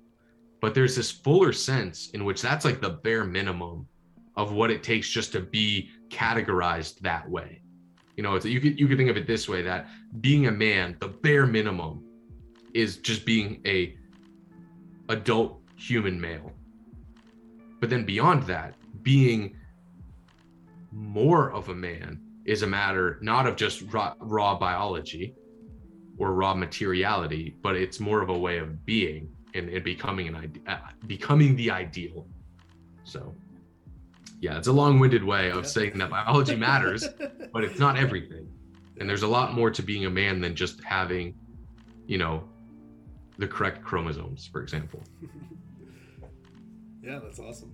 But 0.60 0.74
there's 0.74 0.94
this 0.94 1.10
fuller 1.10 1.52
sense 1.52 2.10
in 2.10 2.24
which 2.24 2.42
that's 2.42 2.64
like 2.64 2.80
the 2.80 2.90
bare 2.90 3.24
minimum 3.24 3.86
of 4.36 4.52
what 4.52 4.70
it 4.70 4.82
takes 4.82 5.08
just 5.08 5.32
to 5.32 5.40
be 5.40 5.90
categorized 6.08 6.98
that 7.00 7.28
way. 7.28 7.62
You 8.16 8.22
know 8.22 8.34
it's 8.34 8.44
you 8.44 8.60
could 8.60 8.78
you 8.78 8.86
could 8.86 8.98
think 8.98 9.10
of 9.10 9.16
it 9.16 9.26
this 9.26 9.48
way 9.48 9.62
that 9.62 9.88
being 10.20 10.46
a 10.46 10.52
man 10.52 10.96
the 11.00 11.08
bare 11.08 11.46
minimum 11.46 12.04
is 12.74 12.98
just 12.98 13.24
being 13.24 13.60
a 13.66 13.96
adult 15.10 15.60
human 15.76 16.20
male 16.20 16.52
but 17.80 17.90
then 17.90 18.04
beyond 18.04 18.42
that 18.44 18.74
being 19.02 19.56
more 20.92 21.50
of 21.52 21.68
a 21.68 21.74
man 21.74 22.20
is 22.44 22.62
a 22.62 22.66
matter 22.66 23.18
not 23.22 23.46
of 23.46 23.56
just 23.56 23.82
raw, 23.92 24.14
raw 24.20 24.58
biology 24.58 25.34
or 26.18 26.34
raw 26.34 26.54
materiality, 26.54 27.56
but 27.62 27.76
it's 27.76 27.98
more 27.98 28.20
of 28.20 28.28
a 28.28 28.38
way 28.38 28.58
of 28.58 28.84
being 28.84 29.30
and, 29.54 29.70
and 29.70 29.82
becoming 29.82 30.28
an 30.28 30.36
idea, 30.36 30.62
uh, 30.66 30.76
becoming 31.06 31.56
the 31.56 31.70
ideal. 31.70 32.26
So, 33.04 33.34
yeah, 34.40 34.58
it's 34.58 34.68
a 34.68 34.72
long-winded 34.72 35.24
way 35.24 35.50
of 35.50 35.64
Yeah. 35.64 35.70
saying 35.70 35.98
that 35.98 36.10
biology 36.10 36.56
matters, 36.56 37.08
but 37.52 37.64
it's 37.64 37.78
not 37.78 37.96
everything. 37.96 38.46
And 38.98 39.08
there's 39.08 39.22
a 39.22 39.28
lot 39.28 39.54
more 39.54 39.70
to 39.70 39.82
being 39.82 40.04
a 40.04 40.10
man 40.10 40.40
than 40.40 40.54
just 40.54 40.82
having, 40.84 41.34
you 42.06 42.18
know, 42.18 42.49
the 43.40 43.48
correct 43.48 43.82
chromosomes, 43.82 44.46
for 44.46 44.62
example. 44.62 45.02
Yeah, 47.02 47.18
that's 47.18 47.38
awesome. 47.38 47.72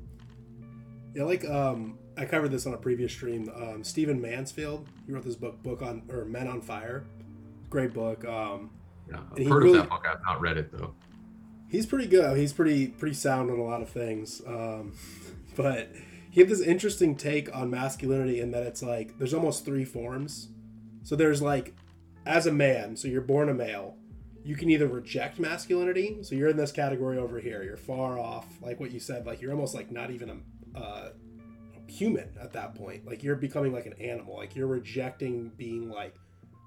Yeah, 1.12 1.24
like 1.24 1.44
um, 1.44 1.98
I 2.16 2.24
covered 2.26 2.52
this 2.52 2.64
on 2.64 2.74
a 2.74 2.76
previous 2.76 3.10
stream. 3.12 3.50
Um, 3.56 3.82
Stephen 3.82 4.20
Mansfield, 4.20 4.86
he 5.04 5.12
wrote 5.12 5.24
this 5.24 5.34
book, 5.34 5.60
book 5.64 5.82
on 5.82 6.02
or 6.10 6.24
Men 6.24 6.46
on 6.46 6.60
Fire. 6.60 7.04
Great 7.68 7.92
book. 7.92 8.24
Um, 8.24 8.70
Yeah, 9.10 9.18
I've 9.36 9.46
heard 9.48 9.64
really- 9.64 9.78
of 9.78 9.84
that 9.84 9.90
book. 9.90 10.06
I've 10.08 10.22
not 10.24 10.40
read 10.40 10.56
it 10.56 10.70
though. 10.70 10.94
he's 11.68 11.86
pretty 11.86 12.06
good. 12.06 12.36
He's 12.38 12.52
pretty 12.52 12.86
pretty 12.86 13.14
sound 13.16 13.50
on 13.50 13.58
a 13.58 13.64
lot 13.64 13.82
of 13.82 13.88
things. 13.88 14.40
Um, 14.46 14.92
but 15.56 15.90
he 16.30 16.40
had 16.40 16.48
this 16.48 16.60
interesting 16.60 17.16
take 17.16 17.52
on 17.54 17.68
masculinity 17.68 18.38
in 18.40 18.52
that 18.52 18.62
it's 18.62 18.80
like 18.80 19.18
there's 19.18 19.34
almost 19.34 19.64
three 19.64 19.84
forms. 19.84 20.50
So 21.02 21.16
there's 21.16 21.42
like 21.42 21.74
as 22.24 22.46
a 22.46 22.52
man, 22.52 22.94
so 22.96 23.08
you're 23.08 23.20
born 23.22 23.48
a 23.48 23.54
male, 23.54 23.96
you 24.46 24.56
can 24.56 24.70
either 24.70 24.86
reject 24.86 25.38
masculinity, 25.38 26.18
so 26.22 26.34
you're 26.34 26.48
in 26.48 26.56
this 26.56 26.72
category 26.72 27.18
over 27.18 27.40
here. 27.40 27.62
You're 27.62 27.76
far 27.76 28.18
off, 28.18 28.46
like 28.62 28.80
what 28.80 28.92
you 28.92 29.00
said, 29.00 29.26
like 29.26 29.40
you're 29.40 29.52
almost 29.52 29.74
like 29.74 29.90
not 29.90 30.10
even 30.10 30.42
a 30.74 30.78
uh, 30.78 31.10
human 31.86 32.30
at 32.40 32.52
that 32.52 32.74
point. 32.74 33.06
Like 33.06 33.22
you're 33.22 33.36
becoming 33.36 33.72
like 33.72 33.86
an 33.86 33.94
animal. 33.94 34.36
Like 34.36 34.54
you're 34.54 34.66
rejecting 34.66 35.52
being 35.56 35.90
like 35.90 36.14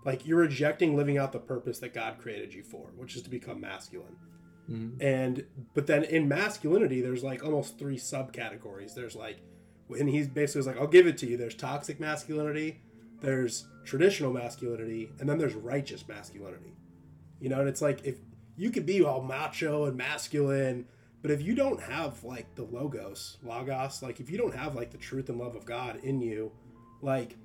like 0.06 0.26
you're 0.26 0.40
rejecting 0.40 0.96
living 0.96 1.18
out 1.18 1.32
the 1.32 1.40
purpose 1.40 1.80
that 1.80 1.94
God 1.94 2.18
created 2.20 2.54
you 2.54 2.64
for, 2.64 2.92
which 2.96 3.16
is 3.16 3.22
to 3.24 3.30
become 3.30 3.60
masculine 3.60 4.16
and 5.02 5.46
but 5.74 5.88
then 5.88 6.04
in 6.04 6.28
masculinity 6.28 7.02
there's 7.02 7.24
like 7.24 7.44
almost 7.44 7.80
three 7.80 7.98
subcategories 7.98 8.94
there's 8.94 9.16
like 9.16 9.38
and 9.98 10.08
he's 10.08 10.28
basically 10.28 10.62
like 10.62 10.80
i'll 10.80 10.88
give 10.88 11.08
it 11.08 11.18
to 11.18 11.26
you 11.26 11.38
there's 11.38 11.56
toxic 11.56 12.00
masculinity 12.00 12.80
there's 13.20 13.68
traditional 13.84 14.32
masculinity 14.32 15.10
and 15.20 15.28
then 15.28 15.40
there's 15.40 15.56
righteous 15.56 16.08
masculinity 16.08 16.74
you 17.40 17.50
know 17.50 17.60
and 17.60 17.70
it's 17.70 17.82
like 17.82 18.04
if 18.06 18.18
you 18.56 18.70
could 18.70 18.86
be 18.86 19.04
all 19.04 19.22
macho 19.22 19.86
and 19.86 19.96
masculine 19.98 20.86
but 21.22 21.32
if 21.32 21.42
you 21.42 21.54
don't 21.56 21.82
have 21.82 22.24
like 22.24 22.54
the 22.56 22.64
logos 22.64 23.38
logos 23.44 24.02
like 24.02 24.20
if 24.20 24.30
you 24.30 24.38
don't 24.38 24.56
have 24.56 24.76
like 24.76 24.92
the 24.92 24.98
truth 24.98 25.30
and 25.30 25.38
love 25.40 25.56
of 25.56 25.66
god 25.66 25.98
in 26.04 26.22
you 26.22 26.52
like 27.02 27.36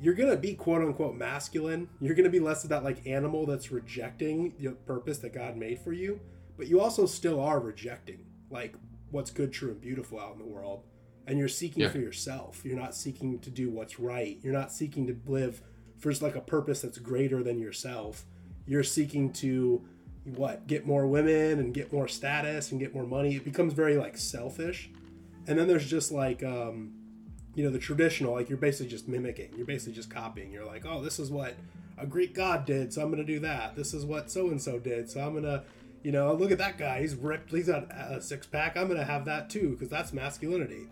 you're 0.00 0.14
gonna 0.14 0.36
be 0.36 0.54
quote 0.54 0.82
unquote 0.82 1.14
masculine. 1.14 1.88
You're 2.00 2.16
gonna 2.16 2.28
be 2.28 2.40
less 2.40 2.64
of 2.64 2.70
that 2.70 2.82
like 2.82 3.06
animal 3.06 3.46
that's 3.46 3.70
rejecting 3.70 4.52
the 4.58 4.72
purpose 4.72 5.18
that 5.18 5.32
god 5.32 5.56
made 5.56 5.78
for 5.78 5.92
you 5.92 6.20
but 6.56 6.66
you 6.66 6.80
also 6.80 7.06
still 7.06 7.40
are 7.40 7.60
rejecting 7.60 8.26
like 8.50 8.74
what's 9.12 9.30
good 9.30 9.52
true 9.52 9.70
and 9.70 9.80
beautiful 9.80 10.18
out 10.18 10.32
in 10.32 10.38
the 10.40 10.44
world 10.44 10.82
and 11.26 11.38
you're 11.38 11.48
seeking 11.48 11.82
Yeah. 11.84 11.88
for 11.90 11.98
yourself. 11.98 12.64
You're 12.66 12.76
not 12.78 12.94
seeking 12.94 13.38
to 13.38 13.50
do 13.50 13.70
what's 13.70 13.98
right. 13.98 14.38
You're 14.42 14.52
not 14.52 14.70
seeking 14.72 15.06
to 15.06 15.16
live 15.26 15.62
for 15.96 16.10
just 16.10 16.20
like 16.20 16.36
a 16.36 16.40
purpose 16.40 16.82
that's 16.82 16.98
greater 16.98 17.42
than 17.42 17.58
yourself 17.58 18.26
you're 18.66 18.82
seeking 18.82 19.32
to 19.32 19.82
what 20.24 20.66
get 20.66 20.86
more 20.86 21.06
women 21.06 21.58
and 21.60 21.74
get 21.74 21.92
more 21.92 22.08
status 22.08 22.70
and 22.70 22.80
get 22.80 22.94
more 22.94 23.04
money 23.04 23.36
it 23.36 23.44
becomes 23.44 23.72
very 23.72 23.96
like 23.96 24.16
selfish. 24.16 24.90
And 25.46 25.58
then 25.58 25.68
there's 25.68 25.88
just 25.88 26.10
like 26.10 26.42
um 26.42 26.94
you 27.54 27.62
know 27.64 27.70
the 27.70 27.78
traditional 27.78 28.32
like 28.32 28.48
you're 28.48 28.58
basically 28.58 28.88
just 28.88 29.08
mimicking. 29.08 29.50
You're 29.56 29.66
basically 29.66 29.94
just 29.94 30.10
copying. 30.10 30.50
You're 30.50 30.64
like 30.64 30.86
oh 30.86 31.02
this 31.02 31.18
is 31.18 31.30
what 31.30 31.54
a 31.96 32.06
greek 32.06 32.34
god 32.34 32.66
did 32.66 32.92
so 32.92 33.02
i'm 33.02 33.10
gonna 33.10 33.24
do 33.24 33.40
that. 33.40 33.76
This 33.76 33.94
is 33.94 34.04
what 34.04 34.30
so 34.30 34.48
and 34.48 34.60
so 34.60 34.78
did 34.78 35.10
so 35.10 35.20
i'm 35.20 35.34
gonna 35.34 35.64
you 36.02 36.12
know 36.12 36.32
look 36.34 36.50
at 36.50 36.58
that 36.58 36.78
guy. 36.78 37.00
He's 37.00 37.14
ripped. 37.14 37.50
He's 37.50 37.66
got 37.66 37.90
a 37.92 38.20
six 38.20 38.46
pack 38.46 38.76
i'm 38.76 38.88
gonna 38.88 39.04
have 39.04 39.26
that 39.26 39.50
too 39.50 39.70
because 39.70 39.90
that's 39.90 40.12
masculinity. 40.12 40.88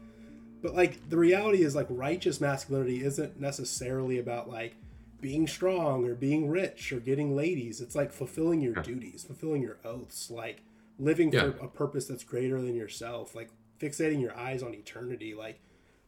But 0.62 0.74
like 0.74 1.09
the 1.09 1.16
reality 1.16 1.62
is 1.62 1.74
like 1.74 1.86
righteous 1.89 2.40
masculinity 2.40 3.03
isn't 3.03 3.40
necessarily 3.40 4.19
about 4.19 4.49
like 4.49 4.77
being 5.23 5.47
strong 5.47 6.05
or 6.05 6.15
being 6.15 6.51
rich 6.51 6.93
or 6.93 7.01
getting 7.01 7.35
ladies 7.35 7.81
it's 7.81 7.94
like 7.94 8.12
fulfilling 8.12 8.61
your 8.61 8.74
Yeah. 8.77 8.82
duties 8.82 9.24
fulfilling 9.24 9.62
your 9.62 9.78
oaths 9.85 10.31
like 10.31 10.62
living 10.99 11.32
Yeah. 11.32 11.53
for 11.53 11.65
a 11.65 11.69
purpose 11.69 12.07
that's 12.07 12.24
greater 12.24 12.61
than 12.61 12.74
yourself 12.74 13.35
like 13.35 13.49
fixating 13.81 14.20
your 14.20 14.36
eyes 14.36 14.62
on 14.62 14.74
eternity 14.74 15.32
like 15.35 15.61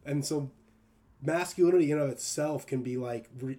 and 0.05 0.23
so 0.23 0.51
masculinity 1.21 1.91
in 1.91 1.97
of 1.97 2.09
itself 2.09 2.67
can 2.67 2.83
be 2.83 2.97
like 2.97 3.29
re, 3.39 3.57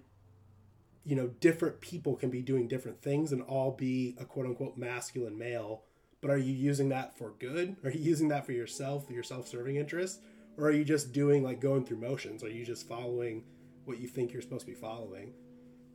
you 1.03 1.15
know 1.15 1.27
different 1.39 1.81
people 1.81 2.15
can 2.15 2.29
be 2.29 2.41
doing 2.41 2.67
different 2.67 3.01
things 3.01 3.31
and 3.31 3.41
all 3.41 3.71
be 3.71 4.15
a 4.19 4.25
quote 4.25 4.45
unquote 4.45 4.77
masculine 4.77 5.37
male 5.37 5.83
but 6.21 6.29
are 6.31 6.37
you 6.37 6.53
using 6.53 6.89
that 6.89 7.17
for 7.17 7.33
good 7.39 7.75
are 7.83 7.89
you 7.91 7.99
using 8.01 8.27
that 8.27 8.45
for 8.45 8.51
yourself 8.53 9.09
your 9.09 9.23
self-serving 9.23 9.75
interests? 9.75 10.19
or 10.57 10.65
are 10.67 10.71
you 10.71 10.83
just 10.85 11.11
doing 11.13 11.43
like 11.43 11.59
going 11.59 11.83
through 11.83 11.97
motions 11.97 12.43
are 12.43 12.49
you 12.49 12.63
just 12.65 12.87
following 12.87 13.43
what 13.85 13.99
you 13.99 14.07
think 14.07 14.31
you're 14.33 14.41
supposed 14.41 14.65
to 14.65 14.71
be 14.71 14.77
following 14.77 15.33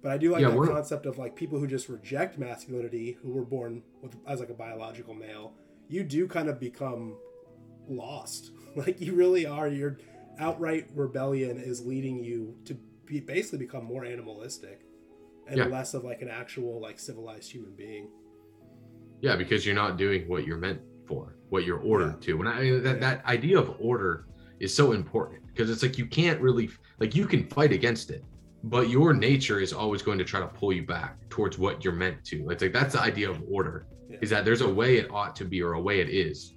but 0.03 0.13
i 0.13 0.19
do 0.19 0.31
like 0.33 0.41
Yeah, 0.43 0.55
we're- 0.55 0.69
concept 0.69 1.07
of 1.07 1.19
like 1.19 1.35
people 1.37 1.59
who 1.59 1.67
just 1.67 1.89
reject 1.89 2.39
masculinity 2.39 3.19
who 3.23 3.31
were 3.31 3.45
born 3.45 3.83
with 4.03 4.17
as 4.27 4.41
like 4.41 4.51
a 4.51 4.55
biological 4.55 5.15
male 5.15 5.55
you 5.89 6.03
do 6.05 6.27
kind 6.27 6.49
of 6.49 6.59
become 6.61 7.17
lost 7.89 8.51
like 8.77 9.01
you 9.01 9.15
really 9.15 9.47
are 9.47 9.69
your 9.69 9.99
outright 10.39 10.89
rebellion 10.95 11.59
is 11.59 11.85
leading 11.85 12.23
you 12.25 12.55
to 12.65 12.75
be, 13.05 13.21
basically 13.21 13.59
become 13.59 13.85
more 13.85 14.05
animalistic 14.05 14.81
and 15.47 15.59
Yeah. 15.59 15.65
less 15.67 15.93
of 15.95 16.05
like 16.05 16.23
an 16.23 16.29
actual 16.31 16.81
like 16.81 16.99
civilized 16.99 17.51
human 17.51 17.75
being 17.75 18.09
Yeah, 19.21 19.37
because 19.37 19.65
you're 19.67 19.75
not 19.75 19.97
doing 19.99 20.29
what 20.29 20.47
you're 20.47 20.59
meant 20.59 20.81
for, 21.07 21.37
what 21.51 21.65
you're 21.65 21.79
ordered 21.81 22.15
Yeah. 22.21 22.27
to. 22.35 22.41
And 22.41 22.49
I 22.49 22.61
mean, 22.63 22.83
that, 22.83 23.01
that 23.01 23.25
idea 23.27 23.59
of 23.59 23.75
order 23.79 24.27
is 24.59 24.73
so 24.75 24.93
important 24.93 25.47
because 25.49 25.69
it's 25.71 25.83
like 25.83 25.99
you 25.99 26.07
can't 26.07 26.41
really, 26.41 26.71
like, 26.99 27.15
you 27.15 27.27
can 27.27 27.47
fight 27.49 27.73
against 27.73 28.11
it, 28.11 28.25
but 28.65 28.89
your 28.89 29.13
nature 29.13 29.61
is 29.61 29.73
always 29.73 30.03
going 30.03 30.19
to 30.19 30.25
try 30.25 30.41
to 30.41 30.47
pull 30.47 30.73
you 30.73 30.85
back 30.87 31.17
towards 31.29 31.59
what 31.59 31.83
you're 31.85 31.93
meant 31.93 32.25
to. 32.27 32.49
It's 32.51 32.63
like 32.63 32.73
that's 32.73 32.95
the 32.95 33.01
idea 33.01 33.29
of 33.31 33.43
order 33.51 33.87
Yeah. 34.09 34.19
is 34.21 34.31
that 34.31 34.45
there's 34.45 34.61
a 34.61 34.69
way 34.73 34.99
it 34.99 35.11
ought 35.11 35.35
to 35.37 35.45
be 35.45 35.63
or 35.63 35.73
a 35.73 35.81
way 35.81 36.01
it 36.01 36.09
is. 36.09 36.55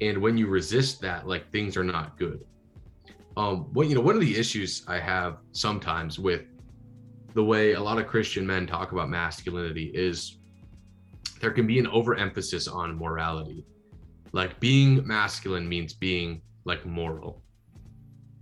And 0.00 0.18
when 0.18 0.36
you 0.36 0.46
resist 0.46 1.00
that, 1.00 1.26
like, 1.26 1.50
things 1.50 1.76
are 1.76 1.82
not 1.84 2.16
good. 2.18 2.44
Um, 3.36 3.72
what 3.72 3.88
you 3.88 3.94
know, 3.94 4.00
one 4.00 4.14
of 4.14 4.20
the 4.20 4.36
issues 4.36 4.82
I 4.86 4.98
have 4.98 5.38
sometimes 5.52 6.18
with 6.18 6.42
the 7.34 7.42
way 7.44 7.72
a 7.74 7.80
lot 7.80 7.98
of 7.98 8.06
Christian 8.06 8.46
men 8.46 8.66
talk 8.66 8.92
about 8.92 9.08
masculinity 9.08 9.90
is 9.94 10.38
there 11.40 11.50
can 11.52 11.66
be 11.66 11.78
an 11.78 11.86
overemphasis 11.88 12.66
on 12.68 12.96
morality. 12.96 13.64
Like 14.32 14.58
being 14.60 15.06
masculine 15.06 15.68
means 15.68 15.94
being 15.94 16.42
like 16.64 16.84
moral 16.84 17.42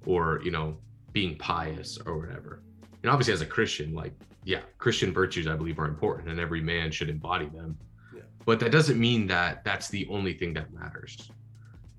or, 0.06 0.40
you 0.42 0.50
know, 0.50 0.76
being 1.12 1.36
pious 1.36 1.98
or 2.06 2.18
whatever. 2.18 2.62
And 3.06 3.12
obviously, 3.12 3.34
as 3.34 3.40
a 3.40 3.46
Christian, 3.46 3.94
like, 3.94 4.12
yeah, 4.42 4.62
Christian 4.78 5.12
virtues, 5.12 5.46
I 5.46 5.54
believe, 5.54 5.78
are 5.78 5.84
important 5.84 6.28
and 6.28 6.40
every 6.40 6.60
man 6.60 6.90
should 6.90 7.08
embody 7.08 7.46
them. 7.46 7.78
Yeah. 8.12 8.22
But 8.44 8.58
that 8.58 8.72
doesn't 8.72 8.98
mean 8.98 9.28
that 9.28 9.62
that's 9.62 9.88
the 9.88 10.08
only 10.10 10.32
thing 10.32 10.52
that 10.54 10.72
matters. 10.72 11.30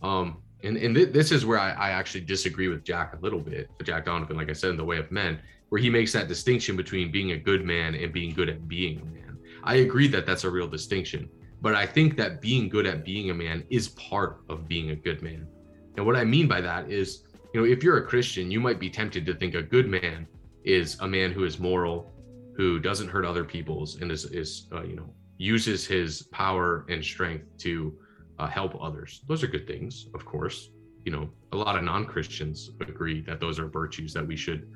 Um, 0.04 0.40
and 0.66 0.76
and 0.76 0.94
th- 0.94 1.14
this 1.14 1.32
is 1.32 1.46
where 1.46 1.60
I, 1.60 1.72
I 1.72 1.90
actually 1.92 2.26
disagree 2.26 2.68
with 2.68 2.84
Jack 2.84 3.16
a 3.16 3.20
little 3.22 3.40
bit, 3.40 3.70
Jack 3.86 4.04
Donovan, 4.04 4.36
like 4.36 4.50
I 4.50 4.54
said, 4.54 4.72
in 4.72 4.76
The 4.76 4.84
Way 4.84 4.98
of 4.98 5.10
Men, 5.10 5.40
where 5.70 5.80
he 5.80 5.90
makes 5.90 6.12
that 6.12 6.28
distinction 6.28 6.76
between 6.76 7.10
being 7.10 7.32
a 7.32 7.38
good 7.38 7.64
man 7.64 7.96
and 7.96 8.12
being 8.12 8.34
good 8.34 8.50
at 8.50 8.68
being 8.68 9.00
a 9.00 9.06
man. 9.06 9.38
I 9.64 9.76
agree 9.76 10.10
that 10.10 10.26
that's 10.26 10.44
a 10.44 10.50
real 10.50 10.68
distinction, 10.68 11.30
but 11.62 11.74
I 11.74 11.86
think 11.86 12.18
that 12.18 12.42
being 12.42 12.68
good 12.68 12.86
at 12.86 13.06
being 13.06 13.30
a 13.30 13.34
man 13.34 13.64
is 13.70 13.88
part 13.88 14.42
of 14.50 14.68
being 14.68 14.90
a 14.90 14.96
good 14.98 15.22
man. 15.22 15.48
And 15.96 16.06
what 16.06 16.18
I 16.18 16.26
mean 16.26 16.50
by 16.50 16.60
that 16.60 16.92
is, 16.92 17.24
you 17.54 17.62
know, 17.62 17.66
if 17.66 17.82
you're 17.82 18.00
a 18.00 18.06
Christian, 18.06 18.52
you 18.52 18.60
might 18.60 18.78
be 18.78 18.90
tempted 18.90 19.26
to 19.26 19.34
think 19.34 19.56
a 19.56 19.64
good 19.64 19.88
man 19.88 20.28
is 20.68 21.00
a 21.00 21.08
man 21.08 21.32
who 21.32 21.46
is 21.46 21.60
moral, 21.60 22.12
who 22.56 22.80
doesn't 22.80 23.08
hurt 23.08 23.26
other 23.26 23.44
people's, 23.44 24.02
and 24.02 24.12
is 24.12 24.26
is 24.26 24.68
uh, 24.74 24.84
you 24.84 24.96
know 24.96 25.10
uses 25.38 25.86
his 25.86 26.24
power 26.32 26.86
and 26.90 27.04
strength 27.04 27.46
to 27.60 27.98
uh, 28.40 28.48
help 28.48 28.76
others. 28.82 29.22
Those 29.28 29.44
are 29.44 29.48
good 29.48 29.68
things, 29.68 30.08
of 30.14 30.26
course. 30.26 30.70
You 31.06 31.12
know, 31.12 31.30
a 31.54 31.58
lot 31.58 31.78
of 31.78 31.84
non 31.84 32.06
Christians 32.06 32.72
agree 32.82 33.22
that 33.22 33.40
those 33.40 33.60
are 33.60 33.68
virtues 33.68 34.14
that 34.14 34.28
we 34.28 34.36
should 34.36 34.68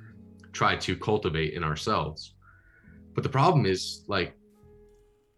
try 0.53 0.75
to 0.77 0.95
cultivate 0.95 1.53
in 1.53 1.63
ourselves. 1.63 2.35
But 3.13 3.23
the 3.23 3.29
problem 3.29 3.65
is, 3.65 4.05
like, 4.07 4.35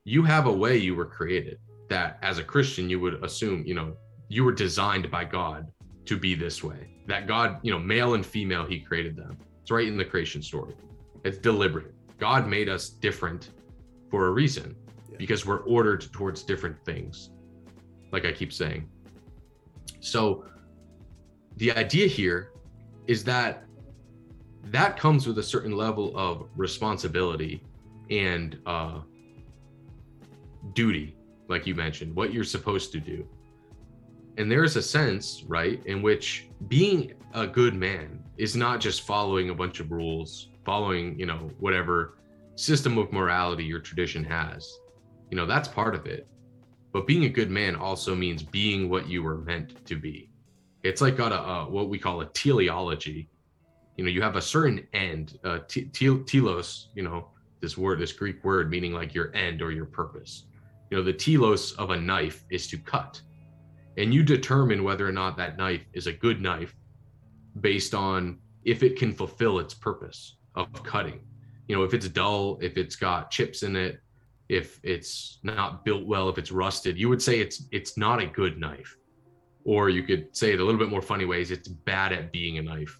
you 0.04 0.24
have 0.24 0.46
a 0.46 0.52
way 0.52 0.78
you 0.78 0.96
were 0.96 1.06
created 1.06 1.58
that 1.90 2.20
as 2.22 2.38
a 2.38 2.44
Christian, 2.44 2.90
you 2.90 3.00
would 3.00 3.24
assume, 3.24 3.64
you 3.66 3.74
know, 3.74 3.96
you 4.28 4.44
were 4.44 4.52
designed 4.52 5.10
by 5.10 5.24
God 5.24 5.68
to 6.06 6.18
be 6.18 6.36
this 6.36 6.64
way. 6.64 6.90
That 7.08 7.28
God, 7.28 7.60
you 7.64 7.72
know, 7.72 7.80
male 7.80 8.14
and 8.14 8.26
female, 8.26 8.66
He 8.66 8.80
created 8.80 9.16
them. 9.16 9.38
It's 9.64 9.72
right 9.72 9.88
in 9.88 9.96
the 9.96 10.04
creation 10.04 10.42
story. 10.42 10.74
It's 11.24 11.38
deliberate. 11.38 11.94
God 12.20 12.50
made 12.50 12.68
us 12.68 12.90
different 12.90 13.52
for 14.12 14.28
a 14.28 14.32
reason 14.32 14.76
because 15.18 15.46
we're 15.46 15.62
ordered 15.62 16.12
towards 16.12 16.44
different 16.44 16.76
things 16.84 17.30
like 18.12 18.26
I 18.26 18.34
keep 18.34 18.52
saying. 18.52 18.90
So 20.02 20.44
the 21.56 21.72
idea 21.72 22.08
here 22.08 22.52
is 23.08 23.24
that 23.24 23.64
that 24.66 24.98
comes 24.98 25.26
with 25.28 25.38
a 25.38 25.44
certain 25.44 25.78
level 25.78 26.12
of 26.18 26.50
responsibility 26.58 27.64
and 28.10 28.60
uh, 28.66 29.00
duty, 30.74 31.16
like 31.48 31.66
you 31.66 31.74
mentioned, 31.74 32.14
what 32.14 32.34
you're 32.34 32.44
supposed 32.44 32.92
to 32.92 33.00
do. 33.00 33.26
And 34.38 34.52
there's 34.52 34.76
a 34.76 34.82
sense, 34.82 35.44
right, 35.48 35.84
in 35.86 36.02
which 36.02 36.50
being 36.68 37.14
a 37.34 37.46
good 37.46 37.76
man 37.76 38.24
is 38.38 38.56
not 38.56 38.80
just 38.80 39.02
following 39.02 39.50
a 39.50 39.56
bunch 39.56 39.80
of 39.80 39.92
rules, 39.92 40.50
following, 40.66 41.18
you 41.20 41.26
know, 41.26 41.52
whatever 41.60 42.18
system 42.56 42.98
of 42.98 43.12
morality 43.12 43.64
your 43.64 43.80
tradition 43.80 44.24
has. 44.24 44.80
You 45.30 45.38
know, 45.38 45.46
that's 45.46 45.68
part 45.68 45.96
of 45.96 46.06
it. 46.06 46.28
But 46.92 47.08
being 47.08 47.26
a 47.26 47.30
good 47.30 47.50
man 47.50 47.76
also 47.76 48.16
means 48.16 48.44
being 48.44 48.90
what 48.90 49.10
you 49.10 49.24
were 49.24 49.38
meant 49.38 49.84
to 49.86 49.96
be. 49.96 50.30
It's 50.84 51.02
like 51.02 51.18
got 51.18 51.32
a, 51.32 51.42
a 51.42 51.70
what 51.70 51.90
we 51.90 51.98
call 51.98 52.22
a 52.22 52.26
teleology. 52.28 53.30
You 53.98 54.04
know, 54.04 54.10
you 54.12 54.22
have 54.22 54.36
a 54.36 54.42
certain 54.42 54.88
end, 54.94 55.40
uh, 55.44 55.60
t- 55.68 55.86
telos. 55.86 56.90
You 56.96 57.04
know, 57.04 57.30
this 57.62 57.78
word, 57.78 58.00
this 58.00 58.12
Greek 58.12 58.44
word, 58.44 58.70
meaning 58.70 58.94
like 58.94 59.14
your 59.14 59.36
end 59.36 59.62
or 59.62 59.72
your 59.72 59.86
purpose. 59.86 60.46
You 60.92 60.98
know, 60.98 61.04
the 61.04 61.14
telos 61.14 61.72
of 61.74 61.90
a 61.90 62.00
knife 62.00 62.46
is 62.52 62.68
to 62.68 62.78
cut, 62.78 63.22
and 63.98 64.14
you 64.14 64.24
determine 64.24 64.84
whether 64.84 65.08
or 65.08 65.12
not 65.12 65.38
that 65.38 65.58
knife 65.58 65.86
is 65.94 66.08
a 66.08 66.14
good 66.14 66.42
knife 66.42 66.76
based 67.60 67.94
on 67.94 68.40
if 68.66 68.84
it 68.84 68.98
can 68.98 69.14
fulfill 69.14 69.60
its 69.60 69.74
purpose 69.74 70.38
of 70.56 70.72
cutting. 70.84 71.20
You 71.68 71.76
know, 71.76 71.84
if 71.84 71.94
it's 71.94 72.08
dull, 72.08 72.58
if 72.62 72.78
it's 72.78 72.96
got 72.96 73.32
chips 73.32 73.64
in 73.64 73.76
it, 73.76 74.00
if 74.50 74.80
it's 74.84 75.40
not 75.44 75.86
built 75.86 76.06
well, 76.06 76.30
if 76.30 76.38
it's 76.38 76.52
rusted, 76.52 76.98
you 76.98 77.10
would 77.10 77.22
say 77.22 77.40
it's 77.40 77.64
it's 77.72 77.98
not 77.98 78.22
a 78.22 78.26
good 78.26 78.58
knife. 78.58 78.98
Or 79.64 79.90
you 79.90 80.04
could 80.04 80.36
say 80.36 80.52
it 80.54 80.60
a 80.60 80.64
little 80.64 80.80
bit 80.80 80.90
more 80.90 81.02
funny 81.02 81.26
ways, 81.26 81.52
it's 81.52 81.68
bad 81.68 82.12
at 82.12 82.32
being 82.32 82.58
a 82.58 82.62
knife. 82.62 83.00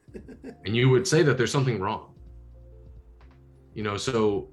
and 0.64 0.74
you 0.74 0.88
would 0.90 1.06
say 1.06 1.22
that 1.22 1.38
there's 1.38 1.52
something 1.52 1.80
wrong. 1.80 2.14
You 3.74 3.82
know, 3.82 3.96
so 3.96 4.50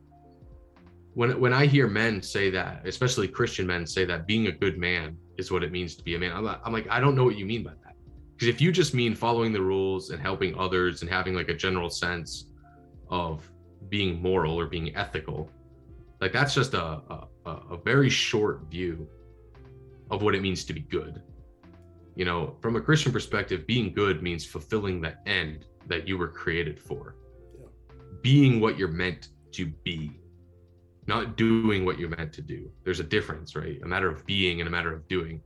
when 1.13 1.39
when 1.39 1.53
I 1.53 1.65
hear 1.65 1.87
men 1.87 2.21
say 2.21 2.49
that, 2.51 2.85
especially 2.85 3.27
Christian 3.27 3.65
men 3.65 3.85
say 3.87 4.05
that 4.05 4.27
being 4.27 4.47
a 4.47 4.51
good 4.51 4.77
man 4.77 5.17
is 5.41 5.51
what 5.51 5.63
it 5.63 5.71
means 5.71 5.95
to 5.95 6.03
be 6.03 6.15
a 6.15 6.19
man, 6.19 6.31
I'm, 6.31 6.47
I'm 6.47 6.71
like, 6.71 6.87
I 6.89 6.99
don't 6.99 7.15
know 7.15 7.25
what 7.25 7.37
you 7.37 7.45
mean 7.45 7.63
by 7.63 7.75
that. 7.83 7.95
Because 8.33 8.47
if 8.47 8.61
you 8.61 8.71
just 8.71 8.93
mean 8.93 9.13
following 9.15 9.51
the 9.51 9.61
rules 9.61 10.11
and 10.11 10.21
helping 10.21 10.57
others 10.57 11.01
and 11.01 11.09
having 11.09 11.33
like 11.35 11.49
a 11.49 11.53
general 11.53 11.89
sense 11.89 12.45
of 13.09 13.49
being 13.89 14.21
moral 14.21 14.57
or 14.59 14.67
being 14.67 14.95
ethical, 14.95 15.49
like 16.21 16.31
that's 16.31 16.53
just 16.53 16.73
a, 16.73 17.01
a, 17.45 17.51
a 17.75 17.77
very 17.83 18.09
short 18.09 18.61
view 18.69 19.07
of 20.11 20.21
what 20.21 20.35
it 20.35 20.41
means 20.41 20.63
to 20.65 20.73
be 20.73 20.81
good. 20.81 21.21
You 22.15 22.25
know, 22.25 22.55
from 22.61 22.75
a 22.75 22.81
Christian 22.81 23.11
perspective, 23.11 23.65
being 23.65 23.93
good 23.93 24.21
means 24.21 24.45
fulfilling 24.45 25.01
the 25.01 25.15
end 25.27 25.65
that 25.87 26.07
you 26.07 26.17
were 26.17 26.27
created 26.27 26.79
for. 26.79 27.15
Yeah. 27.59 27.67
Being 28.21 28.59
what 28.59 28.77
you're 28.77 28.95
meant 29.05 29.29
to 29.53 29.65
be, 29.83 30.20
not 31.15 31.37
doing 31.37 31.85
what 31.85 31.99
you're 31.99 32.15
meant 32.17 32.33
to 32.33 32.41
do. 32.41 32.71
There's 32.83 32.99
a 32.99 33.09
difference, 33.17 33.55
right? 33.55 33.79
A 33.83 33.87
matter 33.87 34.09
of 34.09 34.25
being 34.25 34.61
and 34.61 34.67
a 34.67 34.71
matter 34.71 34.93
of 34.93 35.07
doing. 35.07 35.41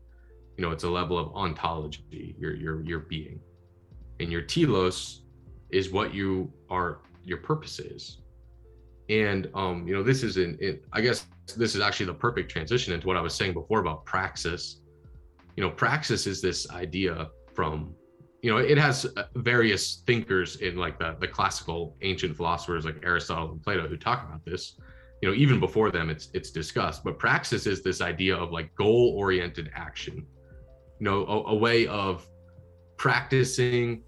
You 0.57 0.61
know, 0.63 0.71
it's 0.71 0.85
a 0.85 0.89
level 0.89 1.17
of 1.17 1.27
ontology, 1.35 2.35
your 2.39 2.53
your 2.55 2.75
your 2.83 2.99
being. 2.99 3.39
And 4.19 4.31
your 4.31 4.41
telos 4.41 4.97
is 5.69 5.91
what 5.91 6.13
you 6.13 6.51
are 6.69 6.99
your 7.23 7.39
purpose 7.39 7.79
is 7.79 8.21
and 9.09 9.49
um, 9.53 9.87
you 9.87 9.93
know 9.93 10.03
this 10.03 10.23
is 10.23 10.37
in, 10.37 10.57
in 10.59 10.79
i 10.93 11.01
guess 11.01 11.27
this 11.55 11.75
is 11.75 11.81
actually 11.81 12.05
the 12.05 12.13
perfect 12.13 12.49
transition 12.49 12.93
into 12.93 13.07
what 13.07 13.17
i 13.17 13.21
was 13.21 13.33
saying 13.33 13.53
before 13.53 13.79
about 13.79 14.05
praxis 14.05 14.81
you 15.55 15.63
know 15.63 15.69
praxis 15.69 16.25
is 16.27 16.41
this 16.41 16.69
idea 16.71 17.29
from 17.53 17.93
you 18.41 18.51
know 18.51 18.57
it 18.57 18.77
has 18.77 19.05
uh, 19.17 19.23
various 19.35 20.03
thinkers 20.07 20.57
in 20.57 20.75
like 20.75 20.97
the, 20.97 21.15
the 21.19 21.27
classical 21.27 21.95
ancient 22.01 22.35
philosophers 22.35 22.85
like 22.85 22.97
aristotle 23.03 23.51
and 23.51 23.61
plato 23.61 23.87
who 23.87 23.97
talk 23.97 24.23
about 24.27 24.43
this 24.45 24.77
you 25.25 25.31
know 25.31 25.37
even 25.37 25.59
before 25.59 25.89
them 25.89 26.11
it's 26.11 26.29
it's 26.33 26.51
discussed 26.51 27.03
but 27.03 27.17
praxis 27.17 27.65
is 27.65 27.81
this 27.81 27.99
idea 27.99 28.35
of 28.35 28.51
like 28.51 28.73
goal 28.75 29.15
oriented 29.17 29.71
action 29.73 30.17
you 30.99 31.03
know 31.03 31.25
a, 31.25 31.51
a 31.51 31.55
way 31.55 31.87
of 31.87 32.27
practicing 32.97 34.03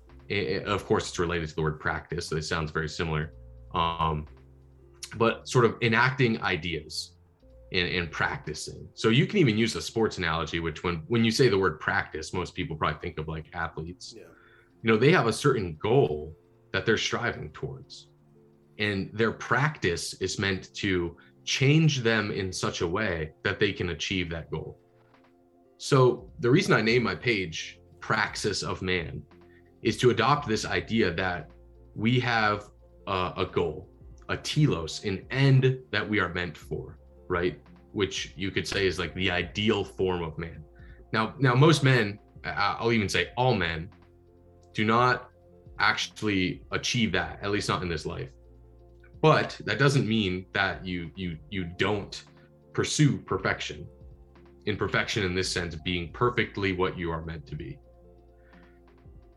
of 0.66 0.86
course 0.86 1.10
it's 1.10 1.18
related 1.18 1.50
to 1.50 1.56
the 1.56 1.62
word 1.62 1.80
practice 1.80 2.28
so 2.28 2.36
it 2.36 2.44
sounds 2.44 2.70
very 2.70 2.88
similar 2.88 3.34
um 3.74 4.28
but 5.16 5.50
sort 5.50 5.66
of 5.66 5.76
enacting 5.82 6.40
ideas 6.44 7.14
and, 7.72 7.88
and 7.88 8.12
practicing. 8.12 8.88
So 8.94 9.10
you 9.10 9.26
can 9.26 9.40
even 9.40 9.58
use 9.58 9.76
a 9.76 9.82
sports 9.82 10.18
analogy, 10.18 10.60
which 10.60 10.84
when 10.84 10.98
when 11.08 11.24
you 11.24 11.32
say 11.32 11.48
the 11.48 11.58
word 11.58 11.80
practice, 11.80 12.34
most 12.34 12.56
people 12.56 12.76
probably 12.76 13.00
think 13.00 13.18
of 13.18 13.28
like 13.28 13.46
athletes. 13.54 14.14
Yeah. 14.16 14.24
You 14.84 14.92
know, 14.92 14.98
they 14.98 15.12
have 15.12 15.28
a 15.28 15.34
certain 15.34 15.78
goal 15.82 16.36
that 16.72 16.86
they're 16.86 16.98
striving 16.98 17.50
towards. 17.52 18.08
And 18.80 19.10
their 19.14 19.32
practice 19.32 20.14
is 20.16 20.38
meant 20.40 20.74
to 20.76 21.18
change 21.44 22.00
them 22.00 22.32
in 22.32 22.52
such 22.52 22.82
a 22.82 22.88
way 22.88 23.32
that 23.44 23.60
they 23.60 23.72
can 23.72 23.90
achieve 23.90 24.30
that 24.30 24.52
goal. 24.52 24.80
So 25.78 26.30
the 26.40 26.50
reason 26.50 26.74
I 26.74 26.82
name 26.82 27.04
my 27.04 27.16
page 27.16 27.80
Praxis 28.00 28.64
of 28.64 28.82
Man 28.82 29.22
is 29.82 29.98
to 29.98 30.10
adopt 30.10 30.48
this 30.48 30.66
idea 30.66 31.14
that 31.14 31.50
we 31.96 32.20
have 32.20 32.70
a, 33.08 33.34
a 33.38 33.46
goal 33.46 33.90
a 34.30 34.38
telos, 34.38 35.04
an 35.06 35.26
end 35.32 35.80
that 35.92 36.08
we 36.08 36.20
are 36.20 36.30
meant 36.34 36.58
for, 36.58 36.98
right? 37.28 37.60
Which 37.94 38.34
you 38.36 38.52
could 38.52 38.68
say 38.68 38.86
is 38.86 39.00
like 39.00 39.14
the 39.16 39.32
ideal 39.32 39.84
form 39.84 40.22
of 40.22 40.38
man. 40.38 40.64
Now, 41.14 41.34
now 41.40 41.56
most 41.56 41.84
men, 41.84 42.20
I'll 42.44 42.92
even 42.92 43.10
say 43.10 43.30
all 43.38 43.54
men, 43.54 43.90
do 44.74 44.86
not 44.86 45.30
actually 45.80 46.62
achieve 46.72 47.12
that, 47.14 47.40
at 47.42 47.52
least 47.52 47.70
not 47.70 47.82
in 47.82 47.90
this 47.90 48.06
life. 48.06 48.30
But 49.22 49.60
that 49.66 49.80
doesn't 49.80 50.08
mean 50.08 50.46
that 50.54 50.86
you 50.86 51.12
you 51.16 51.38
you 51.50 51.66
don't 51.78 52.24
pursue 52.74 53.18
perfection. 53.18 53.88
In 54.66 54.76
perfection, 54.76 55.24
in 55.24 55.34
this 55.34 55.50
sense, 55.50 55.76
being 55.76 56.12
perfectly 56.12 56.74
what 56.74 56.98
you 56.98 57.10
are 57.12 57.24
meant 57.26 57.48
to 57.48 57.56
be. 57.56 57.80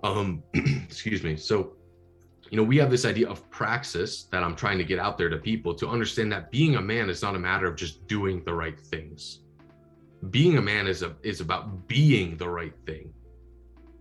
Um, 0.02 0.43
excuse 0.55 1.23
me. 1.23 1.36
So 1.36 1.77
you 2.51 2.57
know, 2.57 2.65
we 2.65 2.77
have 2.78 2.90
this 2.90 3.05
idea 3.05 3.28
of 3.28 3.48
praxis 3.51 4.24
that 4.24 4.43
I'm 4.43 4.57
trying 4.57 4.78
to 4.78 4.85
get 4.85 4.98
out 4.98 5.16
there 5.16 5.28
to 5.28 5.36
people 5.36 5.73
to 5.74 5.89
understand 5.89 6.32
that 6.32 6.51
being 6.51 6.77
a 6.77 6.81
man 6.81 7.09
is 7.09 7.23
not 7.23 7.36
a 7.36 7.39
matter 7.39 7.66
of 7.66 7.77
just 7.77 8.07
doing 8.09 8.43
the 8.44 8.52
right 8.52 8.78
things. 8.78 9.40
Being 10.31 10.59
a 10.59 10.62
man 10.62 10.89
is 10.89 11.02
a, 11.02 11.15
is 11.23 11.40
about 11.40 11.86
being 11.86 12.36
the 12.36 12.48
right 12.48 12.74
thing. 12.86 13.12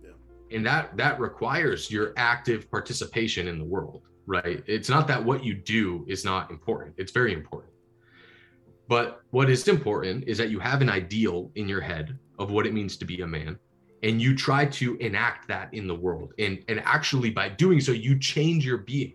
Yeah. 0.02 0.10
And 0.50 0.66
that 0.66 0.96
that 0.96 1.20
requires 1.20 1.90
your 1.90 2.12
active 2.16 2.68
participation 2.70 3.46
in 3.46 3.58
the 3.58 3.64
world, 3.64 4.02
right? 4.26 4.62
It's 4.66 4.88
not 4.88 5.06
that 5.08 5.24
what 5.24 5.44
you 5.44 5.54
do 5.54 6.04
is 6.08 6.24
not 6.24 6.50
important. 6.50 6.94
It's 6.98 7.12
very 7.12 7.32
important. 7.32 7.72
But 8.88 9.22
what 9.30 9.48
is 9.48 9.66
important 9.68 10.24
is 10.26 10.38
that 10.38 10.50
you 10.50 10.58
have 10.58 10.82
an 10.82 10.90
ideal 10.90 11.50
in 11.54 11.68
your 11.68 11.80
head 11.80 12.18
of 12.38 12.50
what 12.50 12.66
it 12.66 12.74
means 12.74 12.96
to 12.96 13.04
be 13.04 13.20
a 13.20 13.26
man 13.26 13.58
and 14.02 14.20
you 14.20 14.34
try 14.34 14.64
to 14.64 14.96
enact 14.96 15.48
that 15.48 15.72
in 15.72 15.86
the 15.86 15.94
world 15.94 16.32
and 16.38 16.64
and 16.68 16.80
actually 16.80 17.30
by 17.30 17.48
doing 17.48 17.80
so 17.80 17.92
you 17.92 18.18
change 18.18 18.64
your 18.64 18.78
being 18.78 19.14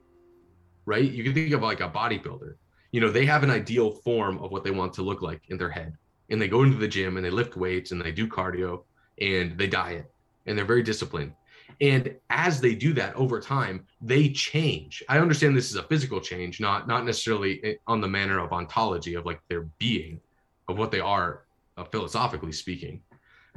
right 0.86 1.12
you 1.12 1.24
can 1.24 1.34
think 1.34 1.54
of 1.54 1.62
like 1.62 1.82
a 1.82 1.90
bodybuilder 1.90 2.56
you 2.92 3.02
know 3.02 3.10
they 3.10 3.26
have 3.26 3.44
an 3.44 3.50
ideal 3.50 3.92
form 3.92 4.38
of 4.40 4.52
what 4.52 4.64
they 4.64 4.72
want 4.72 4.94
to 4.94 5.02
look 5.02 5.22
like 5.22 5.42
in 5.50 5.58
their 5.58 5.70
head 5.70 5.94
and 6.30 6.42
they 6.42 6.48
go 6.48 6.64
into 6.64 6.78
the 6.78 6.88
gym 6.88 7.18
and 7.18 7.26
they 7.26 7.30
lift 7.30 7.56
weights 7.56 7.92
and 7.92 8.02
they 8.02 8.12
do 8.12 8.28
cardio 8.28 8.84
and 9.20 9.58
they 9.58 9.68
diet 9.68 10.12
and 10.46 10.58
they're 10.58 10.66
very 10.66 10.84
disciplined 10.84 11.34
and 11.82 12.16
as 12.30 12.62
they 12.62 12.76
do 12.76 12.94
that 12.94 13.16
over 13.16 13.40
time 13.40 13.86
they 14.02 14.30
change. 14.30 15.04
I 15.10 15.20
understand 15.20 15.56
this 15.56 15.70
is 15.70 15.76
a 15.76 15.84
physical 15.84 16.20
change 16.20 16.60
not 16.60 16.88
not 16.88 17.06
necessarily 17.06 17.80
on 17.88 18.02
the 18.02 18.08
manner 18.08 18.40
of 18.40 18.52
ontology 18.54 19.16
of 19.16 19.26
like 19.26 19.42
their 19.50 19.64
being 19.80 20.20
of 20.68 20.78
what 20.78 20.92
they 20.92 21.00
are 21.00 21.44
uh, 21.78 21.84
philosophically 21.86 22.52
speaking 22.52 23.02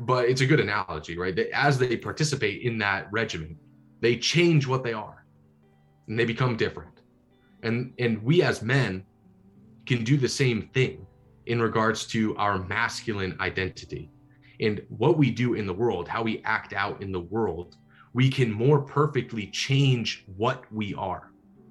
but 0.01 0.28
it's 0.28 0.40
a 0.40 0.47
good 0.47 0.61
analogy 0.61 1.16
right? 1.19 1.35
That 1.36 1.51
as 1.51 1.78
they 1.78 1.97
participate 1.97 2.62
in 2.62 2.78
that 2.78 3.11
regimen 3.12 3.57
they 4.01 4.16
change 4.16 4.66
what 4.66 4.85
they 4.85 4.93
are 4.93 5.24
and 6.09 6.19
they 6.19 6.24
become 6.24 6.57
different. 6.57 7.03
And 7.62 7.93
and 7.99 8.23
we 8.23 8.43
as 8.43 8.62
men 8.62 9.05
can 9.86 10.05
do 10.05 10.16
the 10.16 10.28
same 10.28 10.69
thing 10.74 11.07
in 11.47 11.61
regards 11.61 12.07
to 12.07 12.36
our 12.36 12.59
masculine 12.59 13.36
identity 13.40 14.11
and 14.61 14.82
what 14.89 15.16
we 15.16 15.31
do 15.31 15.55
in 15.55 15.66
the 15.66 15.73
world 15.73 16.07
how 16.07 16.23
we 16.23 16.43
act 16.45 16.73
out 16.73 17.01
in 17.03 17.11
the 17.11 17.20
world 17.20 17.77
we 18.19 18.28
can 18.28 18.51
more 18.51 18.81
perfectly 18.81 19.47
change 19.47 20.24
what 20.36 20.65
we 20.73 20.93
are 20.95 21.31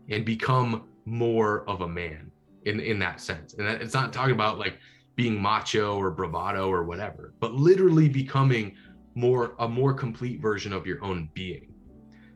and 0.09 0.23
become 0.23 0.87
more 1.03 1.69
of 1.69 1.81
a 1.81 1.87
man 2.01 2.31
in 2.63 2.79
in 2.79 2.97
that 2.99 3.19
sense. 3.19 3.53
And 3.55 3.67
it's 3.67 3.93
not 3.93 4.13
talking 4.13 4.33
about 4.33 4.57
like 4.57 4.75
being 5.17 5.35
macho 5.41 5.97
or 5.97 6.09
bravado 6.11 6.69
or 6.69 6.83
whatever 6.91 7.33
but 7.43 7.51
literally 7.53 8.07
becoming 8.07 8.65
more 9.15 9.55
a 9.59 9.67
more 9.67 9.93
complete 9.93 10.39
version 10.39 10.71
of 10.71 10.87
your 10.87 11.03
own 11.03 11.29
being. 11.33 11.73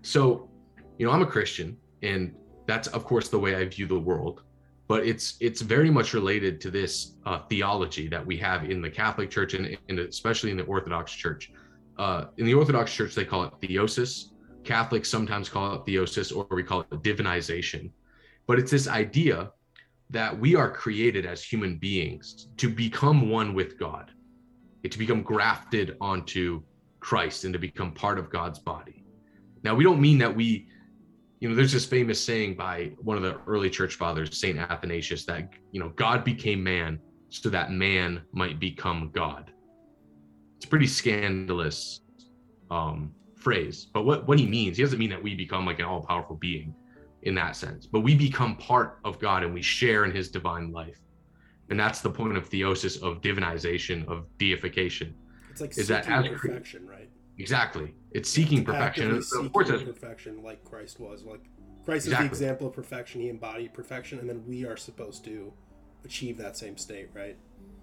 So 0.02 0.52
you 0.98 1.08
know 1.08 1.14
i'm 1.14 1.24
a 1.30 1.32
christian 1.38 1.70
and 2.04 2.22
that's 2.68 2.88
of 2.90 3.02
course 3.12 3.28
the 3.30 3.42
way 3.46 3.56
i 3.56 3.64
view 3.66 3.88
the 3.88 4.04
world 4.10 4.44
but 4.88 5.02
it's 5.12 5.26
it's 5.40 5.62
very 5.76 5.92
much 5.98 6.14
related 6.14 6.62
to 6.64 6.70
this 6.70 6.92
uh, 7.26 7.40
theology 7.50 8.08
that 8.08 8.24
we 8.24 8.36
have 8.38 8.70
in 8.70 8.82
the 8.86 8.92
catholic 9.02 9.30
church 9.36 9.52
and, 9.56 9.66
and 9.90 9.98
especially 10.00 10.52
in 10.52 10.58
the 10.58 10.68
orthodox 10.76 11.12
church 11.12 11.52
uh, 12.02 12.26
in 12.38 12.48
the 12.48 12.54
Orthodox 12.56 12.92
Church, 12.92 13.14
they 13.14 13.24
call 13.24 13.44
it 13.44 13.54
theosis. 13.62 14.32
Catholics 14.64 15.08
sometimes 15.08 15.50
call 15.50 15.76
it 15.76 15.86
theosis, 15.86 16.36
or 16.36 16.48
we 16.50 16.64
call 16.64 16.82
it 16.82 16.90
divinization. 17.04 17.92
But 18.48 18.58
it's 18.58 18.72
this 18.72 18.88
idea 18.88 19.52
that 20.10 20.38
we 20.38 20.56
are 20.56 20.72
created 20.72 21.28
as 21.28 21.44
human 21.44 21.78
beings 21.78 22.48
to 22.58 22.70
become 22.70 23.30
one 23.30 23.54
with 23.54 23.78
God, 23.78 24.10
to 24.90 24.98
become 24.98 25.22
grafted 25.22 25.96
onto 26.02 26.64
Christ 27.02 27.44
and 27.44 27.54
to 27.54 27.60
become 27.60 27.92
part 27.92 28.18
of 28.18 28.32
God's 28.32 28.58
body. 28.58 29.06
Now, 29.64 29.76
we 29.76 29.84
don't 29.84 30.02
mean 30.02 30.18
that 30.18 30.36
we, 30.36 30.68
you 31.40 31.50
know, 31.50 31.54
there's 31.54 31.72
this 31.72 31.86
famous 31.86 32.20
saying 32.20 32.56
by 32.56 32.94
one 32.98 33.16
of 33.16 33.22
the 33.22 33.38
early 33.46 33.70
church 33.70 33.94
fathers, 33.94 34.40
St. 34.40 34.58
Athanasius, 34.58 35.24
that, 35.26 35.50
you 35.72 35.80
know, 35.80 35.90
God 35.90 36.24
became 36.24 36.64
man 36.64 37.00
so 37.30 37.48
that 37.50 37.72
man 37.72 38.24
might 38.34 38.60
become 38.60 39.12
God 39.14 39.52
it's 40.62 40.68
a 40.68 40.70
pretty 40.70 40.86
scandalous 40.86 42.02
um, 42.70 43.12
phrase. 43.36 43.88
But 43.92 44.06
what, 44.06 44.28
what 44.28 44.38
he 44.38 44.46
means, 44.46 44.78
he 44.78 44.84
doesn't 44.84 45.00
mean 45.00 45.10
that 45.10 45.22
we 45.22 45.34
become 45.34 45.66
like 45.66 45.80
an 45.80 45.86
all 45.86 46.04
powerful 46.04 46.36
being 46.36 46.76
in 47.24 47.34
that 47.34 47.56
sense, 47.56 47.88
but 47.88 48.02
we 48.02 48.14
become 48.14 48.56
part 48.58 49.00
of 49.04 49.18
God 49.18 49.42
and 49.42 49.56
we 49.56 49.64
share 49.64 50.06
in 50.06 50.12
his 50.12 50.30
divine 50.30 50.72
life. 50.72 51.00
And 51.72 51.80
that's 51.80 52.02
the 52.02 52.12
point 52.12 52.38
of 52.38 52.48
theosis, 52.48 53.02
of 53.02 53.22
divinization, 53.22 54.08
of 54.08 54.28
deification. 54.38 55.16
It's 55.50 55.62
like 55.62 55.76
is 55.80 55.88
that 55.88 56.08
as 56.08 56.28
perfection, 56.28 56.86
right? 56.86 57.10
Exactly. 57.40 57.96
It's 58.12 58.30
seeking 58.30 58.64
perfection. 58.64 59.20
Seeking 59.24 59.48
of 59.48 59.54
course, 59.54 59.70
perfection 59.70 60.44
like 60.44 60.64
Christ 60.64 61.00
was. 61.00 61.24
Like 61.24 61.42
Christ 61.86 62.06
exactly. 62.06 62.26
is 62.28 62.30
the 62.30 62.46
example 62.46 62.68
of 62.68 62.74
perfection. 62.74 63.20
He 63.20 63.30
embodied 63.30 63.74
perfection, 63.74 64.20
and 64.20 64.30
then 64.30 64.44
we 64.46 64.64
are 64.64 64.78
supposed 64.78 65.26
to 65.26 65.52
achieve 66.06 66.38
that 66.38 66.56
same 66.56 66.78
state, 66.78 67.10
right? 67.16 67.36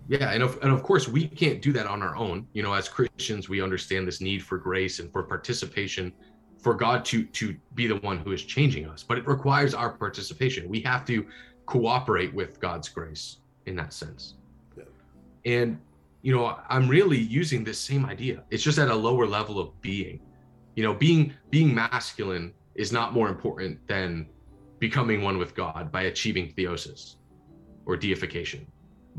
Yeah, 0.08 0.30
and 0.30 0.42
of, 0.42 0.58
and 0.62 0.72
of 0.72 0.82
course 0.82 1.06
we 1.06 1.28
can't 1.28 1.60
do 1.60 1.70
that 1.72 1.86
on 1.86 2.02
our 2.02 2.16
own. 2.16 2.48
You 2.54 2.62
know, 2.62 2.72
as 2.72 2.88
Christians, 2.88 3.50
we 3.50 3.60
understand 3.60 4.08
this 4.08 4.22
need 4.22 4.42
for 4.42 4.56
grace 4.56 5.00
and 5.00 5.12
for 5.12 5.22
participation, 5.22 6.14
for 6.58 6.72
God 6.72 7.04
to 7.06 7.24
to 7.24 7.54
be 7.74 7.86
the 7.86 7.96
one 7.96 8.16
who 8.18 8.32
is 8.32 8.42
changing 8.42 8.88
us. 8.88 9.02
But 9.02 9.18
it 9.18 9.26
requires 9.26 9.74
our 9.74 9.90
participation. 9.90 10.66
We 10.66 10.80
have 10.80 11.04
to 11.06 11.26
cooperate 11.66 12.32
with 12.32 12.58
God's 12.58 12.88
grace 12.88 13.36
in 13.66 13.76
that 13.76 13.92
sense. 13.92 14.34
Yeah. 14.78 14.84
And 15.44 15.78
you 16.22 16.34
know, 16.34 16.58
I'm 16.70 16.88
really 16.88 17.18
using 17.18 17.62
this 17.62 17.78
same 17.78 18.06
idea. 18.06 18.44
It's 18.50 18.62
just 18.62 18.78
at 18.78 18.88
a 18.88 18.94
lower 18.94 19.26
level 19.26 19.60
of 19.60 19.78
being. 19.82 20.20
You 20.74 20.84
know, 20.84 20.94
being 20.94 21.34
being 21.50 21.74
masculine 21.74 22.54
is 22.76 22.92
not 22.92 23.12
more 23.12 23.28
important 23.28 23.86
than 23.86 24.26
becoming 24.78 25.20
one 25.20 25.36
with 25.36 25.54
God 25.54 25.92
by 25.92 26.02
achieving 26.04 26.54
theosis 26.54 27.16
or 27.84 27.94
deification 27.96 28.66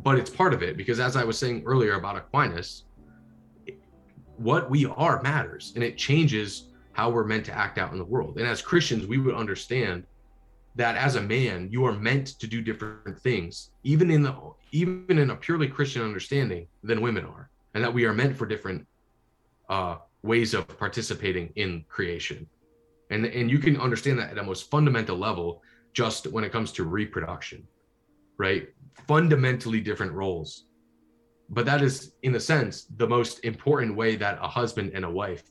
but 0.04 0.18
it's 0.18 0.30
part 0.30 0.54
of 0.54 0.64
it 0.64 0.78
because 0.78 1.00
as 1.00 1.16
I 1.16 1.24
was 1.24 1.38
saying 1.38 1.64
earlier 1.66 1.96
about 1.96 2.16
Aquinas, 2.16 2.86
what 4.38 4.70
we 4.70 4.86
are 4.86 5.22
matters 5.22 5.74
and 5.76 5.84
it 5.84 5.98
changes 5.98 6.70
how 6.94 7.10
we're 7.10 7.26
meant 7.26 7.46
to 7.46 7.58
act 7.58 7.78
out 7.78 7.92
in 7.92 7.98
the 7.98 8.06
world. 8.06 8.38
And 8.38 8.48
as 8.48 8.62
Christians, 8.62 9.06
we 9.06 9.18
would 9.18 9.36
understand 9.36 10.04
that 10.76 10.96
as 10.96 11.16
a 11.16 11.22
man, 11.22 11.70
you 11.72 11.86
are 11.86 11.94
meant 11.94 12.28
to 12.40 12.48
do 12.48 12.62
different 12.62 13.20
things, 13.20 13.72
even 13.84 14.10
in 14.12 14.24
the 14.24 14.34
even 14.72 15.18
in 15.18 15.32
a 15.32 15.36
purely 15.36 15.68
Christian 15.68 16.04
understanding 16.04 16.68
than 16.84 17.02
women 17.02 17.26
are, 17.26 17.50
and 17.74 17.84
that 17.84 17.94
we 17.94 18.06
are 18.06 18.14
meant 18.14 18.38
for 18.38 18.46
different 18.46 18.86
uh, 19.70 19.98
ways 20.24 20.54
of 20.54 20.68
participating 20.78 21.52
in 21.56 21.84
creation. 21.90 22.48
And 23.10 23.26
and 23.26 23.50
you 23.50 23.60
can 23.60 23.80
understand 23.80 24.20
that 24.20 24.32
at 24.32 24.38
a 24.38 24.44
most 24.44 24.70
fundamental 24.70 25.18
level, 25.18 25.62
just 25.94 26.28
when 26.28 26.44
it 26.44 26.52
comes 26.52 26.72
to 26.74 26.84
reproduction, 26.84 27.68
right? 28.38 28.70
Fundamentally 29.08 29.82
different 29.82 30.12
roles. 30.12 30.66
But 31.50 31.66
that 31.66 31.82
is, 31.82 32.14
in 32.24 32.36
a 32.36 32.40
sense, 32.40 32.86
the 32.98 33.08
most 33.08 33.44
important 33.44 33.96
way 33.96 34.16
that 34.16 34.38
a 34.42 34.48
husband 34.48 34.92
and 34.94 35.04
a 35.04 35.10
wife 35.10 35.44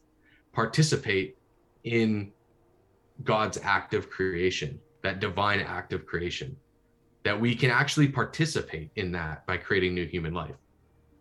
participate 0.53 1.37
in 1.85 2.33
God's 3.25 3.59
act 3.63 3.95
of 3.95 4.09
creation, 4.09 4.79
that 5.03 5.21
divine 5.21 5.61
act 5.61 5.93
of 5.93 6.07
creation, 6.07 6.57
that 7.25 7.39
we 7.39 7.55
can 7.55 7.71
actually 7.71 8.09
participate 8.09 8.91
in 8.97 9.11
that 9.13 9.45
by 9.47 9.57
creating 9.57 9.95
new 9.95 10.07
human 10.07 10.33
life. 10.33 10.55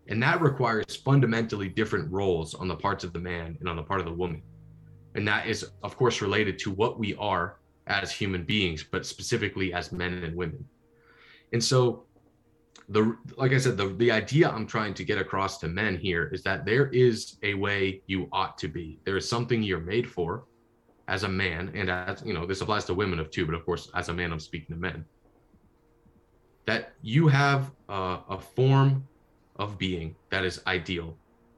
And 0.08 0.22
that 0.22 0.40
requires 0.40 0.96
fundamentally 0.96 1.68
different 1.68 2.10
roles 2.10 2.54
on 2.54 2.68
the 2.68 2.76
parts 2.76 3.04
of 3.04 3.12
the 3.12 3.18
man 3.18 3.56
and 3.60 3.68
on 3.68 3.76
the 3.76 3.82
part 3.82 4.00
of 4.00 4.06
the 4.06 4.12
woman. 4.12 4.42
And 5.14 5.26
that 5.26 5.46
is, 5.46 5.70
of 5.82 5.96
course, 5.96 6.22
related 6.22 6.58
to 6.60 6.70
what 6.70 6.98
we 6.98 7.14
are 7.16 7.58
as 7.88 8.12
human 8.12 8.44
beings, 8.44 8.84
but 8.84 9.04
specifically 9.04 9.72
as 9.72 9.92
men 9.92 10.22
and 10.22 10.36
women. 10.36 10.64
And 11.52 11.62
so 11.62 12.04
the 12.88 13.16
like 13.36 13.52
I 13.52 13.58
said, 13.58 13.76
the 13.76 13.88
the 13.88 14.10
idea 14.10 14.48
I'm 14.48 14.66
trying 14.66 14.94
to 14.94 15.04
get 15.04 15.18
across 15.18 15.58
to 15.58 15.68
men 15.68 15.96
here 15.96 16.30
is 16.32 16.42
that 16.44 16.64
there 16.64 16.86
is 16.88 17.36
a 17.42 17.54
way 17.54 18.02
you 18.06 18.28
ought 18.32 18.56
to 18.58 18.68
be. 18.68 18.98
There 19.04 19.16
is 19.16 19.28
something 19.28 19.62
you're 19.62 19.80
made 19.80 20.08
for 20.08 20.44
as 21.06 21.24
a 21.24 21.28
man, 21.28 21.70
and 21.74 21.90
as 21.90 22.22
you 22.24 22.32
know, 22.32 22.46
this 22.46 22.60
applies 22.60 22.86
to 22.86 22.94
women 22.94 23.18
of 23.18 23.30
too, 23.30 23.44
but 23.44 23.54
of 23.54 23.64
course, 23.64 23.90
as 23.94 24.08
a 24.08 24.14
man, 24.14 24.32
I'm 24.32 24.40
speaking 24.40 24.74
to 24.74 24.80
men. 24.80 25.04
That 26.64 26.92
you 27.02 27.28
have 27.28 27.70
a, 27.88 28.20
a 28.30 28.38
form 28.38 29.06
of 29.56 29.78
being 29.78 30.14
that 30.30 30.44
is 30.44 30.62
ideal, 30.66 31.16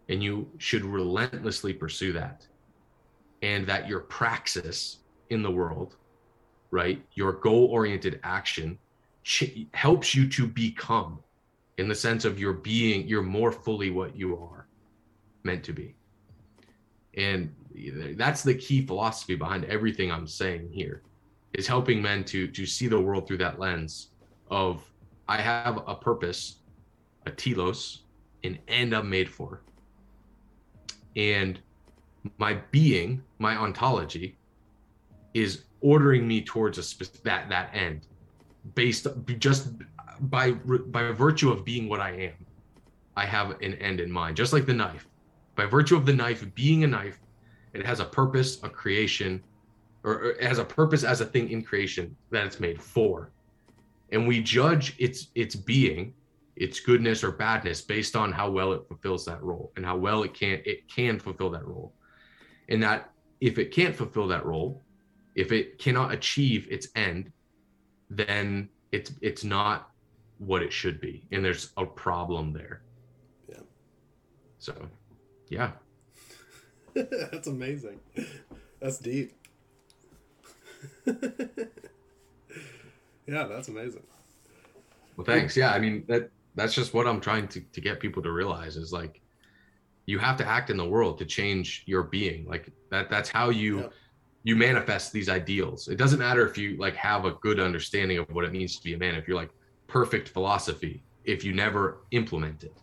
and 0.09 0.23
you 0.23 0.51
should 0.59 0.85
relentlessly 0.85 1.73
pursue 1.73 2.13
that. 2.13 2.47
And 3.43 3.67
that 3.67 3.89
your 3.89 4.01
praxis 4.01 4.99
in 5.31 5.43
the 5.43 5.51
world, 5.51 5.97
right, 6.71 7.03
your 7.15 7.33
goal 7.33 7.67
oriented 7.67 8.21
action 8.23 8.79
ch- 9.23 9.67
helps 9.75 10.15
you 10.15 10.29
to 10.29 10.47
become 10.47 11.21
in 11.79 11.89
the 11.89 11.95
sense 11.95 12.25
of 12.25 12.39
your 12.39 12.53
being 12.53 13.07
you're 13.09 13.23
more 13.23 13.53
fully 13.53 13.91
what 13.91 14.15
you 14.17 14.37
are 14.37 14.67
meant 15.43 15.65
to 15.65 15.73
be. 15.73 15.95
And 17.15 17.55
that's 18.17 18.43
the 18.43 18.55
key 18.55 18.85
philosophy 18.85 19.37
behind 19.37 19.65
everything 19.67 20.11
i'm 20.11 20.27
saying 20.27 20.69
here 20.73 21.03
is 21.55 21.67
helping 21.67 22.03
men 22.03 22.25
to 22.25 22.49
to 22.49 22.67
see 22.67 22.89
the 22.89 23.01
world 23.01 23.27
through 23.27 23.39
that 23.39 23.59
lens 23.59 24.09
of 24.51 24.85
i 25.29 25.41
have 25.41 25.79
a 25.87 25.95
purpose 25.95 26.57
a 27.27 27.31
telos 27.31 28.03
an 28.45 28.59
end 28.69 28.95
i'm 28.95 29.09
made 29.09 29.29
for. 29.29 29.63
And 31.17 31.61
my 32.39 32.55
being 32.71 33.23
my 33.39 33.57
ontology 33.57 34.37
is 35.35 35.65
ordering 35.81 36.27
me 36.27 36.43
towards 36.43 36.79
a 36.79 36.83
spe- 36.83 37.23
that 37.25 37.49
that 37.49 37.71
end 37.75 38.07
based 38.75 39.07
just 39.39 39.69
by 40.21 40.53
by 40.53 41.11
virtue 41.13 41.51
of 41.51 41.65
being 41.65 41.89
what 41.89 42.01
I 42.01 42.11
am. 42.13 42.47
I 43.17 43.27
have 43.27 43.61
an 43.61 43.75
end 43.75 44.01
in 44.01 44.11
mind, 44.11 44.37
just 44.37 44.53
like 44.53 44.67
the 44.67 44.75
knife. 44.75 45.07
By 45.57 45.67
virtue 45.67 45.97
of 45.97 46.07
the 46.07 46.13
knife 46.13 46.47
being 46.55 46.85
a 46.85 46.87
knife, 46.87 47.21
it 47.75 47.85
has 47.85 48.01
a 48.01 48.05
purpose, 48.05 48.63
a 48.63 48.69
creation, 48.69 49.43
or 50.05 50.31
it 50.31 50.43
has 50.43 50.59
a 50.59 50.65
purpose 50.65 51.05
as 51.05 51.21
a 51.21 51.27
thing 51.27 51.51
in 51.51 51.63
creation 51.63 52.17
that 52.31 52.47
it's 52.47 52.61
made 52.61 52.81
for. 52.81 53.31
And 54.13 54.27
we 54.27 54.43
judge 54.43 54.95
its 54.99 55.29
its 55.35 55.55
being 55.55 56.15
its 56.61 56.79
goodness 56.79 57.25
or 57.25 57.31
badness 57.31 57.81
based 57.81 58.15
on 58.15 58.31
how 58.31 58.51
well 58.51 58.73
it 58.73 58.87
fulfills 58.87 59.25
that 59.25 59.43
role 59.43 59.73
and 59.77 59.85
how 59.85 59.97
well 59.97 60.23
it 60.23 60.35
can 60.35 60.61
it 60.65 60.87
can 60.89 61.19
fulfill 61.19 61.51
that 61.51 61.67
role 61.67 61.93
and 62.69 62.83
that 62.83 63.11
if 63.41 63.59
it 63.59 63.73
can't 63.73 63.97
fulfill 63.97 64.29
that 64.29 64.45
role 64.45 64.83
if 65.35 65.53
it 65.53 65.79
cannot 65.79 66.13
achieve 66.13 66.69
its 66.71 66.89
end 66.97 67.33
then 68.11 68.69
it's 68.93 69.13
it's 69.21 69.45
not 69.45 69.91
what 70.39 70.63
it 70.63 70.73
should 70.73 71.01
be 71.01 71.25
and 71.33 71.45
there's 71.45 71.71
a 71.77 71.85
problem 71.87 72.53
there 72.53 72.83
Yeah. 73.49 73.61
so 74.59 74.75
yeah 75.49 75.73
That's 76.95 77.47
amazing. 77.47 78.01
That's 78.81 78.99
deep. 78.99 79.33
yeah, 81.07 81.15
that's 83.27 83.69
amazing. 83.69 84.03
well 85.17 85.25
thanks 85.25 85.57
yeah 85.57 85.73
i 85.73 85.79
mean 85.79 86.05
that 86.09 86.31
that's 86.55 86.75
just 86.75 86.95
what 86.95 87.07
i'm 87.07 87.21
trying 87.21 87.47
to, 87.49 87.61
to 87.73 87.81
get 87.81 88.01
people 88.01 88.23
to 88.23 88.33
realize 88.33 88.77
is 88.77 88.93
like 88.93 89.21
you 90.07 90.19
have 90.19 90.37
to 90.37 90.47
act 90.47 90.71
in 90.71 90.77
the 90.77 90.89
world 90.89 91.19
to 91.19 91.25
change 91.25 91.83
your 91.87 92.03
being 92.03 92.47
like 92.47 92.71
that 92.91 93.11
that's 93.11 93.29
how 93.29 93.51
you 93.51 93.81
Yeah. 93.81 93.89
You 94.43 94.57
manifest 94.57 95.13
these 95.13 95.29
ideals. 95.29 95.89
It 95.89 95.97
doesn't 95.97 96.19
matter 96.19 96.47
if 96.47 96.57
you 96.57 96.77
like 96.77 96.97
have 96.97 97.25
a 97.25 97.33
good 97.33 97.61
understanding 97.61 98.19
of 98.19 98.29
what 98.31 98.45
it 98.45 98.53
means 98.53 98.77
to 98.77 98.83
be 98.83 98.95
a 98.95 98.99
man 98.99 99.15
if 99.15 99.29
you're 99.29 99.37
like 99.37 99.51
perfect 99.87 100.29
philosophy 100.29 101.03
if 101.25 101.45
you 101.45 101.53
never 101.53 101.99
implement 102.13 102.65
it. 102.65 102.75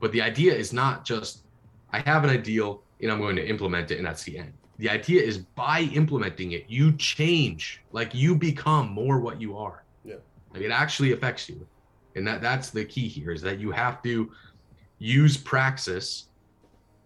But 0.00 0.10
the 0.12 0.22
idea 0.22 0.54
is 0.54 0.72
not 0.72 1.04
just 1.04 1.44
i 1.92 1.98
have 2.00 2.24
an 2.24 2.30
ideal 2.30 2.82
and 3.02 3.12
i'm 3.12 3.20
going 3.20 3.36
to 3.36 3.46
implement 3.46 3.90
it 3.90 3.98
and 3.98 4.06
that's 4.06 4.24
the 4.24 4.38
end. 4.38 4.52
The 4.78 4.90
idea 4.90 5.22
is 5.22 5.38
by 5.38 5.82
implementing 5.92 6.52
it 6.52 6.64
you 6.68 6.92
change 6.92 7.82
like 7.92 8.14
you 8.14 8.34
become 8.34 8.90
more 8.90 9.20
what 9.20 9.40
you 9.40 9.56
are. 9.56 9.84
Yeah. 10.04 10.16
like 10.52 10.62
it 10.62 10.72
actually 10.72 11.12
affects 11.12 11.48
you. 11.48 11.64
And 12.16 12.26
that 12.26 12.42
that's 12.42 12.70
the 12.70 12.84
key 12.84 13.08
here 13.08 13.30
is 13.30 13.40
that 13.42 13.60
you 13.60 13.70
have 13.70 14.02
to 14.02 14.32
use 14.98 15.36
praxis 15.36 16.26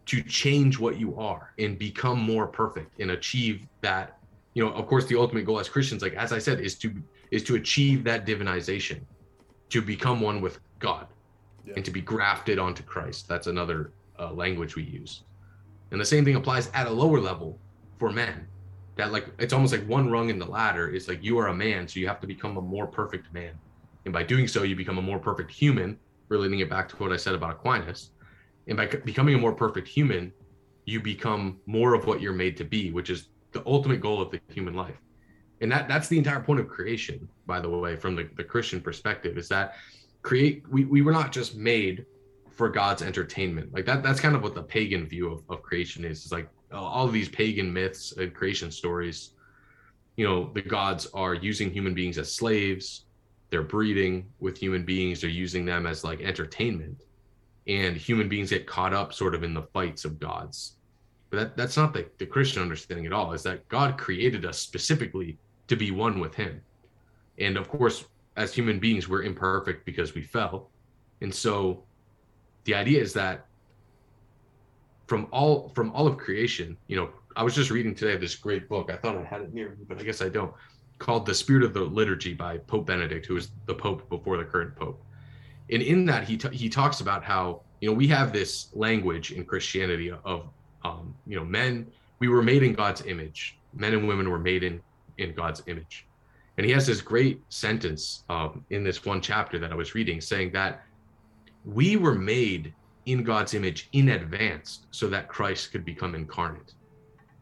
to 0.07 0.23
change 0.23 0.79
what 0.79 0.99
you 0.99 1.17
are 1.19 1.53
and 1.59 1.79
become 1.79 2.19
more 2.21 2.47
perfect 2.47 3.01
and 3.01 3.11
achieve 3.11 3.67
that 3.81 4.19
you 4.55 4.65
know 4.65 4.73
of 4.73 4.87
course 4.87 5.07
the 5.07 5.17
ultimate 5.19 5.45
goal 5.45 5.59
as 5.61 5.69
christians 5.69 6.01
like 6.03 6.15
as 6.15 6.33
i 6.33 6.39
said 6.39 6.61
is 6.61 6.77
to 6.77 6.93
is 7.31 7.43
to 7.43 7.57
achieve 7.57 8.05
that 8.05 8.25
divinization 8.27 9.01
to 9.69 9.83
become 9.83 10.21
one 10.21 10.41
with 10.41 10.59
god 10.79 11.07
Yeah. 11.65 11.75
and 11.77 11.85
to 11.85 11.91
be 11.91 12.01
grafted 12.01 12.59
onto 12.59 12.83
christ. 12.85 13.27
That's 13.29 13.49
another 13.49 13.91
uh, 14.21 14.33
language 14.33 14.77
we 14.77 14.85
use. 14.85 15.25
And 15.91 16.01
the 16.01 16.05
same 16.05 16.25
thing 16.25 16.37
applies 16.37 16.71
at 16.73 16.87
a 16.87 16.91
lower 16.91 17.21
level 17.21 17.59
for 17.99 18.11
men 18.11 18.47
that 18.97 19.11
like 19.11 19.27
it's 19.39 19.53
almost 19.53 19.73
like 19.73 19.85
one 19.89 20.09
rung 20.09 20.29
in 20.31 20.39
the 20.39 20.47
ladder 20.47 20.89
is 20.89 21.09
like 21.09 21.23
you 21.25 21.37
are 21.39 21.49
a 21.49 21.55
man 21.55 21.89
so 21.89 21.99
you 21.99 22.07
have 22.07 22.21
to 22.21 22.27
become 22.29 22.57
a 22.57 22.61
more 22.63 22.87
perfect 22.87 23.27
man. 23.35 23.55
And 24.05 24.13
by 24.13 24.23
doing 24.23 24.47
so 24.47 24.63
you 24.63 24.77
become 24.77 24.99
a 24.99 25.03
more 25.11 25.19
perfect 25.19 25.51
human 25.51 25.99
relating 26.29 26.61
it 26.61 26.71
back 26.71 26.89
to 26.91 26.97
what 26.97 27.13
i 27.13 27.17
said 27.17 27.35
about 27.35 27.51
aquinas 27.53 28.11
and 28.69 28.77
by 28.77 28.87
becoming 28.87 29.35
a 29.35 29.39
more 29.39 29.53
perfect 29.53 29.89
human 29.89 30.33
you 30.85 31.01
become 31.01 31.59
more 31.67 31.95
of 31.95 32.07
what 32.07 32.21
you're 32.21 32.33
made 32.33 32.57
to 32.57 32.65
be 32.65 32.91
which 32.91 33.11
is 33.11 33.29
the 33.53 33.63
ultimate 33.67 34.01
goal 34.01 34.21
of 34.21 34.31
the 34.31 34.41
human 34.53 34.75
life. 34.75 35.01
And 35.61 35.73
that 35.73 35.89
that's 35.89 36.09
the 36.09 36.19
entire 36.19 36.41
point 36.41 36.61
of 36.61 36.69
creation 36.69 37.29
by 37.47 37.61
the 37.61 37.69
way 37.69 37.97
from 37.97 38.15
the, 38.15 38.29
the 38.37 38.45
christian 38.45 38.81
perspective 38.81 39.39
is 39.39 39.49
that 39.49 39.75
create 40.23 40.65
we, 40.69 40.85
we 40.85 41.03
were 41.03 41.13
not 41.13 41.33
just 41.33 41.57
made 41.57 42.05
for 42.51 42.69
god's 42.69 43.03
entertainment. 43.03 43.73
Like 43.73 43.87
that 43.87 44.03
that's 44.03 44.21
kind 44.21 44.37
of 44.37 44.43
what 44.43 44.55
the 44.55 44.63
pagan 44.63 45.07
view 45.07 45.33
of, 45.33 45.43
of 45.49 45.63
creation 45.63 46.05
is 46.05 46.25
it's 46.25 46.33
like 46.33 46.49
uh, 46.73 46.81
all 46.81 47.07
of 47.07 47.13
these 47.13 47.29
pagan 47.29 47.73
myths 47.73 48.13
and 48.13 48.35
creation 48.35 48.71
stories. 48.71 49.31
You 50.17 50.27
know 50.27 50.51
the 50.53 50.63
gods 50.63 51.07
are 51.15 51.35
using 51.35 51.71
human 51.71 51.95
beings 51.95 52.19
as 52.19 52.35
slaves. 52.35 53.05
They're 53.49 53.63
breeding 53.63 54.27
with 54.41 54.59
human 54.59 54.85
beings. 54.85 55.21
They're 55.21 55.31
using 55.31 55.65
them 55.65 55.87
as 55.87 56.03
like 56.05 56.21
entertainment 56.21 57.06
and 57.67 57.97
human 57.97 58.29
beings 58.29 58.51
get 58.51 58.67
caught 58.67 58.95
up 58.95 59.13
sort 59.13 59.35
of 59.35 59.43
in 59.43 59.55
the 59.55 59.63
fights 59.63 60.05
of 60.05 60.21
gods. 60.21 60.77
But 61.31 61.37
that, 61.39 61.57
that's 61.57 61.77
not 61.77 61.93
the, 61.93 62.07
the 62.19 62.27
christian 62.27 62.63
understanding 62.63 63.07
at 63.07 63.13
all 63.13 63.33
is 63.33 63.43
that 63.43 63.67
god 63.69 63.99
created 63.99 64.45
us 64.45 64.59
specifically 64.59 65.39
to 65.69 65.77
be 65.77 65.91
one 65.91 66.21
with 66.21 66.35
him. 66.35 66.61
And 67.39 67.57
of 67.57 67.69
course 67.69 68.05
as 68.37 68.55
human 68.55 68.79
beings 68.79 69.09
we're 69.09 69.23
imperfect 69.23 69.85
because 69.85 70.15
we 70.15 70.23
fell. 70.23 70.71
And 71.21 71.35
so 71.35 71.83
the 72.65 72.75
idea 72.75 73.01
is 73.01 73.13
that 73.15 73.47
from 75.07 75.29
all 75.31 75.71
from 75.75 75.91
all 75.93 76.07
of 76.07 76.19
creation 76.19 76.77
you 76.89 76.97
know 76.97 77.09
i 77.37 77.43
was 77.43 77.55
just 77.55 77.71
reading 77.71 77.95
today 77.95 78.17
this 78.17 78.35
great 78.35 78.69
book. 78.69 78.91
I 78.91 78.97
thought 78.97 79.17
i 79.17 79.25
had 79.25 79.41
it 79.41 79.55
near 79.55 79.71
me 79.71 79.85
but 79.89 79.99
i 79.99 80.03
guess 80.03 80.21
i 80.21 80.29
don't 80.29 80.53
called 80.99 81.27
the 81.27 81.35
spirit 81.35 81.63
of 81.63 81.75
the 81.75 81.81
liturgy 81.81 82.35
by 82.35 82.59
pope 82.59 82.87
benedict 82.87 83.27
who 83.27 83.35
was 83.35 83.51
the 83.67 83.75
pope 83.75 84.09
before 84.09 84.37
the 84.37 84.45
current 84.45 84.75
pope 84.77 85.03
and 85.71 85.83
in 85.83 86.05
that 86.07 86.25
he 86.25 86.37
t- 86.37 86.57
he 86.57 86.69
talks 86.69 87.01
about 87.01 87.25
how 87.25 87.63
you 87.81 87.89
know 87.89 87.95
we 87.95 88.07
have 88.09 88.33
this 88.33 88.69
language 88.75 89.33
in 89.33 89.45
christianity 89.45 90.11
of 90.11 90.49
um, 90.85 91.15
you 91.27 91.37
know 91.37 91.45
men 91.45 91.87
we 92.19 92.29
were 92.29 92.43
made 92.43 92.63
in 92.63 92.73
god's 92.73 93.05
image. 93.07 93.59
Men 93.75 93.93
and 93.93 94.09
women 94.09 94.31
were 94.31 94.39
made 94.39 94.63
in 94.63 94.81
in 95.19 95.35
god's 95.35 95.63
image. 95.67 96.07
And 96.57 96.65
he 96.65 96.73
has 96.73 96.87
this 96.87 97.03
great 97.03 97.43
sentence 97.51 98.25
um, 98.31 98.65
in 98.71 98.83
this 98.83 99.05
one 99.05 99.21
chapter 99.21 99.59
that 99.59 99.73
i 99.73 99.75
was 99.75 99.95
reading 99.95 100.21
saying 100.21 100.53
that 100.53 100.83
we 101.65 101.97
were 101.97 102.15
made 102.15 102.73
in 103.07 103.23
god's 103.23 103.55
image 103.55 103.89
in 103.93 104.11
advance 104.11 104.87
so 104.91 105.09
that 105.09 105.29
christ 105.29 105.73
could 105.73 105.85
become 105.85 106.15
incarnate. 106.15 106.75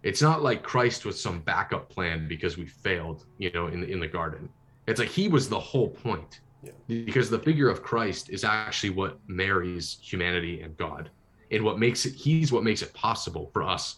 It's 0.03 0.23
not 0.23 0.43
like 0.43 0.63
christ 0.63 1.05
was 1.05 1.21
some 1.21 1.41
backup 1.41 1.89
plan 1.89 2.27
because 2.29 2.57
we 2.57 2.67
failed 2.67 3.27
you 3.39 3.51
know 3.53 3.69
in, 3.69 3.85
in 3.85 4.01
the 4.01 4.09
garden. 4.09 4.49
It's 4.87 5.01
like 5.01 5.09
he 5.09 5.29
was 5.29 5.49
the 5.49 5.61
whole 5.61 5.89
point 5.89 6.41
Yeah. 6.65 7.03
because 7.05 7.31
the 7.31 7.39
figure 7.39 7.69
of 7.69 7.83
christ 7.83 8.31
is 8.31 8.45
actually 8.45 8.91
what 8.91 9.19
marries 9.27 9.99
humanity 10.03 10.61
and 10.63 10.77
god 10.77 11.11
and 11.51 11.63
what 11.63 11.79
makes 11.79 12.07
it 12.07 12.15
he's 12.15 12.53
what 12.53 12.65
makes 12.65 12.83
it 12.83 12.93
possible 12.95 13.51
for 13.53 13.63
us 13.63 13.97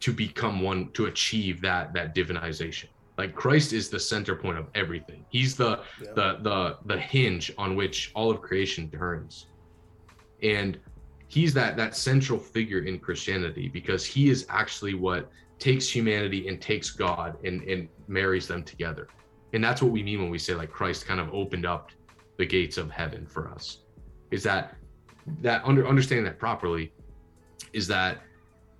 to 0.00 0.12
become 0.12 0.60
one 0.60 0.90
to 0.92 1.06
achieve 1.06 1.60
that 1.62 1.92
that 1.92 2.14
divinization 2.14 2.86
like 3.16 3.34
christ 3.34 3.72
is 3.72 3.88
the 3.88 3.98
center 3.98 4.34
point 4.36 4.58
of 4.58 4.66
everything 4.74 5.24
he's 5.30 5.56
the 5.56 5.80
Yeah. 6.02 6.12
the 6.14 6.38
the 6.42 6.76
the 6.86 7.00
hinge 7.00 7.52
on 7.58 7.74
which 7.76 8.12
all 8.14 8.30
of 8.30 8.40
creation 8.40 8.90
turns 8.90 9.46
and 10.42 10.78
he's 11.26 11.52
that 11.54 11.76
that 11.76 11.96
central 11.96 12.38
figure 12.38 12.80
in 12.80 12.98
christianity 12.98 13.68
because 13.68 14.04
he 14.04 14.30
is 14.30 14.46
actually 14.48 14.94
what 14.94 15.30
takes 15.58 15.88
humanity 15.88 16.46
and 16.48 16.60
takes 16.60 16.90
god 16.90 17.36
and 17.44 17.62
and 17.62 17.88
marries 18.06 18.46
them 18.46 18.62
together 18.62 19.08
and 19.52 19.62
that's 19.62 19.80
what 19.80 19.90
we 19.90 20.02
mean 20.02 20.20
when 20.20 20.30
we 20.30 20.38
say 20.38 20.54
like 20.54 20.70
christ 20.70 21.06
kind 21.06 21.20
of 21.20 21.32
opened 21.32 21.66
up 21.66 21.90
the 22.38 22.46
gates 22.46 22.78
of 22.78 22.90
heaven 22.90 23.26
for 23.26 23.48
us. 23.48 23.80
Is 24.30 24.42
that 24.44 24.74
that 25.42 25.62
under 25.64 25.86
understanding 25.86 26.24
that 26.24 26.38
properly 26.38 26.92
is 27.74 27.86
that 27.88 28.22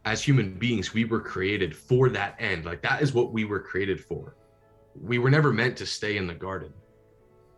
as 0.07 0.23
human 0.23 0.55
beings 0.55 0.95
we 0.95 1.05
were 1.05 1.21
created 1.21 1.77
for 1.77 2.09
that 2.09 2.37
end. 2.39 2.65
Like 2.65 2.81
that 2.83 3.03
is 3.03 3.13
what 3.13 3.33
we 3.33 3.45
were 3.45 3.61
created 3.61 4.01
for. 4.03 4.37
We 4.99 5.19
were 5.19 5.29
never 5.29 5.53
meant 5.53 5.77
to 5.79 5.87
stay 5.87 6.17
in 6.17 6.27
the 6.27 6.35
garden 6.35 6.73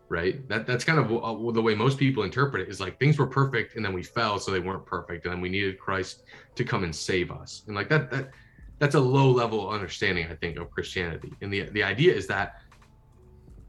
right? 0.09 0.45
That 0.49 0.67
that's 0.67 0.83
kind 0.83 0.99
of 0.99 1.05
uh, 1.09 1.51
the 1.53 1.61
way 1.61 1.73
most 1.73 1.97
people 1.97 2.23
interpret 2.23 2.63
it 2.63 2.69
is 2.69 2.81
like 2.81 2.99
things 2.99 3.17
were 3.17 3.27
perfect 3.27 3.77
and 3.77 3.85
then 3.85 3.93
we 3.93 4.03
fell 4.03 4.39
so 4.39 4.51
they 4.51 4.59
weren't 4.59 4.85
perfect. 4.85 5.23
And 5.23 5.33
then 5.33 5.39
we 5.39 5.47
needed 5.47 5.79
christ 5.79 6.23
to 6.55 6.65
come 6.65 6.83
and 6.83 6.93
save 6.93 7.31
us. 7.31 7.63
And 7.67 7.77
like 7.77 7.87
that 7.87 8.11
that 8.11 8.31
that's 8.77 8.95
a 8.95 8.99
low 8.99 9.31
level 9.31 9.69
understanding 9.69 10.27
i 10.29 10.35
think 10.35 10.57
of 10.57 10.69
christianity. 10.69 11.31
And 11.41 11.53
the 11.53 11.61
the 11.69 11.81
idea 11.81 12.13
is 12.13 12.27
that 12.27 12.60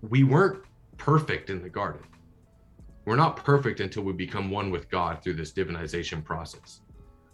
we 0.02 0.24
weren't 0.24 0.64
perfect 0.96 1.48
in 1.50 1.62
the 1.62 1.68
garden. 1.68 2.02
We're 3.04 3.16
not 3.16 3.36
perfect 3.36 3.80
until 3.80 4.02
we 4.02 4.12
become 4.12 4.50
one 4.50 4.70
with 4.70 4.88
god 4.90 5.22
through 5.22 5.34
this 5.34 5.52
divinization 5.52 6.24
process. 6.24 6.80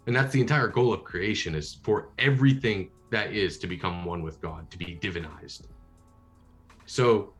And 0.07 0.15
that's 0.15 0.31
the 0.31 0.41
entire 0.41 0.67
goal 0.67 0.93
of 0.93 1.03
creation 1.03 1.53
is 1.53 1.79
for 1.83 2.09
everything 2.17 2.89
that 3.11 3.33
is 3.33 3.57
to 3.59 3.67
become 3.67 4.05
one 4.05 4.23
with 4.23 4.41
god 4.41 4.69
to 4.71 4.77
be 4.77 4.97
divinized. 5.01 5.63
So 6.85 7.33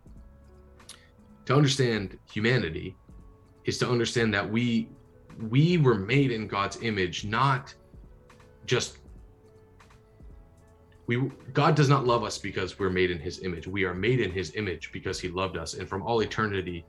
to 1.45 1.56
understand 1.56 2.18
humanity 2.31 2.95
is 3.65 3.77
to 3.80 3.89
understand 3.89 4.34
that 4.34 4.49
we 4.49 4.89
we 5.49 5.77
were 5.77 5.95
made 5.95 6.31
in 6.31 6.47
god's 6.47 6.81
image 6.81 7.23
not 7.23 7.73
just 8.65 8.98
we 11.10 11.31
god 11.53 11.73
does 11.73 11.90
not 11.90 12.06
love 12.06 12.23
us 12.23 12.38
because 12.38 12.77
we're 12.77 12.91
made 12.91 13.10
in 13.10 13.18
his 13.18 13.41
image. 13.41 13.65
We 13.65 13.84
are 13.84 13.95
made 13.95 14.19
in 14.19 14.31
his 14.31 14.56
image 14.56 14.91
because 14.91 15.19
he 15.19 15.27
loved 15.27 15.57
us. 15.57 15.73
And 15.73 15.90
from 15.90 16.03
all 16.03 16.19
eternity 16.19 16.86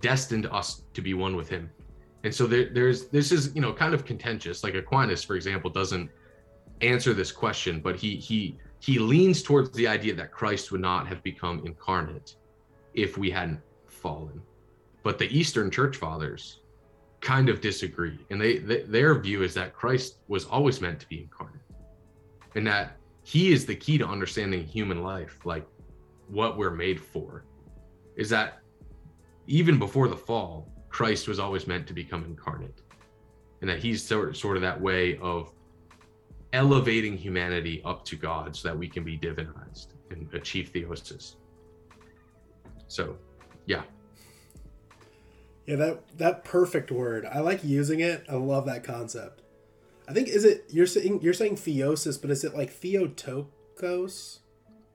destined 0.00 0.46
us 0.46 0.82
to 0.92 1.00
be 1.00 1.14
one 1.14 1.36
with 1.36 1.48
him. 1.48 1.70
And 2.24 2.34
so 2.34 2.48
there, 2.48 2.68
there's 2.74 3.06
this 3.06 3.30
is 3.30 3.54
you 3.54 3.60
know 3.62 3.72
kind 3.72 3.94
of 3.94 4.04
contentious. 4.04 4.64
Like 4.64 4.74
aquinas 4.74 5.22
for 5.22 5.36
example 5.36 5.70
doesn't 5.70 6.10
answer 6.80 7.14
this 7.14 7.30
question 7.30 7.78
but 7.78 7.94
he 7.94 8.16
he 8.16 8.56
he 8.80 8.98
leans 8.98 9.40
towards 9.42 9.70
the 9.72 9.86
idea 9.86 10.14
that 10.14 10.32
christ 10.32 10.72
would 10.72 10.80
not 10.80 11.06
have 11.06 11.22
become 11.22 11.62
incarnate 11.64 12.34
if 12.94 13.16
we 13.16 13.30
hadn't 13.30 13.60
fallen. 13.86 14.42
But 15.04 15.18
the 15.18 15.28
eastern 15.38 15.70
church 15.70 15.96
fathers 15.96 16.60
kind 17.20 17.50
of 17.50 17.60
disagree. 17.60 18.18
And 18.30 18.40
they, 18.40 18.58
they 18.58 18.82
their 18.82 19.14
view 19.26 19.44
is 19.44 19.54
that 19.54 19.74
christ 19.74 20.16
was 20.26 20.44
always 20.46 20.80
meant 20.80 20.98
to 21.00 21.08
be 21.08 21.20
incarnate. 21.22 21.68
And 22.56 22.66
that 22.66 22.96
he 23.30 23.52
is 23.52 23.64
the 23.64 23.76
key 23.76 23.96
to 23.98 24.06
understanding 24.06 24.64
human 24.64 25.02
life 25.02 25.38
like 25.44 25.66
what 26.28 26.58
we're 26.58 26.70
made 26.70 27.00
for 27.00 27.44
is 28.16 28.28
that 28.28 28.58
even 29.46 29.78
before 29.78 30.08
the 30.08 30.16
fall 30.16 30.68
Christ 30.90 31.28
was 31.28 31.38
always 31.38 31.66
meant 31.66 31.86
to 31.86 31.94
become 31.94 32.24
incarnate, 32.24 32.82
and 33.60 33.70
that 33.70 33.78
he's 33.78 34.02
sort 34.02 34.36
sort 34.36 34.56
of 34.56 34.62
that 34.62 34.78
way 34.78 35.16
of 35.18 35.52
elevating 36.52 37.16
humanity 37.16 37.80
up 37.84 38.04
to 38.06 38.16
God, 38.16 38.54
so 38.54 38.68
that 38.68 38.76
we 38.76 38.88
can 38.88 39.04
be 39.04 39.16
divinized 39.16 39.88
and 40.10 40.28
achieve 40.34 40.72
theosis. 40.74 41.36
So, 42.88 43.16
yeah, 43.66 43.82
Yeah, 45.66 45.76
that 45.76 46.18
that 46.18 46.44
perfect 46.44 46.90
word. 46.90 47.24
I 47.24 47.38
like 47.38 47.62
using 47.62 48.00
it. 48.00 48.26
I 48.28 48.34
love 48.34 48.66
that 48.66 48.82
concept. 48.82 49.42
I 50.10 50.12
think 50.12 50.28
is 50.28 50.44
it 50.44 50.64
you're 50.70 50.86
saying 50.86 51.20
you're 51.22 51.32
saying 51.34 51.56
theosis, 51.56 52.20
but 52.20 52.30
is 52.30 52.42
it 52.44 52.54
like 52.56 52.70
theotokos? 52.70 54.40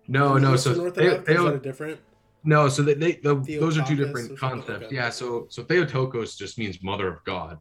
no, 0.08 0.38
no. 0.38 0.56
So 0.56 0.90
they, 0.90 1.08
they 1.08 1.08
or 1.08 1.20
is 1.22 1.26
don't- 1.26 1.46
that 1.46 1.56
a 1.56 1.60
different? 1.60 2.00
No, 2.48 2.70
so 2.70 2.84
they, 2.84 2.94
they 2.94 3.14
the, 3.14 3.34
those 3.60 3.76
are 3.80 3.84
two 3.86 3.96
different 3.96 4.38
concepts. 4.38 4.86
Okay. 4.86 4.96
Yeah, 4.96 5.10
so 5.10 5.48
so 5.50 5.64
Theotokos 5.64 6.36
just 6.38 6.60
means 6.60 6.84
mother 6.84 7.08
of 7.08 7.24
God 7.24 7.58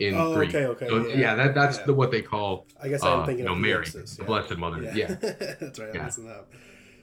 in 0.00 0.14
Oh, 0.16 0.34
Greek. 0.34 0.48
okay, 0.48 0.64
okay, 0.66 0.88
So, 0.88 1.06
yeah. 1.06 1.16
yeah, 1.16 1.34
that 1.36 1.54
that's 1.54 1.78
Yeah. 1.78 1.84
the 1.86 1.94
what 1.94 2.10
they 2.10 2.20
call 2.20 2.66
I 2.82 2.88
guess 2.88 3.04
I'm 3.04 3.20
uh, 3.20 3.26
thinking 3.26 3.44
you 3.44 3.48
know 3.48 3.52
of 3.52 3.58
Mary, 3.60 3.84
theosis, 3.86 4.16
the 4.16 4.24
Blessed 4.24 4.56
Mother. 4.56 4.82
Yeah, 4.92 5.06
that's 5.60 5.78
right. 5.78 5.90
I'm 5.94 6.02
messing 6.02 6.28
up. 6.28 6.52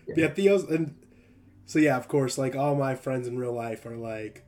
Yeah. 0.10 0.15
Yeah. 0.18 0.28
Theos 0.34 0.64
and 0.69 0.94
so 1.65 1.80
yeah, 1.80 1.95
of 1.95 2.10
course, 2.10 2.38
like 2.38 2.53
all 2.57 2.76
my 2.76 2.95
friends 2.95 3.30
in 3.30 3.38
real 3.40 3.53
life 3.53 3.86
are 3.86 3.95
like, 3.95 4.44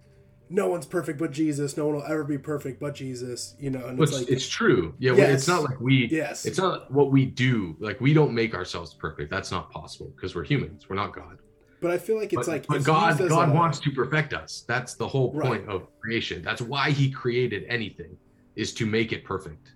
no 0.53 0.67
one's 0.69 0.85
perfect 0.85 1.17
but 1.17 1.31
Jesus. 1.31 1.75
No 1.77 1.87
one 1.87 1.95
will 1.95 2.03
ever 2.03 2.23
be 2.23 2.37
perfect 2.37 2.79
but 2.79 2.93
Jesus. 2.93 3.55
You 3.59 3.71
know, 3.71 3.85
and 3.87 3.99
it's 3.99 4.13
like 4.13 4.29
it's 4.29 4.47
true. 4.47 4.93
Yeah, 4.99 5.15
Yes. 5.15 5.33
it's 5.39 5.47
not 5.47 5.63
like 5.63 5.81
we. 5.81 6.07
yes, 6.11 6.45
It's 6.45 6.59
not 6.59 6.91
what 6.91 7.11
we 7.11 7.25
do. 7.25 7.75
Like 7.79 7.99
we 7.99 8.13
don't 8.13 8.33
make 8.33 8.53
ourselves 8.53 8.93
perfect. 8.93 9.31
That's 9.31 9.51
not 9.51 9.71
possible 9.71 10.13
because 10.15 10.35
we're 10.35 10.43
humans. 10.45 10.87
We're 10.87 10.95
not 10.95 11.13
God. 11.13 11.39
but 11.81 11.91
I 11.91 11.97
feel 11.97 12.15
like 12.17 12.31
it's 12.31 12.45
but, 12.45 12.47
like 12.47 12.67
but 12.67 12.77
it's 12.77 12.85
God 12.85 13.17
God 13.27 13.49
a- 13.49 13.53
wants 13.53 13.79
to 13.79 13.91
perfect 13.91 14.33
us. 14.33 14.63
That's 14.67 14.93
the 14.93 15.07
whole 15.07 15.33
Right. 15.33 15.47
point 15.49 15.67
of 15.67 15.87
creation. 15.99 16.41
That's 16.41 16.61
why 16.61 16.91
He 16.91 17.09
created 17.11 17.65
anything, 17.67 18.15
is 18.55 18.73
to 18.75 18.85
make 18.85 19.11
it 19.11 19.25
perfect. 19.25 19.73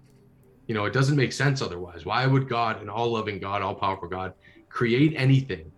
You 0.67 0.75
know, 0.75 0.85
it 0.85 0.93
doesn't 0.93 1.17
make 1.17 1.33
sense 1.33 1.61
otherwise. 1.61 2.05
Why 2.05 2.25
would 2.27 2.47
God, 2.47 2.81
an 2.83 2.87
all-loving 2.89 3.39
God, 3.39 3.61
all-powerful 3.61 4.07
God, 4.09 4.33
create 4.69 5.13
anything 5.17 5.69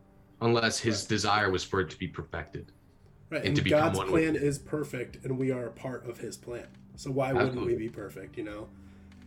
unless 0.41 0.77
His 0.77 1.01
Right. 1.03 1.09
desire 1.09 1.49
was 1.51 1.63
for 1.63 1.79
it 1.81 1.89
to 1.91 1.97
be 1.97 2.07
perfected? 2.07 2.71
Right, 3.29 3.39
and 3.39 3.47
and 3.47 3.55
to 3.55 3.61
become 3.61 3.79
God's 3.79 3.97
one 3.97 4.07
plan 4.09 4.35
Him. 4.35 4.43
is 4.43 4.57
perfect, 4.59 5.23
and 5.23 5.37
we 5.37 5.51
are 5.51 5.67
a 5.67 5.71
part 5.71 6.07
of 6.07 6.17
His 6.19 6.37
plan. 6.37 6.67
So 6.95 7.11
why 7.11 7.31
wouldn't 7.33 7.65
we 7.65 7.75
be 7.75 7.89
perfect? 7.89 8.37
You 8.37 8.43
know? 8.43 8.69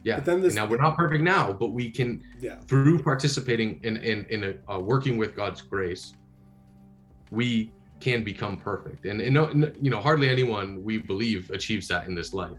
Yeah. 0.04 0.16
But 0.16 0.24
then 0.24 0.40
this- 0.42 0.54
now 0.54 0.66
we're 0.66 0.76
not 0.76 0.96
perfect 0.96 1.22
now, 1.22 1.52
but 1.52 1.68
we 1.68 1.90
can 1.90 2.22
Yeah, 2.40 2.58
through 2.66 3.02
participating 3.02 3.80
in 3.82 3.96
in 3.98 4.26
in 4.26 4.44
a, 4.44 4.72
uh, 4.74 4.78
working 4.80 5.16
with 5.16 5.34
God's 5.36 5.62
grace, 5.62 6.14
we 7.30 7.72
can 8.00 8.24
become 8.24 8.56
perfect. 8.56 9.06
And, 9.06 9.20
and 9.20 9.32
no, 9.32 9.46
no- 9.52 9.72
you 9.80 9.90
know, 9.90 10.00
hardly 10.00 10.28
anyone 10.28 10.82
we 10.82 10.98
believe 10.98 11.50
achieves 11.50 11.86
that 11.88 12.08
in 12.08 12.14
this 12.14 12.34
life, 12.34 12.58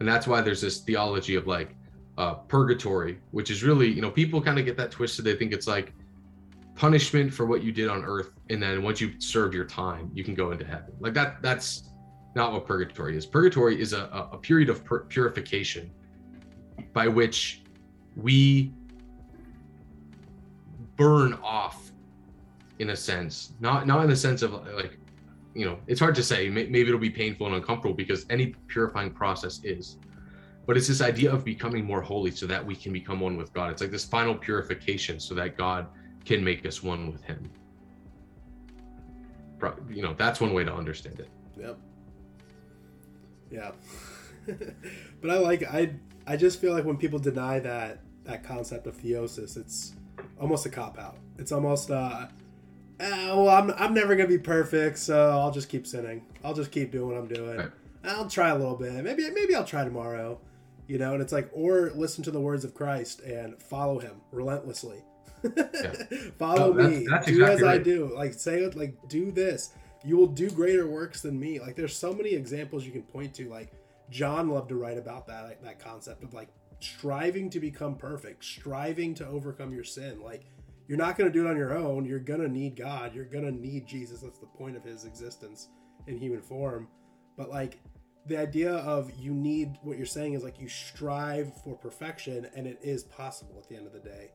and 0.00 0.08
that's 0.08 0.26
why 0.26 0.40
there's 0.40 0.60
this 0.60 0.80
theology 0.80 1.36
of 1.36 1.46
like 1.46 1.74
uh, 2.18 2.34
purgatory, 2.34 3.18
which 3.30 3.50
is 3.50 3.62
really 3.62 3.88
you 3.88 4.02
know 4.02 4.10
people 4.10 4.42
kind 4.42 4.58
of 4.58 4.64
get 4.64 4.76
that 4.76 4.90
twisted. 4.90 5.24
They 5.24 5.36
think 5.36 5.52
it's 5.52 5.66
like 5.68 5.92
punishment 6.74 7.32
for 7.32 7.46
what 7.46 7.62
you 7.62 7.72
did 7.72 7.88
on 7.88 8.04
earth, 8.04 8.30
and 8.50 8.62
then 8.62 8.82
once 8.82 9.00
you 9.00 9.12
serve 9.20 9.54
your 9.54 9.64
time, 9.64 10.10
you 10.12 10.24
can 10.24 10.34
go 10.34 10.50
into 10.50 10.64
heaven. 10.64 10.92
Like 10.98 11.14
that. 11.14 11.40
That's 11.40 11.84
not 12.34 12.52
what 12.52 12.66
purgatory 12.66 13.16
is. 13.16 13.24
Purgatory 13.26 13.80
is 13.80 13.92
a, 13.92 14.28
a- 14.32 14.38
period 14.38 14.68
of 14.68 14.84
pur- 14.84 15.04
purification 15.04 15.90
by 16.92 17.06
which 17.08 17.62
we 18.16 18.72
burn 20.96 21.34
off 21.42 21.92
in 22.78 22.90
a 22.90 22.96
sense 22.96 23.52
not 23.60 23.86
not 23.86 24.02
in 24.02 24.08
the 24.10 24.16
sense 24.16 24.42
of 24.42 24.52
like 24.74 24.98
you 25.54 25.64
know 25.66 25.78
it's 25.86 26.00
hard 26.00 26.14
to 26.14 26.22
say 26.22 26.48
maybe 26.48 26.80
it'll 26.80 26.98
be 26.98 27.10
painful 27.10 27.46
and 27.46 27.54
uncomfortable 27.54 27.94
because 27.94 28.26
any 28.30 28.48
purifying 28.68 29.10
process 29.10 29.60
is 29.64 29.98
but 30.66 30.76
it's 30.76 30.88
this 30.88 31.00
idea 31.00 31.32
of 31.32 31.44
becoming 31.44 31.84
more 31.84 32.00
holy 32.02 32.30
so 32.30 32.46
that 32.46 32.64
we 32.64 32.74
can 32.74 32.92
become 32.92 33.20
one 33.20 33.36
with 33.36 33.52
god 33.52 33.70
it's 33.70 33.80
like 33.82 33.90
this 33.90 34.04
final 34.04 34.34
purification 34.34 35.20
so 35.20 35.34
that 35.34 35.56
god 35.56 35.86
can 36.24 36.42
make 36.42 36.66
us 36.66 36.82
one 36.82 37.10
with 37.12 37.22
him 37.22 37.50
you 39.88 40.02
know 40.02 40.14
that's 40.14 40.40
one 40.40 40.52
way 40.52 40.64
to 40.64 40.72
understand 40.72 41.20
it 41.20 41.28
Yep. 41.60 41.78
Yeah. 43.50 43.72
but 45.20 45.30
I 45.30 45.38
like 45.38 45.62
I 45.64 45.94
I 46.26 46.36
just 46.36 46.60
feel 46.60 46.72
like 46.72 46.84
when 46.84 46.96
people 46.96 47.18
deny 47.18 47.58
that 47.60 48.00
that 48.24 48.44
concept 48.44 48.86
of 48.86 48.96
theosis, 48.96 49.56
it's 49.56 49.94
almost 50.40 50.66
a 50.66 50.70
cop 50.70 50.98
out. 50.98 51.16
It's 51.38 51.52
almost 51.52 51.90
uh 51.90 52.26
"Ah, 53.00 53.34
well, 53.34 53.48
I'm, 53.48 53.70
I'm 53.72 53.94
never 53.94 54.14
gonna 54.14 54.28
be 54.28 54.38
perfect, 54.38 54.98
so 54.98 55.30
I'll 55.30 55.50
just 55.50 55.68
keep 55.68 55.86
sinning. 55.86 56.24
I'll 56.44 56.54
just 56.54 56.70
keep 56.70 56.92
doing 56.92 57.08
what 57.08 57.18
I'm 57.18 57.28
doing. 57.28 57.58
Right. 57.58 57.70
I'll 58.04 58.28
try 58.28 58.48
a 58.50 58.56
little 58.56 58.76
bit. 58.76 58.92
Maybe 59.04 59.28
maybe 59.30 59.54
I'll 59.54 59.64
try 59.64 59.84
tomorrow. 59.84 60.40
You 60.86 60.98
know, 60.98 61.12
and 61.12 61.22
it's 61.22 61.32
like, 61.32 61.48
or 61.52 61.92
listen 61.94 62.24
to 62.24 62.32
the 62.32 62.40
words 62.40 62.64
of 62.64 62.74
Christ 62.74 63.20
and 63.20 63.60
follow 63.62 64.00
Him 64.00 64.22
relentlessly. 64.32 65.04
follow 66.38 66.72
No, 66.72 66.82
that's- 66.82 67.00
me. 67.00 67.06
that's 67.08 67.26
do 67.26 67.32
exactly 67.32 67.68
as 67.68 67.74
I 67.74 67.78
do. 67.78 68.12
Like 68.14 68.34
say 68.34 68.60
it. 68.62 68.74
Like 68.76 68.94
do 69.08 69.30
this. 69.30 69.70
You 70.04 70.16
will 70.16 70.26
do 70.26 70.50
greater 70.50 70.86
works 70.86 71.20
than 71.22 71.38
me. 71.38 71.58
Like 71.60 71.76
there's 71.76 71.96
so 71.96 72.12
many 72.12 72.30
examples 72.30 72.84
you 72.84 72.92
can 72.92 73.02
point 73.02 73.34
to. 73.34 73.48
Like 73.48 73.72
John 74.10 74.48
loved 74.48 74.68
to 74.70 74.74
write 74.76 74.98
about 74.98 75.26
that. 75.28 75.44
Like, 75.44 75.62
that 75.62 75.78
concept 75.78 76.22
of 76.24 76.32
like 76.34 76.48
striving 76.80 77.50
to 77.50 77.60
become 77.60 77.96
perfect, 77.96 78.44
striving 78.44 79.14
to 79.14 79.26
overcome 79.26 79.72
your 79.72 79.84
sin. 79.84 80.20
Like 80.22 80.44
you're 80.88 80.98
not 80.98 81.16
going 81.16 81.30
to 81.30 81.32
do 81.38 81.46
it 81.46 81.50
on 81.50 81.56
your 81.56 81.76
own. 81.76 82.04
You're 82.04 82.18
going 82.18 82.40
to 82.40 82.48
need 82.48 82.74
God. 82.76 83.14
You're 83.14 83.24
going 83.26 83.44
to 83.44 83.52
need 83.52 83.86
Jesus. 83.86 84.20
That's 84.22 84.38
the 84.38 84.46
point 84.46 84.76
of 84.76 84.82
his 84.82 85.04
existence 85.04 85.68
in 86.06 86.16
human 86.18 86.40
form. 86.40 86.88
But 87.36 87.50
like 87.50 87.78
the 88.26 88.36
idea 88.38 88.72
of 88.74 89.10
you 89.18 89.32
need 89.32 89.78
what 89.82 89.96
you're 89.96 90.06
saying 90.06 90.32
is 90.34 90.42
like 90.42 90.60
you 90.60 90.68
strive 90.68 91.52
for 91.62 91.74
perfection 91.76 92.46
and 92.56 92.66
it 92.66 92.78
is 92.82 93.04
possible 93.04 93.56
at 93.62 93.68
the 93.68 93.76
end 93.76 93.86
of 93.86 93.92
the 93.92 94.00
day. 94.00 94.30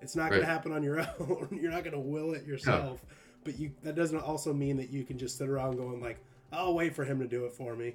It's 0.00 0.16
not 0.16 0.30
going 0.30 0.42
to 0.42 0.46
happen 0.46 0.72
on 0.72 0.82
your 0.82 1.00
own. 1.20 1.58
You're 1.60 1.72
not 1.72 1.84
going 1.84 1.94
to 1.94 2.00
will 2.00 2.32
it 2.32 2.46
yourself. 2.46 3.04
But 3.44 3.58
you 3.58 3.72
that 3.82 3.94
doesn't 3.94 4.20
also 4.20 4.52
mean 4.52 4.76
that 4.76 4.90
you 4.90 5.04
can 5.04 5.16
just 5.16 5.38
sit 5.38 5.48
around 5.48 5.76
going 5.76 6.00
like, 6.00 6.18
"I'll 6.52 6.74
wait 6.74 6.94
for 6.94 7.04
him 7.04 7.18
to 7.20 7.26
do 7.26 7.44
it 7.46 7.52
for 7.52 7.76
me." 7.76 7.94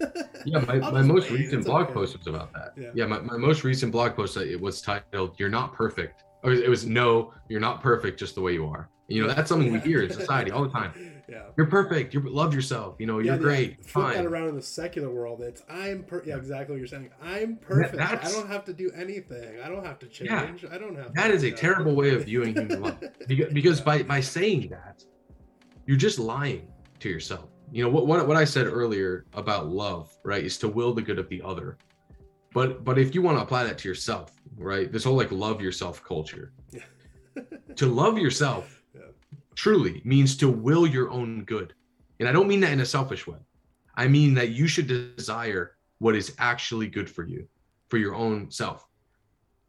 Yeah, 0.44 0.58
my, 0.58 0.78
my 0.78 1.02
most 1.02 1.30
wait, 1.30 1.38
recent 1.38 1.60
it's 1.60 1.66
blog 1.68 1.84
okay. 1.84 1.92
post 1.92 2.18
was 2.18 2.26
about 2.26 2.52
that. 2.54 2.72
Yeah. 2.76 2.90
Yeah, 2.94 3.06
my, 3.06 3.20
my 3.20 3.36
most 3.36 3.62
recent 3.62 3.92
blog 3.92 4.16
post 4.16 4.36
it 4.36 4.60
was 4.60 4.82
titled 4.82 5.38
"You're 5.38 5.48
Not 5.48 5.72
Perfect." 5.72 6.24
Or 6.42 6.52
it 6.52 6.68
was 6.68 6.84
no, 6.84 7.32
you're 7.48 7.60
not 7.60 7.80
perfect 7.80 8.18
just 8.18 8.34
the 8.34 8.40
way 8.40 8.52
you 8.52 8.66
are. 8.66 8.88
You 9.06 9.22
know, 9.22 9.32
that's 9.32 9.48
something 9.48 9.72
we 9.72 9.78
hear 9.78 10.02
in 10.02 10.12
society 10.20 10.50
all 10.50 10.64
the 10.64 10.70
time. 10.70 10.92
Yeah. 11.32 11.44
You're 11.56 11.66
perfect. 11.66 12.12
You 12.12 12.20
love 12.20 12.54
yourself. 12.54 12.96
You 12.98 13.06
know, 13.06 13.16
you're 13.18 13.26
Yeah, 13.26 13.32
yeah. 13.34 13.38
great. 13.38 13.84
Flip 13.86 14.06
that 14.06 14.14
Fine. 14.16 14.26
around 14.26 14.48
in 14.50 14.54
the 14.56 14.62
secular 14.62 15.10
world. 15.10 15.40
It's 15.40 15.62
I'm 15.68 16.02
per- 16.04 16.22
yeah, 16.26 16.36
exactly 16.36 16.74
what 16.74 16.78
you're 16.78 16.86
saying. 16.86 17.10
I'm 17.22 17.56
perfect. 17.56 18.00
I 18.00 18.30
don't 18.30 18.48
have 18.48 18.64
to 18.66 18.74
do 18.74 18.90
anything. 18.94 19.58
I 19.64 19.68
don't 19.68 19.84
have 19.84 19.98
to 20.00 20.06
change. 20.06 20.30
Yeah. 20.30 20.68
I 20.70 20.76
don't 20.78 20.94
have. 20.94 21.14
That 21.14 21.30
is 21.30 21.42
a 21.42 21.48
yeah. 21.48 21.56
terrible 21.56 21.94
way 21.96 22.14
of 22.14 22.24
viewing 22.30 22.54
human 22.54 22.82
life. 22.82 22.96
Because, 23.26 23.52
because 23.52 23.80
by 23.80 24.02
by 24.02 24.20
saying 24.20 24.68
that, 24.68 25.04
you're 25.86 25.96
just 26.08 26.18
lying 26.18 26.68
to 27.00 27.08
yourself. 27.08 27.48
You 27.72 27.82
know 27.84 27.88
what, 27.90 28.06
what 28.06 28.28
what 28.28 28.36
I 28.36 28.44
said 28.44 28.66
earlier 28.66 29.24
about 29.32 29.68
love, 29.68 30.14
right, 30.24 30.44
is 30.44 30.58
to 30.58 30.68
will 30.68 30.92
the 30.92 31.02
good 31.02 31.18
of 31.18 31.28
the 31.30 31.40
other. 31.42 31.78
But 32.52 32.84
but 32.84 32.98
if 32.98 33.14
you 33.14 33.22
want 33.22 33.38
to 33.38 33.42
apply 33.42 33.64
that 33.64 33.78
to 33.78 33.88
yourself, 33.88 34.32
right, 34.58 34.92
this 34.92 35.04
whole 35.04 35.16
like 35.16 35.32
love 35.32 35.62
yourself 35.62 36.04
culture, 36.04 36.52
Yeah. 36.70 36.82
to 37.76 37.86
love 37.86 38.18
yourself 38.18 38.64
Yeah. 38.68 38.81
Truly 39.54 40.02
means 40.04 40.36
to 40.38 40.48
will 40.48 40.86
your 40.86 41.10
own 41.10 41.44
good, 41.44 41.74
and 42.20 42.28
I 42.28 42.32
don't 42.32 42.48
mean 42.48 42.60
that 42.60 42.72
in 42.72 42.80
a 42.80 42.86
selfish 42.86 43.26
way. 43.26 43.38
I 43.94 44.08
mean 44.08 44.34
that 44.34 44.50
you 44.50 44.66
should 44.66 44.86
desire 44.86 45.76
what 45.98 46.16
is 46.16 46.34
actually 46.38 46.88
good 46.88 47.08
for 47.08 47.26
you, 47.26 47.46
for 47.88 47.98
your 47.98 48.14
own 48.14 48.50
self. 48.50 48.86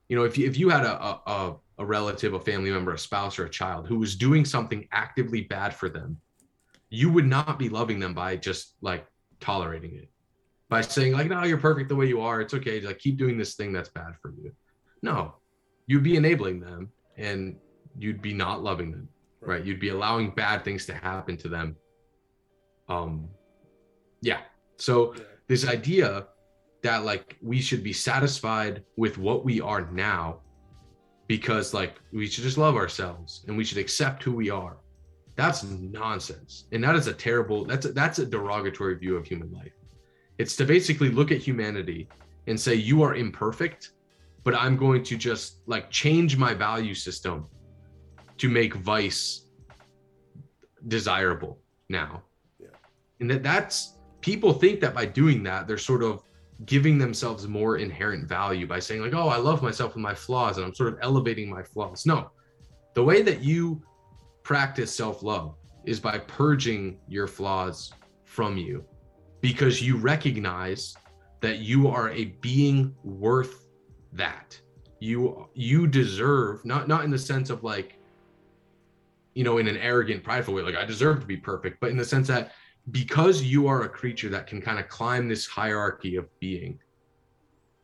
You 0.08 0.16
know, 0.16 0.24
if 0.24 0.38
you, 0.38 0.48
if 0.48 0.58
you 0.58 0.70
had 0.70 0.86
a, 0.86 1.20
a 1.28 1.56
a 1.80 1.86
relative, 1.86 2.34
a 2.34 2.40
family 2.40 2.70
member, 2.70 2.94
a 2.94 3.00
spouse, 3.00 3.40
or 3.40 3.46
a 3.46 3.50
child 3.50 3.88
who 3.88 3.98
was 3.98 4.16
doing 4.16 4.46
something 4.46 4.88
actively 4.92 5.42
bad 5.42 5.74
for 5.74 5.90
them, 5.90 6.18
you 6.90 7.12
would 7.12 7.26
not 7.26 7.58
be 7.58 7.70
loving 7.70 8.00
them 8.00 8.14
by 8.14 8.36
just 8.36 8.76
like 8.82 9.08
tolerating 9.40 9.96
it, 9.96 10.10
by 10.70 10.82
saying 10.82 11.14
like, 11.14 11.28
"No, 11.28 11.44
you're 11.44 11.58
perfect 11.58 11.90
the 11.90 11.96
way 11.96 12.08
you 12.08 12.22
are. 12.22 12.42
It's 12.42 12.54
okay. 12.54 12.80
Like 12.82 13.00
keep 13.00 13.18
doing 13.18 13.38
this 13.38 13.56
thing 13.56 13.74
that's 13.74 13.90
bad 13.90 14.16
for 14.22 14.32
you." 14.32 14.52
No, 15.02 15.36
you'd 15.88 16.04
be 16.04 16.16
enabling 16.16 16.60
them, 16.60 16.92
and 17.18 17.56
you'd 17.98 18.22
be 18.22 18.34
not 18.34 18.64
loving 18.64 18.92
them, 18.92 19.10
right? 19.46 19.64
You'd 19.64 19.80
be 19.80 19.90
allowing 19.90 20.32
bad 20.32 20.64
things 20.64 20.86
to 20.88 20.94
happen 20.94 21.38
to 21.38 21.50
them. 21.50 21.76
Um, 22.90 23.28
yeah. 24.22 24.42
So 24.78 25.16
this 25.48 25.68
idea 25.68 26.28
that 26.84 27.06
like 27.06 27.38
we 27.42 27.60
should 27.60 27.84
be 27.84 27.94
satisfied 27.94 28.84
with 28.98 29.18
what 29.18 29.44
we 29.44 29.62
are 29.62 29.90
now 29.92 30.40
because 31.28 31.74
like 31.74 31.96
we 32.12 32.28
should 32.28 32.44
just 32.44 32.58
love 32.58 32.76
ourselves 32.76 33.44
and 33.48 33.58
we 33.58 33.64
should 33.64 33.78
accept 33.78 34.22
who 34.22 34.34
we 34.34 34.50
are 34.50 34.78
that's 35.36 35.64
nonsense 35.64 36.66
and 36.72 36.84
that 36.84 36.96
is 36.96 37.08
a 37.08 37.14
terrible 37.14 37.66
that's 37.66 37.86
a, 37.86 37.94
that's 37.94 38.20
a 38.20 38.26
derogatory 38.26 38.96
view 38.96 39.16
of 39.16 39.26
human 39.26 39.52
life 39.52 39.72
it's 40.38 40.56
to 40.56 40.66
basically 40.66 41.10
look 41.10 41.32
at 41.32 41.38
humanity 41.38 42.08
and 42.48 42.60
say 42.60 42.76
you 42.76 43.02
are 43.02 43.16
imperfect 43.16 43.92
but 44.44 44.54
i'm 44.54 44.76
going 44.76 45.02
to 45.02 45.16
just 45.18 45.62
like 45.66 45.90
change 45.90 46.38
my 46.38 46.54
value 46.54 46.94
system 46.94 47.46
to 48.38 48.50
make 48.50 48.74
vice 48.76 49.46
desirable 50.88 51.60
now 51.90 52.24
Yeah. 52.60 52.68
and 53.20 53.30
that 53.32 53.44
that's 53.44 53.94
people 54.22 54.54
think 54.54 54.80
that 54.80 54.94
by 54.94 55.06
doing 55.06 55.44
that, 55.44 55.68
they're 55.68 55.78
sort 55.78 56.02
of 56.02 56.24
giving 56.66 56.98
themselves 56.98 57.46
more 57.48 57.78
inherent 57.78 58.28
value 58.28 58.66
by 58.66 58.80
saying, 58.80 59.02
like, 59.02 59.14
oh, 59.14 59.28
I 59.28 59.36
love 59.38 59.62
myself 59.62 59.96
and 59.96 60.02
my 60.04 60.16
flaws, 60.16 60.58
and 60.58 60.66
I'm 60.66 60.74
sort 60.74 60.94
of 60.94 61.00
elevating 61.02 61.50
my 61.50 61.62
flaws. 61.62 62.06
No, 62.06 62.32
the 62.94 63.04
way 63.04 63.22
that 63.22 63.42
you 63.44 63.84
practice 64.44 64.96
self 64.96 65.24
love 65.24 65.56
is 65.86 66.00
by 66.00 66.20
purging 66.20 66.98
your 67.08 67.28
flaws 67.28 67.92
from 68.24 68.58
you 68.58 68.86
because 69.42 69.82
you 69.82 69.98
recognize 69.98 70.96
that 71.42 71.60
you 71.60 71.90
are 71.90 72.10
a 72.12 72.26
being 72.40 72.96
worth 73.04 73.68
that 74.14 74.58
you 75.00 75.50
you 75.54 75.86
deserve 75.88 76.64
not 76.64 76.88
not 76.88 77.04
in 77.04 77.12
the 77.12 77.18
sense 77.18 77.50
of 77.50 77.64
like 77.64 78.00
you 79.34 79.44
know 79.44 79.58
in 79.58 79.68
an 79.68 79.78
arrogant 79.78 80.24
prideful 80.24 80.54
way 80.54 80.62
like 80.62 80.76
i 80.76 80.86
deserve 80.86 81.20
to 81.20 81.26
be 81.26 81.38
perfect 81.38 81.80
but 81.80 81.90
in 81.90 81.98
the 81.98 82.06
sense 82.06 82.28
that 82.28 82.52
because 82.92 83.42
you 83.42 83.68
are 83.68 83.84
a 83.84 83.90
creature 83.90 84.30
that 84.30 84.46
can 84.48 84.62
kind 84.62 84.80
of 84.80 84.88
climb 84.88 85.28
this 85.28 85.48
hierarchy 85.48 86.16
of 86.16 86.28
being 86.40 86.80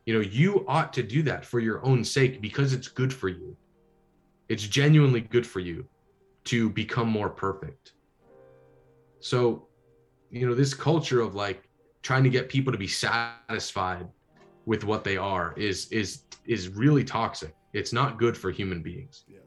you 0.10 0.16
know 0.16 0.22
you 0.22 0.66
ought 0.68 0.92
to 0.94 1.04
do 1.04 1.22
that 1.22 1.46
for 1.46 1.60
your 1.60 1.86
own 1.86 2.04
sake 2.04 2.42
because 2.42 2.74
it's 2.74 2.88
good 2.88 3.14
for 3.14 3.30
you. 3.30 3.56
It's 4.48 4.64
genuinely 4.64 5.22
good 5.22 5.46
for 5.46 5.60
you 5.60 5.86
to 6.46 6.72
become 6.72 7.08
more 7.08 7.30
perfect. 7.30 7.94
So 9.20 9.68
you 10.32 10.48
know 10.48 10.56
this 10.56 10.74
culture 10.74 11.22
of 11.22 11.36
like 11.36 11.70
trying 12.02 12.24
to 12.24 12.32
get 12.32 12.50
people 12.50 12.72
to 12.72 12.80
be 12.80 12.88
satisfied 12.88 14.08
with 14.66 14.84
what 14.84 15.04
they 15.04 15.16
are 15.16 15.54
is 15.56 15.92
is 15.92 16.24
is 16.48 16.70
really 16.70 17.04
toxic. 17.04 17.54
It's 17.74 17.94
not 17.94 18.18
good 18.18 18.36
for 18.36 18.50
human 18.50 18.82
beings. 18.82 19.26
Yeah. 19.28 19.42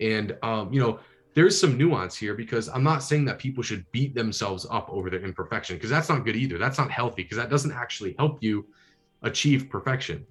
And 0.00 0.36
um 0.42 0.72
you 0.72 0.80
know 0.80 0.98
there's 1.34 1.58
some 1.58 1.76
nuance 1.76 2.16
here 2.16 2.34
because 2.34 2.68
i'm 2.68 2.82
not 2.82 3.02
saying 3.02 3.24
that 3.24 3.38
people 3.38 3.62
should 3.62 3.84
beat 3.92 4.14
themselves 4.14 4.66
up 4.70 4.88
over 4.90 5.10
their 5.10 5.24
imperfection 5.24 5.76
because 5.76 5.90
that's 5.90 6.08
not 6.08 6.24
good 6.24 6.36
either 6.36 6.58
that's 6.58 6.78
not 6.78 6.90
healthy 6.90 7.22
because 7.22 7.38
that 7.38 7.50
doesn't 7.50 7.72
actually 7.72 8.14
help 8.18 8.42
you 8.42 8.66
achieve 9.22 9.68
perfection 9.70 10.24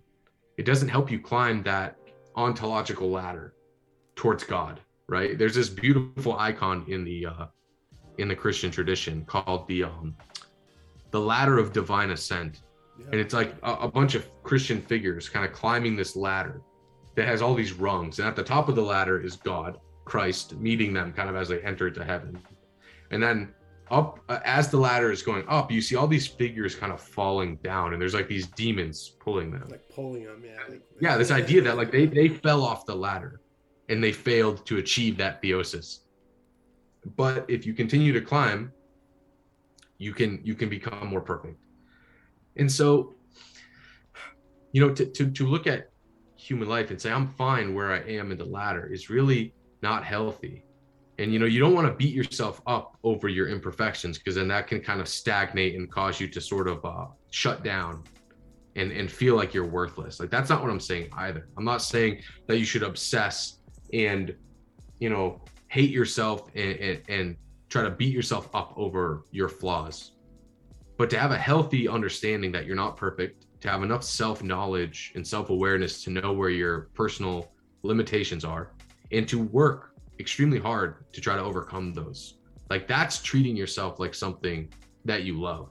it 0.58 0.66
doesn't 0.66 0.90
help 0.90 1.12
you 1.12 1.20
climb 1.20 1.64
that 1.64 1.98
ontological 2.36 3.10
ladder 3.10 3.54
towards 4.16 4.44
god 4.44 4.80
right 5.08 5.38
there's 5.38 5.56
this 5.56 5.70
beautiful 5.70 6.38
icon 6.38 6.86
in 6.88 7.04
the 7.04 7.26
uh 7.26 7.46
in 8.18 8.28
the 8.28 8.36
christian 8.36 8.72
tradition 8.72 9.26
called 9.26 9.68
the 9.68 9.84
um 9.84 10.16
the 11.16 11.22
ladder 11.22 11.58
of 11.58 11.72
divine 11.72 12.12
ascent. 12.12 12.60
Yeah. 13.00 13.06
And 13.14 13.16
it's 13.22 13.34
like 13.34 13.56
a, 13.64 13.74
a 13.74 13.88
bunch 13.88 14.16
of 14.16 14.28
Christian 14.44 14.82
figures 14.82 15.30
kind 15.30 15.46
of 15.46 15.54
climbing 15.54 15.96
this 15.96 16.18
ladder 16.18 16.62
that 17.16 17.28
has 17.28 17.42
all 17.42 17.54
these 17.54 17.74
rungs. 17.74 18.20
And 18.20 18.28
at 18.28 18.36
the 18.36 18.44
top 18.44 18.70
of 18.70 18.76
the 18.76 18.82
ladder 18.82 19.22
is 19.22 19.36
God, 19.36 19.80
Christ, 20.06 20.56
meeting 20.58 20.94
them 20.94 21.14
kind 21.14 21.30
of 21.30 21.36
as 21.36 21.50
they 21.50 21.62
enter 21.62 21.90
to 21.90 22.04
heaven. 22.04 22.40
And 23.12 23.22
then 23.22 23.54
up 23.92 24.20
uh, 24.30 24.40
as 24.46 24.70
the 24.70 24.78
ladder 24.78 25.12
is 25.12 25.22
going 25.22 25.46
up, 25.48 25.72
you 25.72 25.82
see 25.82 25.96
all 25.96 26.08
these 26.08 26.28
figures 26.28 26.76
kind 26.76 26.92
of 26.92 27.00
falling 27.00 27.58
down, 27.58 27.94
and 27.94 28.02
there's 28.02 28.16
like 28.16 28.28
these 28.28 28.48
demons 28.48 29.14
pulling 29.20 29.52
them. 29.52 29.68
Like 29.70 29.88
pulling 29.90 30.26
them, 30.26 30.44
yeah. 30.44 30.58
Like, 30.68 30.82
yeah, 31.00 31.18
this 31.18 31.32
idea 31.32 31.62
that 31.62 31.78
like 31.78 31.92
they 31.92 32.08
they 32.08 32.28
fell 32.28 32.64
off 32.64 32.86
the 32.86 32.96
ladder 32.96 33.42
and 33.90 34.04
they 34.04 34.12
failed 34.12 34.66
to 34.66 34.78
achieve 34.78 35.18
that 35.18 35.42
theosis. 35.42 36.00
But 37.16 37.46
if 37.48 37.68
you 37.68 37.76
continue 37.76 38.12
to 38.14 38.22
climb, 38.22 38.72
you 40.00 40.14
can 40.14 40.42
you 40.44 40.56
can 40.56 40.68
become 40.68 41.08
more 41.08 41.22
perfect 41.22 41.60
and 42.58 42.72
so 42.72 43.14
you 44.72 44.86
know 44.86 44.94
to, 44.94 45.06
to 45.06 45.30
to 45.32 45.46
look 45.46 45.68
at 45.68 45.90
human 46.46 46.70
life 46.70 46.92
and 46.92 47.02
say 47.02 47.12
i'm 47.12 47.28
fine 47.28 47.74
where 47.74 47.92
i 47.92 48.00
am 48.10 48.32
in 48.32 48.38
the 48.38 48.46
ladder 48.46 48.92
is 48.94 49.10
really 49.10 49.54
not 49.86 50.04
healthy. 50.04 50.64
And 51.20 51.32
you 51.32 51.40
know 51.40 51.46
you 51.46 51.60
don't 51.60 51.74
want 51.74 51.88
to 51.88 51.94
beat 51.94 52.14
yourself 52.14 52.62
up 52.68 52.98
over 53.04 53.30
your 53.30 53.48
imperfections 53.48 54.18
because 54.18 54.36
then 54.36 54.50
that 54.50 54.68
can 54.68 54.82
kind 54.82 55.00
of 55.00 55.08
stagnate 55.08 55.76
and 55.76 55.90
cause 55.90 56.20
you 56.20 56.28
to 56.28 56.42
sort 56.42 56.68
of 56.68 56.84
uh, 56.84 57.06
shut 57.30 57.64
down 57.64 58.04
and 58.76 58.92
and 58.92 59.10
feel 59.10 59.36
like 59.36 59.54
you're 59.54 59.72
worthless. 59.80 60.20
Like 60.20 60.32
that's 60.36 60.50
not 60.50 60.62
what 60.62 60.72
i'm 60.72 60.86
saying 60.92 61.10
either. 61.26 61.48
I'm 61.58 61.64
not 61.64 61.82
saying 61.82 62.22
that 62.48 62.58
you 62.58 62.66
should 62.66 62.84
obsess 62.84 63.60
and 63.94 64.36
you 65.00 65.10
know 65.10 65.42
hate 65.68 65.92
yourself 65.92 66.50
and 66.56 66.76
and, 66.88 67.02
and 67.08 67.38
try 67.70 67.84
to 67.84 67.92
beat 67.92 68.14
yourself 68.14 68.50
up 68.54 68.74
over 68.76 69.24
your 69.32 69.48
flaws. 69.48 70.12
But 70.98 71.10
to 71.12 71.20
have 71.20 71.32
a 71.32 71.38
healthy 71.38 71.88
understanding 71.88 72.52
that 72.54 72.66
you're 72.66 72.82
not 72.86 72.98
perfect, 72.98 73.45
to 73.62 73.70
have 73.70 73.84
enough 73.84 74.04
self 74.04 74.44
knowledge 74.44 75.12
and 75.16 75.26
self 75.26 75.50
awareness 75.50 76.04
to 76.04 76.10
know 76.10 76.34
where 76.34 76.50
your 76.50 76.90
personal 76.94 77.52
limitations 77.84 78.46
are, 78.46 78.72
and 79.12 79.28
to 79.28 79.40
work 79.40 79.92
extremely 80.20 80.60
hard 80.60 81.12
to 81.14 81.22
try 81.22 81.36
to 81.36 81.42
overcome 81.42 81.94
those. 81.94 82.38
Like 82.70 82.88
that's 82.88 83.22
treating 83.22 83.56
yourself 83.56 84.00
like 84.00 84.14
something 84.16 84.70
that 85.06 85.24
you 85.24 85.40
love 85.40 85.70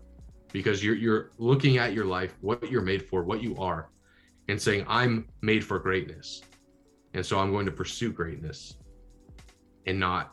because 0.52 0.84
you're 0.84 0.94
you're 0.94 1.30
looking 1.38 1.78
at 1.78 1.92
your 1.92 2.04
life, 2.04 2.34
what 2.40 2.70
you're 2.70 2.82
made 2.82 3.08
for, 3.08 3.24
what 3.24 3.42
you 3.42 3.56
are, 3.56 3.90
and 4.48 4.60
saying, 4.60 4.84
I'm 4.88 5.26
made 5.42 5.64
for 5.64 5.78
greatness. 5.78 6.42
And 7.14 7.24
so 7.24 7.38
I'm 7.38 7.52
going 7.52 7.66
to 7.66 7.72
pursue 7.72 8.12
greatness 8.12 8.76
and 9.86 9.98
not 9.98 10.32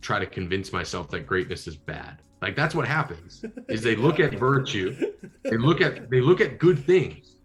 try 0.00 0.18
to 0.18 0.26
convince 0.26 0.72
myself 0.72 1.10
that 1.10 1.26
greatness 1.26 1.66
is 1.66 1.76
bad. 1.76 2.20
Like 2.42 2.56
that's 2.56 2.74
what 2.74 2.86
happens. 2.86 3.44
Is 3.68 3.82
they 3.82 3.96
look 3.96 4.18
at 4.18 4.34
virtue, 4.38 4.96
they 5.42 5.56
look 5.56 5.80
at 5.80 6.10
they 6.10 6.20
look 6.20 6.40
at 6.40 6.58
good 6.58 6.78
things, 6.78 7.36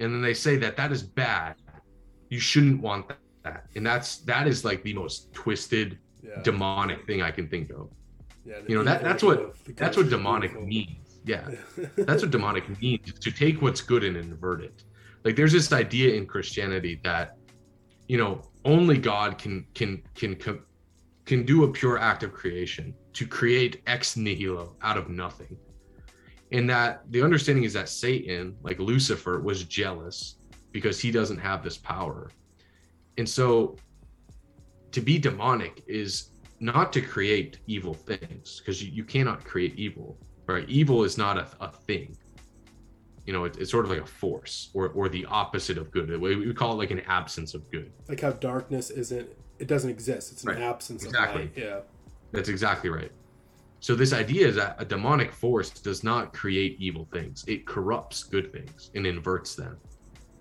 and 0.00 0.12
then 0.12 0.22
they 0.22 0.34
say 0.34 0.56
that 0.56 0.76
that 0.76 0.90
is 0.90 1.02
bad. 1.02 1.54
You 2.30 2.40
shouldn't 2.40 2.80
want 2.80 3.06
that. 3.44 3.66
And 3.74 3.86
that's 3.86 4.18
that 4.18 4.46
is 4.46 4.64
like 4.64 4.82
the 4.82 4.94
most 4.94 5.32
twisted, 5.32 5.98
yeah. 6.22 6.42
demonic 6.42 7.06
thing 7.06 7.22
I 7.22 7.30
can 7.30 7.48
think 7.48 7.70
of. 7.70 7.90
Yeah, 8.44 8.56
you 8.66 8.74
know 8.74 8.84
that 8.84 9.02
that's 9.02 9.22
what 9.22 9.54
that's 9.76 9.96
what 9.96 10.08
demonic 10.08 10.58
means. 10.60 11.20
Yeah, 11.24 11.46
that's 11.96 12.22
what 12.22 12.30
demonic 12.30 12.80
means 12.80 13.12
to 13.12 13.30
take 13.30 13.60
what's 13.60 13.82
good 13.82 14.02
and 14.02 14.16
invert 14.16 14.62
it. 14.62 14.84
Like 15.24 15.36
there's 15.36 15.52
this 15.52 15.72
idea 15.72 16.14
in 16.14 16.26
Christianity 16.26 17.00
that 17.04 17.36
you 18.06 18.16
know 18.16 18.40
only 18.64 18.96
God 18.96 19.36
can 19.36 19.66
can 19.74 20.02
can 20.14 20.38
can 21.26 21.44
do 21.44 21.64
a 21.64 21.68
pure 21.68 21.98
act 21.98 22.22
of 22.22 22.32
creation 22.32 22.94
to 23.18 23.26
create 23.26 23.82
ex 23.88 24.16
nihilo 24.16 24.76
out 24.80 24.96
of 24.96 25.08
nothing. 25.08 25.56
And 26.52 26.70
that 26.70 27.02
the 27.10 27.20
understanding 27.20 27.64
is 27.64 27.72
that 27.72 27.88
Satan, 27.88 28.56
like 28.62 28.78
Lucifer, 28.78 29.40
was 29.40 29.64
jealous 29.64 30.36
because 30.70 31.00
he 31.00 31.10
doesn't 31.10 31.38
have 31.38 31.64
this 31.64 31.76
power. 31.76 32.30
And 33.16 33.28
so 33.28 33.74
to 34.92 35.00
be 35.00 35.18
demonic 35.18 35.82
is 35.88 36.30
not 36.60 36.92
to 36.92 37.00
create 37.00 37.58
evil 37.66 37.92
things 37.92 38.60
because 38.60 38.80
you, 38.80 38.92
you 38.92 39.02
cannot 39.02 39.44
create 39.44 39.74
evil, 39.76 40.16
right? 40.46 40.68
Evil 40.68 41.02
is 41.02 41.18
not 41.18 41.38
a, 41.38 41.48
a 41.60 41.72
thing. 41.72 42.16
You 43.26 43.32
know, 43.32 43.46
it, 43.46 43.56
it's 43.58 43.72
sort 43.72 43.84
of 43.84 43.90
like 43.90 44.00
a 44.00 44.06
force 44.06 44.70
or, 44.74 44.90
or 44.90 45.08
the 45.08 45.26
opposite 45.26 45.76
of 45.76 45.90
good. 45.90 46.08
We, 46.20 46.36
we 46.36 46.54
call 46.54 46.74
it 46.74 46.76
like 46.76 46.92
an 46.92 47.00
absence 47.00 47.54
of 47.54 47.68
good. 47.72 47.90
Like 48.08 48.20
how 48.20 48.30
darkness 48.30 48.90
isn't 48.90 49.28
it 49.58 49.66
doesn't 49.66 49.90
exist. 49.90 50.30
It's 50.30 50.44
an 50.44 50.50
right. 50.50 50.60
absence 50.60 51.04
exactly. 51.04 51.42
of 51.42 51.56
light. 51.56 51.64
Yeah. 51.64 51.80
That's 52.32 52.48
exactly 52.48 52.90
right. 52.90 53.12
So 53.80 53.94
this 53.94 54.12
idea 54.12 54.46
is 54.46 54.56
that 54.56 54.76
a 54.78 54.84
demonic 54.84 55.32
force 55.32 55.70
does 55.70 56.02
not 56.02 56.32
create 56.32 56.76
evil 56.80 57.08
things. 57.12 57.44
It 57.46 57.66
corrupts 57.66 58.24
good 58.24 58.52
things 58.52 58.90
and 58.94 59.06
inverts 59.06 59.54
them. 59.54 59.76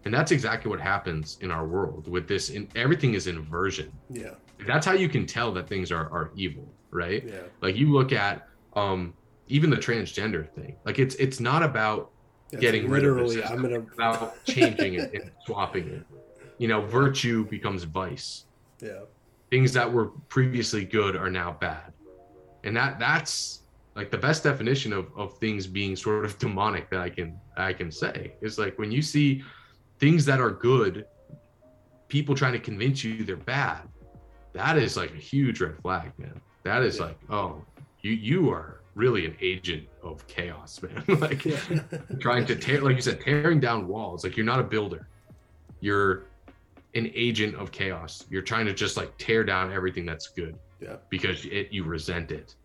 And 0.06 0.14
that's 0.14 0.32
exactly 0.32 0.70
what 0.70 0.80
happens 0.80 1.38
in 1.42 1.52
our 1.52 1.68
world 1.68 2.08
with 2.08 2.28
this 2.28 2.50
in 2.50 2.68
everything 2.76 3.14
is 3.14 3.28
inversion. 3.28 3.92
Yeah. 4.10 4.36
That's 4.66 4.86
how 4.86 4.94
you 4.94 5.10
can 5.10 5.26
tell 5.26 5.52
that 5.54 5.68
things 5.68 5.92
are, 5.92 6.10
are 6.12 6.32
evil, 6.36 6.68
right? 6.90 7.24
Yeah. 7.28 7.42
Like 7.62 7.76
you 7.76 7.92
look 7.92 8.12
at 8.12 8.48
um 8.76 9.14
even 9.48 9.70
the 9.70 9.78
transgender 9.78 10.50
thing. 10.54 10.76
Like 10.86 10.98
it's 10.98 11.16
it's 11.16 11.40
not 11.40 11.62
about 11.62 12.12
That's 12.50 12.62
getting 12.62 12.90
literally 12.90 13.36
rid 13.36 13.46
of. 13.46 13.52
I'm 13.52 13.62
gonna 13.62 13.80
about 13.80 14.44
changing 14.46 14.96
it 14.96 15.14
and 15.14 15.30
swapping 15.46 15.88
it. 15.90 16.04
You 16.58 16.68
know, 16.70 16.82
virtue 16.82 17.46
becomes 17.46 17.84
vice 17.84 18.46
yeah. 18.82 19.02
Things 19.50 19.74
that 19.74 19.92
were 19.92 20.08
previously 20.30 20.84
good 20.84 21.16
are 21.16 21.30
now 21.30 21.58
bad. 21.60 21.94
And 22.64 22.76
that 22.76 23.00
that's 23.00 23.62
like 23.96 24.12
the 24.12 24.18
best 24.18 24.44
definition 24.44 24.94
of, 24.94 25.08
of 25.16 25.38
things 25.38 25.66
being 25.66 25.96
sort 25.96 26.26
of 26.26 26.38
demonic 26.40 26.90
that 26.90 27.00
I 27.00 27.10
can 27.10 27.40
I 27.56 27.74
can 27.74 27.92
say 27.92 28.34
is 28.42 28.58
like 28.58 28.78
when 28.78 28.92
you 28.92 29.02
see 29.02 29.44
things 30.00 30.26
that 30.26 30.40
are 30.40 30.52
good, 30.52 31.06
people 32.08 32.36
trying 32.36 32.54
to 32.54 32.60
convince 32.60 33.04
you 33.04 33.24
they're 33.24 33.36
bad, 33.36 33.82
that 34.54 34.78
is 34.78 34.98
like 34.98 35.12
a 35.14 35.18
huge 35.18 35.62
red 35.62 35.78
flag, 35.82 36.12
man. 36.18 36.40
That 36.64 36.84
is 36.84 36.98
yeah. 36.98 37.06
like, 37.06 37.20
oh, 37.30 37.64
you 38.02 38.12
you 38.12 38.50
are 38.50 38.82
really 38.96 39.26
an 39.26 39.36
agent 39.42 39.88
of 40.04 40.26
chaos, 40.28 40.82
man. 41.08 41.20
like 41.20 41.46
trying 42.20 42.46
to 42.46 42.56
tear, 42.56 42.82
like 42.82 42.96
you 42.96 43.02
said, 43.02 43.22
tearing 43.22 43.60
down 43.60 43.88
walls. 43.88 44.24
Like 44.24 44.36
you're 44.36 44.46
not 44.46 44.60
a 44.60 44.64
builder. 44.64 45.08
You're 45.80 46.26
an 46.98 47.12
agent 47.14 47.56
of 47.56 47.72
chaos. 47.72 48.26
You're 48.30 48.42
trying 48.42 48.66
to 48.66 48.74
just 48.74 48.98
like 48.98 49.16
tear 49.18 49.44
down 49.44 49.72
everything 49.72 50.06
that's 50.06 50.28
good. 50.28 50.58
Yeah. 50.82 50.98
Because 51.10 51.46
it 51.46 51.70
you 51.72 51.84
resent 51.84 52.32
it. 52.32 52.56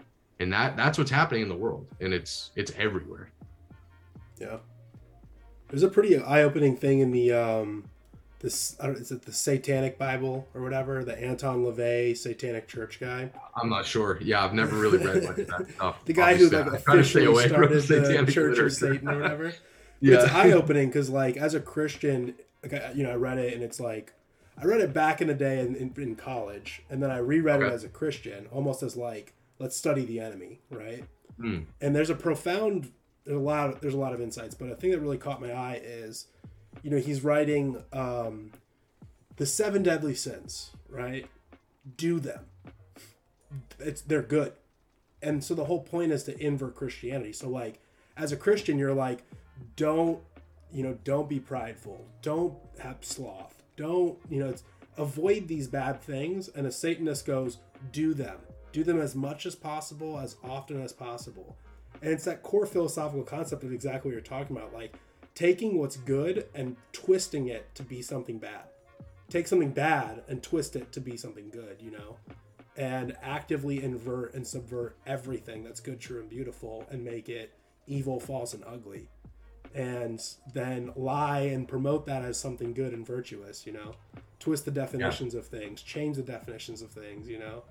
And 0.41 0.53
that 0.53 0.77
that's 0.77 0.99
what's 0.99 1.11
happening 1.11 1.43
in 1.43 1.49
the 1.49 1.57
world 1.57 1.87
and 2.01 2.13
it's 2.13 2.51
it's 2.57 2.73
everywhere. 2.77 3.31
Yeah. 4.41 4.59
There's 5.69 5.83
a 5.83 5.89
pretty 5.89 6.19
eye-opening 6.19 6.77
thing 6.77 6.99
in 6.99 7.11
the 7.13 7.33
um 7.33 7.85
this 8.41 8.77
I 8.81 8.87
don't, 8.87 8.99
is 8.99 9.13
it 9.13 9.23
the 9.23 9.33
Satanic 9.33 9.99
Bible 9.99 10.49
or 10.53 10.63
whatever, 10.63 11.05
the 11.05 11.17
Anton 11.17 11.65
LaVey 11.65 12.17
Satanic 12.17 12.67
Church 12.67 12.99
guy. 12.99 13.31
I'm 13.55 13.71
not 13.71 13.87
sure. 13.87 14.19
Yeah, 14.21 14.45
I've 14.45 14.53
never 14.53 14.77
really 14.77 14.99
read 14.99 15.23
much 15.23 15.39
of 15.39 15.47
that 15.47 15.71
stuff. 15.77 16.05
the 16.05 16.13
guy 16.13 16.33
Obviously, 16.33 16.59
who 16.59 16.65
like 16.65 16.75
I'm 16.75 16.83
trying 16.83 16.99
to 16.99 17.05
stay 17.05 17.21
officially 17.25 17.49
started 17.49 17.71
the 17.71 17.83
satanic 17.83 18.35
Church 18.35 18.59
of. 18.59 18.73
Satan 18.73 19.09
or 19.09 19.21
whatever. 19.21 19.53
Yeah. 20.05 20.17
It's 20.17 20.33
eye 20.33 20.51
opening 20.51 20.89
because 20.89 21.09
like 21.11 21.37
as 21.37 21.55
a 21.55 21.61
Christian, 21.61 22.35
like 22.65 22.75
I, 22.75 22.91
you 22.91 23.05
know, 23.05 23.13
I 23.13 23.15
read 23.15 23.39
it 23.39 23.55
and 23.55 23.63
it's 23.63 23.79
like 23.79 24.13
I 24.63 24.67
read 24.67 24.81
it 24.81 24.93
back 24.93 25.21
in 25.21 25.27
the 25.27 25.35
day 25.35 25.59
in, 25.59 25.75
in, 25.75 25.93
in 25.97 26.15
college, 26.15 26.83
and 26.89 27.03
then 27.03 27.11
I 27.11 27.19
reread 27.19 27.63
it 27.63 27.73
as 27.73 27.83
a 27.83 27.89
Christian, 27.89 28.47
almost 28.53 28.83
as 28.83 28.97
like 28.97 29.35
let's 29.59 29.77
study 29.77 30.05
the 30.05 30.21
enemy, 30.21 30.61
right? 30.71 31.05
Hmm. 31.37 31.61
And 31.81 31.95
there's 31.95 32.11
a 32.11 32.15
profound, 32.15 32.93
there's 33.25 33.37
a 33.37 33.41
lot, 33.41 33.71
of, 33.71 33.81
there's 33.81 33.95
a 33.95 33.99
lot 33.99 34.13
of 34.13 34.21
insights, 34.21 34.55
but 34.55 34.69
a 34.69 34.75
thing 34.75 34.91
that 34.91 35.01
really 35.01 35.19
caught 35.19 35.41
my 35.41 35.53
eye 35.53 35.81
is, 35.83 36.27
you 36.83 36.91
know, 36.91 36.99
he's 36.99 37.23
writing 37.23 37.83
um, 37.93 38.53
the 39.37 39.47
seven 39.47 39.83
deadly 39.83 40.15
sins, 40.15 40.71
right? 40.89 41.27
Do 41.97 42.21
them. 42.21 42.47
It's 43.79 44.01
they're 44.01 44.23
good, 44.23 44.53
and 45.23 45.43
so 45.43 45.55
the 45.55 45.65
whole 45.65 45.83
point 45.83 46.13
is 46.13 46.23
to 46.25 46.39
invert 46.41 46.75
Christianity. 46.75 47.33
So 47.33 47.49
like, 47.49 47.81
as 48.17 48.33
a 48.33 48.37
Christian, 48.37 48.79
you're 48.79 48.95
like, 48.95 49.25
don't, 49.77 50.21
you 50.73 50.83
know, 50.83 50.97
don't 51.05 51.29
be 51.29 51.41
prideful, 51.41 52.07
don't 52.23 52.55
have 52.79 52.99
sloth, 53.01 53.52
don't, 53.77 54.19
you 54.29 54.41
know, 54.41 54.49
it's 54.51 54.65
avoid 54.97 55.49
these 55.49 55.69
bad 55.69 56.01
things. 56.01 56.49
And 56.49 56.67
a 56.67 56.73
Satanist 56.73 57.27
goes, 57.27 57.59
do 57.93 58.15
them, 58.15 58.39
do 58.73 58.85
them 58.85 59.01
as 59.01 59.15
much 59.15 59.47
as 59.47 59.55
possible, 59.55 60.19
as 60.19 60.37
often 60.45 60.83
as 60.83 60.93
possible. 60.93 61.57
And 62.01 62.11
it's 62.11 62.25
that 62.25 62.43
core 62.43 62.67
philosophical 62.67 63.25
concept 63.25 63.63
of 63.65 63.73
exactly 63.73 64.11
what 64.11 64.15
you're 64.15 64.21
talking 64.21 64.57
about, 64.57 64.75
like 64.75 64.95
taking 65.35 65.79
what's 65.79 65.97
good 65.97 66.47
and 66.55 66.77
twisting 66.93 67.49
it 67.49 67.75
to 67.75 67.83
be 67.83 68.03
something 68.03 68.39
bad. 68.39 68.65
Take 69.31 69.47
something 69.47 69.71
bad 69.71 70.23
and 70.29 70.43
twist 70.43 70.77
it 70.77 70.93
to 70.93 71.01
be 71.01 71.17
something 71.17 71.49
good, 71.49 71.77
you 71.81 71.91
know? 71.91 72.17
And 72.77 73.17
actively 73.23 73.83
invert 73.83 74.35
and 74.35 74.47
subvert 74.47 74.97
everything 75.07 75.63
that's 75.63 75.81
good, 75.81 76.01
true, 76.01 76.21
and 76.21 76.29
beautiful 76.29 76.87
and 76.91 77.05
make 77.05 77.29
it 77.29 77.53
evil, 77.87 78.21
false, 78.21 78.55
and 78.55 78.65
ugly. 78.67 79.09
And 79.75 80.21
then 80.53 80.93
lie 80.97 81.41
and 81.41 81.67
promote 81.67 82.07
that 82.07 82.23
as 82.23 82.39
something 82.39 82.75
good 82.75 82.93
and 82.93 83.07
virtuous, 83.07 83.67
you 83.67 83.73
know? 83.73 83.95
Twist 84.39 84.65
the 84.65 84.71
definitions 84.71 85.35
of 85.35 85.47
things, 85.47 85.83
change 85.83 86.17
the 86.17 86.23
definitions 86.23 86.83
of 86.83 86.91
things, 86.91 87.29
you 87.29 87.39
know? 87.39 87.63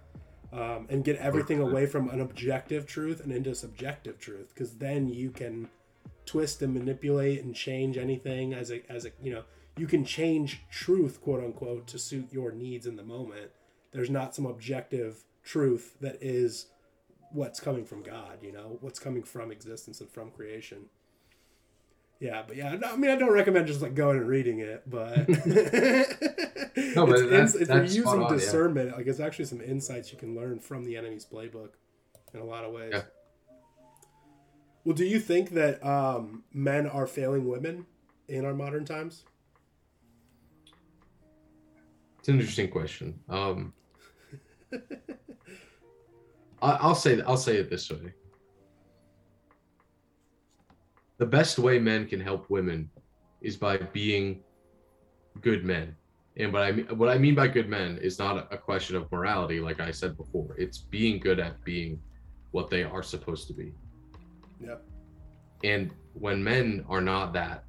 um, 0.53 0.88
and 0.90 1.03
get 1.03 1.18
everything 1.18 1.60
away 1.60 1.86
from 1.86 2.10
an 2.10 2.19
objective 2.19 2.86
truth 2.86 3.22
and 3.22 3.32
into 3.32 3.56
subjective 3.56 4.19
truth 4.19 4.49
because 4.53 4.78
then 4.78 5.07
you 5.07 5.32
can 5.32 5.69
twist 6.26 6.61
and 6.61 6.73
manipulate 6.73 7.44
and 7.44 7.56
change 7.56 7.98
anything 7.98 8.53
as 8.53 8.72
a 8.72 8.84
as 8.91 9.06
a 9.06 9.11
you 9.22 9.32
know 9.32 9.44
you 9.78 9.88
can 9.88 10.03
change 10.03 10.64
truth 10.69 11.22
quote 11.22 11.44
unquote 11.44 11.88
to 11.88 11.98
suit 11.98 12.28
your 12.32 12.52
needs 12.52 12.86
in 12.86 12.95
the 12.95 13.03
moment. 13.03 13.52
There's 13.91 14.10
not 14.10 14.36
some 14.36 14.45
objective 14.45 15.23
truth 15.44 15.95
that 16.02 16.18
is 16.22 16.68
what's 17.32 17.60
coming 17.60 17.86
from 17.86 18.03
god 18.03 18.40
you 18.41 18.52
know? 18.52 18.78
What's 18.82 18.99
coming 18.99 19.23
from 19.23 19.52
existence 19.52 20.02
and 20.02 20.10
from 20.10 20.32
creation 20.32 20.86
yeah 22.22 22.43
but 22.48 22.56
yeah 22.56 22.77
i 22.85 22.95
mean 22.95 23.11
i 23.11 23.15
don't 23.18 23.34
recommend 23.34 23.68
just 23.68 23.81
like 23.81 23.93
going 23.95 24.15
and 24.18 24.27
reading 24.27 24.60
it 24.60 24.89
but 24.89 25.27
No, 26.95 27.06
but 27.06 27.19
it's, 27.19 27.30
that's- 27.30 27.56
it's, 27.56 27.68
that's 27.68 27.93
you're 27.95 28.06
using 28.06 28.22
on, 28.23 28.31
yeah. 28.31 28.38
discernment 28.38 28.95
like 28.95 29.07
it's 29.07 29.19
actually 29.19 29.45
some 29.45 29.60
insights 29.60 30.11
you 30.14 30.18
can 30.18 30.35
learn 30.35 30.60
from 30.60 30.85
the 30.85 30.95
enemy's 30.95 31.26
playbook 31.26 31.72
in 32.34 32.39
a 32.39 32.43
lot 32.45 32.64
of 32.64 32.72
ways 32.72 32.91
Yeah. 32.93 33.02
well 34.85 34.95
do 34.95 35.03
you 35.03 35.19
think 35.19 35.49
that 35.52 35.85
um, 35.85 36.43
men 36.53 36.88
are 36.88 37.07
failing 37.07 37.48
women 37.48 37.85
in 38.30 38.45
our 38.45 38.53
modern 38.53 38.85
times 38.85 39.26
It's 42.19 42.30
an 42.30 42.35
interesting 42.39 42.69
question. 42.69 43.19
Um, 43.30 43.73
I'll 46.61 46.93
say 46.93 47.19
I'll 47.22 47.35
say 47.35 47.56
it 47.57 47.68
this 47.72 47.89
way: 47.89 48.14
the 51.22 51.27
best 51.27 51.60
way 51.60 51.77
men 51.77 52.07
can 52.07 52.19
help 52.19 52.49
women 52.49 52.89
is 53.41 53.56
by 53.56 53.77
being 53.77 54.39
good 55.41 55.64
men. 55.64 55.95
And 56.38 56.52
what 56.52 56.64
I 56.64 56.72
mean, 56.72 56.85
what 56.98 57.10
I 57.10 57.19
mean 57.19 57.35
by 57.35 57.48
good 57.48 57.69
men 57.69 57.99
is 58.02 58.18
not 58.18 58.52
a, 58.52 58.57
question 58.57 58.95
of 58.95 59.11
morality, 59.11 59.60
like 59.60 59.80
I 59.80 59.91
said 59.91 60.18
before. 60.18 60.56
It's 60.57 60.80
being 60.80 61.19
good 61.19 61.39
at 61.39 61.64
being 61.64 62.02
what 62.49 62.72
they 62.72 62.84
are 62.84 63.03
supposed 63.03 63.45
to 63.49 63.53
be. 63.53 63.72
Yep. 64.65 64.81
And 65.64 65.91
when 66.14 66.43
men 66.43 66.84
are 66.89 67.02
not 67.02 67.34
that, 67.34 67.65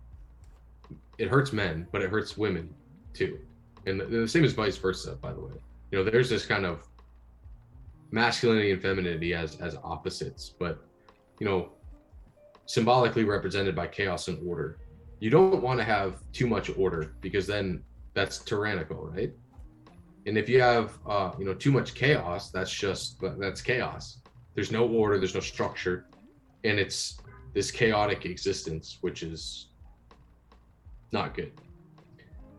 it 1.19 1.29
hurts 1.29 1.53
men, 1.53 1.87
but 1.93 2.01
it 2.01 2.09
hurts 2.09 2.39
women 2.39 2.74
too. 3.12 3.39
And 3.85 4.01
the, 4.01 4.07
the 4.07 4.29
same 4.29 4.45
is 4.45 4.55
vice 4.55 4.79
versa, 4.79 5.16
by 5.20 5.35
the 5.35 5.41
way. 5.41 5.57
You 5.91 5.99
know, 5.99 6.11
there's 6.11 6.31
this 6.31 6.47
kind 6.47 6.65
of 6.65 6.89
masculinity 8.12 8.73
and 8.73 8.81
femininity 8.81 9.35
as 9.35 9.57
as 9.61 9.77
opposites, 9.85 10.55
but 10.59 10.83
you 11.39 11.47
know, 11.47 11.73
symbolically 12.67 13.25
represented 13.25 13.75
by 13.75 13.87
chaos 13.87 14.29
and 14.29 14.39
order. 14.47 14.79
You 15.21 15.31
don't 15.31 15.63
want 15.63 15.79
to 15.79 15.85
have 15.85 16.23
too 16.33 16.47
much 16.47 16.71
order 16.77 17.15
because 17.21 17.47
then 17.47 17.83
that's 18.15 18.39
tyrannical, 18.39 19.07
right? 19.07 19.33
And 20.27 20.39
if 20.39 20.49
you 20.49 20.61
have 20.61 20.99
uh, 21.07 21.33
you 21.39 21.45
know 21.45 21.55
too 21.55 21.73
much 21.73 21.95
chaos, 21.95 22.51
that's 22.51 22.73
just 22.73 23.21
that's 23.39 23.61
chaos. 23.61 24.19
There's 24.55 24.71
no 24.71 24.87
order, 24.87 25.19
there's 25.19 25.35
no 25.35 25.41
structure, 25.41 26.07
and 26.65 26.79
it's 26.79 27.19
this 27.55 27.71
chaotic 27.71 28.25
existence, 28.25 28.99
which 29.01 29.23
is 29.23 29.69
not 31.11 31.35
good. 31.35 31.53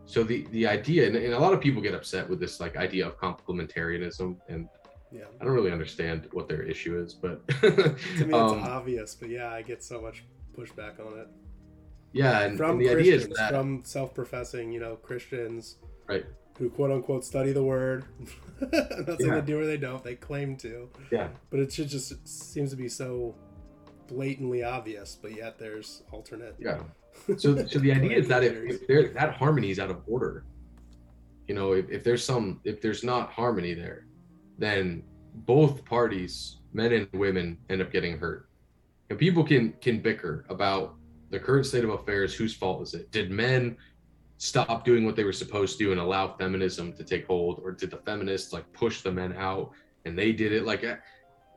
So 0.06 0.22
the 0.22 0.46
the 0.50 0.66
idea, 0.66 1.06
and, 1.06 1.16
and 1.16 1.32
a 1.32 1.38
lot 1.38 1.54
of 1.54 1.60
people 1.60 1.80
get 1.80 1.94
upset 1.94 2.28
with 2.28 2.40
this 2.40 2.60
like 2.60 2.76
idea 2.76 3.06
of 3.06 3.18
complementarianism, 3.18 4.36
and 4.48 4.68
yeah. 5.14 5.24
I 5.40 5.44
don't 5.44 5.54
really 5.54 5.72
understand 5.72 6.28
what 6.32 6.48
their 6.48 6.62
issue 6.62 6.98
is, 6.98 7.14
but 7.14 7.46
to 7.60 7.70
me 7.70 7.94
it's 8.24 8.34
um, 8.34 8.62
obvious 8.62 9.14
but 9.14 9.28
yeah 9.30 9.50
i 9.50 9.62
get 9.62 9.82
so 9.82 10.00
much 10.00 10.24
pushback 10.56 11.00
on 11.00 11.18
it. 11.18 11.28
Yeah, 12.12 12.42
and, 12.42 12.56
from 12.56 12.72
and 12.72 12.80
the 12.80 12.90
idea 12.90 13.12
christians 13.12 13.32
is 13.32 13.38
that 13.38 13.50
from 13.50 13.82
self-professing 13.84 14.72
you 14.72 14.80
know 14.80 14.96
christians 14.96 15.76
right, 16.08 16.24
who 16.58 16.70
quote 16.70 16.90
unquote 16.92 17.24
study 17.24 17.52
the 17.52 17.62
word. 17.62 18.04
Not 18.60 18.72
saying 18.72 19.16
Yeah. 19.20 19.34
they 19.40 19.46
do 19.46 19.60
or 19.60 19.66
they 19.66 19.76
don't 19.76 20.02
they 20.04 20.14
claim 20.14 20.56
to. 20.58 20.88
Yeah, 21.10 21.28
but 21.50 21.60
it 21.60 21.72
should 21.72 21.88
just 21.88 22.26
seems 22.26 22.70
to 22.70 22.76
be 22.76 22.88
so 22.88 23.34
blatantly 24.06 24.62
obvious 24.62 25.16
but 25.20 25.34
yet 25.34 25.58
there's 25.58 26.02
alternate 26.12 26.54
yeah. 26.58 26.82
So 27.38 27.64
so 27.66 27.78
the 27.78 27.92
idea 27.98 28.16
is 28.16 28.28
that 28.28 28.44
if, 28.44 28.54
if 28.56 28.86
there 28.86 29.08
that 29.08 29.34
harmony 29.34 29.70
is 29.70 29.78
out 29.78 29.90
of 29.90 30.02
order, 30.06 30.44
you 31.48 31.54
know, 31.54 31.72
if, 31.72 31.90
if 31.90 32.04
there's 32.04 32.24
some 32.24 32.60
if 32.64 32.80
there's 32.80 33.02
not 33.02 33.30
harmony 33.32 33.74
there, 33.74 34.06
then 34.58 35.02
both 35.34 35.84
parties, 35.84 36.58
men 36.72 36.92
and 36.92 37.08
women, 37.12 37.58
end 37.70 37.82
up 37.82 37.92
getting 37.92 38.18
hurt. 38.18 38.48
And 39.10 39.18
people 39.18 39.44
can 39.44 39.74
can 39.80 40.00
bicker 40.00 40.44
about 40.48 40.94
the 41.30 41.38
current 41.38 41.66
state 41.66 41.84
of 41.84 41.90
affairs. 41.90 42.34
Whose 42.34 42.54
fault 42.54 42.82
is 42.82 42.94
it? 42.94 43.10
Did 43.10 43.30
men 43.30 43.76
stop 44.38 44.84
doing 44.84 45.04
what 45.04 45.16
they 45.16 45.24
were 45.24 45.32
supposed 45.32 45.78
to 45.78 45.84
do 45.84 45.92
and 45.92 46.00
allow 46.00 46.36
feminism 46.36 46.92
to 46.94 47.04
take 47.04 47.26
hold, 47.26 47.60
or 47.62 47.72
did 47.72 47.90
the 47.90 47.98
feminists 47.98 48.52
like 48.52 48.70
push 48.72 49.02
the 49.02 49.12
men 49.12 49.34
out 49.36 49.72
and 50.04 50.18
they 50.18 50.32
did 50.32 50.52
it? 50.52 50.64
Like, 50.64 50.84
eh, 50.84 50.96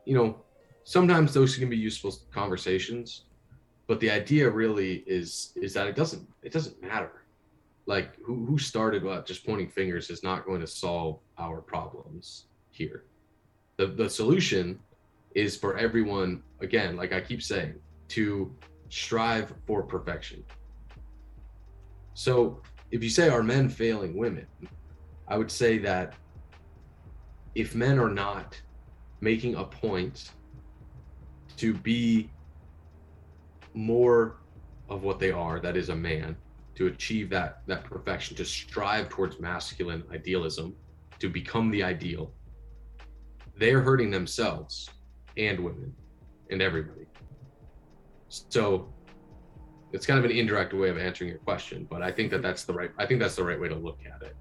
you 0.04 0.14
know, 0.14 0.42
sometimes 0.84 1.32
those 1.32 1.56
can 1.56 1.68
be 1.68 1.76
useful 1.76 2.14
conversations, 2.32 3.24
but 3.86 4.00
the 4.00 4.10
idea 4.10 4.48
really 4.48 5.04
is 5.06 5.52
is 5.56 5.72
that 5.74 5.86
it 5.86 5.96
doesn't 5.96 6.26
it 6.42 6.52
doesn't 6.52 6.80
matter. 6.82 7.24
Like 7.86 8.16
who 8.22 8.44
who 8.44 8.58
started 8.58 9.02
what? 9.04 9.26
Just 9.26 9.46
pointing 9.46 9.68
fingers 9.68 10.10
is 10.10 10.22
not 10.22 10.44
going 10.44 10.60
to 10.60 10.66
solve 10.66 11.20
our 11.38 11.62
problems 11.62 12.47
here. 12.78 13.04
The 13.76 13.86
the 13.88 14.08
solution 14.08 14.78
is 15.34 15.56
for 15.56 15.76
everyone 15.76 16.42
again, 16.60 16.96
like 16.96 17.12
I 17.12 17.20
keep 17.20 17.42
saying, 17.42 17.74
to 18.08 18.54
strive 18.88 19.52
for 19.66 19.82
perfection. 19.82 20.44
So 22.14 22.62
if 22.90 23.02
you 23.02 23.10
say 23.10 23.28
are 23.28 23.42
men 23.42 23.68
failing 23.68 24.16
women, 24.16 24.46
I 25.26 25.36
would 25.36 25.50
say 25.50 25.78
that 25.78 26.14
if 27.54 27.74
men 27.74 27.98
are 27.98 28.10
not 28.10 28.60
making 29.20 29.56
a 29.56 29.64
point 29.64 30.30
to 31.56 31.74
be 31.74 32.30
more 33.74 34.36
of 34.88 35.02
what 35.02 35.18
they 35.18 35.30
are, 35.30 35.60
that 35.60 35.76
is 35.76 35.88
a 35.90 35.96
man, 35.96 36.36
to 36.76 36.86
achieve 36.86 37.28
that 37.30 37.62
that 37.66 37.84
perfection, 37.84 38.36
to 38.36 38.44
strive 38.44 39.08
towards 39.08 39.38
masculine 39.40 40.02
idealism, 40.12 40.74
to 41.18 41.28
become 41.28 41.70
the 41.70 41.82
ideal, 41.82 42.32
they're 43.58 43.80
hurting 43.80 44.10
themselves 44.10 44.88
and 45.36 45.58
women 45.60 45.92
and 46.50 46.62
everybody. 46.62 47.06
So 48.28 48.92
it's 49.92 50.06
kind 50.06 50.18
of 50.18 50.24
an 50.24 50.30
indirect 50.30 50.72
way 50.74 50.88
of 50.90 50.98
answering 50.98 51.30
your 51.30 51.38
question, 51.38 51.86
but 51.90 52.02
I 52.02 52.12
think 52.12 52.30
that 52.30 52.42
that's 52.42 52.64
the 52.64 52.72
right. 52.72 52.90
I 52.98 53.06
think 53.06 53.20
that's 53.20 53.36
the 53.36 53.44
right 53.44 53.60
way 53.60 53.68
to 53.68 53.74
look 53.74 54.00
at 54.06 54.22
it. 54.26 54.36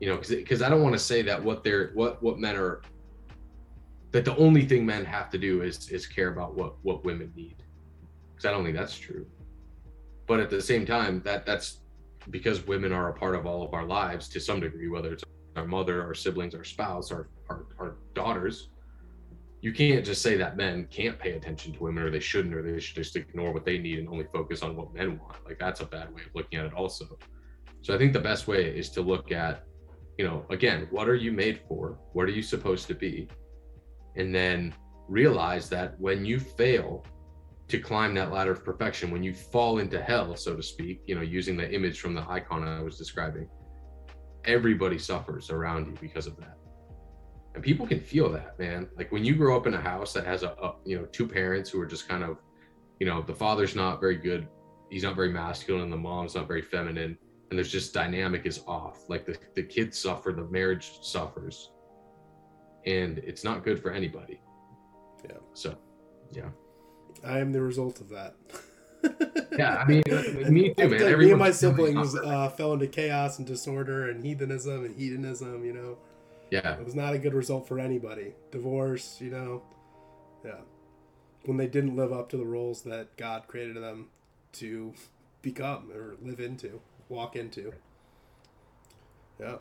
You 0.00 0.08
know, 0.08 0.16
because 0.16 0.62
I 0.62 0.68
don't 0.68 0.82
want 0.82 0.94
to 0.94 0.98
say 0.98 1.22
that 1.22 1.42
what 1.42 1.62
they're 1.62 1.90
what 1.94 2.22
what 2.22 2.38
men 2.38 2.56
are 2.56 2.82
that 4.10 4.24
the 4.24 4.36
only 4.36 4.64
thing 4.66 4.84
men 4.84 5.04
have 5.04 5.30
to 5.30 5.38
do 5.38 5.62
is 5.62 5.88
is 5.90 6.06
care 6.06 6.28
about 6.28 6.54
what 6.54 6.74
what 6.82 7.04
women 7.04 7.32
need 7.34 7.56
because 8.30 8.44
i 8.44 8.50
don't 8.50 8.62
think 8.62 8.76
that's 8.76 8.98
true 8.98 9.24
but 10.26 10.38
at 10.38 10.50
the 10.50 10.60
same 10.60 10.84
time 10.84 11.22
that 11.24 11.46
that's 11.46 11.82
because 12.30 12.66
women 12.66 12.92
are 12.92 13.08
a 13.08 13.12
part 13.12 13.34
of 13.34 13.46
all 13.46 13.62
of 13.62 13.74
our 13.74 13.84
lives 13.84 14.28
to 14.28 14.40
some 14.40 14.60
degree, 14.60 14.88
whether 14.88 15.12
it's 15.12 15.24
our 15.56 15.66
mother, 15.66 16.02
our 16.02 16.14
siblings, 16.14 16.54
our 16.54 16.64
spouse, 16.64 17.10
our, 17.10 17.28
our, 17.52 17.66
our 17.86 17.96
daughters, 18.14 18.68
you 19.60 19.72
can't 19.72 20.04
just 20.04 20.22
say 20.22 20.36
that 20.36 20.56
men 20.56 20.88
can't 20.90 21.18
pay 21.18 21.32
attention 21.32 21.72
to 21.72 21.78
women 21.80 22.02
or 22.02 22.10
they 22.10 22.20
shouldn't 22.20 22.54
or 22.54 22.62
they 22.62 22.80
should 22.80 22.96
just 22.96 23.14
ignore 23.14 23.52
what 23.52 23.64
they 23.64 23.78
need 23.78 23.98
and 24.00 24.08
only 24.08 24.26
focus 24.32 24.62
on 24.62 24.74
what 24.74 24.92
men 24.92 25.18
want. 25.18 25.36
Like 25.44 25.58
that's 25.58 25.80
a 25.80 25.86
bad 25.86 26.12
way 26.12 26.22
of 26.22 26.34
looking 26.34 26.58
at 26.58 26.66
it 26.66 26.74
also. 26.74 27.18
So 27.82 27.94
I 27.94 27.98
think 27.98 28.12
the 28.12 28.20
best 28.20 28.48
way 28.48 28.64
is 28.76 28.90
to 28.90 29.02
look 29.02 29.30
at, 29.30 29.64
you 30.18 30.26
know, 30.26 30.44
again, 30.50 30.88
what 30.90 31.08
are 31.08 31.14
you 31.14 31.32
made 31.32 31.60
for? 31.68 31.98
What 32.12 32.26
are 32.26 32.32
you 32.32 32.42
supposed 32.42 32.88
to 32.88 32.94
be? 32.94 33.28
And 34.16 34.34
then 34.34 34.74
realize 35.08 35.68
that 35.70 35.98
when 36.00 36.24
you 36.24 36.40
fail 36.40 37.04
to 37.68 37.78
climb 37.78 38.14
that 38.14 38.32
ladder 38.32 38.52
of 38.52 38.64
perfection, 38.64 39.10
when 39.10 39.22
you 39.22 39.32
fall 39.32 39.78
into 39.78 40.02
hell, 40.02 40.34
so 40.36 40.56
to 40.56 40.62
speak, 40.62 41.02
you 41.06 41.14
know, 41.14 41.22
using 41.22 41.56
the 41.56 41.72
image 41.72 42.00
from 42.00 42.14
the 42.14 42.28
icon 42.28 42.66
I 42.66 42.82
was 42.82 42.98
describing, 42.98 43.48
everybody 44.44 44.98
suffers 44.98 45.50
around 45.50 45.86
you 45.86 45.94
because 46.00 46.26
of 46.26 46.36
that. 46.38 46.58
And 47.54 47.62
people 47.62 47.86
can 47.86 48.00
feel 48.00 48.30
that, 48.30 48.58
man. 48.58 48.88
Like 48.96 49.12
when 49.12 49.24
you 49.24 49.34
grow 49.34 49.56
up 49.56 49.66
in 49.66 49.74
a 49.74 49.80
house 49.80 50.12
that 50.14 50.24
has 50.24 50.42
a, 50.42 50.50
a 50.62 50.74
you 50.84 50.98
know, 50.98 51.04
two 51.06 51.26
parents 51.26 51.70
who 51.70 51.80
are 51.80 51.86
just 51.86 52.08
kind 52.08 52.24
of, 52.24 52.38
you 52.98 53.06
know, 53.06 53.20
the 53.22 53.34
father's 53.34 53.74
not 53.74 54.00
very 54.00 54.16
good, 54.16 54.48
he's 54.90 55.02
not 55.02 55.16
very 55.16 55.30
masculine, 55.30 55.82
and 55.82 55.92
the 55.92 55.96
mom's 55.96 56.34
not 56.34 56.48
very 56.48 56.62
feminine, 56.62 57.18
and 57.50 57.58
there's 57.58 57.70
just 57.70 57.92
dynamic 57.92 58.46
is 58.46 58.62
off. 58.66 59.08
Like 59.08 59.26
the, 59.26 59.36
the 59.54 59.62
kids 59.62 59.98
suffer, 59.98 60.32
the 60.32 60.44
marriage 60.44 60.98
suffers. 61.02 61.72
And 62.86 63.18
it's 63.18 63.44
not 63.44 63.64
good 63.64 63.80
for 63.80 63.92
anybody. 63.92 64.40
Yeah. 65.24 65.36
So, 65.52 65.76
yeah. 66.32 66.48
I 67.24 67.38
am 67.38 67.52
the 67.52 67.60
result 67.60 68.00
of 68.00 68.08
that. 68.08 68.34
yeah, 69.58 69.76
I 69.76 69.84
mean, 69.86 70.02
me 70.52 70.74
too, 70.74 70.88
man. 70.88 71.18
me 71.18 71.30
and 71.30 71.38
my 71.38 71.50
siblings 71.50 72.16
uh, 72.24 72.48
fell 72.50 72.72
into 72.72 72.86
chaos 72.86 73.38
and 73.38 73.46
disorder 73.46 74.08
and 74.10 74.24
heathenism 74.24 74.84
and 74.84 74.96
hedonism. 74.96 75.64
You 75.64 75.72
know. 75.72 75.98
Yeah. 76.52 76.74
It 76.74 76.84
was 76.84 76.94
not 76.94 77.14
a 77.14 77.18
good 77.18 77.32
result 77.32 77.66
for 77.66 77.80
anybody. 77.80 78.34
Divorce, 78.50 79.16
you 79.22 79.30
know. 79.30 79.62
Yeah. 80.44 80.60
When 81.46 81.56
they 81.56 81.66
didn't 81.66 81.96
live 81.96 82.12
up 82.12 82.28
to 82.28 82.36
the 82.36 82.44
roles 82.44 82.82
that 82.82 83.16
God 83.16 83.44
created 83.48 83.82
them 83.82 84.08
to 84.54 84.92
become 85.40 85.90
or 85.90 86.16
live 86.20 86.40
into, 86.40 86.82
walk 87.08 87.36
into. 87.36 87.72
Yeah. 89.40 89.56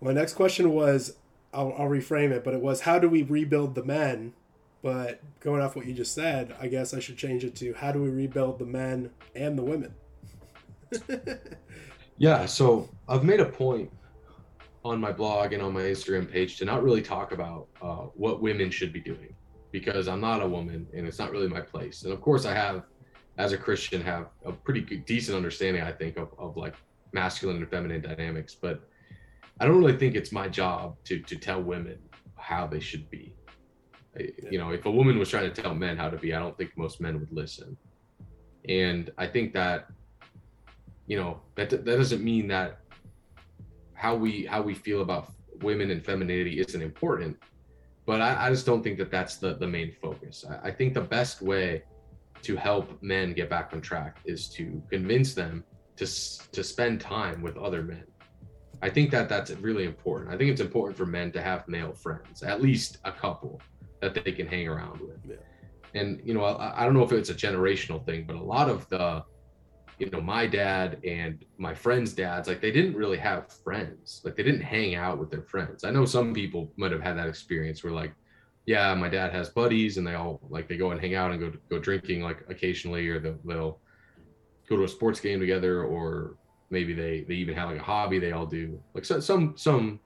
My 0.00 0.12
next 0.14 0.32
question 0.32 0.70
was 0.70 1.16
I'll, 1.52 1.74
I'll 1.76 1.90
reframe 1.90 2.30
it, 2.30 2.42
but 2.42 2.54
it 2.54 2.62
was 2.62 2.80
how 2.80 2.98
do 2.98 3.10
we 3.10 3.22
rebuild 3.22 3.74
the 3.74 3.84
men 3.84 4.32
but 4.80 5.20
going 5.40 5.62
off 5.62 5.76
what 5.76 5.86
you 5.86 5.92
just 5.92 6.14
said, 6.14 6.56
I 6.58 6.68
guess 6.68 6.94
I 6.94 7.00
should 7.00 7.18
change 7.18 7.44
it 7.44 7.54
to 7.56 7.74
how 7.74 7.92
do 7.92 8.02
we 8.02 8.08
rebuild 8.08 8.58
the 8.58 8.64
men 8.64 9.10
and 9.36 9.58
the 9.58 9.62
women? 9.62 9.94
yeah, 12.16 12.46
so 12.46 12.88
I've 13.08 13.24
made 13.24 13.40
a 13.40 13.44
point 13.44 13.92
on 14.84 15.00
my 15.00 15.12
blog 15.12 15.52
and 15.52 15.62
on 15.62 15.72
my 15.72 15.82
Instagram 15.82 16.30
page 16.30 16.56
to 16.58 16.64
not 16.64 16.82
really 16.82 17.02
talk 17.02 17.32
about 17.32 17.68
uh, 17.80 18.06
what 18.14 18.42
women 18.42 18.70
should 18.70 18.92
be 18.92 19.00
doing 19.00 19.34
because 19.70 20.08
I'm 20.08 20.20
not 20.20 20.42
a 20.42 20.46
woman 20.46 20.86
and 20.94 21.06
it's 21.06 21.18
not 21.18 21.30
really 21.30 21.48
my 21.48 21.60
place. 21.60 22.02
And 22.02 22.12
of 22.12 22.20
course, 22.20 22.44
I 22.44 22.54
have, 22.54 22.84
as 23.38 23.52
a 23.52 23.58
Christian, 23.58 24.02
have 24.02 24.26
a 24.44 24.52
pretty 24.52 24.82
good, 24.82 25.06
decent 25.06 25.36
understanding, 25.36 25.82
I 25.82 25.92
think, 25.92 26.16
of, 26.16 26.28
of 26.38 26.56
like 26.56 26.74
masculine 27.12 27.56
and 27.58 27.70
feminine 27.70 28.02
dynamics. 28.02 28.54
But 28.54 28.82
I 29.60 29.66
don't 29.66 29.78
really 29.78 29.96
think 29.96 30.14
it's 30.14 30.32
my 30.32 30.48
job 30.48 30.96
to 31.04 31.20
to 31.20 31.36
tell 31.36 31.62
women 31.62 31.98
how 32.36 32.66
they 32.66 32.80
should 32.80 33.08
be 33.08 33.34
you 34.50 34.58
know 34.58 34.70
if 34.70 34.84
a 34.84 34.90
woman 34.90 35.18
was 35.18 35.30
trying 35.30 35.50
to 35.50 35.62
tell 35.62 35.74
men 35.74 35.96
how 35.96 36.10
to 36.10 36.16
be 36.18 36.34
i 36.34 36.38
don't 36.38 36.56
think 36.58 36.70
most 36.76 37.00
men 37.00 37.18
would 37.18 37.32
listen 37.32 37.76
and 38.68 39.10
i 39.16 39.26
think 39.26 39.52
that 39.52 39.86
you 41.06 41.16
know 41.16 41.40
that 41.54 41.70
that 41.70 41.84
doesn't 41.84 42.22
mean 42.22 42.46
that 42.46 42.80
how 44.02 44.14
we 44.14 44.32
how 44.46 44.60
we 44.62 44.74
feel 44.74 45.00
about 45.02 45.24
women 45.62 45.90
and 45.90 46.04
femininity 46.04 46.54
isn't 46.64 46.82
important 46.82 47.36
but 48.06 48.20
i, 48.20 48.46
I 48.46 48.50
just 48.50 48.66
don't 48.66 48.82
think 48.82 48.98
that 48.98 49.10
that's 49.10 49.36
the 49.36 49.54
the 49.54 49.66
main 49.76 49.90
focus 50.04 50.44
I, 50.52 50.68
I 50.68 50.70
think 50.70 50.94
the 50.94 51.06
best 51.18 51.42
way 51.42 51.82
to 52.42 52.56
help 52.56 52.86
men 53.02 53.32
get 53.32 53.48
back 53.48 53.70
on 53.72 53.80
track 53.80 54.18
is 54.24 54.48
to 54.56 54.64
convince 54.90 55.34
them 55.34 55.64
to 55.96 56.06
to 56.56 56.62
spend 56.74 57.00
time 57.00 57.42
with 57.42 57.56
other 57.56 57.82
men 57.82 58.04
i 58.82 58.88
think 58.90 59.10
that 59.12 59.28
that's 59.28 59.50
really 59.68 59.84
important 59.84 60.32
i 60.34 60.36
think 60.36 60.50
it's 60.50 60.64
important 60.68 60.96
for 60.96 61.06
men 61.06 61.30
to 61.32 61.40
have 61.40 61.66
male 61.68 61.92
friends 61.92 62.42
at 62.42 62.60
least 62.60 62.98
a 63.04 63.12
couple 63.12 63.60
that 64.02 64.14
they 64.14 64.32
can 64.32 64.46
hang 64.46 64.68
around 64.68 65.00
with. 65.00 65.18
Yeah. 65.26 65.36
And 65.94 66.20
you 66.24 66.34
know, 66.34 66.44
I, 66.44 66.82
I 66.82 66.84
don't 66.84 66.92
know 66.92 67.04
if 67.04 67.12
it's 67.12 67.30
a 67.30 67.34
generational 67.34 68.04
thing, 68.04 68.24
but 68.26 68.36
a 68.36 68.42
lot 68.42 68.68
of 68.68 68.86
the, 68.90 69.24
you 69.98 70.10
know, 70.10 70.20
my 70.20 70.46
dad 70.46 70.98
and 71.04 71.44
my 71.58 71.74
friends' 71.74 72.12
dads, 72.12 72.48
like 72.48 72.60
they 72.60 72.70
didn't 72.70 72.96
really 72.96 73.18
have 73.18 73.52
friends. 73.52 74.20
Like 74.24 74.36
they 74.36 74.42
didn't 74.42 74.62
hang 74.62 74.94
out 74.94 75.18
with 75.18 75.30
their 75.30 75.42
friends. 75.42 75.84
I 75.84 75.90
know 75.90 76.04
some 76.04 76.32
people 76.34 76.72
might 76.76 76.92
have 76.92 77.02
had 77.02 77.16
that 77.18 77.28
experience 77.28 77.84
where 77.84 77.92
like, 77.92 78.12
yeah, 78.66 78.94
my 78.94 79.08
dad 79.08 79.32
has 79.32 79.48
buddies 79.48 79.98
and 79.98 80.06
they 80.06 80.14
all 80.14 80.40
like 80.48 80.68
they 80.68 80.76
go 80.76 80.92
and 80.92 81.00
hang 81.00 81.14
out 81.14 81.30
and 81.30 81.40
go 81.40 81.52
go 81.68 81.78
drinking 81.78 82.22
like 82.22 82.44
occasionally, 82.48 83.08
or 83.08 83.18
they'll, 83.18 83.38
they'll 83.44 83.78
go 84.68 84.76
to 84.76 84.84
a 84.84 84.88
sports 84.88 85.20
game 85.20 85.40
together, 85.40 85.84
or 85.84 86.36
maybe 86.70 86.92
they 86.92 87.24
they 87.28 87.34
even 87.34 87.54
have 87.54 87.70
like 87.70 87.80
a 87.80 87.82
hobby 87.82 88.18
they 88.18 88.32
all 88.32 88.46
do. 88.46 88.80
Like 88.94 89.04
so, 89.04 89.20
some 89.20 89.54
some 89.56 90.00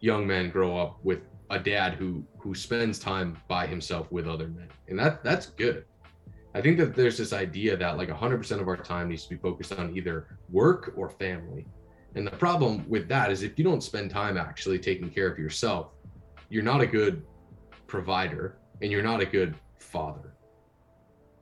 young 0.00 0.26
men 0.26 0.50
grow 0.50 0.76
up 0.76 0.98
with 1.02 1.20
a 1.50 1.58
dad 1.58 1.94
who 1.94 2.24
who 2.38 2.54
spends 2.54 2.98
time 2.98 3.36
by 3.48 3.66
himself 3.66 4.10
with 4.10 4.26
other 4.26 4.48
men 4.48 4.68
and 4.88 4.98
that 4.98 5.22
that's 5.22 5.46
good 5.46 5.84
i 6.56 6.60
think 6.60 6.76
that 6.78 6.94
there's 6.94 7.18
this 7.18 7.32
idea 7.32 7.76
that 7.76 7.96
like 7.96 8.08
100% 8.08 8.60
of 8.60 8.66
our 8.66 8.76
time 8.76 9.08
needs 9.10 9.24
to 9.24 9.30
be 9.30 9.36
focused 9.36 9.72
on 9.72 9.96
either 9.96 10.16
work 10.50 10.92
or 10.96 11.08
family. 11.08 11.66
And 12.14 12.26
the 12.26 12.30
problem 12.30 12.88
with 12.88 13.08
that 13.08 13.30
is 13.30 13.42
if 13.42 13.58
you 13.58 13.64
don't 13.64 13.82
spend 13.82 14.10
time 14.10 14.38
actually 14.38 14.78
taking 14.78 15.10
care 15.10 15.28
of 15.30 15.38
yourself 15.38 15.92
you're 16.48 16.62
not 16.62 16.80
a 16.80 16.86
good 16.86 17.24
provider 17.86 18.58
and 18.82 18.90
you're 18.90 19.02
not 19.02 19.20
a 19.20 19.26
good 19.26 19.54
father. 19.78 20.34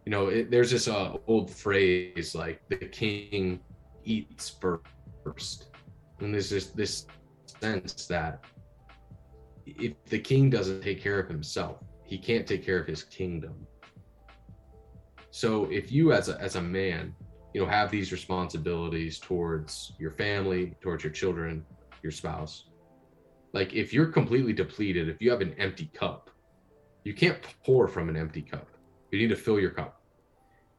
You 0.04 0.10
know 0.10 0.28
it, 0.28 0.50
there's 0.50 0.70
this 0.70 0.88
uh, 0.88 1.16
old 1.26 1.50
phrase 1.50 2.34
like 2.34 2.60
the 2.68 2.76
king 2.76 3.60
eats 4.04 4.56
first. 4.60 5.70
And 6.20 6.32
there's 6.32 6.50
this 6.50 6.66
this 6.66 7.06
sense 7.60 8.06
that 8.06 8.44
if 9.66 9.92
the 10.06 10.18
king 10.18 10.50
doesn't 10.50 10.82
take 10.82 11.02
care 11.02 11.18
of 11.18 11.28
himself, 11.28 11.78
he 12.04 12.18
can't 12.18 12.46
take 12.46 12.64
care 12.64 12.78
of 12.78 12.86
his 12.86 13.02
kingdom. 13.02 13.54
So 15.34 15.64
if 15.64 15.90
you 15.90 16.12
as 16.12 16.28
a 16.28 16.40
as 16.40 16.54
a 16.54 16.62
man, 16.62 17.12
you 17.52 17.60
know, 17.60 17.66
have 17.66 17.90
these 17.90 18.12
responsibilities 18.12 19.18
towards 19.18 19.92
your 19.98 20.12
family, 20.12 20.76
towards 20.80 21.02
your 21.02 21.12
children, 21.12 21.66
your 22.04 22.12
spouse, 22.12 22.66
like 23.52 23.74
if 23.74 23.92
you're 23.92 24.12
completely 24.12 24.52
depleted, 24.52 25.08
if 25.08 25.20
you 25.20 25.32
have 25.32 25.40
an 25.40 25.52
empty 25.58 25.90
cup, 25.92 26.30
you 27.02 27.14
can't 27.14 27.38
pour 27.66 27.88
from 27.88 28.08
an 28.08 28.16
empty 28.16 28.42
cup. 28.42 28.68
You 29.10 29.18
need 29.18 29.30
to 29.30 29.34
fill 29.34 29.58
your 29.58 29.72
cup. 29.72 30.00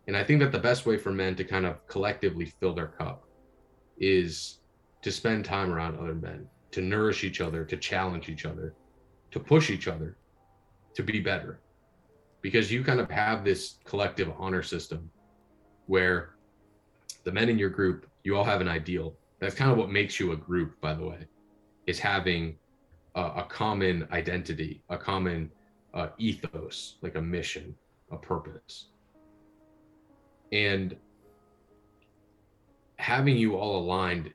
And 0.07 0.15
I 0.15 0.23
think 0.23 0.39
that 0.39 0.53
the 0.53 0.67
best 0.69 0.85
way 0.85 0.97
for 0.97 1.11
men 1.11 1.35
to 1.35 1.43
kind 1.43 1.65
of 1.65 1.85
collectively 1.87 2.45
fill 2.45 2.73
their 2.73 2.87
cup 2.87 3.27
is 3.97 4.59
to 5.01 5.11
spend 5.11 5.43
time 5.43 5.69
around 5.69 5.99
other 5.99 6.15
men 6.15 6.47
to 6.71 6.81
nourish 6.81 7.25
each 7.25 7.41
other, 7.41 7.65
to 7.65 7.75
challenge 7.75 8.29
each 8.29 8.45
other, 8.45 8.73
to 9.31 9.39
push 9.41 9.69
each 9.69 9.89
other 9.89 10.15
to 10.93 11.03
be 11.03 11.19
better. 11.19 11.59
Because 12.45 12.71
you 12.71 12.83
kind 12.83 12.99
of 12.99 13.09
have 13.09 13.43
this 13.43 13.79
collective 13.85 14.31
honor 14.37 14.61
system 14.61 15.09
where 15.87 16.35
the 17.23 17.31
men 17.31 17.49
in 17.49 17.57
your 17.57 17.71
group, 17.71 18.05
you 18.23 18.37
all 18.37 18.43
have 18.43 18.61
an 18.61 18.67
ideal. 18.67 19.15
That's 19.39 19.55
kind 19.55 19.71
of 19.71 19.79
what 19.79 19.89
makes 19.89 20.19
you 20.19 20.31
a 20.31 20.35
group, 20.37 20.79
by 20.79 20.93
the 20.93 21.03
way, 21.03 21.25
is 21.87 21.97
having 21.97 22.55
a, 23.15 23.21
a 23.21 23.47
common 23.49 24.07
identity, 24.11 24.83
a 24.89 24.95
common 24.95 25.49
uh, 25.95 26.09
ethos, 26.19 26.97
like 27.01 27.15
a 27.15 27.21
mission, 27.21 27.73
a 28.11 28.15
purpose. 28.15 28.89
And 30.51 30.95
having 32.97 33.37
you 33.37 33.55
all 33.55 33.79
aligned 33.79 34.31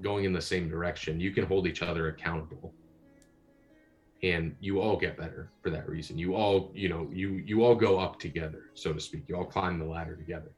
going 0.00 0.24
in 0.24 0.32
the 0.32 0.40
same 0.40 0.68
direction 0.68 1.20
you 1.20 1.30
can 1.30 1.46
hold 1.46 1.66
each 1.66 1.80
other 1.80 2.08
accountable 2.08 2.74
and 4.22 4.54
you 4.60 4.80
all 4.80 4.96
get 4.96 5.16
better 5.16 5.50
for 5.62 5.70
that 5.70 5.88
reason. 5.88 6.18
You 6.18 6.34
all 6.34 6.70
you 6.74 6.88
know 6.88 7.08
you 7.12 7.42
you 7.44 7.64
all 7.64 7.74
go 7.74 7.98
up 7.98 8.18
together 8.18 8.70
so 8.74 8.92
to 8.92 9.00
speak. 9.00 9.24
You 9.28 9.36
all 9.36 9.44
climb 9.44 9.78
the 9.78 9.84
ladder 9.84 10.16
together. 10.16 10.50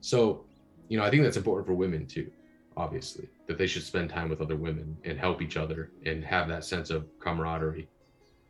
So 0.00 0.44
you 0.88 0.98
know 0.98 1.04
i 1.04 1.10
think 1.10 1.22
that's 1.22 1.36
important 1.36 1.66
for 1.66 1.74
women 1.74 2.06
too 2.06 2.30
obviously 2.76 3.28
that 3.46 3.58
they 3.58 3.66
should 3.66 3.82
spend 3.82 4.10
time 4.10 4.28
with 4.28 4.40
other 4.40 4.56
women 4.56 4.96
and 5.04 5.18
help 5.18 5.40
each 5.40 5.56
other 5.56 5.90
and 6.04 6.24
have 6.24 6.48
that 6.48 6.64
sense 6.64 6.90
of 6.90 7.06
camaraderie 7.20 7.88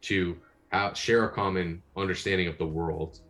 to 0.01 0.37
have, 0.69 0.97
share 0.97 1.25
a 1.25 1.31
common 1.31 1.83
understanding 1.97 2.49
of 2.49 2.57
the 2.59 2.67
world 2.67 3.21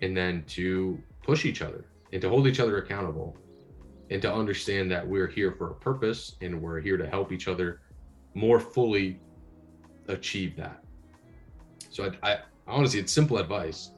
and 0.00 0.16
then 0.16 0.42
to 0.46 0.98
push 1.22 1.44
each 1.44 1.60
other 1.60 1.84
and 2.12 2.22
to 2.22 2.28
hold 2.28 2.46
each 2.46 2.60
other 2.60 2.78
accountable 2.78 3.36
and 4.10 4.22
to 4.22 4.32
understand 4.32 4.90
that 4.90 5.06
we're 5.06 5.26
here 5.26 5.52
for 5.52 5.70
a 5.70 5.74
purpose 5.74 6.36
and 6.40 6.60
we're 6.60 6.80
here 6.80 6.96
to 6.96 7.06
help 7.06 7.30
each 7.30 7.48
other 7.48 7.80
more 8.34 8.58
fully 8.60 9.20
achieve 10.08 10.56
that. 10.56 10.82
So 11.90 12.10
I, 12.22 12.32
I 12.32 12.38
honestly, 12.66 13.00
it's 13.00 13.12
simple 13.12 13.38
advice, 13.38 13.90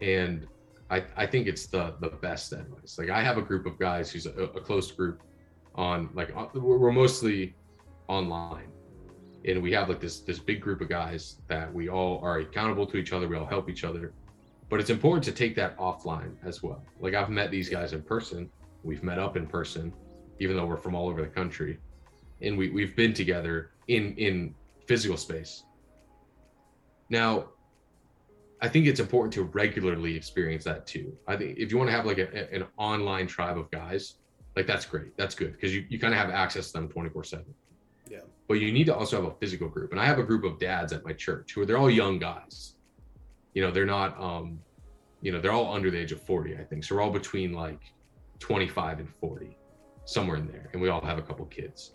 and 0.00 0.46
I, 0.90 1.04
I 1.16 1.26
think 1.26 1.46
it's 1.46 1.66
the 1.66 1.94
the 2.00 2.08
best 2.08 2.52
advice. 2.52 2.98
Like 2.98 3.10
I 3.10 3.22
have 3.22 3.38
a 3.38 3.42
group 3.42 3.66
of 3.66 3.78
guys 3.78 4.10
who's 4.10 4.26
a, 4.26 4.32
a 4.32 4.60
close 4.60 4.90
group 4.90 5.22
on 5.74 6.10
like 6.14 6.34
we're 6.54 6.92
mostly 6.92 7.54
online. 8.08 8.68
And 9.46 9.62
we 9.62 9.72
have 9.72 9.88
like 9.88 10.00
this 10.00 10.20
this 10.20 10.38
big 10.38 10.60
group 10.60 10.80
of 10.80 10.88
guys 10.88 11.36
that 11.48 11.72
we 11.72 11.88
all 11.88 12.18
are 12.22 12.38
accountable 12.38 12.86
to 12.86 12.96
each 12.96 13.12
other. 13.12 13.28
We 13.28 13.36
all 13.36 13.46
help 13.46 13.68
each 13.68 13.84
other. 13.84 14.12
But 14.70 14.80
it's 14.80 14.90
important 14.90 15.24
to 15.24 15.32
take 15.32 15.54
that 15.56 15.76
offline 15.78 16.34
as 16.44 16.62
well. 16.62 16.82
Like 16.98 17.14
i've 17.14 17.28
met 17.28 17.50
these 17.50 17.68
guys 17.68 17.92
in 17.92 18.02
person. 18.02 18.50
We've 18.82 19.02
met 19.02 19.18
up 19.18 19.36
in 19.36 19.46
person 19.46 19.92
even 20.40 20.56
though 20.56 20.66
we're 20.66 20.76
from 20.76 20.94
all 20.94 21.08
over 21.08 21.20
the 21.22 21.28
country. 21.28 21.78
And 22.42 22.58
we, 22.58 22.70
we've 22.70 22.96
been 22.96 23.14
together 23.14 23.70
in 23.88 24.14
in 24.16 24.54
physical 24.86 25.16
space. 25.16 25.64
Now 27.10 27.50
i 28.62 28.68
think 28.68 28.86
it's 28.86 29.00
important 29.00 29.32
to 29.34 29.42
regularly 29.42 30.16
experience 30.16 30.64
that 30.64 30.86
too. 30.86 31.14
I 31.26 31.36
think 31.36 31.58
if 31.58 31.70
you 31.70 31.76
want 31.76 31.88
to 31.90 31.96
have 31.96 32.06
like 32.06 32.18
a, 32.18 32.54
an 32.54 32.64
online 32.78 33.26
tribe 33.26 33.58
of 33.58 33.70
guys 33.70 34.14
like 34.56 34.66
that's 34.66 34.86
great 34.86 35.16
that's 35.16 35.34
good 35.34 35.52
because 35.52 35.74
you, 35.74 35.84
you 35.88 35.98
kind 35.98 36.14
of 36.14 36.20
have 36.20 36.30
access 36.30 36.68
to 36.68 36.74
them 36.74 36.88
24 36.88 37.24
7 37.24 37.44
Yeah. 38.08 38.20
but 38.48 38.54
you 38.54 38.72
need 38.72 38.86
to 38.86 38.94
also 38.96 39.16
have 39.20 39.30
a 39.32 39.34
physical 39.40 39.68
group 39.68 39.90
and 39.90 40.00
i 40.00 40.06
have 40.06 40.18
a 40.18 40.22
group 40.22 40.44
of 40.44 40.58
dads 40.60 40.92
at 40.92 41.04
my 41.04 41.12
church 41.12 41.52
who 41.52 41.60
are 41.62 41.66
they're 41.66 41.76
all 41.78 41.90
young 41.90 42.18
guys. 42.18 42.76
You 43.54 43.62
know 43.62 43.70
they're 43.70 43.84
not 43.98 44.18
um 44.20 44.60
you 45.20 45.32
know 45.32 45.40
they're 45.40 45.52
all 45.52 45.74
under 45.74 45.90
the 45.90 45.98
age 45.98 46.12
of 46.12 46.22
40 46.22 46.56
i 46.56 46.64
think 46.64 46.84
so 46.84 46.94
we're 46.94 47.02
all 47.02 47.10
between 47.10 47.52
like 47.52 47.82
25 48.38 49.00
and 49.00 49.08
40 49.20 49.56
somewhere 50.06 50.36
in 50.36 50.46
there 50.46 50.70
and 50.72 50.80
we 50.80 50.88
all 50.88 51.00
have 51.00 51.18
a 51.18 51.22
couple 51.22 51.44
kids 51.46 51.94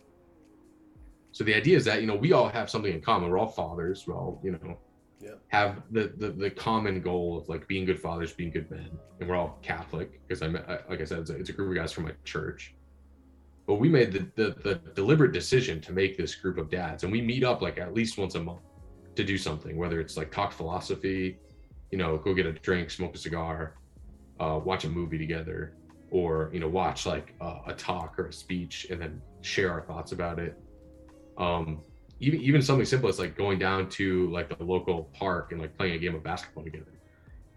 so 1.31 1.43
the 1.43 1.53
idea 1.53 1.77
is 1.77 1.85
that 1.85 2.01
you 2.01 2.07
know 2.07 2.15
we 2.15 2.31
all 2.33 2.49
have 2.49 2.69
something 2.69 2.93
in 2.93 3.01
common. 3.01 3.29
We're 3.29 3.37
all 3.39 3.47
fathers. 3.47 4.05
We're 4.07 4.15
all 4.15 4.41
you 4.43 4.51
know 4.51 4.77
Yeah. 5.21 5.31
have 5.49 5.81
the, 5.91 6.13
the 6.17 6.29
the 6.31 6.49
common 6.49 7.01
goal 7.01 7.37
of 7.37 7.49
like 7.49 7.67
being 7.67 7.85
good 7.85 7.99
fathers 7.99 8.33
being 8.33 8.51
good 8.51 8.69
men. 8.71 8.89
And 9.19 9.29
we're 9.29 9.35
all 9.35 9.59
catholic 9.61 10.09
because 10.27 10.41
I'm 10.41 10.55
I- 10.55 10.79
like 10.89 11.01
i 11.01 11.05
said 11.05 11.19
it's 11.19 11.29
a, 11.29 11.35
it's 11.35 11.49
a 11.49 11.53
group 11.53 11.69
of 11.71 11.75
guys 11.81 11.91
from 11.91 12.05
my 12.05 12.13
church. 12.23 12.73
But 13.67 13.75
we 13.75 13.87
made 13.89 14.11
the, 14.13 14.21
the 14.35 14.49
the 14.67 14.75
deliberate 14.95 15.31
decision 15.33 15.79
to 15.81 15.91
make 15.93 16.17
this 16.17 16.33
group 16.35 16.57
of 16.57 16.69
dads. 16.69 17.03
And 17.03 17.11
we 17.11 17.21
meet 17.21 17.43
up 17.43 17.61
like 17.61 17.77
at 17.79 17.93
least 17.93 18.17
once 18.17 18.35
a 18.35 18.43
month 18.43 18.61
to 19.15 19.23
do 19.23 19.37
something 19.37 19.75
whether 19.77 19.99
it's 19.99 20.15
like 20.17 20.31
talk 20.31 20.51
philosophy 20.53 21.37
you 21.91 21.97
know 21.97 22.15
go 22.17 22.33
get 22.33 22.45
a 22.45 22.53
drink 22.53 22.89
smoke 22.89 23.13
a 23.15 23.17
cigar 23.17 23.75
uh, 24.39 24.57
watch 24.63 24.85
a 24.85 24.89
movie 24.89 25.17
together 25.17 25.73
or 26.11 26.49
you 26.53 26.59
know 26.61 26.69
watch 26.69 27.05
like 27.05 27.33
uh, 27.41 27.59
a 27.67 27.73
talk 27.73 28.17
or 28.17 28.27
a 28.27 28.33
speech 28.33 28.87
and 28.91 29.01
then 29.01 29.21
share 29.41 29.71
our 29.73 29.81
thoughts 29.81 30.11
about 30.13 30.39
it 30.39 30.57
um 31.39 31.81
even 32.19 32.41
even 32.41 32.61
something 32.61 32.85
simple 32.85 33.09
as 33.09 33.19
like 33.19 33.37
going 33.37 33.57
down 33.57 33.89
to 33.89 34.29
like 34.29 34.55
the 34.55 34.63
local 34.63 35.09
park 35.13 35.51
and 35.51 35.61
like 35.61 35.75
playing 35.77 35.95
a 35.95 35.97
game 35.97 36.15
of 36.15 36.23
basketball 36.23 36.63
together. 36.63 36.93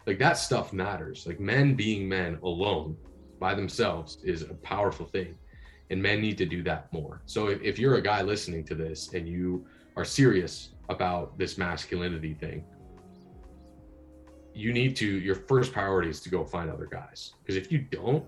Like 0.06 0.18
that 0.18 0.38
stuff 0.38 0.72
matters. 0.72 1.26
Like 1.26 1.40
men 1.40 1.74
being 1.74 2.08
men 2.08 2.38
alone 2.42 2.96
by 3.38 3.54
themselves 3.54 4.18
is 4.24 4.42
a 4.42 4.54
powerful 4.54 5.06
thing 5.06 5.36
and 5.90 6.00
men 6.00 6.20
need 6.20 6.38
to 6.38 6.46
do 6.46 6.62
that 6.62 6.92
more. 6.92 7.22
So 7.26 7.48
if, 7.48 7.60
if 7.62 7.78
you're 7.78 7.96
a 7.96 8.02
guy 8.02 8.22
listening 8.22 8.64
to 8.64 8.74
this 8.74 9.12
and 9.14 9.28
you 9.28 9.66
are 9.96 10.04
serious 10.04 10.70
about 10.88 11.36
this 11.38 11.58
masculinity 11.58 12.34
thing 12.34 12.64
you 14.54 14.72
need 14.72 14.96
to 14.96 15.06
your 15.06 15.34
first 15.34 15.72
priority 15.72 16.10
is 16.10 16.20
to 16.20 16.28
go 16.28 16.44
find 16.44 16.70
other 16.70 16.86
guys. 16.86 17.34
Because 17.42 17.56
if 17.56 17.72
you 17.72 17.78
don't 17.78 18.24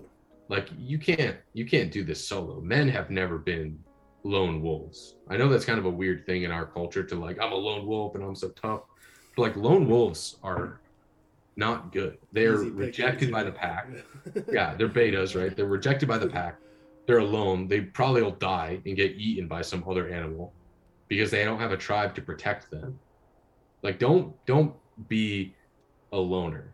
like 0.49 0.69
you 0.77 0.97
can't 0.97 1.37
you 1.53 1.65
can't 1.65 1.91
do 1.91 2.03
this 2.03 2.25
solo. 2.25 2.61
Men 2.61 2.87
have 2.89 3.09
never 3.09 3.37
been 3.37 3.77
lone 4.25 4.59
wolves. 4.59 5.15
I 5.29 5.37
know 5.37 5.47
that's 5.47 5.65
kind 5.65 5.77
of 5.77 5.85
a 5.85 5.89
weird 5.89 6.25
thing 6.25 6.43
in 6.43 6.51
our 6.51 6.65
culture 6.65 7.03
to 7.03 7.15
like 7.15 7.37
i'm 7.39 7.51
a 7.51 7.55
lone 7.55 7.85
wolf 7.85 8.15
and 8.15 8.23
i'm 8.23 8.35
so 8.35 8.49
tough. 8.49 8.81
But 9.37 9.41
like 9.43 9.55
lone 9.55 9.87
wolves 9.87 10.37
are 10.43 10.81
not 11.55 11.93
good. 11.93 12.17
They're 12.33 12.63
Easy 12.63 12.71
rejected 12.71 13.31
by 13.31 13.43
the 13.43 13.51
pack. 13.51 13.87
Yeah 14.51 14.73
they're 14.75 14.89
betas 14.89 15.39
right? 15.39 15.55
They're 15.55 15.67
rejected 15.67 16.09
by 16.09 16.17
the 16.17 16.27
pack. 16.27 16.57
They're 17.05 17.19
alone. 17.19 17.67
They 17.67 17.81
probably 17.81 18.23
will 18.23 18.31
die 18.31 18.81
and 18.83 18.95
get 18.95 19.11
eaten 19.11 19.47
by 19.47 19.61
some 19.61 19.83
other 19.87 20.09
animal 20.09 20.51
because 21.07 21.29
they 21.29 21.45
don't 21.45 21.59
have 21.59 21.71
a 21.71 21.77
tribe 21.77 22.15
to 22.15 22.21
protect 22.21 22.71
them. 22.71 22.99
Like 23.83 23.99
don't 23.99 24.33
don't 24.47 24.73
be 25.07 25.53
a 26.11 26.17
loner. 26.17 26.73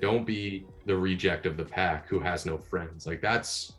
Don't 0.00 0.24
be 0.24 0.64
the 0.86 0.96
reject 0.96 1.44
of 1.44 1.58
the 1.58 1.64
pack 1.64 2.08
who 2.08 2.20
has 2.20 2.46
no 2.46 2.56
friends. 2.56 3.06
Like 3.06 3.20
that's 3.20 3.74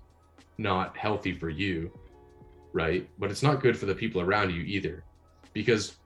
not 0.60 0.96
healthy 0.96 1.34
for 1.34 1.50
you 1.50 1.92
right? 2.78 3.10
But 3.18 3.32
it's 3.32 3.42
not 3.42 3.62
good 3.62 3.76
for 3.78 3.88
the 3.88 3.96
people 3.96 4.22
around 4.22 4.52
you 4.52 4.62
either. 4.62 5.04
Because 5.52 5.98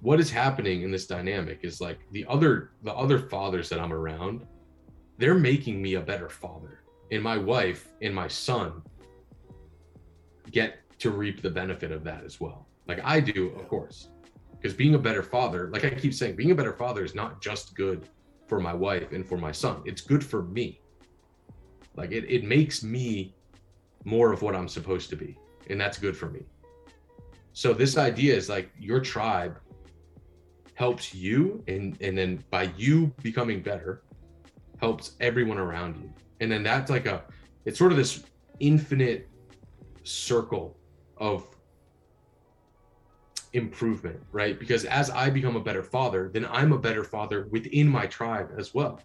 what 0.00 0.18
is 0.18 0.30
happening 0.30 0.82
in 0.82 0.90
this 0.90 1.06
dynamic 1.06 1.60
is 1.62 1.80
like 1.80 1.98
the 2.10 2.24
other 2.28 2.72
the 2.82 2.92
other 2.92 3.18
fathers 3.20 3.68
that 3.68 3.78
i'm 3.78 3.92
around 3.92 4.44
they're 5.18 5.34
making 5.52 5.80
me 5.80 5.94
a 5.94 6.00
better 6.00 6.28
father. 6.28 6.80
And 7.12 7.22
my 7.22 7.36
wife 7.36 7.92
and 8.00 8.12
my 8.12 8.26
son 8.26 8.82
get 10.50 10.78
to 10.98 11.10
reap 11.10 11.42
the 11.42 11.50
benefit 11.50 11.92
of 11.92 12.02
that 12.04 12.24
as 12.24 12.40
well. 12.40 12.66
Like 12.88 13.00
i 13.04 13.20
do 13.20 13.50
of 13.60 13.68
course. 13.68 14.08
Because 14.56 14.74
being 14.74 14.94
a 14.94 14.98
better 15.08 15.22
father 15.22 15.68
like 15.72 15.84
i 15.84 15.90
keep 15.90 16.14
saying 16.14 16.34
being 16.36 16.50
a 16.50 16.60
better 16.60 16.72
father 16.72 17.04
is 17.04 17.14
not 17.14 17.40
just 17.40 17.76
good 17.76 18.08
for 18.48 18.58
my 18.58 18.74
wife 18.74 19.12
and 19.12 19.24
for 19.28 19.36
my 19.36 19.52
son. 19.52 19.82
It's 19.84 20.00
good 20.00 20.24
for 20.24 20.42
me. 20.42 20.80
Like 21.94 22.10
it, 22.10 22.24
it 22.36 22.42
makes 22.44 22.82
me 22.82 23.34
more 24.04 24.32
of 24.32 24.42
what 24.42 24.54
i'm 24.54 24.68
supposed 24.68 25.10
to 25.10 25.16
be 25.16 25.36
and 25.68 25.80
that's 25.80 25.98
good 25.98 26.16
for 26.16 26.28
me. 26.30 26.44
So 27.52 27.72
this 27.72 27.98
idea 27.98 28.34
is 28.34 28.48
like 28.48 28.70
your 28.78 29.00
tribe 29.00 29.58
helps 30.74 31.14
you 31.14 31.62
and 31.68 32.00
and 32.00 32.16
then 32.16 32.42
by 32.50 32.72
you 32.76 33.12
becoming 33.22 33.60
better 33.62 34.02
helps 34.80 35.12
everyone 35.20 35.58
around 35.58 35.96
you. 36.00 36.12
And 36.40 36.50
then 36.50 36.62
that's 36.62 36.90
like 36.90 37.06
a 37.06 37.22
it's 37.64 37.78
sort 37.78 37.92
of 37.92 37.98
this 37.98 38.24
infinite 38.60 39.28
circle 40.02 40.76
of 41.18 41.44
improvement 43.52 44.18
right? 44.32 44.58
Because 44.58 44.84
as 44.86 45.10
i 45.10 45.28
become 45.28 45.56
a 45.56 45.60
better 45.60 45.82
father 45.82 46.30
then 46.32 46.46
i'm 46.50 46.72
a 46.72 46.78
better 46.78 47.04
father 47.04 47.48
within 47.50 47.86
my 47.86 48.06
tribe 48.06 48.50
as 48.56 48.72
well. 48.72 49.00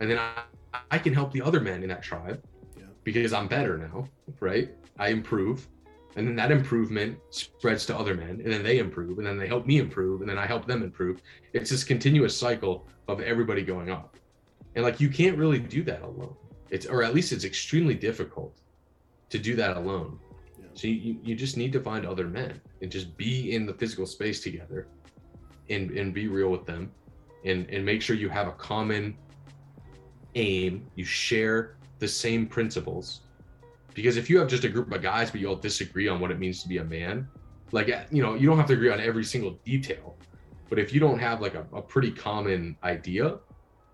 And 0.00 0.10
then 0.10 0.18
i, 0.18 0.42
I 0.90 0.98
can 0.98 1.14
help 1.14 1.32
the 1.32 1.42
other 1.42 1.60
men 1.60 1.82
in 1.82 1.88
that 1.88 2.02
tribe. 2.02 2.42
Because 3.12 3.32
i'm 3.32 3.48
better 3.48 3.78
now 3.78 4.06
right? 4.40 4.70
I 4.98 5.08
improve 5.08 5.66
and 6.16 6.26
then 6.26 6.36
that 6.36 6.50
improvement 6.50 7.18
spreads 7.30 7.86
to 7.86 7.96
other 7.96 8.14
men 8.14 8.40
and 8.42 8.52
then 8.52 8.62
they 8.62 8.78
improve 8.78 9.18
and 9.18 9.26
then 9.26 9.38
they 9.38 9.46
help 9.46 9.66
me 9.66 9.78
improve 9.78 10.20
and 10.20 10.28
then 10.28 10.38
i 10.38 10.46
help 10.46 10.66
them 10.66 10.82
improve. 10.82 11.22
It's 11.52 11.70
this 11.70 11.84
continuous 11.84 12.36
cycle 12.36 12.86
of 13.08 13.20
everybody 13.20 13.62
going 13.62 13.90
up. 13.90 14.16
And 14.74 14.84
like 14.84 15.00
you 15.00 15.08
can't 15.08 15.36
really 15.36 15.58
do 15.58 15.82
that 15.84 16.02
alone. 16.02 16.34
It's 16.70 16.86
or 16.86 17.02
at 17.02 17.14
least 17.14 17.32
it's 17.32 17.44
extremely 17.44 17.94
difficult 17.94 18.60
to 19.30 19.38
do 19.38 19.56
that 19.56 19.76
alone. 19.76 20.18
Yeah. 20.58 20.66
so 20.74 20.88
you, 20.88 21.18
you 21.22 21.34
just 21.34 21.56
need 21.56 21.72
to 21.72 21.80
find 21.80 22.06
other 22.06 22.26
men 22.26 22.60
and 22.82 22.90
just 22.90 23.16
be 23.16 23.54
in 23.54 23.66
the 23.66 23.74
physical 23.74 24.06
space 24.06 24.40
together 24.40 24.88
and 25.68 25.90
and 25.92 26.12
be 26.12 26.28
real 26.28 26.50
with 26.50 26.66
them 26.66 26.90
and 27.44 27.68
and 27.70 27.84
make 27.84 28.02
sure 28.02 28.16
you 28.16 28.28
have 28.28 28.48
a 28.48 28.52
common 28.52 29.16
aim. 30.34 30.86
You 30.96 31.04
share 31.04 31.76
the 32.00 32.08
same 32.08 32.46
principles. 32.46 33.20
Because 33.94 34.16
if 34.16 34.28
you 34.28 34.38
have 34.38 34.48
just 34.48 34.64
a 34.64 34.68
group 34.68 34.90
of 34.92 35.02
guys 35.02 35.30
but 35.30 35.40
you 35.40 35.48
all 35.48 35.56
disagree 35.56 36.08
on 36.08 36.20
what 36.20 36.30
it 36.30 36.38
means 36.38 36.62
to 36.62 36.68
be 36.68 36.78
a 36.78 36.84
man 36.84 37.28
like 37.72 37.88
you 38.10 38.22
know 38.22 38.34
you 38.34 38.48
don't 38.48 38.56
have 38.56 38.66
to 38.66 38.72
agree 38.72 38.90
on 38.90 39.00
every 39.00 39.24
single 39.24 39.52
detail. 39.64 40.16
But 40.68 40.78
if 40.78 40.92
you 40.92 41.00
don't 41.00 41.18
have 41.18 41.40
like 41.40 41.54
a, 41.54 41.66
a 41.72 41.82
pretty 41.82 42.10
common 42.10 42.76
idea 42.82 43.38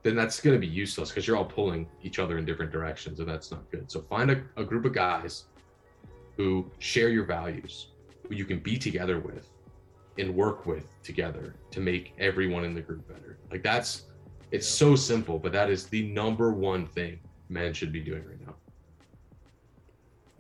then 0.03 0.15
that's 0.15 0.41
going 0.41 0.55
to 0.55 0.61
be 0.61 0.73
useless 0.73 1.11
because 1.11 1.27
you're 1.27 1.37
all 1.37 1.45
pulling 1.45 1.89
each 2.01 2.21
other 2.21 2.39
in 2.39 2.45
different 2.45 2.71
directions 2.71 3.19
and 3.19 3.29
that's 3.29 3.51
not 3.51 3.69
good. 3.73 3.91
So 3.91 4.03
find 4.03 4.31
a, 4.31 4.41
a 4.57 4.63
group 4.63 4.85
of 4.85 4.93
guys 4.93 5.47
who 6.37 6.71
share 6.79 7.09
your 7.09 7.25
values 7.25 7.89
who 8.29 8.37
you 8.37 8.45
can 8.45 8.61
be 8.61 8.79
together 8.79 9.19
with 9.19 9.49
and 10.19 10.33
work 10.33 10.65
with 10.65 10.85
together 11.03 11.57
to 11.73 11.81
make 11.81 12.15
everyone 12.19 12.63
in 12.63 12.73
the 12.73 12.81
group 12.81 13.09
better. 13.09 13.39
Like 13.51 13.65
that's 13.65 14.05
it's 14.53 14.69
so 14.69 14.95
simple 14.95 15.39
but 15.41 15.53
that 15.53 15.71
is 15.71 15.87
the 15.87 16.07
number 16.07 16.53
one 16.53 16.87
thing 16.87 17.19
men 17.49 17.73
should 17.73 17.93
be 17.93 18.01
doing 18.01 18.25
right 18.25 18.47
now 18.47 18.55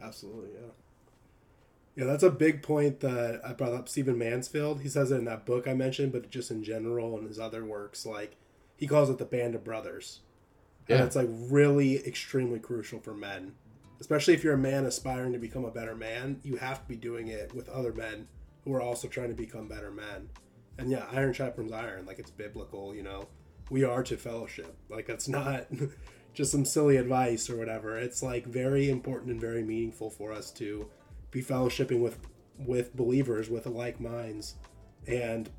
Absolutely, 0.02 0.50
yeah. 0.54 0.70
Yeah, 1.96 2.04
that's 2.04 2.22
a 2.22 2.30
big 2.30 2.62
point 2.62 3.00
that 3.00 3.40
I 3.44 3.54
brought 3.54 3.72
up. 3.72 3.88
Stephen 3.88 4.18
Mansfield, 4.18 4.82
he 4.82 4.88
says 4.88 5.10
it 5.10 5.16
in 5.16 5.24
that 5.24 5.46
book 5.46 5.66
I 5.66 5.72
mentioned, 5.72 6.12
but 6.12 6.30
just 6.30 6.50
in 6.50 6.62
general 6.62 7.18
in 7.18 7.26
his 7.26 7.40
other 7.40 7.64
works, 7.64 8.04
like 8.04 8.36
he 8.76 8.86
calls 8.86 9.08
it 9.08 9.18
the 9.18 9.24
band 9.24 9.54
of 9.54 9.64
brothers. 9.64 10.20
And 10.88 11.00
it's 11.00 11.16
like 11.16 11.28
really 11.30 12.06
extremely 12.06 12.60
crucial 12.60 13.00
for 13.00 13.12
men, 13.12 13.54
especially 13.98 14.34
if 14.34 14.44
you're 14.44 14.54
a 14.54 14.58
man 14.58 14.86
aspiring 14.86 15.32
to 15.32 15.38
become 15.38 15.64
a 15.64 15.70
better 15.70 15.96
man. 15.96 16.38
You 16.44 16.56
have 16.56 16.82
to 16.82 16.88
be 16.88 16.94
doing 16.94 17.26
it 17.26 17.52
with 17.52 17.68
other 17.68 17.92
men 17.92 18.28
who 18.64 18.72
are 18.74 18.82
also 18.82 19.08
trying 19.08 19.30
to 19.30 19.34
become 19.34 19.66
better 19.66 19.90
men. 19.90 20.28
And 20.78 20.88
yeah, 20.90 21.06
iron 21.10 21.32
sharpens 21.32 21.72
iron. 21.72 22.06
Like 22.06 22.20
it's 22.20 22.30
biblical, 22.30 22.94
you 22.94 23.02
know. 23.02 23.26
We 23.68 23.82
are 23.82 24.04
to 24.04 24.16
fellowship. 24.16 24.76
Like 24.88 25.06
that's 25.06 25.26
not 25.26 25.66
just 26.36 26.52
some 26.52 26.66
silly 26.66 26.98
advice 26.98 27.48
or 27.48 27.56
whatever. 27.56 27.98
It's 27.98 28.22
like 28.22 28.44
very 28.44 28.90
important 28.90 29.32
and 29.32 29.40
very 29.40 29.64
meaningful 29.64 30.10
for 30.10 30.32
us 30.32 30.50
to 30.52 30.86
be 31.30 31.42
fellowshipping 31.42 32.00
with 32.00 32.18
with 32.58 32.94
believers 32.94 33.50
with 33.50 33.66
like 33.66 34.00
minds 34.00 34.54
and 35.06 35.50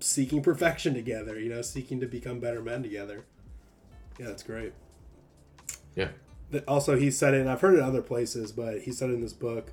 seeking 0.00 0.42
perfection 0.42 0.94
together, 0.94 1.38
you 1.38 1.48
know, 1.48 1.62
seeking 1.62 2.00
to 2.00 2.06
become 2.06 2.40
better 2.40 2.62
men 2.62 2.82
together. 2.82 3.24
Yeah, 4.18 4.26
that's 4.26 4.42
great. 4.42 4.72
Yeah. 5.94 6.08
That 6.50 6.66
also, 6.68 6.96
he 6.96 7.10
said 7.10 7.34
it, 7.34 7.40
and 7.40 7.50
I've 7.50 7.60
heard 7.60 7.74
it 7.74 7.80
other 7.80 8.02
places, 8.02 8.52
but 8.52 8.82
he 8.82 8.92
said 8.92 9.10
in 9.10 9.20
this 9.20 9.32
book 9.32 9.72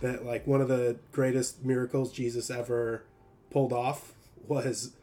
that 0.00 0.24
like 0.24 0.46
one 0.46 0.60
of 0.60 0.68
the 0.68 0.98
greatest 1.10 1.64
miracles 1.64 2.12
Jesus 2.12 2.50
ever 2.50 3.04
pulled 3.50 3.72
off 3.72 4.14
was 4.46 4.96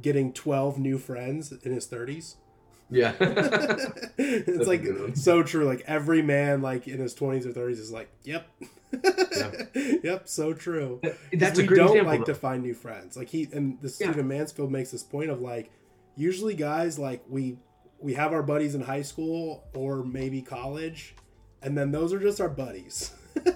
getting 0.00 0.32
12 0.32 0.78
new 0.78 0.98
friends 0.98 1.52
in 1.52 1.72
his 1.72 1.86
30s. 1.86 2.36
Yeah. 2.92 3.14
it's 4.18 4.68
like 4.68 4.84
so 5.16 5.42
true. 5.42 5.64
Like 5.64 5.82
every 5.86 6.22
man 6.22 6.62
like 6.62 6.86
in 6.88 6.98
his 7.00 7.14
20s 7.14 7.46
or 7.46 7.52
30s 7.52 7.72
is 7.78 7.90
like, 7.92 8.08
yep. 8.24 8.46
Yeah. 8.92 9.50
yep, 10.02 10.28
so 10.28 10.52
true. 10.52 11.00
That's 11.32 11.58
we 11.58 11.64
a 11.64 11.66
great 11.66 11.78
don't 11.78 11.88
example. 11.88 12.10
like 12.12 12.20
though. 12.20 12.24
to 12.26 12.34
find 12.34 12.62
new 12.62 12.74
friends. 12.74 13.16
Like 13.16 13.28
he 13.28 13.48
and 13.52 13.78
the 13.80 13.88
Yeah. 13.88 14.10
Stephen 14.10 14.28
Mansfield 14.28 14.70
makes 14.70 14.90
this 14.90 15.02
point 15.02 15.30
of 15.30 15.40
like 15.40 15.70
usually 16.16 16.54
guys 16.54 16.98
like 16.98 17.24
we 17.28 17.56
we 18.00 18.14
have 18.14 18.32
our 18.32 18.42
buddies 18.42 18.74
in 18.74 18.82
high 18.82 19.02
school 19.02 19.64
or 19.74 20.02
maybe 20.04 20.42
college, 20.42 21.14
and 21.62 21.78
then 21.78 21.90
those 21.92 22.12
are 22.12 22.18
just 22.18 22.40
our 22.40 22.48
buddies. 22.48 23.12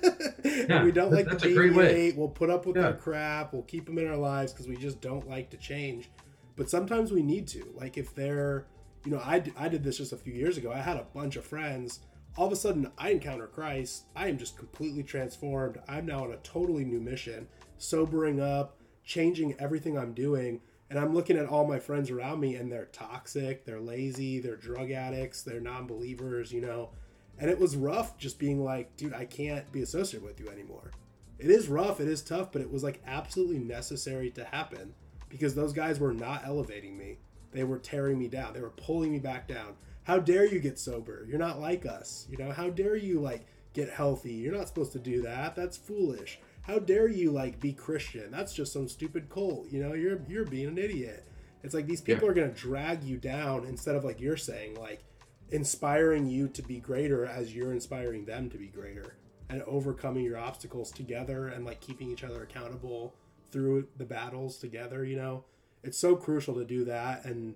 Yeah, 0.68 0.84
we 0.84 0.90
don't 0.92 1.12
like 1.12 1.26
that's 1.26 1.42
to 1.42 1.50
a 1.50 1.54
great 1.54 1.74
deviate. 1.74 2.16
We'll 2.16 2.28
put 2.28 2.50
up 2.50 2.66
with 2.66 2.76
Yeah. 2.76 2.82
their 2.82 2.94
crap. 2.94 3.52
We'll 3.52 3.62
keep 3.62 3.84
them 3.86 3.98
in 3.98 4.06
our 4.08 4.16
lives 4.16 4.52
because 4.52 4.66
we 4.68 4.76
just 4.76 5.00
don't 5.00 5.28
like 5.28 5.50
to 5.50 5.56
change. 5.56 6.08
But 6.56 6.70
sometimes 6.70 7.12
we 7.12 7.22
need 7.22 7.46
to. 7.48 7.72
Like 7.76 7.96
if 7.98 8.14
they're, 8.14 8.66
you 9.06 9.12
know, 9.12 9.20
I, 9.20 9.40
I 9.56 9.68
did 9.68 9.84
this 9.84 9.98
just 9.98 10.12
a 10.12 10.16
few 10.16 10.32
years 10.34 10.58
ago. 10.58 10.72
I 10.72 10.78
had 10.78 10.96
a 10.96 11.06
bunch 11.14 11.36
of 11.36 11.44
friends. 11.44 12.00
All 12.36 12.48
of 12.48 12.52
a 12.52 12.56
sudden, 12.56 12.90
I 12.98 13.10
encounter 13.10 13.46
Christ. 13.46 14.06
I 14.16 14.26
am 14.26 14.36
just 14.36 14.58
completely 14.58 15.04
transformed. 15.04 15.78
I'm 15.88 16.06
now 16.06 16.24
on 16.24 16.32
a 16.32 16.38
totally 16.38 16.84
new 16.84 16.98
mission, 16.98 17.46
sobering 17.78 18.40
up, 18.40 18.80
changing 19.04 19.54
everything 19.60 19.96
I'm 19.96 20.12
doing. 20.12 20.60
And 20.90 20.98
I'm 20.98 21.14
looking 21.14 21.36
at 21.36 21.46
all 21.46 21.66
my 21.68 21.78
friends 21.78 22.10
around 22.10 22.40
me, 22.40 22.56
and 22.56 22.70
they're 22.70 22.86
toxic, 22.86 23.64
they're 23.64 23.80
lazy, 23.80 24.40
they're 24.40 24.56
drug 24.56 24.90
addicts, 24.90 25.42
they're 25.42 25.60
non 25.60 25.86
believers, 25.86 26.52
you 26.52 26.60
know. 26.60 26.90
And 27.38 27.48
it 27.48 27.60
was 27.60 27.76
rough 27.76 28.18
just 28.18 28.40
being 28.40 28.64
like, 28.64 28.96
dude, 28.96 29.14
I 29.14 29.24
can't 29.24 29.70
be 29.70 29.82
associated 29.82 30.26
with 30.26 30.40
you 30.40 30.48
anymore. 30.48 30.90
It 31.38 31.50
is 31.50 31.68
rough, 31.68 32.00
it 32.00 32.08
is 32.08 32.22
tough, 32.22 32.50
but 32.50 32.62
it 32.62 32.72
was 32.72 32.82
like 32.82 33.02
absolutely 33.06 33.58
necessary 33.58 34.30
to 34.32 34.44
happen 34.44 34.94
because 35.28 35.54
those 35.54 35.72
guys 35.72 36.00
were 36.00 36.14
not 36.14 36.42
elevating 36.44 36.98
me. 36.98 37.18
They 37.52 37.64
were 37.64 37.78
tearing 37.78 38.18
me 38.18 38.28
down. 38.28 38.52
They 38.54 38.60
were 38.60 38.70
pulling 38.70 39.12
me 39.12 39.18
back 39.18 39.48
down. 39.48 39.74
How 40.04 40.18
dare 40.18 40.44
you 40.46 40.60
get 40.60 40.78
sober? 40.78 41.24
You're 41.28 41.38
not 41.38 41.60
like 41.60 41.84
us. 41.86 42.26
You 42.30 42.38
know, 42.38 42.52
how 42.52 42.70
dare 42.70 42.96
you 42.96 43.20
like 43.20 43.46
get 43.72 43.90
healthy? 43.90 44.34
You're 44.34 44.54
not 44.56 44.68
supposed 44.68 44.92
to 44.92 44.98
do 44.98 45.22
that. 45.22 45.56
That's 45.56 45.76
foolish. 45.76 46.38
How 46.62 46.78
dare 46.78 47.08
you 47.08 47.30
like 47.30 47.60
be 47.60 47.72
Christian? 47.72 48.30
That's 48.30 48.52
just 48.54 48.72
some 48.72 48.88
stupid 48.88 49.28
cult. 49.30 49.66
You 49.70 49.82
know, 49.82 49.94
you're 49.94 50.20
you're 50.28 50.44
being 50.44 50.68
an 50.68 50.78
idiot. 50.78 51.26
It's 51.62 51.74
like 51.74 51.86
these 51.86 52.00
people 52.00 52.24
Yeah. 52.24 52.30
are 52.30 52.34
going 52.34 52.54
to 52.54 52.60
drag 52.60 53.02
you 53.02 53.16
down 53.16 53.64
instead 53.64 53.96
of 53.96 54.04
like 54.04 54.20
you're 54.20 54.36
saying 54.36 54.74
like 54.76 55.02
inspiring 55.50 56.26
you 56.26 56.48
to 56.48 56.62
be 56.62 56.78
greater 56.80 57.24
as 57.26 57.54
you're 57.54 57.72
inspiring 57.72 58.24
them 58.24 58.50
to 58.50 58.58
be 58.58 58.66
greater 58.66 59.16
and 59.48 59.62
overcoming 59.62 60.24
your 60.24 60.36
obstacles 60.38 60.90
together 60.90 61.48
and 61.48 61.64
like 61.64 61.80
keeping 61.80 62.10
each 62.10 62.24
other 62.24 62.42
accountable 62.42 63.14
through 63.52 63.86
the 63.96 64.04
battles 64.04 64.58
together 64.58 65.04
you 65.04 65.14
know 65.16 65.44
it's 65.86 65.98
so 65.98 66.16
crucial 66.16 66.54
to 66.54 66.64
do 66.64 66.84
that 66.84 67.24
and 67.24 67.54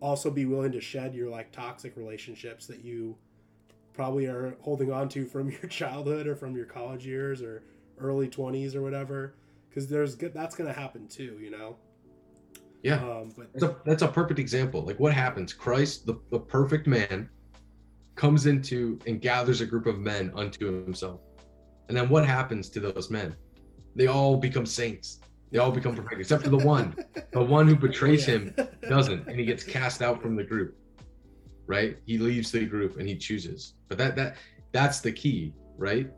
also 0.00 0.30
be 0.30 0.44
willing 0.46 0.72
to 0.72 0.80
shed 0.80 1.14
your 1.14 1.28
like 1.30 1.50
toxic 1.52 1.96
relationships 1.96 2.66
that 2.66 2.84
you 2.84 3.16
probably 3.92 4.26
are 4.26 4.56
holding 4.60 4.92
on 4.92 5.08
to 5.08 5.24
from 5.26 5.50
your 5.62 5.68
childhood 5.68 6.26
or 6.26 6.36
from 6.36 6.56
your 6.56 6.66
college 6.66 7.06
years 7.06 7.42
or 7.42 7.62
early 7.98 8.28
20s 8.28 8.74
or 8.74 8.82
whatever 8.82 9.34
because 9.68 9.88
there's 9.88 10.16
that's 10.16 10.54
going 10.54 10.72
to 10.72 10.78
happen 10.78 11.06
too 11.08 11.38
you 11.40 11.50
know 11.50 11.76
Yeah. 12.82 12.96
um 12.96 13.32
but 13.36 13.52
That's 13.52 13.64
a, 13.64 13.76
that's 13.84 14.02
a 14.02 14.08
perfect 14.08 14.38
example. 14.38 14.82
Like 14.82 15.00
what 15.00 15.12
happens? 15.12 15.52
Christ, 15.52 16.06
the, 16.06 16.14
the 16.30 16.38
perfect 16.38 16.86
man, 16.86 17.28
comes 18.14 18.46
into 18.46 18.98
and 19.06 19.20
gathers 19.20 19.60
a 19.60 19.66
group 19.66 19.86
of 19.86 19.98
men 19.98 20.30
unto 20.34 20.84
himself. 20.84 21.20
And 21.88 21.96
then 21.96 22.08
what 22.08 22.24
happens 22.26 22.68
to 22.70 22.80
those 22.80 23.10
men? 23.10 23.34
They 23.96 24.06
all 24.06 24.36
become 24.36 24.66
saints. 24.66 25.20
They 25.50 25.58
all 25.58 25.70
become 25.72 25.94
perfect, 25.94 26.20
except 26.20 26.42
for 26.44 26.50
the 26.50 26.58
one. 26.58 26.94
The 27.32 27.42
one 27.42 27.66
who 27.66 27.76
betrays 27.76 28.26
Yeah. 28.28 28.34
him 28.34 28.54
doesn't, 28.88 29.26
and 29.28 29.38
he 29.38 29.46
gets 29.46 29.64
cast 29.64 30.02
out 30.02 30.20
from 30.20 30.36
the 30.36 30.44
group. 30.44 30.76
Right? 31.66 31.98
He 32.06 32.18
leaves 32.18 32.50
the 32.50 32.64
group 32.66 32.98
and 32.98 33.06
he 33.08 33.16
chooses. 33.16 33.74
But 33.88 33.98
that 33.98 34.16
that 34.16 34.36
that's 34.72 35.00
the 35.00 35.12
key, 35.12 35.54
right? 35.76 36.10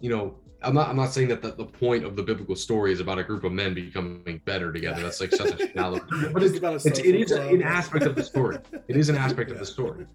You 0.00 0.10
know, 0.10 0.34
I'm 0.62 0.74
not 0.74 0.88
I'm 0.88 0.96
not 0.96 1.12
saying 1.12 1.28
that 1.28 1.42
the, 1.42 1.52
the 1.52 1.64
point 1.64 2.04
of 2.04 2.14
the 2.16 2.22
biblical 2.22 2.56
story 2.56 2.92
is 2.92 3.00
about 3.00 3.18
a 3.18 3.24
group 3.24 3.44
of 3.44 3.52
men 3.52 3.72
becoming 3.74 4.40
better 4.44 4.72
together. 4.72 5.02
That's 5.02 5.20
like 5.20 5.32
such 5.32 5.60
a 5.60 5.72
shallow 5.72 6.00
but 6.32 6.42
it's, 6.42 6.58
about 6.58 6.72
a 6.72 6.88
it's, 6.88 6.98
it 6.98 7.14
is 7.14 7.30
an 7.32 7.62
aspect 7.62 8.04
of 8.04 8.14
the 8.14 8.22
story. 8.22 8.58
It 8.88 8.96
is 8.96 9.08
an 9.08 9.16
aspect 9.16 9.50
of 9.50 9.58
the 9.58 9.66
story. 9.66 10.06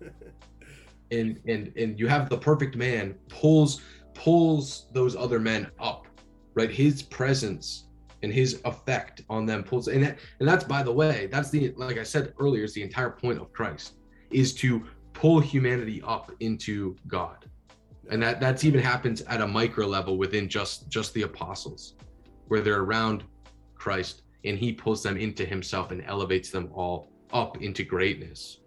And 1.11 1.39
and 1.47 1.73
and 1.75 1.99
you 1.99 2.07
have 2.07 2.29
the 2.29 2.37
perfect 2.37 2.75
man 2.75 3.15
pulls 3.29 3.81
pulls 4.13 4.87
those 4.93 5.15
other 5.15 5.39
men 5.39 5.71
up, 5.79 6.07
right? 6.53 6.69
His 6.69 7.01
presence 7.01 7.85
and 8.23 8.33
his 8.33 8.61
effect 8.65 9.21
on 9.29 9.45
them 9.45 9.63
pulls 9.63 9.87
and 9.87 10.03
that, 10.03 10.19
and 10.39 10.47
that's 10.47 10.63
by 10.63 10.83
the 10.83 10.91
way, 10.91 11.27
that's 11.31 11.49
the 11.49 11.73
like 11.77 11.97
I 11.97 12.03
said 12.03 12.33
earlier, 12.39 12.63
is 12.63 12.73
the 12.73 12.83
entire 12.83 13.09
point 13.09 13.39
of 13.39 13.51
Christ 13.53 13.93
is 14.31 14.53
to 14.55 14.83
pull 15.13 15.39
humanity 15.39 16.01
up 16.05 16.31
into 16.39 16.95
God. 17.07 17.45
And 18.11 18.21
that 18.23 18.39
that's 18.39 18.63
even 18.63 18.79
happens 18.79 19.21
at 19.21 19.41
a 19.41 19.47
micro 19.47 19.85
level 19.85 20.17
within 20.17 20.49
just 20.49 20.89
just 20.89 21.13
the 21.13 21.23
apostles, 21.23 21.95
where 22.47 22.61
they're 22.61 22.81
around 22.81 23.23
Christ 23.75 24.23
and 24.45 24.57
he 24.57 24.71
pulls 24.71 25.03
them 25.03 25.17
into 25.17 25.45
himself 25.45 25.91
and 25.91 26.03
elevates 26.05 26.49
them 26.49 26.69
all 26.73 27.11
up 27.33 27.61
into 27.61 27.83
greatness. 27.83 28.59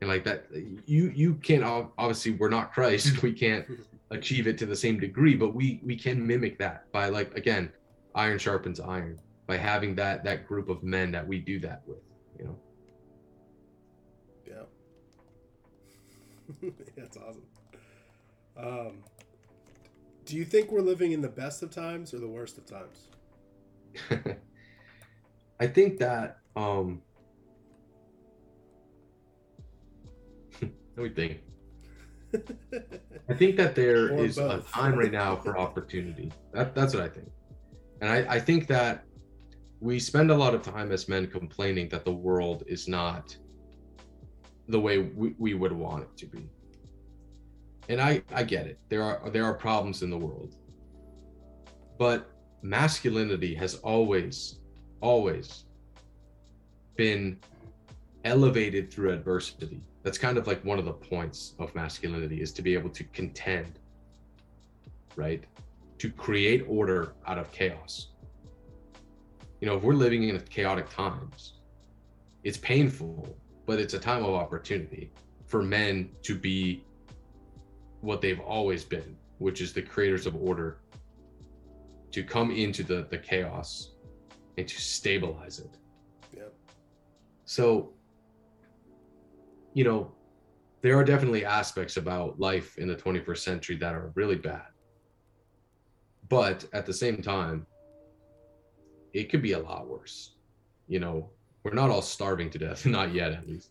And 0.00 0.08
like 0.08 0.24
that, 0.24 0.46
you 0.86 1.12
you 1.14 1.34
can't 1.34 1.64
obviously 1.64 2.32
we're 2.32 2.48
not 2.48 2.72
Christ, 2.72 3.22
we 3.22 3.32
can't 3.32 3.66
achieve 4.10 4.46
it 4.46 4.58
to 4.58 4.66
the 4.66 4.76
same 4.76 4.98
degree, 4.98 5.34
but 5.34 5.54
we 5.54 5.80
we 5.84 5.96
can 5.96 6.24
mimic 6.24 6.58
that 6.58 6.90
by 6.92 7.08
like 7.08 7.34
again, 7.36 7.72
iron 8.14 8.38
sharpens 8.38 8.80
iron 8.80 9.18
by 9.46 9.56
having 9.56 9.94
that 9.96 10.24
that 10.24 10.46
group 10.46 10.68
of 10.68 10.82
men 10.82 11.10
that 11.12 11.26
we 11.26 11.38
do 11.38 11.58
that 11.60 11.82
with, 11.86 11.98
you 12.38 12.44
know. 12.44 12.58
Yeah. 16.62 16.70
That's 16.96 17.16
awesome. 17.16 17.46
Um, 18.56 19.04
do 20.24 20.36
you 20.36 20.44
think 20.44 20.72
we're 20.72 20.80
living 20.80 21.12
in 21.12 21.20
the 21.20 21.28
best 21.28 21.62
of 21.62 21.70
times 21.70 22.12
or 22.12 22.18
the 22.18 22.28
worst 22.28 22.58
of 22.58 22.66
times? 22.66 23.08
I 25.60 25.66
think 25.66 25.98
that 25.98 26.38
um 26.56 27.02
let 30.62 30.72
me 30.96 31.08
think. 31.10 31.40
I 33.28 33.34
think 33.34 33.56
that 33.56 33.74
there 33.74 34.12
Or 34.12 34.24
is 34.24 34.38
a 34.38 34.62
time 34.72 34.96
right 34.96 35.10
now 35.10 35.36
for 35.36 35.58
opportunity. 35.58 36.30
That, 36.52 36.74
that's 36.74 36.94
what 36.94 37.02
I 37.02 37.08
think. 37.08 37.28
And 38.00 38.10
I, 38.10 38.36
I 38.36 38.40
think 38.40 38.66
that 38.68 39.04
we 39.80 39.98
spend 39.98 40.30
a 40.30 40.36
lot 40.36 40.54
of 40.54 40.62
time 40.62 40.92
as 40.92 41.08
men 41.08 41.26
complaining 41.26 41.88
that 41.88 42.04
the 42.04 42.12
world 42.12 42.64
is 42.66 42.88
not 42.88 43.36
the 44.68 44.80
way 44.80 44.98
we, 44.98 45.34
we 45.38 45.54
would 45.54 45.72
want 45.72 46.04
it 46.04 46.16
to 46.18 46.26
be. 46.26 46.48
And 47.88 48.00
I, 48.00 48.22
I 48.32 48.42
get 48.44 48.66
it. 48.66 48.78
There 48.88 49.02
are 49.02 49.28
there 49.30 49.44
are 49.44 49.54
problems 49.54 50.02
in 50.02 50.10
the 50.10 50.18
world. 50.18 50.54
But 51.98 52.30
masculinity 52.62 53.54
has 53.54 53.76
always, 53.76 54.60
always 55.00 55.64
been 56.96 57.38
elevated 58.24 58.92
through 58.92 59.12
adversity. 59.12 59.82
That's 60.02 60.18
kind 60.18 60.38
of 60.38 60.46
like 60.46 60.64
one 60.64 60.78
of 60.78 60.84
the 60.84 60.92
points 60.92 61.54
of 61.58 61.74
masculinity 61.74 62.40
is 62.40 62.52
to 62.52 62.62
be 62.62 62.74
able 62.74 62.90
to 62.90 63.04
contend, 63.04 63.78
right? 65.16 65.44
To 66.00 66.10
create 66.10 66.64
order 66.66 67.12
out 67.26 67.38
of 67.38 67.52
chaos. 67.52 68.08
You 69.60 69.66
know, 69.68 69.76
if 69.76 69.82
we're 69.82 69.92
living 69.92 70.24
in 70.24 70.40
chaotic 70.40 70.88
times, 70.88 71.60
it's 72.42 72.56
painful, 72.56 73.36
but 73.66 73.78
it's 73.78 73.92
a 73.92 73.98
time 73.98 74.24
of 74.24 74.34
opportunity 74.34 75.12
for 75.46 75.62
men 75.62 76.10
to 76.22 76.34
be 76.34 76.84
what 78.00 78.22
they've 78.22 78.40
always 78.40 78.82
been, 78.82 79.14
which 79.38 79.60
is 79.60 79.74
the 79.74 79.82
creators 79.82 80.26
of 80.26 80.34
order, 80.36 80.78
to 82.12 82.22
come 82.22 82.50
into 82.50 82.82
the, 82.82 83.06
the 83.10 83.18
chaos 83.18 83.90
and 84.56 84.66
to 84.66 84.80
stabilize 84.80 85.58
it. 85.58 85.76
Yep. 86.34 86.54
So, 87.44 87.92
you 89.74 89.84
know, 89.84 90.12
there 90.80 90.96
are 90.96 91.04
definitely 91.04 91.44
aspects 91.44 91.98
about 91.98 92.40
life 92.40 92.78
in 92.78 92.88
the 92.88 92.96
21st 92.96 93.38
century 93.38 93.76
that 93.76 93.94
are 93.94 94.12
really 94.14 94.36
bad. 94.36 94.62
But 96.30 96.64
at 96.72 96.86
the 96.86 96.94
same 96.94 97.20
time, 97.20 97.66
it 99.12 99.28
could 99.30 99.42
be 99.42 99.52
a 99.52 99.58
lot 99.58 99.88
worse. 99.88 100.36
You 100.86 101.00
know, 101.00 101.30
we're 101.64 101.74
not 101.74 101.90
all 101.90 102.02
starving 102.02 102.48
to 102.50 102.58
death, 102.58 102.86
not 102.98 103.12
yet 103.12 103.32
at 103.32 103.46
least. 103.46 103.70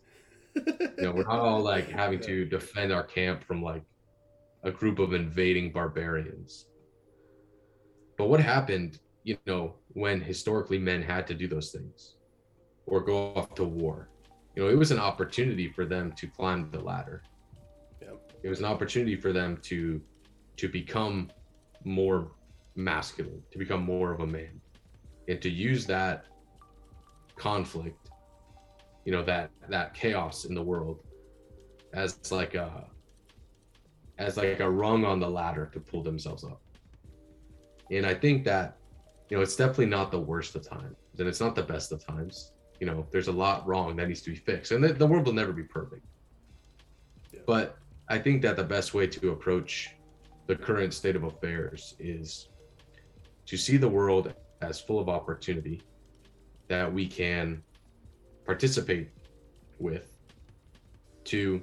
You 0.54 0.92
know, 0.98 1.12
we're 1.12 1.24
not 1.24 1.40
all 1.40 1.60
like 1.60 1.88
having 1.88 2.20
to 2.20 2.44
defend 2.44 2.92
our 2.92 3.02
camp 3.02 3.42
from 3.44 3.62
like 3.62 3.82
a 4.62 4.70
group 4.70 4.98
of 4.98 5.14
invading 5.14 5.72
barbarians. 5.72 6.66
But 8.18 8.28
what 8.28 8.40
happened, 8.40 8.98
you 9.24 9.38
know, 9.46 9.76
when 9.94 10.20
historically 10.20 10.78
men 10.78 11.02
had 11.02 11.26
to 11.28 11.34
do 11.34 11.48
those 11.48 11.70
things 11.70 12.16
or 12.86 13.00
go 13.00 13.32
off 13.34 13.54
to 13.54 13.64
war? 13.64 14.10
You 14.54 14.64
know, 14.64 14.68
it 14.68 14.76
was 14.76 14.90
an 14.90 14.98
opportunity 14.98 15.68
for 15.68 15.86
them 15.86 16.12
to 16.12 16.26
climb 16.26 16.70
the 16.70 16.80
ladder. 16.80 17.22
Yeah. 18.02 18.08
It 18.42 18.48
was 18.48 18.58
an 18.58 18.66
opportunity 18.66 19.16
for 19.16 19.32
them 19.32 19.56
to 19.62 20.02
to 20.56 20.68
become 20.68 21.30
more 21.84 22.32
masculine, 22.74 23.42
to 23.50 23.58
become 23.58 23.82
more 23.82 24.12
of 24.12 24.20
a 24.20 24.26
man, 24.26 24.60
and 25.28 25.40
to 25.42 25.50
use 25.50 25.86
that 25.86 26.24
conflict, 27.36 28.10
you 29.04 29.12
know, 29.12 29.22
that 29.22 29.50
that 29.68 29.94
chaos 29.94 30.44
in 30.44 30.54
the 30.54 30.62
world 30.62 31.00
as 31.92 32.30
like 32.30 32.54
a 32.54 32.86
as 34.18 34.36
like 34.36 34.60
a 34.60 34.70
rung 34.70 35.04
on 35.04 35.18
the 35.18 35.28
ladder 35.28 35.70
to 35.72 35.80
pull 35.80 36.02
themselves 36.02 36.44
up. 36.44 36.60
And 37.90 38.06
I 38.06 38.14
think 38.14 38.44
that, 38.44 38.76
you 39.28 39.36
know, 39.36 39.42
it's 39.42 39.56
definitely 39.56 39.86
not 39.86 40.10
the 40.10 40.20
worst 40.20 40.54
of 40.54 40.68
times 40.68 40.96
and 41.18 41.26
it's 41.26 41.40
not 41.40 41.54
the 41.54 41.62
best 41.62 41.90
of 41.90 42.04
times. 42.04 42.52
You 42.80 42.86
know, 42.86 43.06
there's 43.10 43.28
a 43.28 43.32
lot 43.32 43.66
wrong 43.66 43.96
that 43.96 44.08
needs 44.08 44.22
to 44.22 44.30
be 44.30 44.36
fixed. 44.36 44.72
And 44.72 44.84
the, 44.84 44.92
the 44.92 45.06
world 45.06 45.26
will 45.26 45.32
never 45.32 45.52
be 45.52 45.62
perfect. 45.62 46.04
Yeah. 47.32 47.40
But 47.46 47.78
I 48.08 48.18
think 48.18 48.42
that 48.42 48.56
the 48.56 48.64
best 48.64 48.94
way 48.94 49.06
to 49.06 49.30
approach 49.30 49.90
the 50.46 50.56
current 50.56 50.92
state 50.92 51.16
of 51.16 51.24
affairs 51.24 51.94
is 51.98 52.48
to 53.50 53.56
see 53.56 53.76
the 53.76 53.88
world 53.88 54.32
as 54.62 54.80
full 54.80 55.00
of 55.00 55.08
opportunity 55.08 55.82
that 56.68 56.90
we 56.92 57.04
can 57.04 57.60
participate 58.46 59.10
with 59.80 60.16
to 61.24 61.60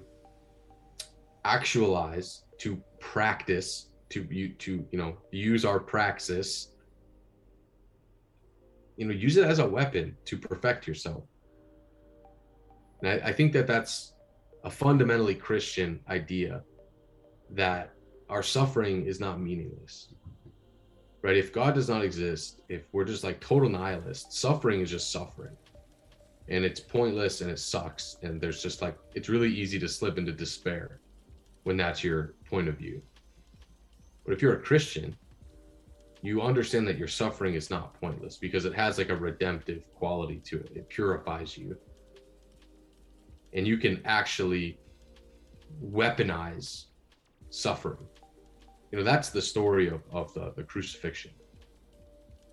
actualize 1.45 2.43
to 2.57 2.77
practice 2.99 3.87
to 4.09 4.27
you 4.29 4.49
to 4.49 4.85
you 4.91 4.97
know 4.97 5.15
use 5.31 5.63
our 5.63 5.79
praxis 5.79 6.73
you 8.97 9.05
know 9.05 9.13
use 9.13 9.37
it 9.37 9.45
as 9.45 9.59
a 9.59 9.65
weapon 9.65 10.13
to 10.25 10.37
perfect 10.37 10.87
yourself. 10.87 11.23
And 13.01 13.11
I, 13.11 13.29
I 13.29 13.31
think 13.31 13.53
that 13.53 13.65
that's 13.65 14.11
a 14.65 14.69
fundamentally 14.69 15.35
christian 15.35 16.01
idea 16.09 16.63
that 17.51 17.93
our 18.27 18.43
suffering 18.43 19.05
is 19.05 19.21
not 19.21 19.39
meaningless 19.39 20.09
right? 21.21 21.37
If 21.37 21.53
god 21.53 21.75
does 21.75 21.89
not 21.89 22.03
exist 22.03 22.61
if 22.69 22.83
we're 22.91 23.05
just 23.05 23.23
like 23.23 23.39
total 23.39 23.69
nihilists 23.69 24.39
suffering 24.39 24.81
is 24.81 24.91
just 24.91 25.11
suffering. 25.11 25.55
And 26.49 26.63
it's 26.63 26.79
pointless 26.79 27.41
and 27.41 27.51
it 27.51 27.59
sucks. 27.59 28.17
And 28.21 28.39
there's 28.39 28.63
just 28.63 28.81
like 28.81 28.97
it's 29.15 29.29
really 29.29 29.49
easy 29.49 29.79
to 29.79 29.87
slip 29.87 30.17
into 30.17 30.31
despair 30.31 31.01
when 31.63 31.75
that's 31.75 32.03
your 32.03 32.35
point 32.49 32.69
of 32.69 32.77
view. 32.77 33.01
But 34.23 34.33
if 34.33 34.41
you're 34.41 34.55
a 34.55 34.61
christian 34.61 35.15
you 36.21 36.41
understand 36.41 36.87
that 36.87 36.97
your 36.97 37.07
suffering 37.07 37.53
is 37.53 37.69
not 37.69 37.99
pointless 37.99 38.37
because 38.37 38.65
it 38.65 38.73
has 38.73 38.97
like 38.97 39.09
a 39.09 39.15
redemptive 39.15 39.83
quality 39.93 40.41
to 40.45 40.59
it. 40.59 40.71
It 40.75 40.89
purifies 40.89 41.57
you. 41.57 41.77
And 43.53 43.67
you 43.67 43.77
can 43.77 44.01
actually 44.05 44.79
weaponize 45.83 46.85
suffering 47.49 48.05
know 48.97 49.03
that's 49.03 49.29
the 49.29 49.41
story 49.41 49.87
of, 49.87 50.01
of 50.11 50.33
the, 50.33 50.53
the 50.55 50.63
crucifixion. 50.63 51.31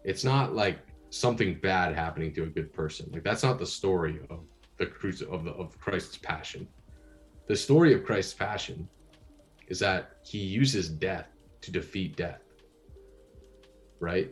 It's 0.04 0.24
not 0.24 0.54
like 0.54 0.78
something 1.10 1.58
bad 1.60 1.94
happening 1.94 2.32
to 2.34 2.42
a 2.44 2.46
good 2.46 2.72
person. 2.72 3.10
Like 3.12 3.24
that's 3.24 3.42
not 3.42 3.58
the 3.58 3.66
story 3.66 4.20
of 4.30 4.40
the 4.78 4.86
cruci 4.86 5.22
of 5.32 5.44
the 5.44 5.52
of 5.52 5.78
christ's 5.80 6.16
passion. 6.16 6.66
The 7.46 7.56
story 7.56 7.94
of 7.94 8.04
christ's 8.04 8.34
passion 8.34 8.88
is 9.68 9.78
that 9.78 10.16
he 10.22 10.38
uses 10.38 10.88
death 10.88 11.28
to 11.62 11.70
defeat 11.70 12.16
death 12.16 12.44
right? 14.04 14.30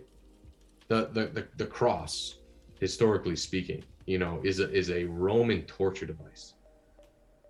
The 0.88 1.08
the 1.12 1.26
the, 1.26 1.48
the 1.56 1.66
cross 1.66 2.38
historically 2.80 3.36
speaking 3.36 3.82
you 4.06 4.18
know 4.18 4.40
is 4.42 4.60
a 4.60 4.70
is 4.72 4.90
a 4.90 5.04
roman 5.04 5.62
torture 5.62 6.06
device 6.06 6.54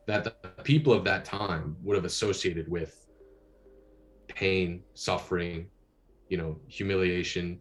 that 0.07 0.25
the 0.25 0.33
people 0.63 0.93
of 0.93 1.05
that 1.05 1.25
time 1.25 1.77
would 1.83 1.97
have 1.97 2.05
associated 2.05 2.69
with 2.69 3.02
pain 4.35 4.83
suffering 4.95 5.67
you 6.29 6.39
know 6.39 6.59
humiliation 6.69 7.61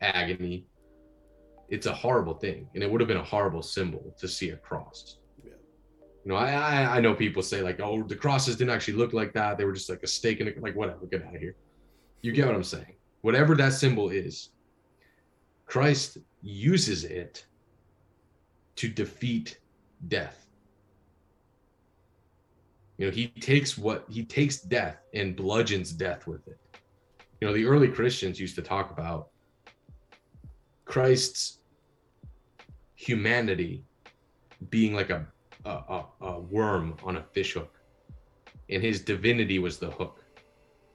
agony. 0.00 0.66
It's 1.68 1.86
a 1.86 1.94
horrible 1.94 2.34
thing 2.34 2.68
and 2.74 2.82
it 2.82 2.90
would 2.90 3.00
have 3.00 3.08
been 3.08 3.18
a 3.18 3.30
horrible 3.34 3.62
symbol 3.62 4.14
to 4.18 4.26
see 4.26 4.50
a 4.50 4.56
cross. 4.56 5.18
Yeah. 5.44 5.52
you 6.24 6.32
know 6.32 6.36
I, 6.36 6.50
I 6.52 6.96
i 6.96 7.00
know 7.00 7.14
people 7.14 7.42
say 7.42 7.62
like 7.62 7.78
oh 7.80 8.02
the 8.02 8.16
crosses 8.16 8.56
didn't 8.56 8.74
actually 8.74 8.94
look 8.94 9.12
like 9.12 9.32
that. 9.34 9.58
They 9.58 9.64
were 9.64 9.72
just 9.72 9.90
like 9.90 10.02
a 10.02 10.06
stake 10.06 10.40
in 10.40 10.48
it 10.48 10.60
like 10.62 10.74
whatever 10.74 11.06
get 11.06 11.24
out 11.26 11.34
of 11.34 11.40
here. 11.40 11.56
You 12.22 12.32
get 12.32 12.46
what 12.46 12.54
i'm 12.54 12.64
saying. 12.64 12.94
Whatever 13.20 13.54
that 13.56 13.72
symbol 13.74 14.10
is 14.10 14.50
christ 15.66 16.18
uses 16.42 17.04
it 17.04 17.46
to 18.74 18.88
defeat 18.88 19.60
death 20.08 20.46
you 23.00 23.06
know 23.06 23.12
he 23.12 23.28
takes 23.28 23.78
what 23.78 24.04
he 24.10 24.22
takes 24.22 24.58
death 24.58 24.98
and 25.14 25.34
bludgeons 25.34 25.90
death 25.90 26.26
with 26.26 26.46
it. 26.46 26.58
You 27.40 27.48
know 27.48 27.54
the 27.54 27.64
early 27.64 27.88
christians 27.88 28.38
used 28.38 28.54
to 28.56 28.62
talk 28.62 28.90
about 28.90 29.28
christ's 30.84 31.60
humanity 32.94 33.82
being 34.68 34.92
like 34.94 35.08
a 35.08 35.26
a, 35.64 35.70
a, 35.70 36.04
a 36.20 36.40
worm 36.40 36.94
on 37.02 37.16
a 37.16 37.22
fish 37.22 37.54
hook 37.54 37.74
and 38.68 38.82
his 38.82 39.00
divinity 39.00 39.58
was 39.58 39.78
the 39.78 39.90
hook. 39.90 40.22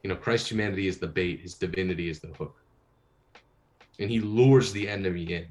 You 0.04 0.12
know 0.12 0.16
christ's 0.16 0.52
humanity 0.52 0.88
is 0.88 1.00
the 1.00 1.08
bait 1.08 1.40
his 1.40 1.56
divinity 1.56 2.08
is 2.08 2.20
the 2.20 2.34
hook. 2.38 2.56
And 3.98 4.12
he 4.12 4.20
lures 4.20 4.72
the 4.72 4.88
enemy 4.88 5.34
in 5.34 5.48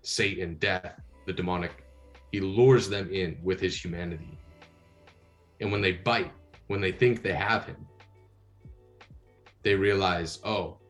satan 0.00 0.54
death 0.54 0.98
the 1.26 1.34
demonic. 1.34 1.84
He 2.32 2.40
lures 2.40 2.88
them 2.88 3.12
in 3.12 3.36
with 3.42 3.60
his 3.60 3.76
humanity 3.84 4.39
and 5.60 5.70
when 5.70 5.80
they 5.80 5.92
bite 5.92 6.32
when 6.68 6.80
they 6.80 6.92
think 6.92 7.22
they 7.22 7.34
have 7.34 7.64
him 7.66 7.86
they 9.62 9.74
realize 9.74 10.38
oh 10.44 10.80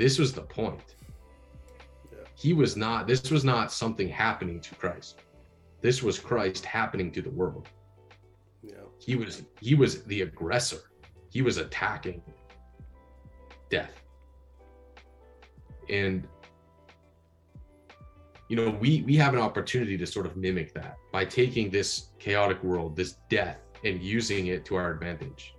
this 0.00 0.18
was 0.18 0.32
the 0.32 0.40
point. 0.40 0.94
Yeah. 2.10 2.20
he 2.34 2.54
was 2.54 2.74
not 2.74 3.06
this 3.06 3.30
was 3.30 3.44
not 3.44 3.70
something 3.70 4.08
happening 4.08 4.58
to 4.60 4.74
christ. 4.76 5.20
This 5.82 6.02
was 6.02 6.18
christ 6.18 6.64
happening 6.64 7.12
to 7.12 7.20
the 7.20 7.28
world. 7.28 7.68
Yeah. 8.62 8.84
he 8.98 9.14
was 9.14 9.42
he 9.60 9.74
was 9.74 10.02
the 10.04 10.22
aggressor. 10.22 10.80
He 11.28 11.42
was 11.42 11.58
attacking 11.58 12.22
death. 13.68 13.92
And 15.90 16.26
you 18.48 18.56
know 18.56 18.70
we 18.70 19.02
we 19.02 19.16
have 19.16 19.34
an 19.34 19.40
opportunity 19.40 19.98
to 19.98 20.06
sort 20.06 20.24
of 20.24 20.36
mimic 20.36 20.72
that 20.72 20.96
by 21.12 21.26
taking 21.26 21.68
this 21.68 22.08
chaotic 22.18 22.62
world 22.64 22.96
this 22.96 23.16
death 23.28 23.58
and 23.84 24.02
using 24.02 24.48
it 24.48 24.64
to 24.66 24.76
our 24.76 24.92
advantage. 24.92 25.54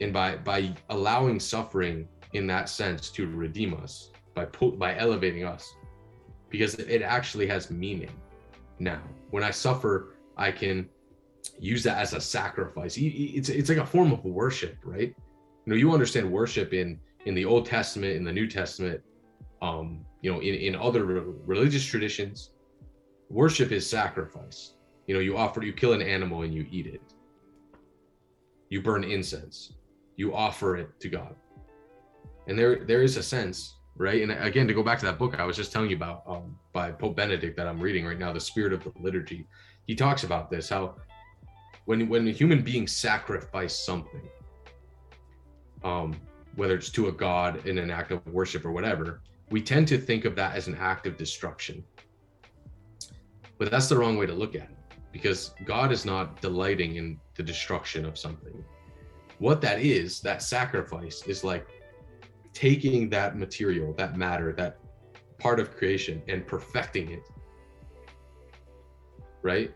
And 0.00 0.12
by 0.12 0.36
by 0.36 0.74
allowing 0.90 1.38
suffering 1.38 2.08
in 2.32 2.46
that 2.48 2.68
sense 2.68 3.10
to 3.10 3.26
redeem 3.26 3.74
us 3.74 4.10
by 4.34 4.46
by 4.46 4.96
elevating 4.96 5.44
us 5.44 5.74
because 6.50 6.74
it 6.74 7.02
actually 7.02 7.46
has 7.46 7.70
meaning 7.70 8.10
now. 8.78 9.00
When 9.30 9.42
i 9.42 9.50
suffer 9.50 10.16
i 10.36 10.50
can 10.50 10.88
use 11.58 11.82
that 11.82 11.98
as 11.98 12.12
a 12.14 12.20
sacrifice. 12.20 12.96
It's 12.98 13.48
it's 13.48 13.68
like 13.68 13.78
a 13.78 13.86
form 13.86 14.12
of 14.12 14.24
worship 14.24 14.76
right? 14.84 15.14
You 15.64 15.72
know 15.72 15.76
you 15.76 15.92
understand 15.92 16.30
worship 16.30 16.72
in 16.72 16.98
in 17.26 17.34
the 17.34 17.44
old 17.44 17.66
testament 17.66 18.16
in 18.16 18.24
the 18.24 18.32
new 18.32 18.48
testament 18.48 19.00
um 19.60 20.04
you 20.22 20.32
know 20.32 20.40
in 20.40 20.54
in 20.54 20.74
other 20.74 21.04
religious 21.04 21.84
traditions. 21.84 22.50
Worship 23.30 23.72
is 23.72 23.88
sacrifice 23.88 24.74
you 25.06 25.14
know 25.14 25.20
you 25.20 25.36
offer 25.36 25.62
you 25.62 25.72
kill 25.72 25.92
an 25.92 26.02
animal 26.02 26.42
and 26.42 26.54
you 26.54 26.66
eat 26.70 26.86
it. 26.86 27.02
You 28.70 28.82
burn 28.82 29.04
incense. 29.04 29.72
You 30.16 30.34
offer 30.34 30.76
it 30.76 30.88
to 31.00 31.08
god. 31.08 31.34
And 32.46 32.58
there 32.58 32.84
there 32.84 33.02
is 33.02 33.16
a 33.16 33.22
sense 33.22 33.76
right? 33.96 34.22
And 34.22 34.32
again 34.32 34.66
to 34.66 34.74
go 34.74 34.82
back 34.82 34.98
to 35.00 35.04
that 35.04 35.18
book 35.18 35.38
i 35.38 35.44
was 35.44 35.54
just 35.54 35.70
telling 35.70 35.90
you 35.90 35.96
about 35.96 36.22
um, 36.26 36.56
by 36.72 36.90
pope 36.90 37.14
benedict 37.14 37.58
that 37.58 37.66
i'm 37.66 37.78
reading 37.78 38.06
right 38.06 38.18
now 38.18 38.32
the 38.32 38.40
spirit 38.40 38.72
of 38.72 38.82
the 38.82 38.92
liturgy 38.98 39.46
he 39.86 39.94
talks 39.94 40.24
about 40.24 40.50
this 40.50 40.70
how 40.70 40.94
when 41.84 42.08
when 42.08 42.26
a 42.26 42.30
human 42.30 42.62
being 42.62 42.86
sacrifice 42.86 43.78
something 43.78 44.26
um 45.84 46.16
whether 46.56 46.74
it's 46.74 46.88
to 46.88 47.08
a 47.08 47.12
god 47.12 47.66
in 47.66 47.76
an 47.76 47.90
act 47.90 48.12
of 48.12 48.26
worship 48.26 48.64
or 48.64 48.72
whatever 48.72 49.20
we 49.52 49.60
tend 49.60 49.86
to 49.88 49.98
think 49.98 50.24
of 50.24 50.34
that 50.34 50.56
as 50.56 50.66
an 50.66 50.74
act 50.76 51.06
of 51.06 51.18
destruction. 51.18 51.84
But 53.58 53.70
that's 53.70 53.88
the 53.88 53.96
wrong 53.96 54.16
way 54.16 54.24
to 54.24 54.32
look 54.32 54.54
at 54.54 54.62
it 54.62 54.76
because 55.12 55.54
god 55.64 55.92
is 55.92 56.04
not 56.04 56.40
delighting 56.40 56.96
in 56.96 57.20
the 57.34 57.42
destruction 57.42 58.04
of 58.04 58.18
something. 58.18 58.64
What 59.38 59.60
that 59.60 59.80
is 59.80 60.20
that 60.20 60.42
sacrifice 60.42 61.22
is 61.26 61.44
like 61.44 61.66
taking 62.52 63.10
that 63.10 63.36
material 63.36 63.92
that 63.94 64.16
matter 64.16 64.52
that 64.52 64.78
part 65.38 65.58
of 65.60 65.76
creation 65.76 66.22
and 66.28 66.46
perfecting 66.46 67.10
it. 67.10 67.22
Right? 69.42 69.74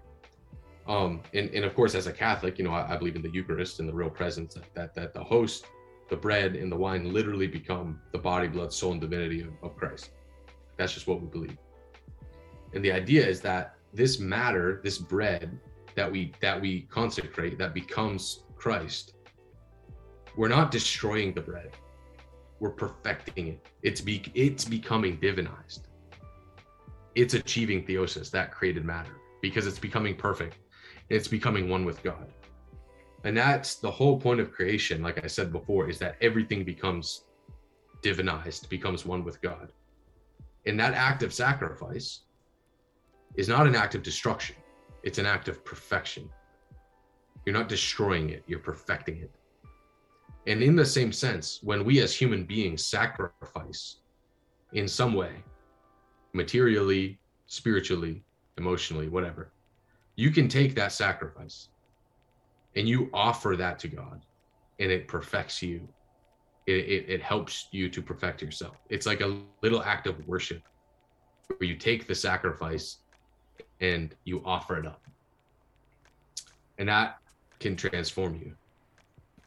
Um 0.89 1.23
and, 1.35 1.51
and 1.51 1.65
of 1.65 1.75
course 1.75 1.95
as 1.95 2.07
a 2.07 2.13
catholic 2.13 2.59
you 2.59 2.65
know 2.65 2.73
I, 2.73 2.95
I 2.95 2.97
believe 2.97 3.17
in 3.17 3.23
the 3.23 3.31
eucharist 3.31 3.81
and 3.81 3.89
the 3.89 3.95
real 3.95 4.11
presence 4.11 4.55
that, 4.55 4.75
that 4.75 4.95
that 4.95 5.15
the 5.15 5.23
host 5.23 5.67
the 6.09 6.17
bread 6.17 6.55
and 6.55 6.71
the 6.71 6.77
wine 6.77 7.13
literally 7.13 7.49
become 7.49 8.01
the 8.13 8.19
body 8.19 8.47
blood 8.47 8.73
soul 8.73 8.93
and 8.93 9.01
divinity 9.01 9.41
of, 9.43 9.49
of 9.63 9.77
christ. 9.77 10.11
That's 10.77 10.93
just 10.93 11.07
what 11.07 11.21
we 11.21 11.27
believe. 11.27 11.57
And 12.75 12.85
the 12.85 12.93
idea 12.93 13.27
is 13.27 13.41
that 13.41 13.76
this 13.97 14.21
matter, 14.21 14.81
this 14.85 14.99
bread 14.99 15.59
that 15.95 16.11
we 16.11 16.33
that 16.41 16.61
we 16.61 16.83
consecrate 16.83 17.59
that 17.59 17.73
becomes 17.73 18.45
Christ, 18.55 19.15
we're 20.37 20.49
not 20.49 20.71
destroying 20.71 21.33
the 21.33 21.41
bread. 21.41 21.71
We're 22.61 22.71
perfecting 22.71 23.49
it. 23.49 23.69
It's 23.83 24.01
be 24.01 24.23
it's 24.35 24.65
becoming 24.65 25.19
divinized. 25.19 25.85
It's 27.15 27.33
achieving 27.33 27.87
theosis, 27.87 28.31
that 28.33 28.53
created 28.53 28.85
matter, 28.85 29.17
because 29.41 29.67
it's 29.67 29.79
becoming 29.79 30.15
perfect. 30.15 30.59
It's 31.09 31.29
becoming 31.29 31.69
one 31.71 31.87
with 31.87 32.03
God. 32.03 32.31
And 33.25 33.35
that's 33.37 33.77
the 33.77 33.91
whole 33.91 34.21
point 34.21 34.41
of 34.41 34.53
creation, 34.53 35.03
like 35.03 35.25
I 35.25 35.27
said 35.27 35.51
before, 35.51 35.89
is 35.89 35.99
that 36.01 36.17
everything 36.21 36.63
becomes 36.63 37.25
divinized, 38.03 38.69
becomes 38.69 39.07
one 39.07 39.25
with 39.25 39.41
God. 39.41 39.73
And 40.67 40.79
that 40.79 40.93
act 40.93 41.23
of 41.23 41.33
sacrifice 41.33 42.26
is 43.35 43.49
not 43.49 43.67
an 43.67 43.75
act 43.75 43.95
of 43.95 44.03
destruction, 44.03 44.57
it's 45.03 45.19
an 45.19 45.27
act 45.27 45.49
of 45.49 45.65
perfection. 45.65 46.29
You're 47.45 47.55
not 47.55 47.69
destroying 47.69 48.31
it, 48.31 48.43
you're 48.47 48.59
perfecting 48.59 49.19
it. 49.19 49.31
And 50.47 50.63
in 50.63 50.77
the 50.77 50.87
same 50.87 51.13
sense, 51.13 51.61
when 51.63 51.85
we 51.85 52.01
as 52.01 52.15
human 52.15 52.45
beings 52.45 52.87
sacrifice 52.87 53.97
in 54.73 54.87
some 54.87 55.15
way, 55.15 55.33
materially, 56.33 57.19
spiritually, 57.47 58.23
emotionally, 58.59 59.09
whatever, 59.09 59.53
you 60.17 60.31
can 60.31 60.49
take 60.49 60.75
that 60.75 60.93
sacrifice 60.93 61.69
and 62.75 62.89
you 62.89 63.11
offer 63.13 63.57
that 63.57 63.79
to 63.81 63.89
God 63.89 64.25
and 64.79 64.91
it 64.91 65.09
perfects 65.09 65.63
you. 65.63 65.89
It, 66.67 66.85
it, 66.87 67.05
it 67.09 67.23
helps 67.23 67.69
you 67.71 67.89
to 67.89 68.03
perfect 68.03 68.43
yourself. 68.43 68.77
It's 68.89 69.07
like 69.07 69.21
a 69.21 69.39
little 69.63 69.83
act 69.83 70.07
of 70.07 70.27
worship 70.27 70.63
where 71.57 71.69
you 71.69 71.77
take 71.77 72.09
the 72.09 72.15
sacrifice 72.15 72.99
and 73.81 74.15
you 74.25 74.43
offer 74.45 74.79
it 74.79 74.87
up. 74.87 75.03
And 76.79 76.89
that 76.89 77.19
can 77.61 77.77
transform 77.77 78.35
you. 78.35 78.53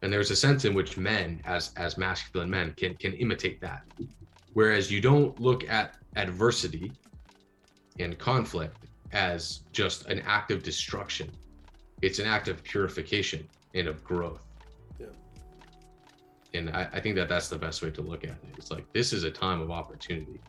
And 0.02 0.12
there's 0.12 0.32
a 0.32 0.36
sense 0.36 0.66
in 0.66 0.74
which 0.74 0.98
men, 0.98 1.42
as 1.46 1.72
as 1.76 1.98
masculine 1.98 2.50
men, 2.50 2.74
can 2.78 2.96
can 2.96 3.14
imitate 3.14 3.60
that. 3.62 3.84
Whereas 4.54 4.92
you 4.92 5.02
don't 5.02 5.40
look 5.40 5.70
at 5.70 5.96
adversity 6.16 6.92
and 8.00 8.18
conflict 8.18 8.76
as 9.12 9.62
just 9.74 10.06
an 10.08 10.22
act 10.22 10.52
of 10.52 10.64
destruction. 10.64 11.30
It's 12.02 12.20
an 12.20 12.28
act 12.28 12.48
of 12.48 12.64
purification 12.64 13.48
and 13.74 13.88
of 13.88 14.04
growth. 14.04 14.46
Yeah. 15.00 15.08
And 16.54 16.70
I, 16.70 16.88
I 16.94 17.00
think 17.00 17.16
that 17.16 17.28
that's 17.28 17.50
the 17.50 17.58
best 17.58 17.82
way 17.82 17.92
to 17.92 18.02
look 18.02 18.24
at 18.24 18.32
it. 18.32 18.56
It's 18.58 18.72
like 18.72 18.92
this 18.94 19.12
is 19.12 19.24
a 19.26 19.32
time 19.32 19.60
of 19.60 19.70
opportunity. 19.70 20.40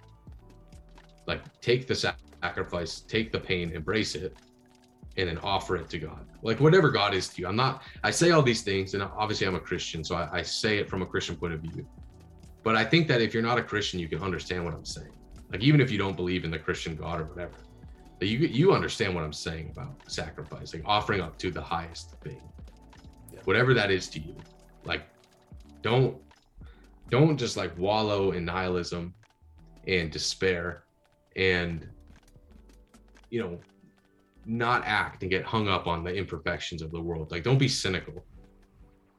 Like 1.30 1.42
take 1.60 1.86
the 1.86 1.94
sacrifice, 1.94 2.92
take 3.02 3.30
the 3.30 3.38
pain, 3.38 3.70
embrace 3.70 4.16
it, 4.16 4.36
and 5.16 5.28
then 5.28 5.38
offer 5.38 5.76
it 5.76 5.88
to 5.90 5.98
God. 6.00 6.26
Like 6.42 6.58
whatever 6.58 6.90
God 6.90 7.14
is 7.14 7.28
to 7.28 7.40
you. 7.40 7.46
I'm 7.46 7.54
not, 7.54 7.82
I 8.02 8.10
say 8.10 8.32
all 8.32 8.42
these 8.42 8.62
things, 8.62 8.94
and 8.94 9.02
obviously 9.04 9.46
I'm 9.46 9.54
a 9.54 9.60
Christian, 9.60 10.02
so 10.02 10.16
I, 10.16 10.38
I 10.38 10.42
say 10.42 10.78
it 10.78 10.88
from 10.90 11.02
a 11.02 11.06
Christian 11.06 11.36
point 11.36 11.52
of 11.52 11.60
view. 11.60 11.86
But 12.64 12.74
I 12.74 12.84
think 12.84 13.06
that 13.06 13.20
if 13.20 13.32
you're 13.32 13.44
not 13.44 13.58
a 13.58 13.62
Christian, 13.62 14.00
you 14.00 14.08
can 14.08 14.20
understand 14.22 14.64
what 14.64 14.74
I'm 14.74 14.84
saying. 14.84 15.14
Like 15.52 15.62
even 15.62 15.80
if 15.80 15.88
you 15.92 15.98
don't 15.98 16.16
believe 16.16 16.44
in 16.44 16.50
the 16.50 16.58
Christian 16.58 16.96
God 16.96 17.20
or 17.20 17.26
whatever, 17.26 17.54
that 18.18 18.26
you 18.26 18.38
you 18.38 18.72
understand 18.72 19.14
what 19.14 19.22
I'm 19.22 19.32
saying 19.32 19.70
about 19.70 19.94
sacrificing, 20.08 20.82
offering 20.84 21.20
up 21.20 21.38
to 21.38 21.52
the 21.52 21.62
highest 21.62 22.16
thing, 22.24 22.42
Yeah. 23.32 23.40
whatever 23.44 23.72
that 23.74 23.92
is 23.92 24.08
to 24.14 24.18
you. 24.18 24.34
Like, 24.84 25.04
don't 25.82 26.12
don't 27.08 27.36
just 27.36 27.56
like 27.56 27.72
wallow 27.78 28.32
in 28.32 28.44
nihilism 28.44 29.14
and 29.86 30.10
despair, 30.10 30.84
and 31.36 31.88
you 33.30 33.40
know, 33.40 33.58
not 34.44 34.82
act 34.84 35.22
and 35.22 35.30
get 35.30 35.44
hung 35.44 35.68
up 35.68 35.86
on 35.86 36.02
the 36.02 36.12
imperfections 36.12 36.82
of 36.82 36.90
the 36.90 37.00
world. 37.00 37.30
Like, 37.30 37.44
don't 37.44 37.58
be 37.58 37.68
cynical. 37.68 38.24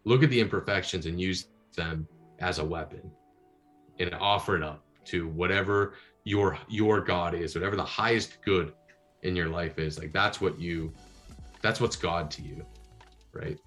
Look 0.04 0.24
at 0.24 0.30
the 0.30 0.40
imperfections 0.40 1.06
and 1.06 1.20
use 1.20 1.48
them 1.76 2.08
as 2.40 2.60
a 2.60 2.66
weapon, 2.66 3.12
and 4.00 4.14
offer 4.16 4.58
it 4.58 4.64
up 4.64 4.84
to 5.06 5.28
whatever 5.30 5.94
your 6.24 6.58
your 6.68 7.02
god 7.02 7.34
is 7.34 7.56
whatever 7.56 7.76
the 7.76 7.84
highest 7.84 8.42
good 8.44 8.74
in 9.24 9.36
your 9.36 9.48
life 9.48 9.80
is 9.80 9.98
like 9.98 10.12
that's 10.12 10.40
what 10.40 10.60
you 10.60 10.92
that's 11.62 11.82
what's 11.82 11.96
god 11.96 12.30
to 12.30 12.42
you 12.42 12.64
right 13.34 13.60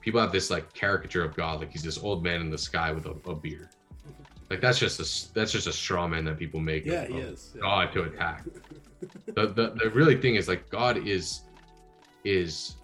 people 0.00 0.20
have 0.20 0.32
this 0.32 0.50
like 0.50 0.72
caricature 0.72 1.22
of 1.22 1.34
god 1.34 1.60
like 1.60 1.70
he's 1.70 1.82
this 1.82 1.98
old 1.98 2.22
man 2.22 2.40
in 2.40 2.50
the 2.50 2.58
sky 2.58 2.90
with 2.92 3.06
a, 3.06 3.14
a 3.28 3.34
beard 3.34 3.68
like 4.50 4.60
that's 4.60 4.78
just 4.78 4.98
a 4.98 5.32
that's 5.34 5.52
just 5.52 5.66
a 5.68 5.72
straw 5.72 6.06
man 6.08 6.24
that 6.24 6.38
people 6.38 6.60
make 6.60 6.84
Yeah, 6.84 7.02
of, 7.04 7.16
of 7.54 7.60
god 7.60 7.92
to 7.92 8.02
attack. 8.02 8.44
The, 9.26 9.46
the 9.46 9.74
the 9.82 9.90
really 9.90 10.20
thing 10.20 10.34
is 10.34 10.48
like 10.48 10.68
god 10.70 11.06
is 11.06 11.42
is 12.24 12.76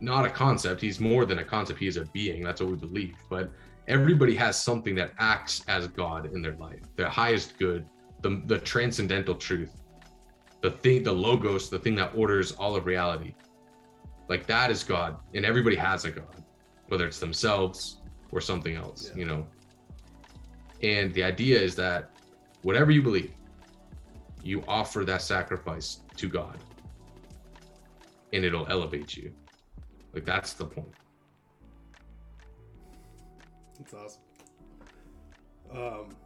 not 0.00 0.24
a 0.24 0.30
concept. 0.30 0.80
He's 0.80 0.98
more 0.98 1.24
than 1.24 1.38
a 1.38 1.44
concept. 1.44 1.78
He 1.78 1.86
is 1.86 1.96
a 1.96 2.04
being. 2.06 2.42
That's 2.42 2.60
what 2.60 2.70
we 2.70 2.76
believe. 2.76 3.14
But 3.30 3.50
everybody 3.86 4.34
has 4.34 4.60
something 4.60 4.94
that 4.96 5.12
acts 5.18 5.62
as 5.68 5.86
god 5.86 6.26
in 6.34 6.42
their 6.42 6.56
life. 6.56 6.80
The 6.96 7.08
highest 7.08 7.58
good 7.58 7.86
the, 8.20 8.42
the 8.46 8.58
transcendental 8.58 9.34
truth 9.34 9.72
the 10.60 10.70
thing 10.70 11.02
the 11.02 11.12
logos 11.12 11.68
the 11.70 11.78
thing 11.78 11.94
that 11.96 12.12
orders 12.14 12.52
all 12.52 12.74
of 12.76 12.86
reality. 12.86 13.34
Like 14.28 14.46
that 14.46 14.70
is 14.70 14.82
god. 14.82 15.16
And 15.34 15.44
everybody 15.46 15.76
has 15.76 16.04
a 16.04 16.10
god 16.10 16.36
whether 16.88 17.06
it's 17.06 17.20
themselves 17.20 18.00
or 18.32 18.40
something 18.40 18.74
else 18.76 19.00
Yeah. 19.10 19.18
you 19.20 19.24
know 19.24 19.46
and 20.82 21.12
the 21.14 21.22
idea 21.22 21.58
is 21.60 21.74
that 21.74 22.10
whatever 22.62 22.90
you 22.90 23.02
believe 23.02 23.32
you 24.42 24.64
offer 24.66 25.04
that 25.04 25.22
sacrifice 25.22 26.00
to 26.16 26.28
god 26.28 26.58
and 28.32 28.44
it'll 28.44 28.66
elevate 28.68 29.16
you 29.16 29.32
like 30.14 30.24
that's 30.24 30.52
the 30.54 30.64
point 30.64 30.94
That's 33.78 33.94
awesome. 33.94 34.20
Um, 35.74 36.16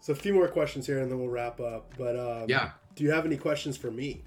so 0.00 0.12
a 0.12 0.16
few 0.16 0.32
more 0.32 0.48
questions 0.48 0.86
here, 0.86 1.00
and 1.00 1.10
then 1.10 1.18
we'll 1.18 1.28
wrap 1.28 1.60
up. 1.60 1.92
But 1.98 2.16
um, 2.18 2.44
yeah 2.48 2.70
do 2.94 3.04
you 3.04 3.10
have 3.10 3.26
any 3.26 3.36
questions 3.36 3.76
for 3.76 3.90
me? 3.90 4.22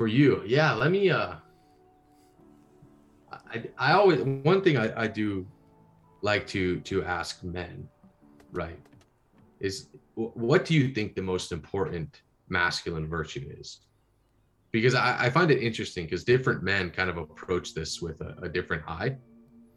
for 0.00 0.06
you 0.06 0.42
yeah 0.46 0.72
let 0.72 0.90
me 0.90 1.10
uh 1.10 1.34
i 3.30 3.62
i 3.76 3.92
always 3.92 4.22
one 4.22 4.62
thing 4.62 4.78
i 4.78 5.02
i 5.02 5.06
do 5.06 5.46
like 6.22 6.46
to 6.48 6.80
to 6.80 7.04
ask 7.04 7.42
men 7.42 7.88
right? 8.52 8.78
Is 9.60 9.88
what 10.14 10.64
do 10.64 10.74
you 10.74 10.92
think 10.92 11.14
the 11.14 11.22
most 11.22 11.52
important 11.52 12.22
masculine 12.48 13.06
virtue 13.06 13.48
is? 13.58 13.80
Because 14.72 14.94
i, 14.94 15.26
I 15.26 15.30
find 15.30 15.50
it 15.50 15.62
interesting 15.62 16.04
because 16.04 16.24
different 16.24 16.62
men 16.62 16.90
kind 16.90 17.10
of 17.10 17.16
approach 17.16 17.74
this 17.74 18.00
with 18.00 18.20
a, 18.20 18.36
a 18.42 18.48
different 18.48 18.84
eye. 18.88 19.16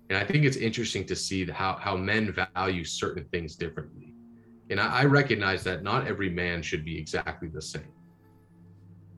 And 0.09 0.17
i 0.17 0.23
think 0.23 0.45
it's 0.45 0.57
interesting 0.57 1.05
to 1.05 1.15
see 1.15 1.45
how 1.45 1.73
how 1.73 1.95
men 1.95 2.35
value 2.55 2.83
certain 2.83 3.25
things 3.25 3.55
differently. 3.55 4.13
And 4.69 4.79
i, 4.79 5.01
I 5.01 5.05
recognize 5.05 5.63
that 5.63 5.83
not 5.83 6.07
every 6.07 6.29
man 6.29 6.61
should 6.61 6.85
be 6.85 6.97
exactly 6.97 7.49
the 7.49 7.61
same. 7.61 7.91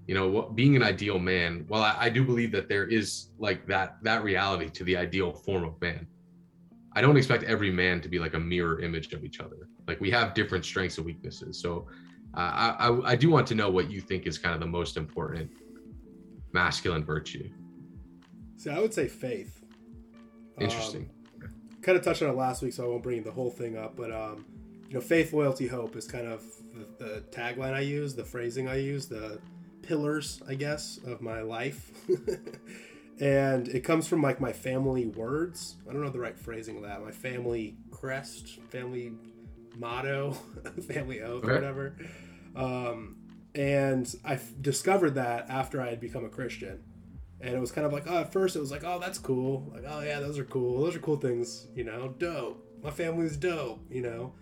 You 0.07 0.15
know 0.15 0.29
what 0.29 0.55
being 0.55 0.75
an 0.75 0.83
ideal 0.83 1.19
man 1.19 1.65
well 1.67 1.81
I, 1.81 1.95
I 1.99 2.09
do 2.09 2.23
believe 2.23 2.51
that 2.51 2.69
there 2.69 2.87
is 2.87 3.29
like 3.39 3.67
that 3.67 3.97
that 4.03 4.23
reality 4.23 4.69
to 4.69 4.83
the 4.83 4.97
ideal 4.97 5.33
form 5.33 5.63
of 5.63 5.79
man 5.81 6.07
i 6.95 7.01
don't 7.01 7.17
expect 7.17 7.43
every 7.43 7.71
man 7.71 8.01
to 8.01 8.09
be 8.09 8.19
like 8.19 8.33
a 8.33 8.39
mirror 8.39 8.79
image 8.81 9.13
of 9.13 9.23
each 9.23 9.39
other 9.39 9.69
like 9.87 9.99
we 10.01 10.09
have 10.09 10.33
different 10.33 10.65
strengths 10.65 10.97
and 10.97 11.05
weaknesses 11.05 11.59
so 11.59 11.87
uh, 12.35 12.75
I, 12.79 12.87
I 12.87 13.11
i 13.11 13.15
do 13.15 13.29
want 13.29 13.47
to 13.47 13.55
know 13.55 13.69
what 13.69 13.89
you 13.89 14.01
think 14.01 14.25
is 14.27 14.37
kind 14.37 14.53
of 14.53 14.61
the 14.61 14.67
most 14.67 14.97
important 14.97 15.51
masculine 16.53 17.03
virtue 17.03 17.49
So 18.57 18.71
I 18.71 18.79
would 18.79 18.93
say 18.93 19.07
faith. 19.07 19.63
interesting 20.59 21.03
Um, 21.03 21.15
kind 21.85 21.97
of 21.97 22.03
touched 22.03 22.23
on 22.23 22.29
it 22.29 22.35
last 22.35 22.63
week, 22.63 22.73
so 22.73 22.83
I 22.83 22.87
won't 22.87 23.03
bring 23.03 23.21
the 23.21 23.31
whole 23.31 23.51
thing 23.51 23.77
up. 23.77 23.95
But 23.95 24.11
um, 24.11 24.45
you 24.87 24.95
know, 24.95 25.01
faith, 25.01 25.31
loyalty, 25.33 25.67
hope 25.67 25.95
is 25.95 26.07
kind 26.07 26.27
of 26.27 26.43
the, 26.73 27.05
the 27.05 27.23
tagline 27.31 27.73
I 27.73 27.81
use, 27.81 28.15
the 28.15 28.25
phrasing 28.25 28.67
I 28.67 28.77
use, 28.77 29.07
the 29.07 29.39
pillars, 29.83 30.41
I 30.47 30.55
guess, 30.55 30.99
of 31.05 31.21
my 31.21 31.41
life. 31.41 31.91
and 33.19 33.67
it 33.67 33.81
comes 33.81 34.07
from 34.07 34.21
like 34.21 34.39
my 34.41 34.51
family 34.53 35.05
words. 35.05 35.75
I 35.89 35.93
don't 35.93 36.03
know 36.03 36.09
the 36.09 36.19
right 36.19 36.37
phrasing 36.37 36.77
of 36.77 36.83
that. 36.83 37.01
My 37.03 37.11
family 37.11 37.77
crest, 37.91 38.59
family 38.69 39.13
motto, 39.77 40.31
family 40.87 41.21
oath, 41.21 41.43
or 41.43 41.47
Okay. 41.47 41.53
whatever. 41.53 41.95
Um, 42.55 43.17
and 43.53 44.13
I 44.23 44.39
discovered 44.61 45.11
that 45.15 45.49
after 45.49 45.81
I 45.81 45.89
had 45.89 45.99
become 45.99 46.25
a 46.25 46.29
Christian 46.29 46.83
and 47.41 47.53
it 47.53 47.59
was 47.59 47.71
kind 47.71 47.85
of 47.85 47.91
like 47.93 48.05
oh 48.07 48.19
at 48.19 48.31
first 48.31 48.55
it 48.55 48.59
was 48.59 48.71
like 48.71 48.83
oh 48.85 48.97
that's 48.97 49.17
cool 49.19 49.69
like 49.73 49.83
oh 49.87 49.99
yeah 50.01 50.19
those 50.21 50.39
are 50.39 50.45
cool 50.45 50.81
those 50.81 50.95
are 50.95 50.99
cool 50.99 51.17
things 51.17 51.67
you 51.75 51.83
know 51.83 52.13
dope 52.17 52.65
my 52.81 52.89
family's 52.89 53.35
dope 53.35 53.79
you 53.89 54.01
know 54.01 54.33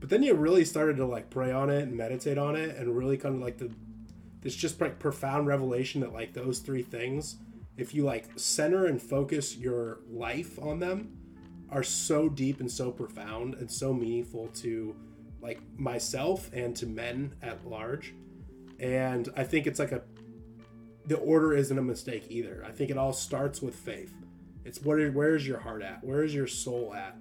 but 0.00 0.10
then 0.10 0.22
you 0.24 0.34
really 0.34 0.64
started 0.64 0.96
to 0.96 1.06
like 1.06 1.30
pray 1.30 1.52
on 1.52 1.70
it 1.70 1.82
and 1.82 1.96
meditate 1.96 2.38
on 2.38 2.56
it 2.56 2.76
and 2.76 2.96
really 2.96 3.16
kind 3.16 3.36
of 3.36 3.40
like 3.40 3.58
the 3.58 3.70
this 4.40 4.56
just 4.56 4.80
like 4.80 4.98
profound 4.98 5.46
revelation 5.46 6.00
that 6.00 6.12
like 6.12 6.32
those 6.34 6.58
three 6.58 6.82
things 6.82 7.36
if 7.76 7.94
you 7.94 8.04
like 8.04 8.26
center 8.36 8.86
and 8.86 9.00
focus 9.00 9.56
your 9.56 10.00
life 10.10 10.58
on 10.58 10.78
them 10.78 11.16
are 11.70 11.82
so 11.82 12.28
deep 12.28 12.60
and 12.60 12.70
so 12.70 12.90
profound 12.90 13.54
and 13.54 13.70
so 13.70 13.94
meaningful 13.94 14.48
to 14.48 14.94
like 15.40 15.60
myself 15.76 16.50
and 16.52 16.76
to 16.76 16.86
men 16.86 17.34
at 17.42 17.66
large 17.66 18.14
And 18.78 19.28
I 19.36 19.44
think 19.44 19.66
it's 19.66 19.78
like 19.78 19.92
a 19.92 20.02
the 21.06 21.16
order 21.16 21.52
isn't 21.54 21.76
a 21.76 21.82
mistake 21.82 22.26
either. 22.28 22.64
I 22.66 22.70
think 22.70 22.90
it 22.90 22.96
all 22.96 23.12
starts 23.12 23.60
with 23.60 23.74
faith. 23.74 24.14
It's 24.64 24.80
what 24.80 24.98
where's 25.14 25.46
your 25.46 25.58
heart 25.58 25.82
at? 25.82 26.04
Where 26.04 26.22
is 26.22 26.34
your 26.34 26.46
soul 26.46 26.94
at? 26.94 27.16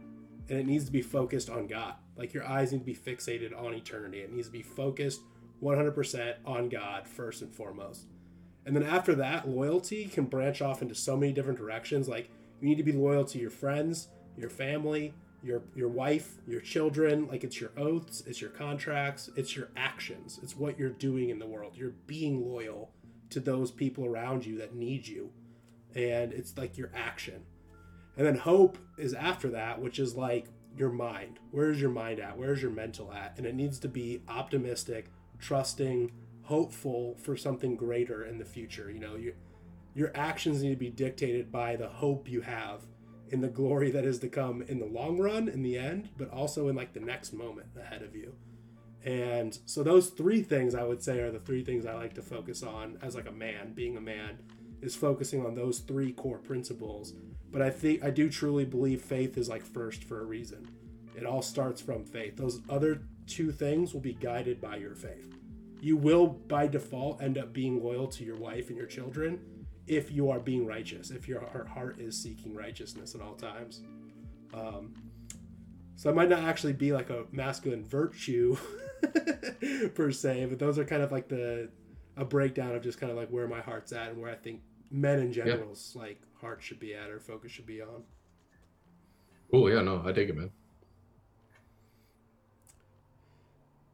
And 0.49 0.59
it 0.59 0.65
needs 0.67 0.85
to 0.85 0.91
be 0.91 1.01
focused 1.01 1.49
on 1.49 1.67
God. 1.67 1.95
Like 2.15 2.33
your 2.33 2.45
eyes 2.45 2.71
need 2.71 2.79
to 2.79 2.85
be 2.85 2.95
fixated 2.95 3.59
on 3.59 3.73
eternity. 3.73 4.19
It 4.19 4.31
needs 4.31 4.47
to 4.47 4.51
be 4.51 4.61
focused 4.61 5.21
100% 5.63 6.35
on 6.45 6.69
God 6.69 7.07
first 7.07 7.41
and 7.41 7.53
foremost. 7.53 8.05
And 8.65 8.75
then 8.75 8.83
after 8.83 9.15
that, 9.15 9.47
loyalty 9.47 10.05
can 10.05 10.25
branch 10.25 10.61
off 10.61 10.81
into 10.81 10.95
so 10.95 11.17
many 11.17 11.33
different 11.33 11.59
directions. 11.59 12.07
Like 12.07 12.29
you 12.59 12.67
need 12.67 12.77
to 12.77 12.83
be 12.83 12.91
loyal 12.91 13.25
to 13.25 13.39
your 13.39 13.49
friends, 13.49 14.09
your 14.37 14.49
family, 14.49 15.13
your 15.43 15.63
your 15.75 15.89
wife, 15.89 16.37
your 16.47 16.61
children. 16.61 17.27
Like 17.27 17.43
it's 17.43 17.59
your 17.59 17.71
oaths, 17.77 18.23
it's 18.27 18.41
your 18.41 18.51
contracts, 18.51 19.29
it's 19.35 19.55
your 19.55 19.69
actions. 19.75 20.39
It's 20.43 20.55
what 20.55 20.77
you're 20.77 20.89
doing 20.89 21.29
in 21.29 21.39
the 21.39 21.47
world. 21.47 21.73
You're 21.75 21.95
being 22.07 22.47
loyal 22.47 22.91
to 23.31 23.39
those 23.39 23.71
people 23.71 24.05
around 24.05 24.45
you 24.45 24.57
that 24.59 24.75
need 24.75 25.07
you. 25.07 25.31
And 25.95 26.31
it's 26.31 26.57
like 26.57 26.77
your 26.77 26.91
action. 26.95 27.43
And 28.17 28.27
then 28.27 28.35
hope 28.35 28.77
is 28.97 29.13
after 29.13 29.49
that, 29.49 29.81
which 29.81 29.99
is 29.99 30.15
like 30.15 30.47
your 30.77 30.91
mind. 30.91 31.39
Where's 31.51 31.81
your 31.81 31.89
mind 31.89 32.19
at? 32.19 32.37
Where's 32.37 32.61
your 32.61 32.71
mental 32.71 33.11
at? 33.11 33.33
And 33.37 33.45
it 33.45 33.55
needs 33.55 33.79
to 33.79 33.87
be 33.87 34.21
optimistic, 34.27 35.07
trusting, 35.39 36.11
hopeful 36.51 37.15
for 37.23 37.37
something 37.37 37.77
greater 37.77 38.25
in 38.25 38.37
the 38.37 38.43
future. 38.43 38.91
You 38.91 38.99
know, 38.99 39.15
you, 39.15 39.33
your 39.95 40.11
actions 40.13 40.61
need 40.61 40.71
to 40.71 40.75
be 40.75 40.89
dictated 40.89 41.49
by 41.49 41.77
the 41.77 41.87
hope 41.87 42.27
you 42.27 42.41
have 42.41 42.81
in 43.29 43.39
the 43.39 43.47
glory 43.47 43.89
that 43.91 44.03
is 44.03 44.19
to 44.19 44.27
come 44.27 44.61
in 44.63 44.77
the 44.77 44.85
long 44.85 45.17
run, 45.17 45.47
in 45.47 45.63
the 45.63 45.77
end, 45.77 46.09
but 46.17 46.29
also 46.29 46.67
in 46.67 46.75
like 46.75 46.91
the 46.91 46.99
next 46.99 47.31
moment 47.31 47.67
ahead 47.79 48.01
of 48.01 48.13
you. 48.17 48.35
And 49.05 49.57
so 49.65 49.81
those 49.81 50.09
three 50.09 50.41
things 50.41 50.75
I 50.75 50.83
would 50.83 51.01
say 51.01 51.19
are 51.19 51.31
the 51.31 51.39
three 51.39 51.63
things 51.63 51.85
I 51.85 51.93
like 51.93 52.15
to 52.15 52.21
focus 52.21 52.63
on 52.63 52.99
as 53.01 53.15
like 53.15 53.29
a 53.29 53.31
man, 53.31 53.71
being 53.71 53.95
a 53.95 54.01
man, 54.01 54.39
is 54.81 54.93
focusing 54.93 55.45
on 55.45 55.55
those 55.55 55.79
three 55.79 56.11
core 56.11 56.39
principles. 56.39 57.13
But 57.49 57.61
I 57.61 57.69
think 57.69 58.03
I 58.03 58.09
do 58.09 58.29
truly 58.29 58.65
believe 58.65 59.01
faith 59.01 59.37
is 59.37 59.47
like 59.47 59.63
first 59.63 60.03
for 60.03 60.19
a 60.19 60.25
reason. 60.25 60.67
It 61.15 61.25
all 61.25 61.41
starts 61.41 61.81
from 61.81 62.03
faith. 62.03 62.35
Those 62.35 62.59
other 62.69 63.03
two 63.25 63.53
things 63.53 63.93
will 63.93 64.01
be 64.01 64.15
guided 64.15 64.59
by 64.59 64.75
your 64.75 64.95
faith. 64.95 65.37
You 65.81 65.97
will 65.97 66.27
by 66.27 66.67
default 66.67 67.21
end 67.21 67.37
up 67.37 67.51
being 67.51 67.83
loyal 67.83 68.07
to 68.07 68.23
your 68.23 68.37
wife 68.37 68.69
and 68.69 68.77
your 68.77 68.87
children 68.87 69.39
if 69.87 70.11
you 70.11 70.29
are 70.29 70.39
being 70.39 70.65
righteous, 70.65 71.09
if 71.11 71.27
your 71.27 71.43
heart 71.67 71.99
is 71.99 72.17
seeking 72.21 72.55
righteousness 72.55 73.15
at 73.15 73.21
all 73.21 73.33
times. 73.33 73.81
Um, 74.53 74.93
so 75.95 76.09
it 76.09 76.15
might 76.15 76.29
not 76.29 76.43
actually 76.43 76.73
be 76.73 76.93
like 76.93 77.09
a 77.09 77.25
masculine 77.31 77.83
virtue 77.83 78.57
per 79.95 80.11
se, 80.11 80.45
but 80.45 80.59
those 80.59 80.77
are 80.77 80.85
kind 80.85 81.01
of 81.01 81.11
like 81.11 81.27
the 81.27 81.69
a 82.17 82.25
breakdown 82.25 82.75
of 82.75 82.83
just 82.83 82.99
kind 82.99 83.11
of 83.11 83.17
like 83.17 83.29
where 83.29 83.47
my 83.47 83.61
heart's 83.61 83.91
at 83.91 84.09
and 84.09 84.21
where 84.21 84.29
I 84.29 84.35
think 84.35 84.61
men 84.91 85.19
in 85.19 85.33
general's 85.33 85.93
yep. 85.95 86.03
like 86.03 86.21
heart 86.39 86.61
should 86.61 86.79
be 86.79 86.93
at 86.93 87.09
or 87.09 87.19
focus 87.19 87.51
should 87.51 87.65
be 87.65 87.81
on. 87.81 88.03
Cool. 89.49 89.69
Yeah. 89.69 89.81
No, 89.81 90.03
I 90.05 90.11
take 90.11 90.29
it, 90.29 90.35
man. 90.35 90.51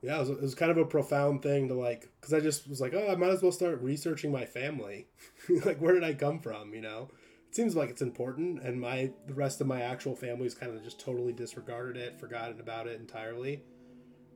Yeah, 0.07 0.15
it 0.15 0.19
was, 0.21 0.29
it 0.29 0.41
was 0.41 0.55
kind 0.55 0.71
of 0.71 0.77
a 0.77 0.85
profound 0.85 1.43
thing 1.43 1.67
to 1.67 1.73
like, 1.73 2.09
because 2.21 2.33
I 2.33 2.39
just 2.39 2.69
was 2.69 2.79
like, 2.79 2.93
oh, 2.93 3.09
I 3.11 3.15
might 3.15 3.31
as 3.31 3.43
well 3.43 3.51
start 3.51 3.81
researching 3.81 4.31
my 4.31 4.45
family. 4.45 5.07
like, 5.65 5.81
where 5.81 5.93
did 5.93 6.05
I 6.05 6.13
come 6.13 6.39
from? 6.39 6.73
You 6.73 6.79
know, 6.79 7.09
it 7.49 7.53
seems 7.53 7.75
like 7.75 7.89
it's 7.89 8.01
important, 8.01 8.63
and 8.63 8.79
my 8.79 9.11
the 9.27 9.33
rest 9.33 9.59
of 9.59 9.67
my 9.67 9.81
actual 9.81 10.15
family's 10.15 10.55
kind 10.55 10.73
of 10.73 10.81
just 10.81 11.01
totally 11.01 11.33
disregarded 11.33 11.97
it, 11.97 12.21
forgotten 12.21 12.61
about 12.61 12.87
it 12.87 13.01
entirely. 13.01 13.63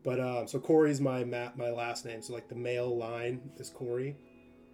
But 0.03 0.19
um, 0.19 0.45
so 0.45 0.60
Corey's 0.60 0.99
my 0.99 1.23
ma- 1.23 1.53
my 1.56 1.69
last 1.69 2.03
name. 2.03 2.22
So 2.22 2.34
like 2.34 2.49
the 2.49 2.56
male 2.56 2.98
line 2.98 3.39
is 3.56 3.69
Corey, 3.69 4.18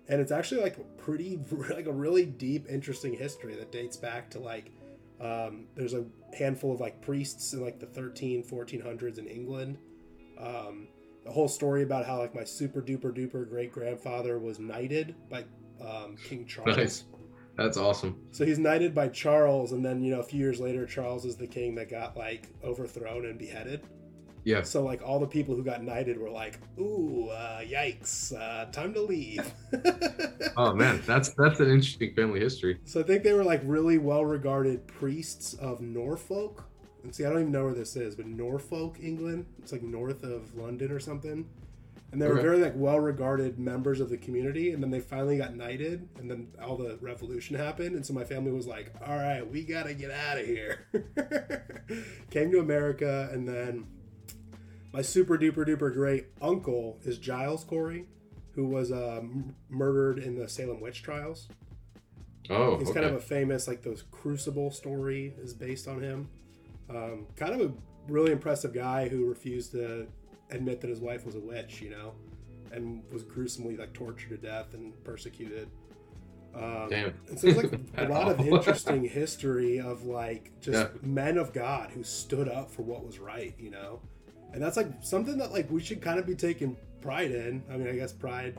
and 0.07 0.19
it's 0.19 0.31
actually 0.31 0.61
like 0.61 0.77
a 0.77 0.83
pretty 0.99 1.39
like 1.69 1.85
a 1.85 1.93
really 1.93 2.25
deep, 2.25 2.65
interesting 2.67 3.13
history 3.13 3.55
that 3.57 3.71
dates 3.71 3.97
back 3.97 4.31
to 4.31 4.39
like 4.39 4.71
um, 5.21 5.67
there's 5.75 5.93
a 5.93 6.05
handful 6.35 6.73
of 6.73 6.79
like 6.79 7.03
priests 7.03 7.53
in 7.53 7.63
like 7.63 7.79
the 7.79 7.85
13 7.85 8.43
1400s 8.43 9.19
in 9.19 9.27
England. 9.27 9.77
Um, 10.39 10.87
a 11.25 11.31
whole 11.31 11.47
story 11.47 11.83
about 11.83 12.05
how 12.05 12.19
like 12.19 12.33
my 12.33 12.43
super 12.43 12.81
duper 12.81 13.13
duper 13.13 13.47
great 13.47 13.71
grandfather 13.71 14.39
was 14.39 14.59
knighted 14.59 15.15
by 15.29 15.43
um, 15.81 16.15
King 16.23 16.45
Charles. 16.47 16.77
Nice. 16.77 17.03
That's 17.57 17.77
awesome. 17.77 18.15
So 18.31 18.45
he's 18.45 18.59
knighted 18.59 18.93
by 18.93 19.07
Charles, 19.07 19.71
and 19.71 19.83
then 19.83 20.01
you 20.01 20.11
know 20.11 20.19
a 20.19 20.23
few 20.23 20.39
years 20.39 20.59
later, 20.59 20.85
Charles 20.85 21.25
is 21.25 21.35
the 21.35 21.47
king 21.47 21.73
that 21.75 21.89
got 21.89 22.15
like 22.15 22.49
overthrown 22.63 23.25
and 23.25 23.37
beheaded. 23.37 23.81
Yeah. 24.43 24.61
So 24.61 24.83
like 24.83 25.01
all 25.03 25.19
the 25.19 25.27
people 25.27 25.55
who 25.55 25.63
got 25.63 25.83
knighted 25.83 26.19
were 26.19 26.29
like, 26.29 26.59
"Ooh, 26.79 27.29
uh, 27.29 27.61
yikes! 27.61 28.31
Uh, 28.31 28.65
time 28.71 28.93
to 28.93 29.01
leave." 29.01 29.51
oh 30.57 30.73
man, 30.73 31.01
that's 31.05 31.29
that's 31.31 31.59
an 31.59 31.69
interesting 31.69 32.13
family 32.13 32.39
history. 32.39 32.79
So 32.85 32.99
I 32.99 33.03
think 33.03 33.23
they 33.23 33.33
were 33.33 33.43
like 33.43 33.61
really 33.65 33.97
well 33.97 34.23
regarded 34.23 34.87
priests 34.87 35.55
of 35.55 35.81
Norfolk. 35.81 36.63
And 37.03 37.13
see, 37.13 37.25
I 37.25 37.29
don't 37.29 37.39
even 37.39 37.51
know 37.51 37.65
where 37.65 37.73
this 37.73 37.95
is, 37.95 38.15
but 38.15 38.25
Norfolk, 38.25 38.97
England. 39.01 39.45
It's 39.59 39.71
like 39.71 39.83
north 39.83 40.23
of 40.23 40.55
London 40.55 40.91
or 40.91 40.99
something. 40.99 41.47
And 42.11 42.21
they 42.21 42.27
were 42.27 42.33
okay. 42.33 42.41
very 42.41 42.57
like 42.59 42.73
well 42.75 42.99
regarded 42.99 43.59
members 43.59 43.99
of 43.99 44.09
the 44.09 44.17
community. 44.17 44.71
And 44.71 44.81
then 44.81 44.91
they 44.91 44.99
finally 44.99 45.37
got 45.37 45.55
knighted, 45.55 46.07
and 46.17 46.31
then 46.31 46.47
all 46.63 46.77
the 46.77 46.97
revolution 47.01 47.57
happened. 47.57 47.95
And 47.95 48.05
so 48.05 48.13
my 48.13 48.23
family 48.23 48.51
was 48.51 48.65
like, 48.65 48.93
"All 49.05 49.15
right, 49.15 49.45
we 49.45 49.63
gotta 49.63 49.93
get 49.93 50.11
out 50.11 50.39
of 50.39 50.45
here." 50.45 50.87
Came 52.31 52.51
to 52.51 52.59
America, 52.59 53.29
and 53.31 53.47
then 53.47 53.87
my 54.93 55.01
super 55.01 55.37
duper 55.37 55.67
duper 55.67 55.93
great 55.93 56.27
uncle 56.41 56.97
is 57.03 57.17
Giles 57.17 57.63
Corey, 57.63 58.05
who 58.55 58.65
was 58.65 58.91
uh, 58.91 59.17
m- 59.21 59.55
murdered 59.69 60.17
in 60.17 60.35
the 60.35 60.47
Salem 60.47 60.79
witch 60.79 61.03
trials. 61.03 61.49
Oh, 62.49 62.77
he's 62.77 62.89
okay. 62.89 63.01
kind 63.01 63.05
of 63.05 63.15
a 63.15 63.23
famous 63.23 63.67
like 63.67 63.83
those 63.83 64.03
Crucible 64.11 64.71
story 64.71 65.33
is 65.37 65.53
based 65.53 65.87
on 65.87 66.01
him. 66.01 66.29
Um, 66.89 67.27
kind 67.35 67.59
of 67.59 67.69
a 67.69 67.73
really 68.11 68.31
impressive 68.31 68.73
guy 68.73 69.09
who 69.09 69.25
refused 69.25 69.71
to 69.71 70.07
admit 70.51 70.81
that 70.81 70.89
his 70.89 70.99
wife 70.99 71.25
was 71.25 71.35
a 71.35 71.39
witch, 71.39 71.81
you 71.81 71.89
know, 71.89 72.13
and 72.71 73.03
was 73.11 73.23
gruesomely 73.23 73.75
like 73.75 73.93
tortured 73.93 74.29
to 74.29 74.37
death 74.37 74.73
and 74.73 74.93
persecuted. 75.03 75.69
Um, 76.55 76.87
Damn. 76.89 77.13
And 77.27 77.39
so 77.39 77.51
there's 77.51 77.71
like 77.71 77.79
a 77.97 78.05
lot 78.07 78.29
of 78.29 78.39
interesting 78.39 79.03
history 79.03 79.79
of 79.79 80.05
like 80.05 80.51
just 80.61 80.89
yeah. 80.91 80.99
men 81.01 81.37
of 81.37 81.53
God 81.53 81.91
who 81.91 82.03
stood 82.03 82.47
up 82.47 82.71
for 82.71 82.83
what 82.83 83.05
was 83.05 83.19
right, 83.19 83.53
you 83.59 83.69
know 83.69 83.99
and 84.53 84.61
that's 84.61 84.77
like 84.77 84.87
something 85.01 85.37
that 85.37 85.51
like 85.51 85.69
we 85.69 85.81
should 85.81 86.01
kind 86.01 86.19
of 86.19 86.25
be 86.25 86.35
taking 86.35 86.77
pride 87.01 87.31
in. 87.31 87.63
I 87.71 87.77
mean, 87.77 87.87
I 87.87 87.95
guess 87.95 88.11
pride 88.11 88.57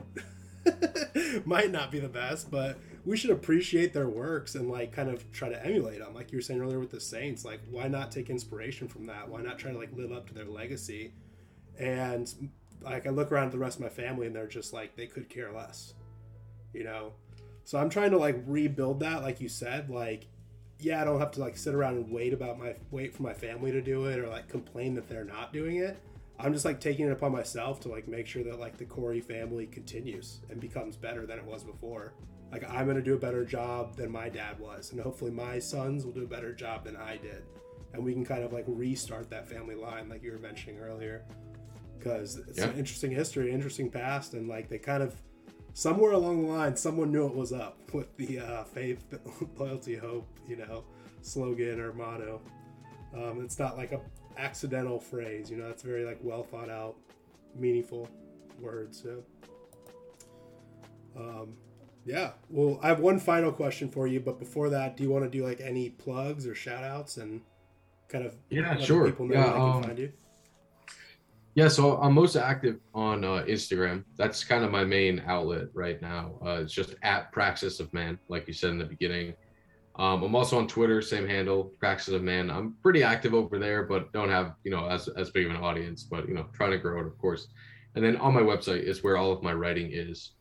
might 1.45 1.71
not 1.71 1.91
be 1.91 1.99
the 1.99 2.09
best, 2.09 2.51
but 2.51 2.77
we 3.05 3.17
should 3.17 3.31
appreciate 3.31 3.93
their 3.93 4.09
works 4.09 4.55
and 4.55 4.69
like 4.69 4.91
kind 4.91 5.09
of 5.09 5.31
try 5.31 5.49
to 5.49 5.65
emulate 5.65 5.99
them. 5.99 6.13
Like 6.13 6.31
you 6.31 6.37
were 6.37 6.41
saying 6.41 6.61
earlier 6.61 6.79
with 6.79 6.91
the 6.91 6.99
Saints, 6.99 7.45
like 7.45 7.61
why 7.69 7.87
not 7.87 8.11
take 8.11 8.29
inspiration 8.29 8.87
from 8.87 9.05
that? 9.07 9.29
Why 9.29 9.41
not 9.41 9.59
try 9.59 9.71
to 9.71 9.77
like 9.77 9.95
live 9.95 10.11
up 10.11 10.27
to 10.27 10.33
their 10.33 10.45
legacy? 10.45 11.13
And 11.77 12.51
like 12.81 13.07
I 13.07 13.09
look 13.09 13.31
around 13.31 13.47
at 13.47 13.51
the 13.51 13.57
rest 13.57 13.77
of 13.77 13.83
my 13.83 13.89
family 13.89 14.27
and 14.27 14.35
they're 14.35 14.47
just 14.47 14.73
like 14.73 14.95
they 14.95 15.07
could 15.07 15.29
care 15.29 15.51
less, 15.51 15.93
you 16.73 16.83
know. 16.83 17.13
So 17.63 17.77
I'm 17.77 17.89
trying 17.89 18.11
to 18.11 18.17
like 18.17 18.41
rebuild 18.45 18.99
that, 19.01 19.21
like 19.21 19.41
you 19.41 19.49
said, 19.49 19.89
like 19.89 20.27
yeah, 20.79 21.01
I 21.01 21.03
don't 21.03 21.19
have 21.19 21.31
to 21.31 21.41
like 21.41 21.57
sit 21.57 21.75
around 21.75 21.97
and 21.97 22.11
wait 22.11 22.33
about 22.33 22.57
my 22.57 22.75
wait 22.91 23.13
for 23.13 23.23
my 23.23 23.33
family 23.33 23.71
to 23.71 23.81
do 23.81 24.05
it 24.05 24.19
or 24.19 24.27
like 24.27 24.47
complain 24.47 24.95
that 24.95 25.07
they're 25.09 25.25
not 25.25 25.51
doing 25.51 25.77
it. 25.77 25.97
I'm 26.39 26.53
just 26.53 26.63
like 26.63 26.79
taking 26.79 27.07
it 27.07 27.11
upon 27.11 27.33
myself 27.33 27.81
to 27.81 27.89
like 27.89 28.07
make 28.07 28.25
sure 28.25 28.43
that 28.43 28.59
like 28.59 28.77
the 28.77 28.85
Corey 28.85 29.19
family 29.19 29.67
continues 29.67 30.39
and 30.49 30.61
becomes 30.61 30.95
better 30.95 31.25
than 31.25 31.37
it 31.37 31.43
was 31.43 31.65
before. 31.65 32.13
Like 32.51 32.69
I'm 32.69 32.87
gonna 32.87 33.01
do 33.01 33.13
a 33.13 33.19
better 33.19 33.45
job 33.45 33.95
than 33.95 34.11
my 34.11 34.29
dad 34.29 34.59
was, 34.59 34.91
and 34.91 34.99
hopefully 34.99 35.31
my 35.31 35.59
sons 35.59 36.05
will 36.05 36.11
do 36.11 36.23
a 36.23 36.27
better 36.27 36.53
job 36.53 36.83
than 36.83 36.95
I 36.95 37.17
did, 37.17 37.43
and 37.93 38.03
we 38.03 38.13
can 38.13 38.25
kind 38.25 38.43
of 38.43 38.53
like 38.53 38.65
restart 38.67 39.29
that 39.29 39.47
family 39.47 39.75
line 39.75 40.09
like 40.09 40.23
you 40.23 40.31
were 40.31 40.39
mentioning 40.39 40.79
earlier, 40.79 41.23
because 41.97 42.37
it's 42.37 42.57
yeah. 42.57 42.69
an 42.69 42.77
interesting 42.77 43.11
history, 43.11 43.51
interesting 43.51 43.91
past, 43.91 44.33
and 44.33 44.47
like 44.47 44.67
they 44.69 44.79
kind 44.79 45.03
of 45.03 45.15
somewhere 45.73 46.11
along 46.11 46.43
the 46.43 46.47
line, 46.47 46.75
someone 46.75 47.11
knew 47.11 47.25
it 47.25 47.35
was 47.35 47.53
up 47.53 47.77
with 47.93 48.15
the 48.17 48.39
uh, 48.39 48.63
faith, 48.63 49.03
loyalty, 49.57 49.95
hope, 49.95 50.27
you 50.47 50.55
know, 50.55 50.83
slogan 51.21 51.79
or 51.79 51.93
motto. 51.93 52.41
Um, 53.13 53.41
it's 53.43 53.57
not 53.57 53.77
like 53.77 53.91
a 53.91 54.01
accidental 54.37 54.99
phrase, 54.99 55.49
you 55.49 55.57
know. 55.57 55.69
It's 55.69 55.83
very 55.83 56.05
like 56.05 56.19
well 56.21 56.43
thought 56.43 56.69
out, 56.69 56.95
meaningful 57.55 58.07
words. 58.59 59.01
So, 59.01 59.23
um, 61.17 61.53
yeah. 62.09 62.31
Well, 62.49 62.79
I 62.81 62.87
have 62.87 62.99
one 62.99 63.19
final 63.19 63.51
question 63.51 63.87
for 63.87 64.07
you, 64.07 64.19
but 64.19 64.39
before 64.39 64.69
that, 64.71 64.97
do 64.97 65.03
you 65.03 65.11
want 65.11 65.25
to 65.25 65.29
do 65.29 65.45
like 65.45 65.61
any 65.61 65.91
plugs 65.91 66.47
or 66.47 66.55
shout 66.55 66.83
outs 66.83 67.17
and 67.17 67.41
kind 68.07 68.25
of 68.25 68.35
yeah, 68.49 68.75
sure. 68.77 69.05
People 69.05 69.27
know 69.27 69.35
yeah, 69.35 69.53
um, 69.53 69.83
find 69.83 69.99
you? 69.99 70.11
Yeah, 71.53 71.67
so 71.67 71.97
I'm 71.97 72.13
most 72.13 72.35
active 72.35 72.79
on 72.95 73.23
uh, 73.23 73.43
Instagram. 73.47 74.05
That's 74.17 74.43
kind 74.43 74.63
of 74.63 74.71
my 74.71 74.83
main 74.83 75.21
outlet 75.27 75.67
right 75.73 76.01
now. 76.01 76.33
Uh, 76.43 76.61
it's 76.61 76.73
just 76.73 76.95
at 77.03 77.31
Praxis 77.31 77.79
of 77.79 77.93
Man, 77.93 78.17
like 78.27 78.47
you 78.47 78.53
said 78.53 78.71
in 78.71 78.79
the 78.79 78.85
beginning. 78.85 79.35
Um, 79.95 80.23
I'm 80.23 80.35
also 80.35 80.57
on 80.57 80.67
Twitter, 80.67 81.03
same 81.03 81.27
handle, 81.27 81.73
Praxis 81.79 82.15
of 82.15 82.23
Man. 82.23 82.49
I'm 82.49 82.73
pretty 82.81 83.03
active 83.03 83.35
over 83.35 83.59
there, 83.59 83.83
but 83.83 84.11
don't 84.13 84.29
have 84.29 84.55
you 84.63 84.71
know 84.71 84.87
as 84.87 85.09
as 85.09 85.29
big 85.29 85.45
of 85.45 85.51
an 85.51 85.57
audience. 85.57 86.03
But 86.03 86.27
you 86.27 86.33
know, 86.33 86.47
trying 86.53 86.71
to 86.71 86.79
grow 86.79 87.01
it, 87.01 87.05
of 87.05 87.15
course. 87.19 87.49
And 87.93 88.03
then 88.03 88.17
on 88.17 88.33
my 88.33 88.41
website 88.41 88.81
is 88.81 89.03
where 89.03 89.17
all 89.17 89.31
of 89.31 89.43
my 89.43 89.53
writing 89.53 89.91
is 89.91 90.31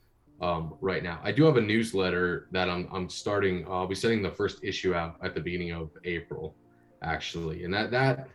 um, 0.41 0.75
right 0.81 1.03
now. 1.03 1.21
I 1.23 1.33
do 1.33 1.45
have 1.45 1.57
a 1.57 1.61
newsletter 1.61 2.49
that 2.53 2.69
I'm 2.69 2.89
I'm 2.93 3.09
starting. 3.09 3.67
Uh, 3.67 3.71
I'll 3.71 3.87
be 3.87 3.95
sending 3.95 4.23
the 4.23 4.31
first 4.31 4.63
issue 4.63 4.95
out 4.95 5.17
at 5.23 5.35
the 5.35 5.41
beginning 5.41 5.73
of 5.73 5.91
April, 6.05 6.55
actually, 7.03 7.65
and 7.65 7.75
that 7.75 7.91
that 7.91 8.29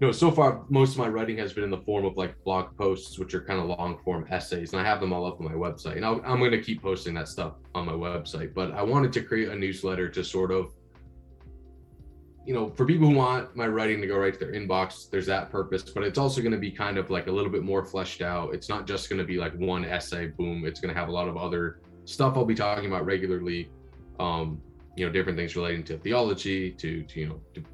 you 0.00 0.06
know 0.06 0.12
so 0.12 0.30
far 0.30 0.64
most 0.68 0.92
of 0.92 0.98
my 0.98 1.08
writing 1.08 1.38
has 1.38 1.52
been 1.52 1.64
in 1.64 1.70
the 1.70 1.78
form 1.78 2.04
of 2.04 2.16
like 2.16 2.34
blog 2.44 2.76
posts, 2.76 3.18
which 3.18 3.34
are 3.34 3.40
kind 3.40 3.58
of 3.60 3.66
long 3.66 3.98
form 4.04 4.26
essays, 4.30 4.72
and 4.72 4.80
I 4.80 4.84
have 4.84 5.00
them 5.00 5.12
all 5.12 5.26
up 5.26 5.40
on 5.40 5.46
my 5.46 5.52
website. 5.52 5.96
And 5.96 6.04
i 6.04 6.10
I'm 6.10 6.38
going 6.38 6.50
to 6.50 6.62
keep 6.62 6.82
posting 6.82 7.14
that 7.14 7.28
stuff 7.28 7.54
on 7.74 7.86
my 7.86 7.92
website. 7.92 8.52
But 8.54 8.72
I 8.72 8.82
wanted 8.82 9.12
to 9.14 9.22
create 9.22 9.48
a 9.48 9.56
newsletter 9.56 10.08
to 10.10 10.22
sort 10.22 10.50
of 10.50 10.72
you 12.46 12.52
know, 12.52 12.70
for 12.70 12.84
people 12.84 13.08
who 13.08 13.14
want 13.14 13.56
my 13.56 13.66
writing 13.66 14.00
to 14.02 14.06
go 14.06 14.18
right 14.18 14.32
to 14.32 14.38
their 14.38 14.52
inbox, 14.52 15.08
there's 15.08 15.26
that 15.26 15.50
purpose, 15.50 15.82
but 15.82 16.02
it's 16.02 16.18
also 16.18 16.42
going 16.42 16.52
to 16.52 16.58
be 16.58 16.70
kind 16.70 16.98
of 16.98 17.10
like 17.10 17.26
a 17.26 17.32
little 17.32 17.50
bit 17.50 17.62
more 17.62 17.84
fleshed 17.84 18.20
out. 18.20 18.54
It's 18.54 18.68
not 18.68 18.86
just 18.86 19.08
going 19.08 19.18
to 19.18 19.24
be 19.24 19.38
like 19.38 19.54
one 19.54 19.84
essay, 19.84 20.26
boom. 20.26 20.64
It's 20.66 20.78
going 20.80 20.92
to 20.92 20.98
have 20.98 21.08
a 21.08 21.12
lot 21.12 21.26
of 21.26 21.36
other 21.36 21.80
stuff 22.04 22.36
I'll 22.36 22.44
be 22.44 22.54
talking 22.54 22.86
about 22.86 23.06
regularly. 23.06 23.70
Um, 24.20 24.60
you 24.96 25.06
know, 25.06 25.12
different 25.12 25.36
things 25.38 25.56
relating 25.56 25.82
to 25.84 25.98
theology, 25.98 26.70
to, 26.72 27.02
to 27.02 27.20
you 27.20 27.28
know, 27.28 27.40
to 27.54 27.64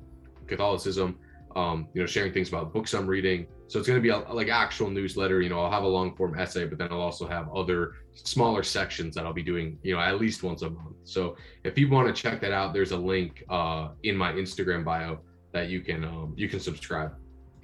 Catholicism, 0.47 1.19
um, 1.57 1.89
you 1.95 2.01
know, 2.01 2.07
sharing 2.07 2.33
things 2.33 2.49
about 2.49 2.73
books 2.73 2.95
I'm 2.95 3.07
reading. 3.07 3.47
So 3.69 3.79
it's 3.79 3.87
going 3.87 3.99
to 3.99 4.03
be 4.03 4.09
a, 4.09 4.19
like 4.33 4.49
actual 4.49 4.91
newsletter. 4.91 5.41
You 5.41 5.49
know, 5.49 5.61
I'll 5.61 5.71
have 5.71 5.85
a 5.85 5.89
long 5.89 6.17
form 6.17 6.39
essay, 6.39 6.67
but 6.67 6.79
then 6.79 6.89
I'll 6.91 7.01
also 7.01 7.27
have 7.27 7.49
other 7.55 7.95
smaller 8.15 8.63
sections 8.63 9.15
that 9.15 9.25
I'll 9.25 9.33
be 9.33 9.43
doing, 9.43 9.79
you 9.83 9.95
know, 9.95 10.01
at 10.01 10.21
least 10.21 10.43
once 10.43 10.63
a 10.63 10.71
month. 10.71 10.97
So 11.05 11.37
if 11.65 11.79
you 11.79 11.89
want 11.89 12.15
to 12.15 12.23
check 12.23 12.41
that 12.41 12.53
out, 12.53 12.73
there's 12.73 12.91
a 12.91 12.97
link 12.97 13.45
uh, 13.49 13.89
in 14.03 14.17
my 14.17 14.33
Instagram 14.33 14.85
bio 14.85 15.21
that 15.53 15.69
you 15.69 15.81
can 15.81 16.05
um, 16.05 16.35
you 16.37 16.49
can 16.49 16.61
subscribe, 16.61 17.13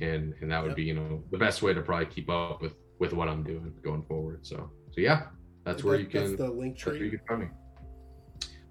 and 0.01 0.35
and 0.41 0.51
that 0.51 0.63
would 0.63 0.71
yep. 0.71 0.77
be 0.77 0.85
you 0.85 0.95
know 0.95 1.23
the 1.31 1.39
best 1.39 1.63
way 1.63 1.73
to 1.73 1.83
probably 1.83 2.07
keep 2.07 2.29
up 2.31 2.63
with 2.63 2.75
with 2.99 3.13
what 3.13 3.29
I'm 3.29 3.43
doing 3.43 3.73
going 3.83 4.03
forward. 4.05 4.47
So 4.47 4.71
so 4.91 5.01
yeah, 5.01 5.27
that's 5.65 5.85
where 5.85 5.97
you 5.97 6.07
can. 6.07 6.29
That's 6.29 6.37
the 6.37 6.51
link 6.51 6.77
tree. 6.77 6.99
you 6.99 7.11
can 7.11 7.21
find 7.29 7.41
me. 7.43 7.49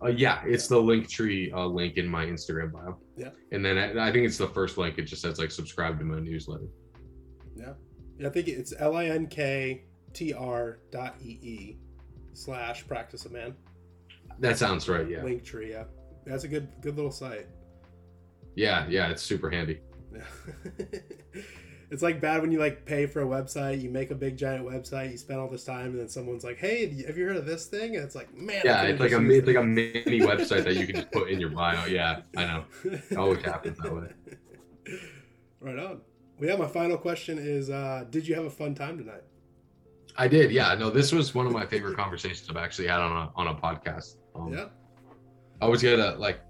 Uh, 0.03 0.07
yeah, 0.07 0.41
it's 0.45 0.67
the 0.67 0.79
link 0.79 1.09
tree 1.09 1.51
uh, 1.51 1.65
link 1.65 1.97
in 1.97 2.07
my 2.07 2.25
Instagram 2.25 2.71
bio. 2.71 2.97
Yeah. 3.17 3.29
And 3.51 3.63
then 3.63 3.77
I, 3.77 4.09
I, 4.09 4.11
think 4.11 4.25
it's 4.25 4.37
the 4.37 4.47
first 4.47 4.77
link. 4.77 4.97
It 4.97 5.03
just 5.03 5.21
says 5.21 5.39
like 5.39 5.51
subscribe 5.51 5.99
to 5.99 6.05
my 6.05 6.19
newsletter. 6.19 6.67
Yeah. 7.55 7.73
Yeah, 8.19 8.27
I 8.27 8.29
think 8.29 8.47
it's 8.47 8.73
L 8.77 8.95
I 8.95 9.05
N 9.05 9.27
K 9.27 9.85
T 10.13 10.33
R 10.33 10.79
dot 10.91 11.15
E 11.21 11.39
E 11.41 11.77
slash 12.33 12.85
Praxis 12.87 13.25
of 13.25 13.31
Man. 13.31 13.55
That 14.39 14.57
sounds 14.57 14.87
right. 14.89 15.09
Yeah. 15.09 15.23
Link 15.23 15.43
tree. 15.43 15.71
Yeah. 15.71 15.85
That's 16.25 16.43
a 16.43 16.47
good 16.47 16.67
good 16.81 16.95
little 16.95 17.11
site. 17.11 17.47
Yeah. 18.55 18.87
Yeah. 18.89 19.09
It's 19.09 19.21
super 19.21 19.49
handy. 19.49 19.79
Yeah. 20.13 20.85
it's 21.95 22.03
like 22.03 22.19
bad 22.19 22.41
when 22.41 22.51
you 22.51 22.59
like 22.59 22.85
pay 22.85 23.05
for 23.05 23.21
a 23.21 23.25
website, 23.25 23.81
you 23.81 23.89
make 23.89 24.11
a 24.11 24.15
big 24.15 24.35
giant 24.35 24.67
website, 24.67 25.11
you 25.11 25.17
spend 25.17 25.39
all 25.39 25.47
this 25.47 25.63
time, 25.63 25.91
and 25.91 25.99
then 26.01 26.09
someone's 26.09 26.43
like, 26.43 26.57
"Hey, 26.57 26.81
have 27.03 27.17
you 27.17 27.25
heard 27.25 27.37
of 27.37 27.45
this 27.45 27.67
thing?" 27.67 27.95
And 27.95 28.03
it's 28.03 28.15
like, 28.15 28.35
man, 28.35 28.61
yeah, 28.65 28.83
it's 28.83 28.99
like 28.99 29.13
a 29.13 29.29
it's 29.31 29.47
like 29.47 29.55
a 29.55 29.63
mini 29.63 30.19
website 30.19 30.65
that 30.65 30.75
you 30.75 30.87
can 30.87 30.97
just 30.97 31.11
put 31.11 31.29
in 31.29 31.39
your 31.39 31.51
bio. 31.51 31.85
Yeah, 31.85 32.23
I 32.35 32.43
know. 32.43 32.65
It 32.83 33.15
always 33.17 33.41
happens 33.43 33.77
that 33.77 33.95
way. 33.95 34.09
Right 35.61 35.79
on. 35.79 36.01
Well, 36.37 36.49
yeah, 36.49 36.57
my 36.57 36.67
final 36.67 36.97
question 36.97 37.39
is: 37.39 37.69
uh, 37.69 38.03
Did 38.09 38.27
you 38.27 38.35
have 38.35 38.43
a 38.45 38.51
fun 38.51 38.75
time 38.75 38.99
tonight? 38.99 39.23
I 40.17 40.27
did. 40.27 40.51
Yeah. 40.51 40.75
No, 40.75 40.91
this 40.91 41.13
was 41.13 41.33
one 41.33 41.47
of 41.47 41.53
my 41.53 41.65
favorite 41.65 41.95
conversations 41.95 42.47
I've 42.49 42.57
actually 42.57 42.87
had 42.87 42.99
on 42.99 43.11
a 43.11 43.31
on 43.35 43.47
a 43.47 43.55
podcast. 43.55 44.17
Um, 44.35 44.53
yeah. 44.53 44.65
I 45.61 45.67
was 45.67 45.81
gonna 45.81 46.15
like 46.17 46.41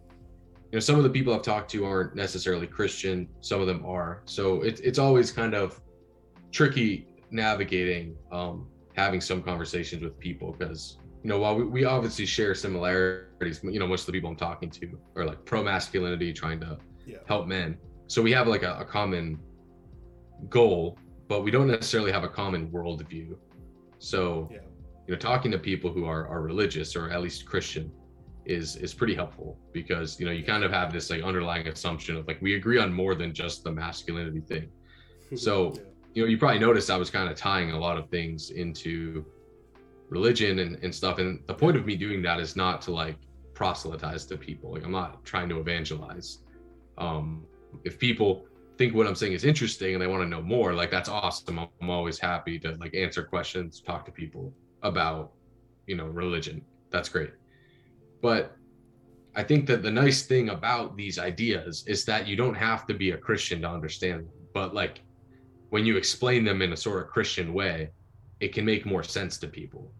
know 0.76 0.80
some 0.80 0.97
of 0.97 1.03
the 1.03 1.10
people 1.10 1.34
i've 1.34 1.41
talked 1.41 1.72
to 1.72 1.85
aren't 1.85 2.15
necessarily 2.15 2.68
christian 2.68 3.27
some 3.41 3.61
of 3.61 3.68
them 3.68 3.84
are 3.85 4.22
so 4.26 4.61
it's 4.61 4.81
it's 4.81 4.99
always 4.99 5.31
kind 5.31 5.53
of 5.53 5.80
tricky 6.52 7.07
navigating 7.31 8.15
um 8.31 8.68
having 8.95 9.22
some 9.22 9.41
conversations 9.41 10.03
with 10.03 10.18
people 10.19 10.53
because 10.57 10.97
you 11.23 11.30
know 11.30 11.39
while 11.39 11.56
we, 11.56 11.64
we 11.64 11.85
obviously 11.85 12.26
share 12.26 12.53
similarities 12.53 13.61
you 13.64 13.80
know 13.80 13.88
most 13.88 14.02
of 14.02 14.07
the 14.07 14.11
people 14.11 14.30
i'm 14.30 14.35
talking 14.35 14.69
to 14.69 14.99
are 15.15 15.26
like 15.26 15.43
pro 15.45 15.64
masculinity 15.64 16.31
trying 16.34 16.60
to 16.60 16.77
yeah. 17.06 17.18
help 17.26 17.47
men 17.47 17.77
so 18.07 18.22
we 18.22 18.31
have 18.31 18.47
like 18.47 18.64
a, 18.64 18.77
a 18.80 18.85
common 18.85 19.39
goal 20.49 20.97
but 21.27 21.41
we 21.41 21.52
don't 21.52 21.68
necessarily 21.68 22.11
have 22.11 22.23
a 22.23 22.30
common 22.30 22.69
worldview 22.69 23.35
so 23.97 24.49
yeah. 24.52 24.57
you 25.07 25.14
know 25.14 25.19
talking 25.19 25.52
to 25.52 25.57
people 25.57 25.91
who 25.91 26.06
are 26.06 26.27
are 26.27 26.41
religious 26.41 26.95
or 26.95 27.10
at 27.10 27.22
least 27.22 27.45
christian 27.45 27.91
is 28.46 28.76
is 28.78 28.94
pretty 28.94 29.16
helpful 29.16 29.58
because 29.74 30.20
you 30.20 30.26
know 30.26 30.32
you 30.32 30.44
kind 30.44 30.64
of 30.64 30.72
have 30.72 30.94
this 30.94 31.10
like 31.10 31.22
underlying 31.24 31.68
assumption 31.68 32.16
of 32.16 32.28
like 32.28 32.42
we 32.42 32.56
agree 32.56 32.78
on 32.78 32.94
more 32.94 33.16
than 33.16 33.34
just 33.34 33.64
the 33.64 33.72
masculinity 33.72 34.42
thing. 34.42 34.70
So 35.36 35.74
yeah. 35.74 35.82
you 36.14 36.22
know 36.22 36.30
you 36.30 36.38
probably 36.38 36.60
noticed 36.60 36.92
i 36.92 36.98
was 36.98 37.10
kind 37.10 37.28
of 37.28 37.36
tying 37.36 37.72
a 37.72 37.80
lot 37.80 37.98
of 37.98 38.10
things 38.10 38.52
into 38.52 39.26
religion 40.10 40.60
and, 40.60 40.78
and 40.84 40.94
stuff. 40.94 41.18
And 41.18 41.40
the 41.48 41.56
point 41.56 41.76
of 41.76 41.84
me 41.88 41.96
doing 41.96 42.22
that 42.22 42.40
is 42.40 42.56
not 42.56 42.80
to 42.84 42.92
like 42.92 43.18
proselytize 43.56 44.28
to 44.28 44.38
people. 44.38 44.72
Like 44.74 44.86
i'm 44.86 44.92
not 44.92 45.26
trying 45.26 45.50
to 45.50 45.60
evangelize. 45.60 46.44
Um 47.00 47.46
if 47.84 47.98
people 47.98 48.46
think 48.78 48.94
what 48.94 49.08
i'm 49.08 49.16
saying 49.16 49.34
is 49.34 49.46
interesting 49.46 49.94
and 49.96 50.02
they 50.02 50.08
want 50.08 50.22
to 50.22 50.30
know 50.30 50.44
more 50.44 50.74
like 50.74 50.92
that's 50.92 51.10
awesome. 51.10 51.58
I'm, 51.58 51.70
I'm 51.82 51.90
always 51.90 52.20
happy 52.20 52.60
to 52.60 52.76
like 52.76 52.94
answer 52.94 53.24
questions 53.24 53.82
talk 53.82 54.06
to 54.06 54.12
people 54.12 54.54
about 54.84 55.32
you 55.88 55.96
know 55.96 56.06
religion. 56.06 56.62
That's 56.92 57.10
great 57.10 57.32
but 58.26 58.57
I 59.35 59.43
think 59.43 59.68
that 59.68 59.84
the 59.84 59.91
nice 59.91 60.23
thing 60.23 60.49
about 60.49 60.97
these 60.97 61.19
ideas 61.19 61.84
is 61.85 62.06
that 62.06 62.26
you 62.27 62.35
don't 62.35 62.56
have 62.56 62.88
to 62.88 62.93
be 62.95 63.11
a 63.11 63.18
Christian 63.27 63.61
to 63.61 63.69
understand 63.69 64.22
them. 64.22 64.31
But 64.52 64.73
like 64.73 65.02
when 65.69 65.85
you 65.85 65.95
explain 65.95 66.43
them 66.43 66.64
in 66.64 66.73
a 66.73 66.77
sort 66.85 67.03
of 67.03 67.11
Christian 67.11 67.53
way, 67.53 67.91
it 68.39 68.52
can 68.52 68.65
make 68.65 68.84
more 68.84 69.03
sense 69.03 69.38
to 69.41 69.47
people. 69.47 69.91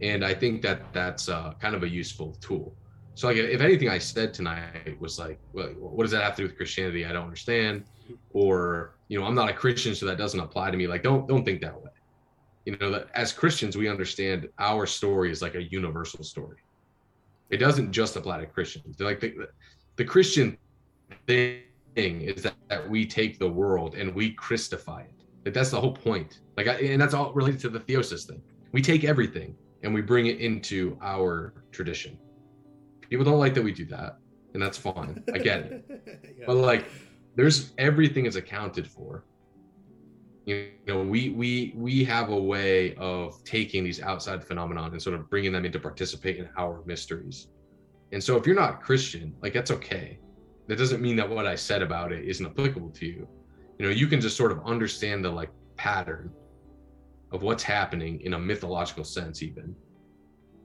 And 0.00 0.24
I 0.24 0.32
think 0.32 0.62
that 0.62 0.90
that's 0.94 1.28
uh, 1.28 1.52
kind 1.60 1.74
of 1.74 1.82
a 1.82 1.88
useful 2.02 2.34
tool. 2.40 2.74
So 3.14 3.28
like 3.28 3.36
if 3.36 3.60
anything 3.60 3.90
I 3.90 3.98
said 3.98 4.32
tonight 4.32 4.98
was 4.98 5.18
like, 5.18 5.38
well, 5.52 5.66
what 5.66 6.04
does 6.04 6.12
that 6.12 6.22
have 6.22 6.36
to 6.36 6.42
do 6.44 6.48
with 6.48 6.56
Christianity? 6.56 7.04
I 7.04 7.12
don't 7.12 7.24
understand. 7.24 7.84
Or, 8.32 8.94
you 9.08 9.20
know, 9.20 9.26
I'm 9.26 9.34
not 9.34 9.50
a 9.50 9.52
Christian, 9.62 9.94
so 9.94 10.06
that 10.06 10.16
doesn't 10.16 10.40
apply 10.40 10.70
to 10.70 10.78
me. 10.78 10.86
Like, 10.86 11.02
don't 11.02 11.28
don't 11.28 11.44
think 11.44 11.60
that 11.60 11.76
way. 11.78 11.90
You 12.64 12.78
know, 12.78 12.90
that 12.92 13.08
as 13.12 13.34
Christians, 13.34 13.76
we 13.76 13.86
understand 13.86 14.48
our 14.58 14.86
story 14.86 15.30
is 15.30 15.42
like 15.42 15.56
a 15.56 15.64
universal 15.64 16.24
story 16.24 16.60
it 17.50 17.58
doesn't 17.58 17.92
just 17.92 18.16
apply 18.16 18.40
to 18.40 18.46
Christians. 18.46 18.96
They're 18.96 19.06
like 19.06 19.20
the, 19.20 19.48
the 19.96 20.04
Christian 20.04 20.56
thing 21.26 21.62
is 21.96 22.42
that, 22.42 22.54
that 22.68 22.88
we 22.88 23.06
take 23.06 23.38
the 23.38 23.48
world 23.48 23.94
and 23.94 24.14
we 24.14 24.34
Christify 24.36 25.04
it. 25.04 25.24
Like 25.44 25.54
that's 25.54 25.70
the 25.70 25.80
whole 25.80 25.92
point. 25.92 26.40
Like, 26.56 26.68
I, 26.68 26.74
and 26.74 27.00
that's 27.00 27.14
all 27.14 27.32
related 27.32 27.60
to 27.60 27.68
the 27.68 27.80
theosis 27.80 28.26
thing. 28.26 28.42
We 28.72 28.82
take 28.82 29.04
everything 29.04 29.56
and 29.82 29.92
we 29.92 30.02
bring 30.02 30.26
it 30.26 30.38
into 30.38 30.96
our 31.02 31.54
tradition. 31.72 32.18
People 33.08 33.24
don't 33.24 33.38
like 33.38 33.54
that 33.54 33.64
we 33.64 33.72
do 33.72 33.84
that, 33.86 34.18
and 34.54 34.62
that's 34.62 34.78
fine. 34.78 35.24
I 35.34 35.38
get 35.38 35.60
it. 35.60 35.84
yeah. 36.38 36.44
But 36.46 36.56
like, 36.56 36.86
there's 37.34 37.72
everything 37.78 38.26
is 38.26 38.36
accounted 38.36 38.86
for 38.86 39.24
you 40.50 40.94
know 40.94 41.02
we 41.02 41.30
we 41.30 41.72
we 41.76 42.04
have 42.04 42.30
a 42.30 42.36
way 42.36 42.94
of 42.96 43.42
taking 43.44 43.84
these 43.84 44.00
outside 44.00 44.44
phenomenon 44.44 44.92
and 44.92 45.02
sort 45.02 45.14
of 45.18 45.28
bringing 45.30 45.52
them 45.52 45.64
in 45.64 45.72
to 45.72 45.80
participate 45.80 46.38
in 46.38 46.48
our 46.56 46.82
mysteries. 46.86 47.48
And 48.12 48.22
so 48.22 48.36
if 48.36 48.46
you're 48.46 48.56
not 48.56 48.82
christian 48.82 49.34
like 49.42 49.52
that's 49.52 49.70
okay. 49.70 50.18
That 50.66 50.76
doesn't 50.76 51.02
mean 51.02 51.16
that 51.16 51.28
what 51.28 51.46
i 51.46 51.54
said 51.54 51.82
about 51.82 52.12
it 52.12 52.24
isn't 52.24 52.46
applicable 52.46 52.90
to 52.90 53.06
you. 53.06 53.28
You 53.78 53.86
know 53.86 53.92
you 53.92 54.06
can 54.06 54.20
just 54.20 54.36
sort 54.36 54.52
of 54.52 54.64
understand 54.64 55.24
the 55.24 55.30
like 55.30 55.50
pattern 55.76 56.32
of 57.32 57.42
what's 57.42 57.62
happening 57.62 58.20
in 58.22 58.34
a 58.34 58.38
mythological 58.38 59.04
sense 59.04 59.42
even 59.42 59.74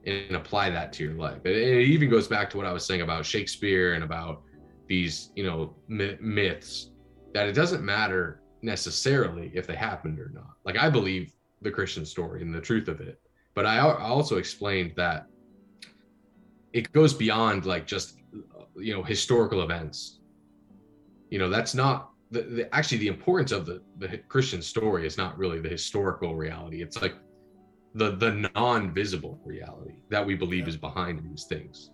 and 0.05 0.35
apply 0.35 0.69
that 0.69 0.93
to 0.93 1.03
your 1.03 1.13
life. 1.13 1.39
And 1.45 1.55
it 1.55 1.87
even 1.87 2.09
goes 2.09 2.27
back 2.27 2.49
to 2.51 2.57
what 2.57 2.65
i 2.65 2.73
was 2.73 2.85
saying 2.85 3.01
about 3.01 3.25
shakespeare 3.25 3.93
and 3.93 4.03
about 4.03 4.41
these 4.87 5.31
you 5.35 5.43
know 5.43 5.75
myths 5.87 6.91
that 7.33 7.47
it 7.47 7.53
doesn't 7.53 7.83
matter 7.83 8.41
necessarily 8.65 9.51
if 9.53 9.67
they 9.67 9.75
happened 9.75 10.19
or 10.19 10.31
not. 10.33 10.55
Like 10.65 10.77
I 10.77 10.89
believe 10.89 11.31
the 11.61 11.71
Christian 11.71 12.05
story 12.05 12.41
and 12.41 12.53
the 12.53 12.59
truth 12.59 12.87
of 12.87 12.99
it, 12.99 13.21
but 13.53 13.65
I 13.65 13.79
also 13.79 14.37
explained 14.37 14.93
that 14.97 15.27
it 16.73 16.91
goes 16.91 17.13
beyond 17.13 17.65
like 17.65 17.87
just 17.87 18.17
you 18.75 18.93
know 18.93 19.03
historical 19.03 19.61
events. 19.61 20.19
You 21.29 21.39
know, 21.39 21.49
that's 21.49 21.73
not 21.73 22.11
the, 22.31 22.41
the 22.41 22.75
actually 22.75 22.97
the 22.97 23.07
importance 23.07 23.51
of 23.51 23.65
the 23.65 23.81
the 23.97 24.17
Christian 24.27 24.61
story 24.61 25.07
is 25.07 25.17
not 25.17 25.37
really 25.37 25.61
the 25.61 25.69
historical 25.69 26.35
reality. 26.35 26.81
It's 26.81 27.01
like 27.01 27.15
the 27.93 28.15
the 28.17 28.49
non-visible 28.55 29.39
reality 29.45 29.95
that 30.09 30.25
we 30.25 30.35
believe 30.35 30.63
yeah. 30.63 30.69
is 30.69 30.77
behind 30.77 31.23
these 31.23 31.45
things. 31.45 31.91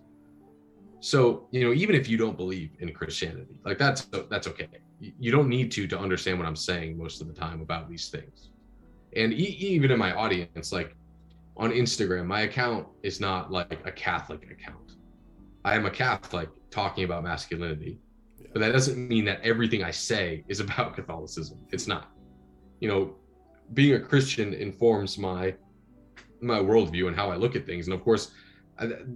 So, 1.02 1.48
you 1.50 1.64
know, 1.64 1.72
even 1.72 1.96
if 1.96 2.08
you 2.08 2.16
don't 2.16 2.36
believe 2.36 2.76
in 2.78 2.94
Christianity, 2.94 3.58
like 3.64 3.76
that's 3.76 4.02
that's 4.30 4.46
okay. 4.46 4.68
You 5.00 5.32
don't 5.32 5.48
need 5.48 5.72
to 5.72 5.88
to 5.88 5.98
understand 5.98 6.38
what 6.38 6.46
i'm 6.46 6.54
saying 6.54 6.96
most 6.96 7.20
of 7.20 7.26
the 7.26 7.34
time 7.34 7.60
about 7.60 7.90
these 7.90 8.08
things. 8.08 8.50
And 9.16 9.32
e- 9.32 9.56
even 9.58 9.90
in 9.90 9.98
my 9.98 10.14
audience 10.14 10.70
like 10.70 10.94
on 11.56 11.72
instagram 11.72 12.26
my 12.26 12.42
account 12.42 12.86
is 13.02 13.20
not 13.20 13.50
like 13.50 13.80
a 13.84 13.90
catholic 13.90 14.48
account. 14.48 14.92
I 15.64 15.74
am 15.74 15.86
a 15.86 15.90
catholic 15.90 16.48
talking 16.70 17.02
about 17.02 17.24
masculinity 17.24 17.98
but 18.52 18.60
that 18.60 18.70
doesn't 18.70 18.96
mean 19.08 19.24
that 19.24 19.40
everything 19.42 19.82
i 19.82 19.90
say 19.90 20.44
is 20.46 20.60
about 20.60 20.94
catholicism. 20.98 21.58
It's 21.72 21.88
not. 21.88 22.12
You 22.78 22.88
know 22.88 23.16
being 23.74 23.94
a 23.94 24.00
Christian 24.00 24.54
informs 24.54 25.18
my 25.18 25.54
my 26.40 26.58
worldview 26.58 27.08
and 27.08 27.16
how 27.16 27.30
I 27.30 27.36
look 27.36 27.56
at 27.56 27.66
things. 27.66 27.86
And 27.86 27.94
of 27.94 28.02
course, 28.04 28.32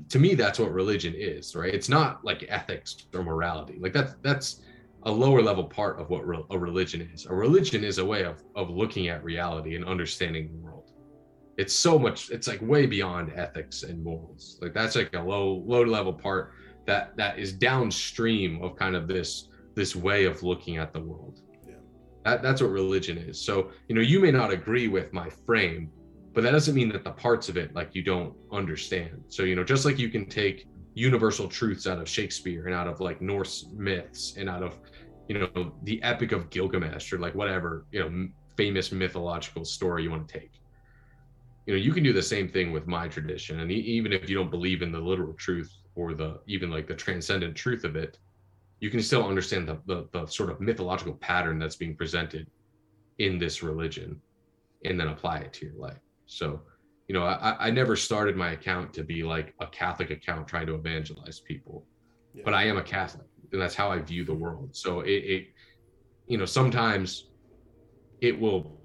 to 0.09 0.19
me, 0.19 0.35
that's 0.35 0.59
what 0.59 0.73
religion 0.73 1.15
is, 1.17 1.55
right? 1.55 1.75
It's 1.75 1.89
not 1.89 2.25
like 2.25 2.45
ethics 2.49 3.07
or 3.15 3.23
morality. 3.23 3.79
Like 3.81 3.93
that's 3.93 4.15
that's 4.23 4.63
a 5.05 5.11
lower 5.11 5.41
level 5.41 5.65
part 5.65 6.01
of 6.01 6.11
what 6.11 6.23
a 6.51 6.59
religion 6.59 7.09
is. 7.15 7.27
A 7.27 7.35
religion 7.35 7.85
is 7.85 7.99
a 7.99 8.05
way 8.05 8.25
of 8.25 8.43
of 8.55 8.71
looking 8.71 9.09
at 9.09 9.23
reality 9.25 9.77
and 9.77 9.85
understanding 9.85 10.51
the 10.51 10.59
world. 10.59 10.91
It's 11.57 11.75
so 11.75 11.99
much. 11.99 12.31
It's 12.31 12.49
like 12.49 12.61
way 12.61 12.87
beyond 12.87 13.33
ethics 13.35 13.83
and 13.83 14.03
morals. 14.03 14.59
Like 14.61 14.75
that's 14.75 14.97
like 14.97 15.15
a 15.15 15.21
low 15.21 15.63
low 15.67 15.83
level 15.83 16.13
part 16.13 16.53
that 16.87 17.17
that 17.17 17.39
is 17.39 17.53
downstream 17.53 18.63
of 18.63 18.77
kind 18.77 18.97
of 18.97 19.09
this 19.09 19.49
this 19.75 19.95
way 19.95 20.25
of 20.25 20.43
looking 20.43 20.77
at 20.77 20.93
the 20.93 21.01
world. 21.01 21.41
Yeah. 21.67 21.75
That, 22.25 22.43
that's 22.43 22.61
what 22.61 22.71
religion 22.71 23.17
is. 23.17 23.41
So 23.41 23.71
you 23.89 23.95
know, 23.95 24.03
you 24.03 24.21
may 24.21 24.31
not 24.31 24.53
agree 24.53 24.89
with 24.89 25.13
my 25.13 25.29
frame, 25.31 25.91
but 26.37 26.43
that 26.43 26.51
doesn't 26.51 26.75
mean 26.75 26.91
that 26.91 27.03
the 27.03 27.13
parts 27.13 27.49
of 27.49 27.57
it 27.57 27.75
like 27.75 27.95
you 27.95 28.03
don't 28.03 28.37
understand. 28.53 29.25
So 29.29 29.43
you 29.43 29.57
know 29.57 29.65
just 29.65 29.87
like 29.87 29.99
you 29.99 30.11
can 30.11 30.27
take 30.27 30.69
universal 30.93 31.49
truths 31.49 31.87
out 31.87 31.99
of 31.99 32.07
shakespeare 32.07 32.67
and 32.67 32.75
out 32.75 32.87
of 32.87 33.01
like 33.01 33.23
norse 33.23 33.67
myths 33.75 34.35
and 34.37 34.47
out 34.47 34.63
of 34.63 34.79
you 35.29 35.39
know 35.39 35.73
the 35.85 36.01
epic 36.03 36.33
of 36.33 36.51
gilgamesh 36.51 37.11
or 37.11 37.19
like 37.19 37.35
whatever 37.35 37.87
you 37.91 38.01
know 38.01 38.29
famous 38.55 38.93
mythological 38.93 39.65
story 39.65 40.03
you 40.03 40.11
want 40.11 40.29
to 40.29 40.39
take. 40.39 40.61
You 41.65 41.73
know 41.73 41.81
you 41.81 41.95
can 41.95 42.05
do 42.05 42.13
the 42.13 42.23
same 42.23 42.51
thing 42.51 42.71
with 42.71 42.87
my 42.87 43.09
tradition 43.09 43.61
and 43.61 43.73
even 43.73 44.13
if 44.13 44.29
you 44.29 44.37
don't 44.37 44.51
believe 44.51 44.83
in 44.83 44.93
the 44.93 45.01
literal 45.01 45.33
truth 45.33 45.73
or 45.95 46.13
the 46.13 46.41
even 46.47 46.71
like 46.71 46.87
the 46.87 46.95
transcendent 46.95 47.57
truth 47.57 47.83
of 47.83 47.97
it 47.97 48.19
you 48.81 48.91
can 48.91 49.01
still 49.03 49.27
understand 49.27 49.67
the, 49.67 49.79
the, 49.87 50.07
the 50.13 50.27
sort 50.27 50.51
of 50.51 50.61
mythological 50.61 51.15
pattern 51.15 51.59
that's 51.59 51.77
being 51.77 51.97
presented 51.97 52.47
in 53.21 53.39
this 53.39 53.63
religion 53.63 54.21
and 54.85 55.01
then 55.01 55.09
apply 55.09 55.39
it 55.39 55.51
to 55.55 55.65
your 55.65 55.75
life 55.77 55.97
so, 56.27 56.61
you 57.09 57.15
know, 57.15 57.25
I, 57.25 57.57
I 57.59 57.71
never 57.71 57.97
started 57.97 58.37
my 58.37 58.53
account 58.53 58.93
to 58.95 59.05
be 59.05 59.23
like 59.23 59.55
a 59.61 59.67
Catholic 59.67 60.11
account 60.11 60.49
trying 60.49 60.67
to 60.67 60.75
evangelize 60.75 61.41
people, 61.41 61.87
yeah. 62.35 62.43
but 62.45 62.53
I 62.55 62.65
am 62.65 62.77
a 62.77 62.83
Catholic 62.83 63.27
and 63.53 63.61
that's 63.61 63.75
how 63.75 63.91
I 63.91 63.99
view 63.99 64.25
the 64.25 64.35
world. 64.35 64.75
So 64.75 65.01
it, 65.01 65.11
it, 65.11 65.47
you 66.27 66.39
know, 66.39 66.45
sometimes 66.45 67.29
it 68.21 68.39
will, 68.39 68.81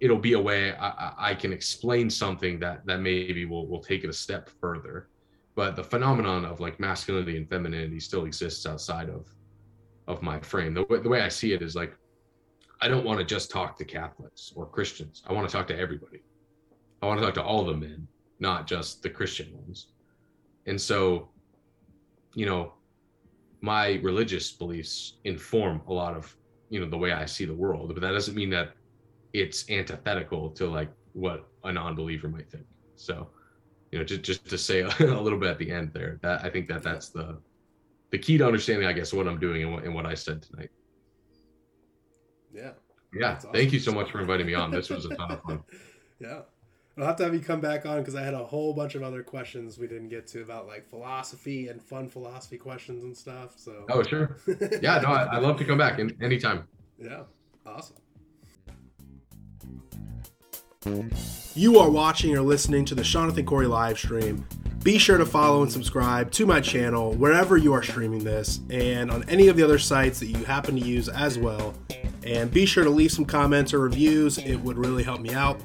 it'll 0.00 0.18
be 0.18 0.34
a 0.34 0.40
way 0.40 0.74
I, 0.74 1.12
I 1.18 1.34
can 1.34 1.52
explain 1.52 2.10
something 2.10 2.58
that, 2.60 2.84
that 2.86 3.00
maybe 3.00 3.44
will, 3.46 3.66
will 3.66 3.82
take 3.82 4.04
it 4.04 4.10
a 4.10 4.12
step 4.12 4.50
further. 4.60 5.08
But 5.54 5.76
the 5.76 5.84
phenomenon 5.84 6.44
of 6.44 6.60
like 6.60 6.80
masculinity 6.80 7.36
and 7.36 7.48
femininity 7.48 8.00
still 8.00 8.24
exists 8.26 8.66
outside 8.66 9.08
of, 9.08 9.28
of 10.06 10.20
my 10.20 10.40
frame. 10.40 10.74
The, 10.74 10.84
the 11.02 11.08
way 11.08 11.22
I 11.22 11.28
see 11.28 11.52
it 11.52 11.62
is 11.62 11.74
like, 11.74 11.96
I 12.80 12.88
don't 12.88 13.04
want 13.04 13.18
to 13.20 13.24
just 13.24 13.50
talk 13.50 13.78
to 13.78 13.84
Catholics 13.84 14.52
or 14.54 14.66
Christians. 14.66 15.22
I 15.26 15.32
want 15.32 15.48
to 15.48 15.56
talk 15.56 15.66
to 15.68 15.78
everybody. 15.78 16.22
I 17.04 17.06
want 17.08 17.20
to 17.20 17.26
talk 17.26 17.34
to 17.34 17.42
all 17.42 17.64
the 17.64 17.74
men, 17.74 18.08
not 18.40 18.66
just 18.66 19.02
the 19.02 19.10
Christian 19.10 19.52
ones. 19.54 19.88
And 20.66 20.80
so, 20.80 21.28
you 22.34 22.46
know, 22.46 22.72
my 23.60 24.00
religious 24.02 24.50
beliefs 24.52 25.18
inform 25.24 25.82
a 25.86 25.92
lot 25.92 26.14
of, 26.14 26.34
you 26.70 26.80
know, 26.80 26.88
the 26.88 26.96
way 26.96 27.12
I 27.12 27.26
see 27.26 27.44
the 27.44 27.54
world, 27.54 27.92
but 27.92 28.00
that 28.00 28.12
doesn't 28.12 28.34
mean 28.34 28.50
that 28.50 28.72
it's 29.32 29.68
antithetical 29.70 30.50
to 30.50 30.66
like 30.66 30.90
what 31.12 31.48
a 31.64 31.72
non-believer 31.72 32.28
might 32.28 32.50
think. 32.50 32.64
So, 32.96 33.28
you 33.92 33.98
know, 33.98 34.04
just 34.04 34.22
just 34.22 34.48
to 34.48 34.58
say 34.58 34.80
a 35.00 35.20
little 35.20 35.38
bit 35.38 35.50
at 35.50 35.58
the 35.58 35.70
end 35.70 35.92
there, 35.92 36.18
that 36.22 36.44
I 36.44 36.50
think 36.50 36.68
that 36.68 36.82
that's 36.82 37.10
the 37.10 37.38
the 38.10 38.18
key 38.18 38.38
to 38.38 38.46
understanding, 38.46 38.86
I 38.86 38.92
guess, 38.92 39.12
what 39.12 39.26
I'm 39.26 39.40
doing 39.40 39.62
and 39.62 39.72
what, 39.72 39.84
and 39.84 39.94
what 39.94 40.06
I 40.06 40.14
said 40.14 40.42
tonight. 40.42 40.70
Yeah. 42.52 42.70
Yeah. 43.12 43.34
Awesome. 43.34 43.52
Thank 43.52 43.72
you 43.72 43.80
so 43.80 43.92
much 43.92 44.10
for 44.10 44.20
inviting 44.20 44.46
me 44.46 44.54
on. 44.54 44.70
This 44.70 44.88
was 44.88 45.04
a 45.04 45.14
ton 45.14 45.32
of 45.32 45.42
fun. 45.42 45.62
yeah. 46.20 46.40
I'll 46.96 47.06
have 47.06 47.16
to 47.16 47.24
have 47.24 47.34
you 47.34 47.40
come 47.40 47.60
back 47.60 47.86
on 47.86 47.98
because 47.98 48.14
I 48.14 48.22
had 48.22 48.34
a 48.34 48.44
whole 48.44 48.72
bunch 48.72 48.94
of 48.94 49.02
other 49.02 49.22
questions 49.22 49.78
we 49.78 49.88
didn't 49.88 50.10
get 50.10 50.28
to 50.28 50.42
about 50.42 50.68
like 50.68 50.88
philosophy 50.88 51.68
and 51.68 51.82
fun 51.82 52.08
philosophy 52.08 52.56
questions 52.56 53.02
and 53.02 53.16
stuff. 53.16 53.54
So 53.56 53.84
oh 53.90 54.02
sure, 54.04 54.36
yeah, 54.80 55.00
no, 55.00 55.08
I, 55.08 55.24
I 55.24 55.38
love 55.38 55.58
to 55.58 55.64
come 55.64 55.78
back 55.78 55.98
in, 55.98 56.16
anytime. 56.22 56.68
Yeah, 56.98 57.24
awesome. 57.66 57.96
You 61.54 61.78
are 61.78 61.90
watching 61.90 62.36
or 62.36 62.42
listening 62.42 62.84
to 62.86 62.94
the 62.94 63.02
Jonathan 63.02 63.46
Corey 63.46 63.66
live 63.66 63.98
stream. 63.98 64.46
Be 64.84 64.98
sure 64.98 65.16
to 65.16 65.24
follow 65.24 65.62
and 65.62 65.72
subscribe 65.72 66.30
to 66.32 66.44
my 66.44 66.60
channel 66.60 67.14
wherever 67.14 67.56
you 67.56 67.72
are 67.72 67.82
streaming 67.82 68.22
this 68.22 68.60
and 68.68 69.10
on 69.10 69.26
any 69.30 69.48
of 69.48 69.56
the 69.56 69.62
other 69.62 69.78
sites 69.78 70.20
that 70.20 70.26
you 70.26 70.44
happen 70.44 70.78
to 70.78 70.86
use 70.86 71.08
as 71.08 71.38
well. 71.38 71.74
And 72.22 72.50
be 72.50 72.66
sure 72.66 72.84
to 72.84 72.90
leave 72.90 73.10
some 73.10 73.24
comments 73.24 73.72
or 73.72 73.78
reviews, 73.78 74.36
it 74.36 74.56
would 74.56 74.76
really 74.76 75.02
help 75.02 75.22
me 75.22 75.32
out. 75.32 75.58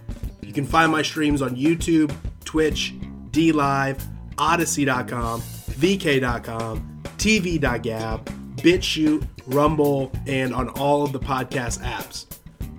You 0.50 0.56
can 0.56 0.66
find 0.66 0.92
my 0.92 1.04
streams 1.04 1.44
on 1.44 1.56
YouTube, 1.56 2.12
Twitch, 2.44 2.96
DLive, 3.30 4.02
Odysee.com, 4.38 5.42
VK.com, 5.42 7.02
TV.gab, 7.04 8.26
BitChute, 8.56 9.28
Rumble, 9.46 10.12
and 10.26 10.56
on 10.56 10.70
all 10.70 11.04
of 11.04 11.12
the 11.12 11.20
podcast 11.20 11.84
apps. 11.84 12.26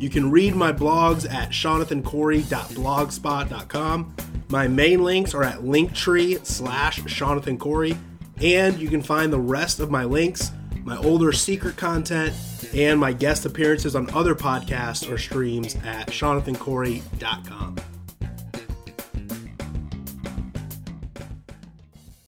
You 0.00 0.10
can 0.10 0.32
read 0.32 0.56
my 0.56 0.72
blogs 0.72 1.32
at 1.32 1.50
jonathancorey.blogspot.com. 1.50 4.16
My 4.48 4.66
main 4.66 5.04
links 5.04 5.32
are 5.32 5.44
at 5.44 5.60
linktree 5.60 6.44
slash 6.44 7.00
Jonathan 7.04 7.56
and 8.42 8.80
you 8.80 8.88
can 8.88 9.00
find 9.00 9.32
the 9.32 9.38
rest 9.38 9.78
of 9.78 9.92
my 9.92 10.02
links, 10.02 10.50
my 10.82 10.96
older 10.96 11.30
secret 11.30 11.76
content, 11.76 12.34
and 12.74 12.98
my 12.98 13.12
guest 13.12 13.46
appearances 13.46 13.96
on 13.96 14.10
other 14.10 14.34
podcasts 14.34 15.10
or 15.10 15.18
streams 15.18 15.76
at 15.84 16.08
jonathancorey.com. 16.08 17.76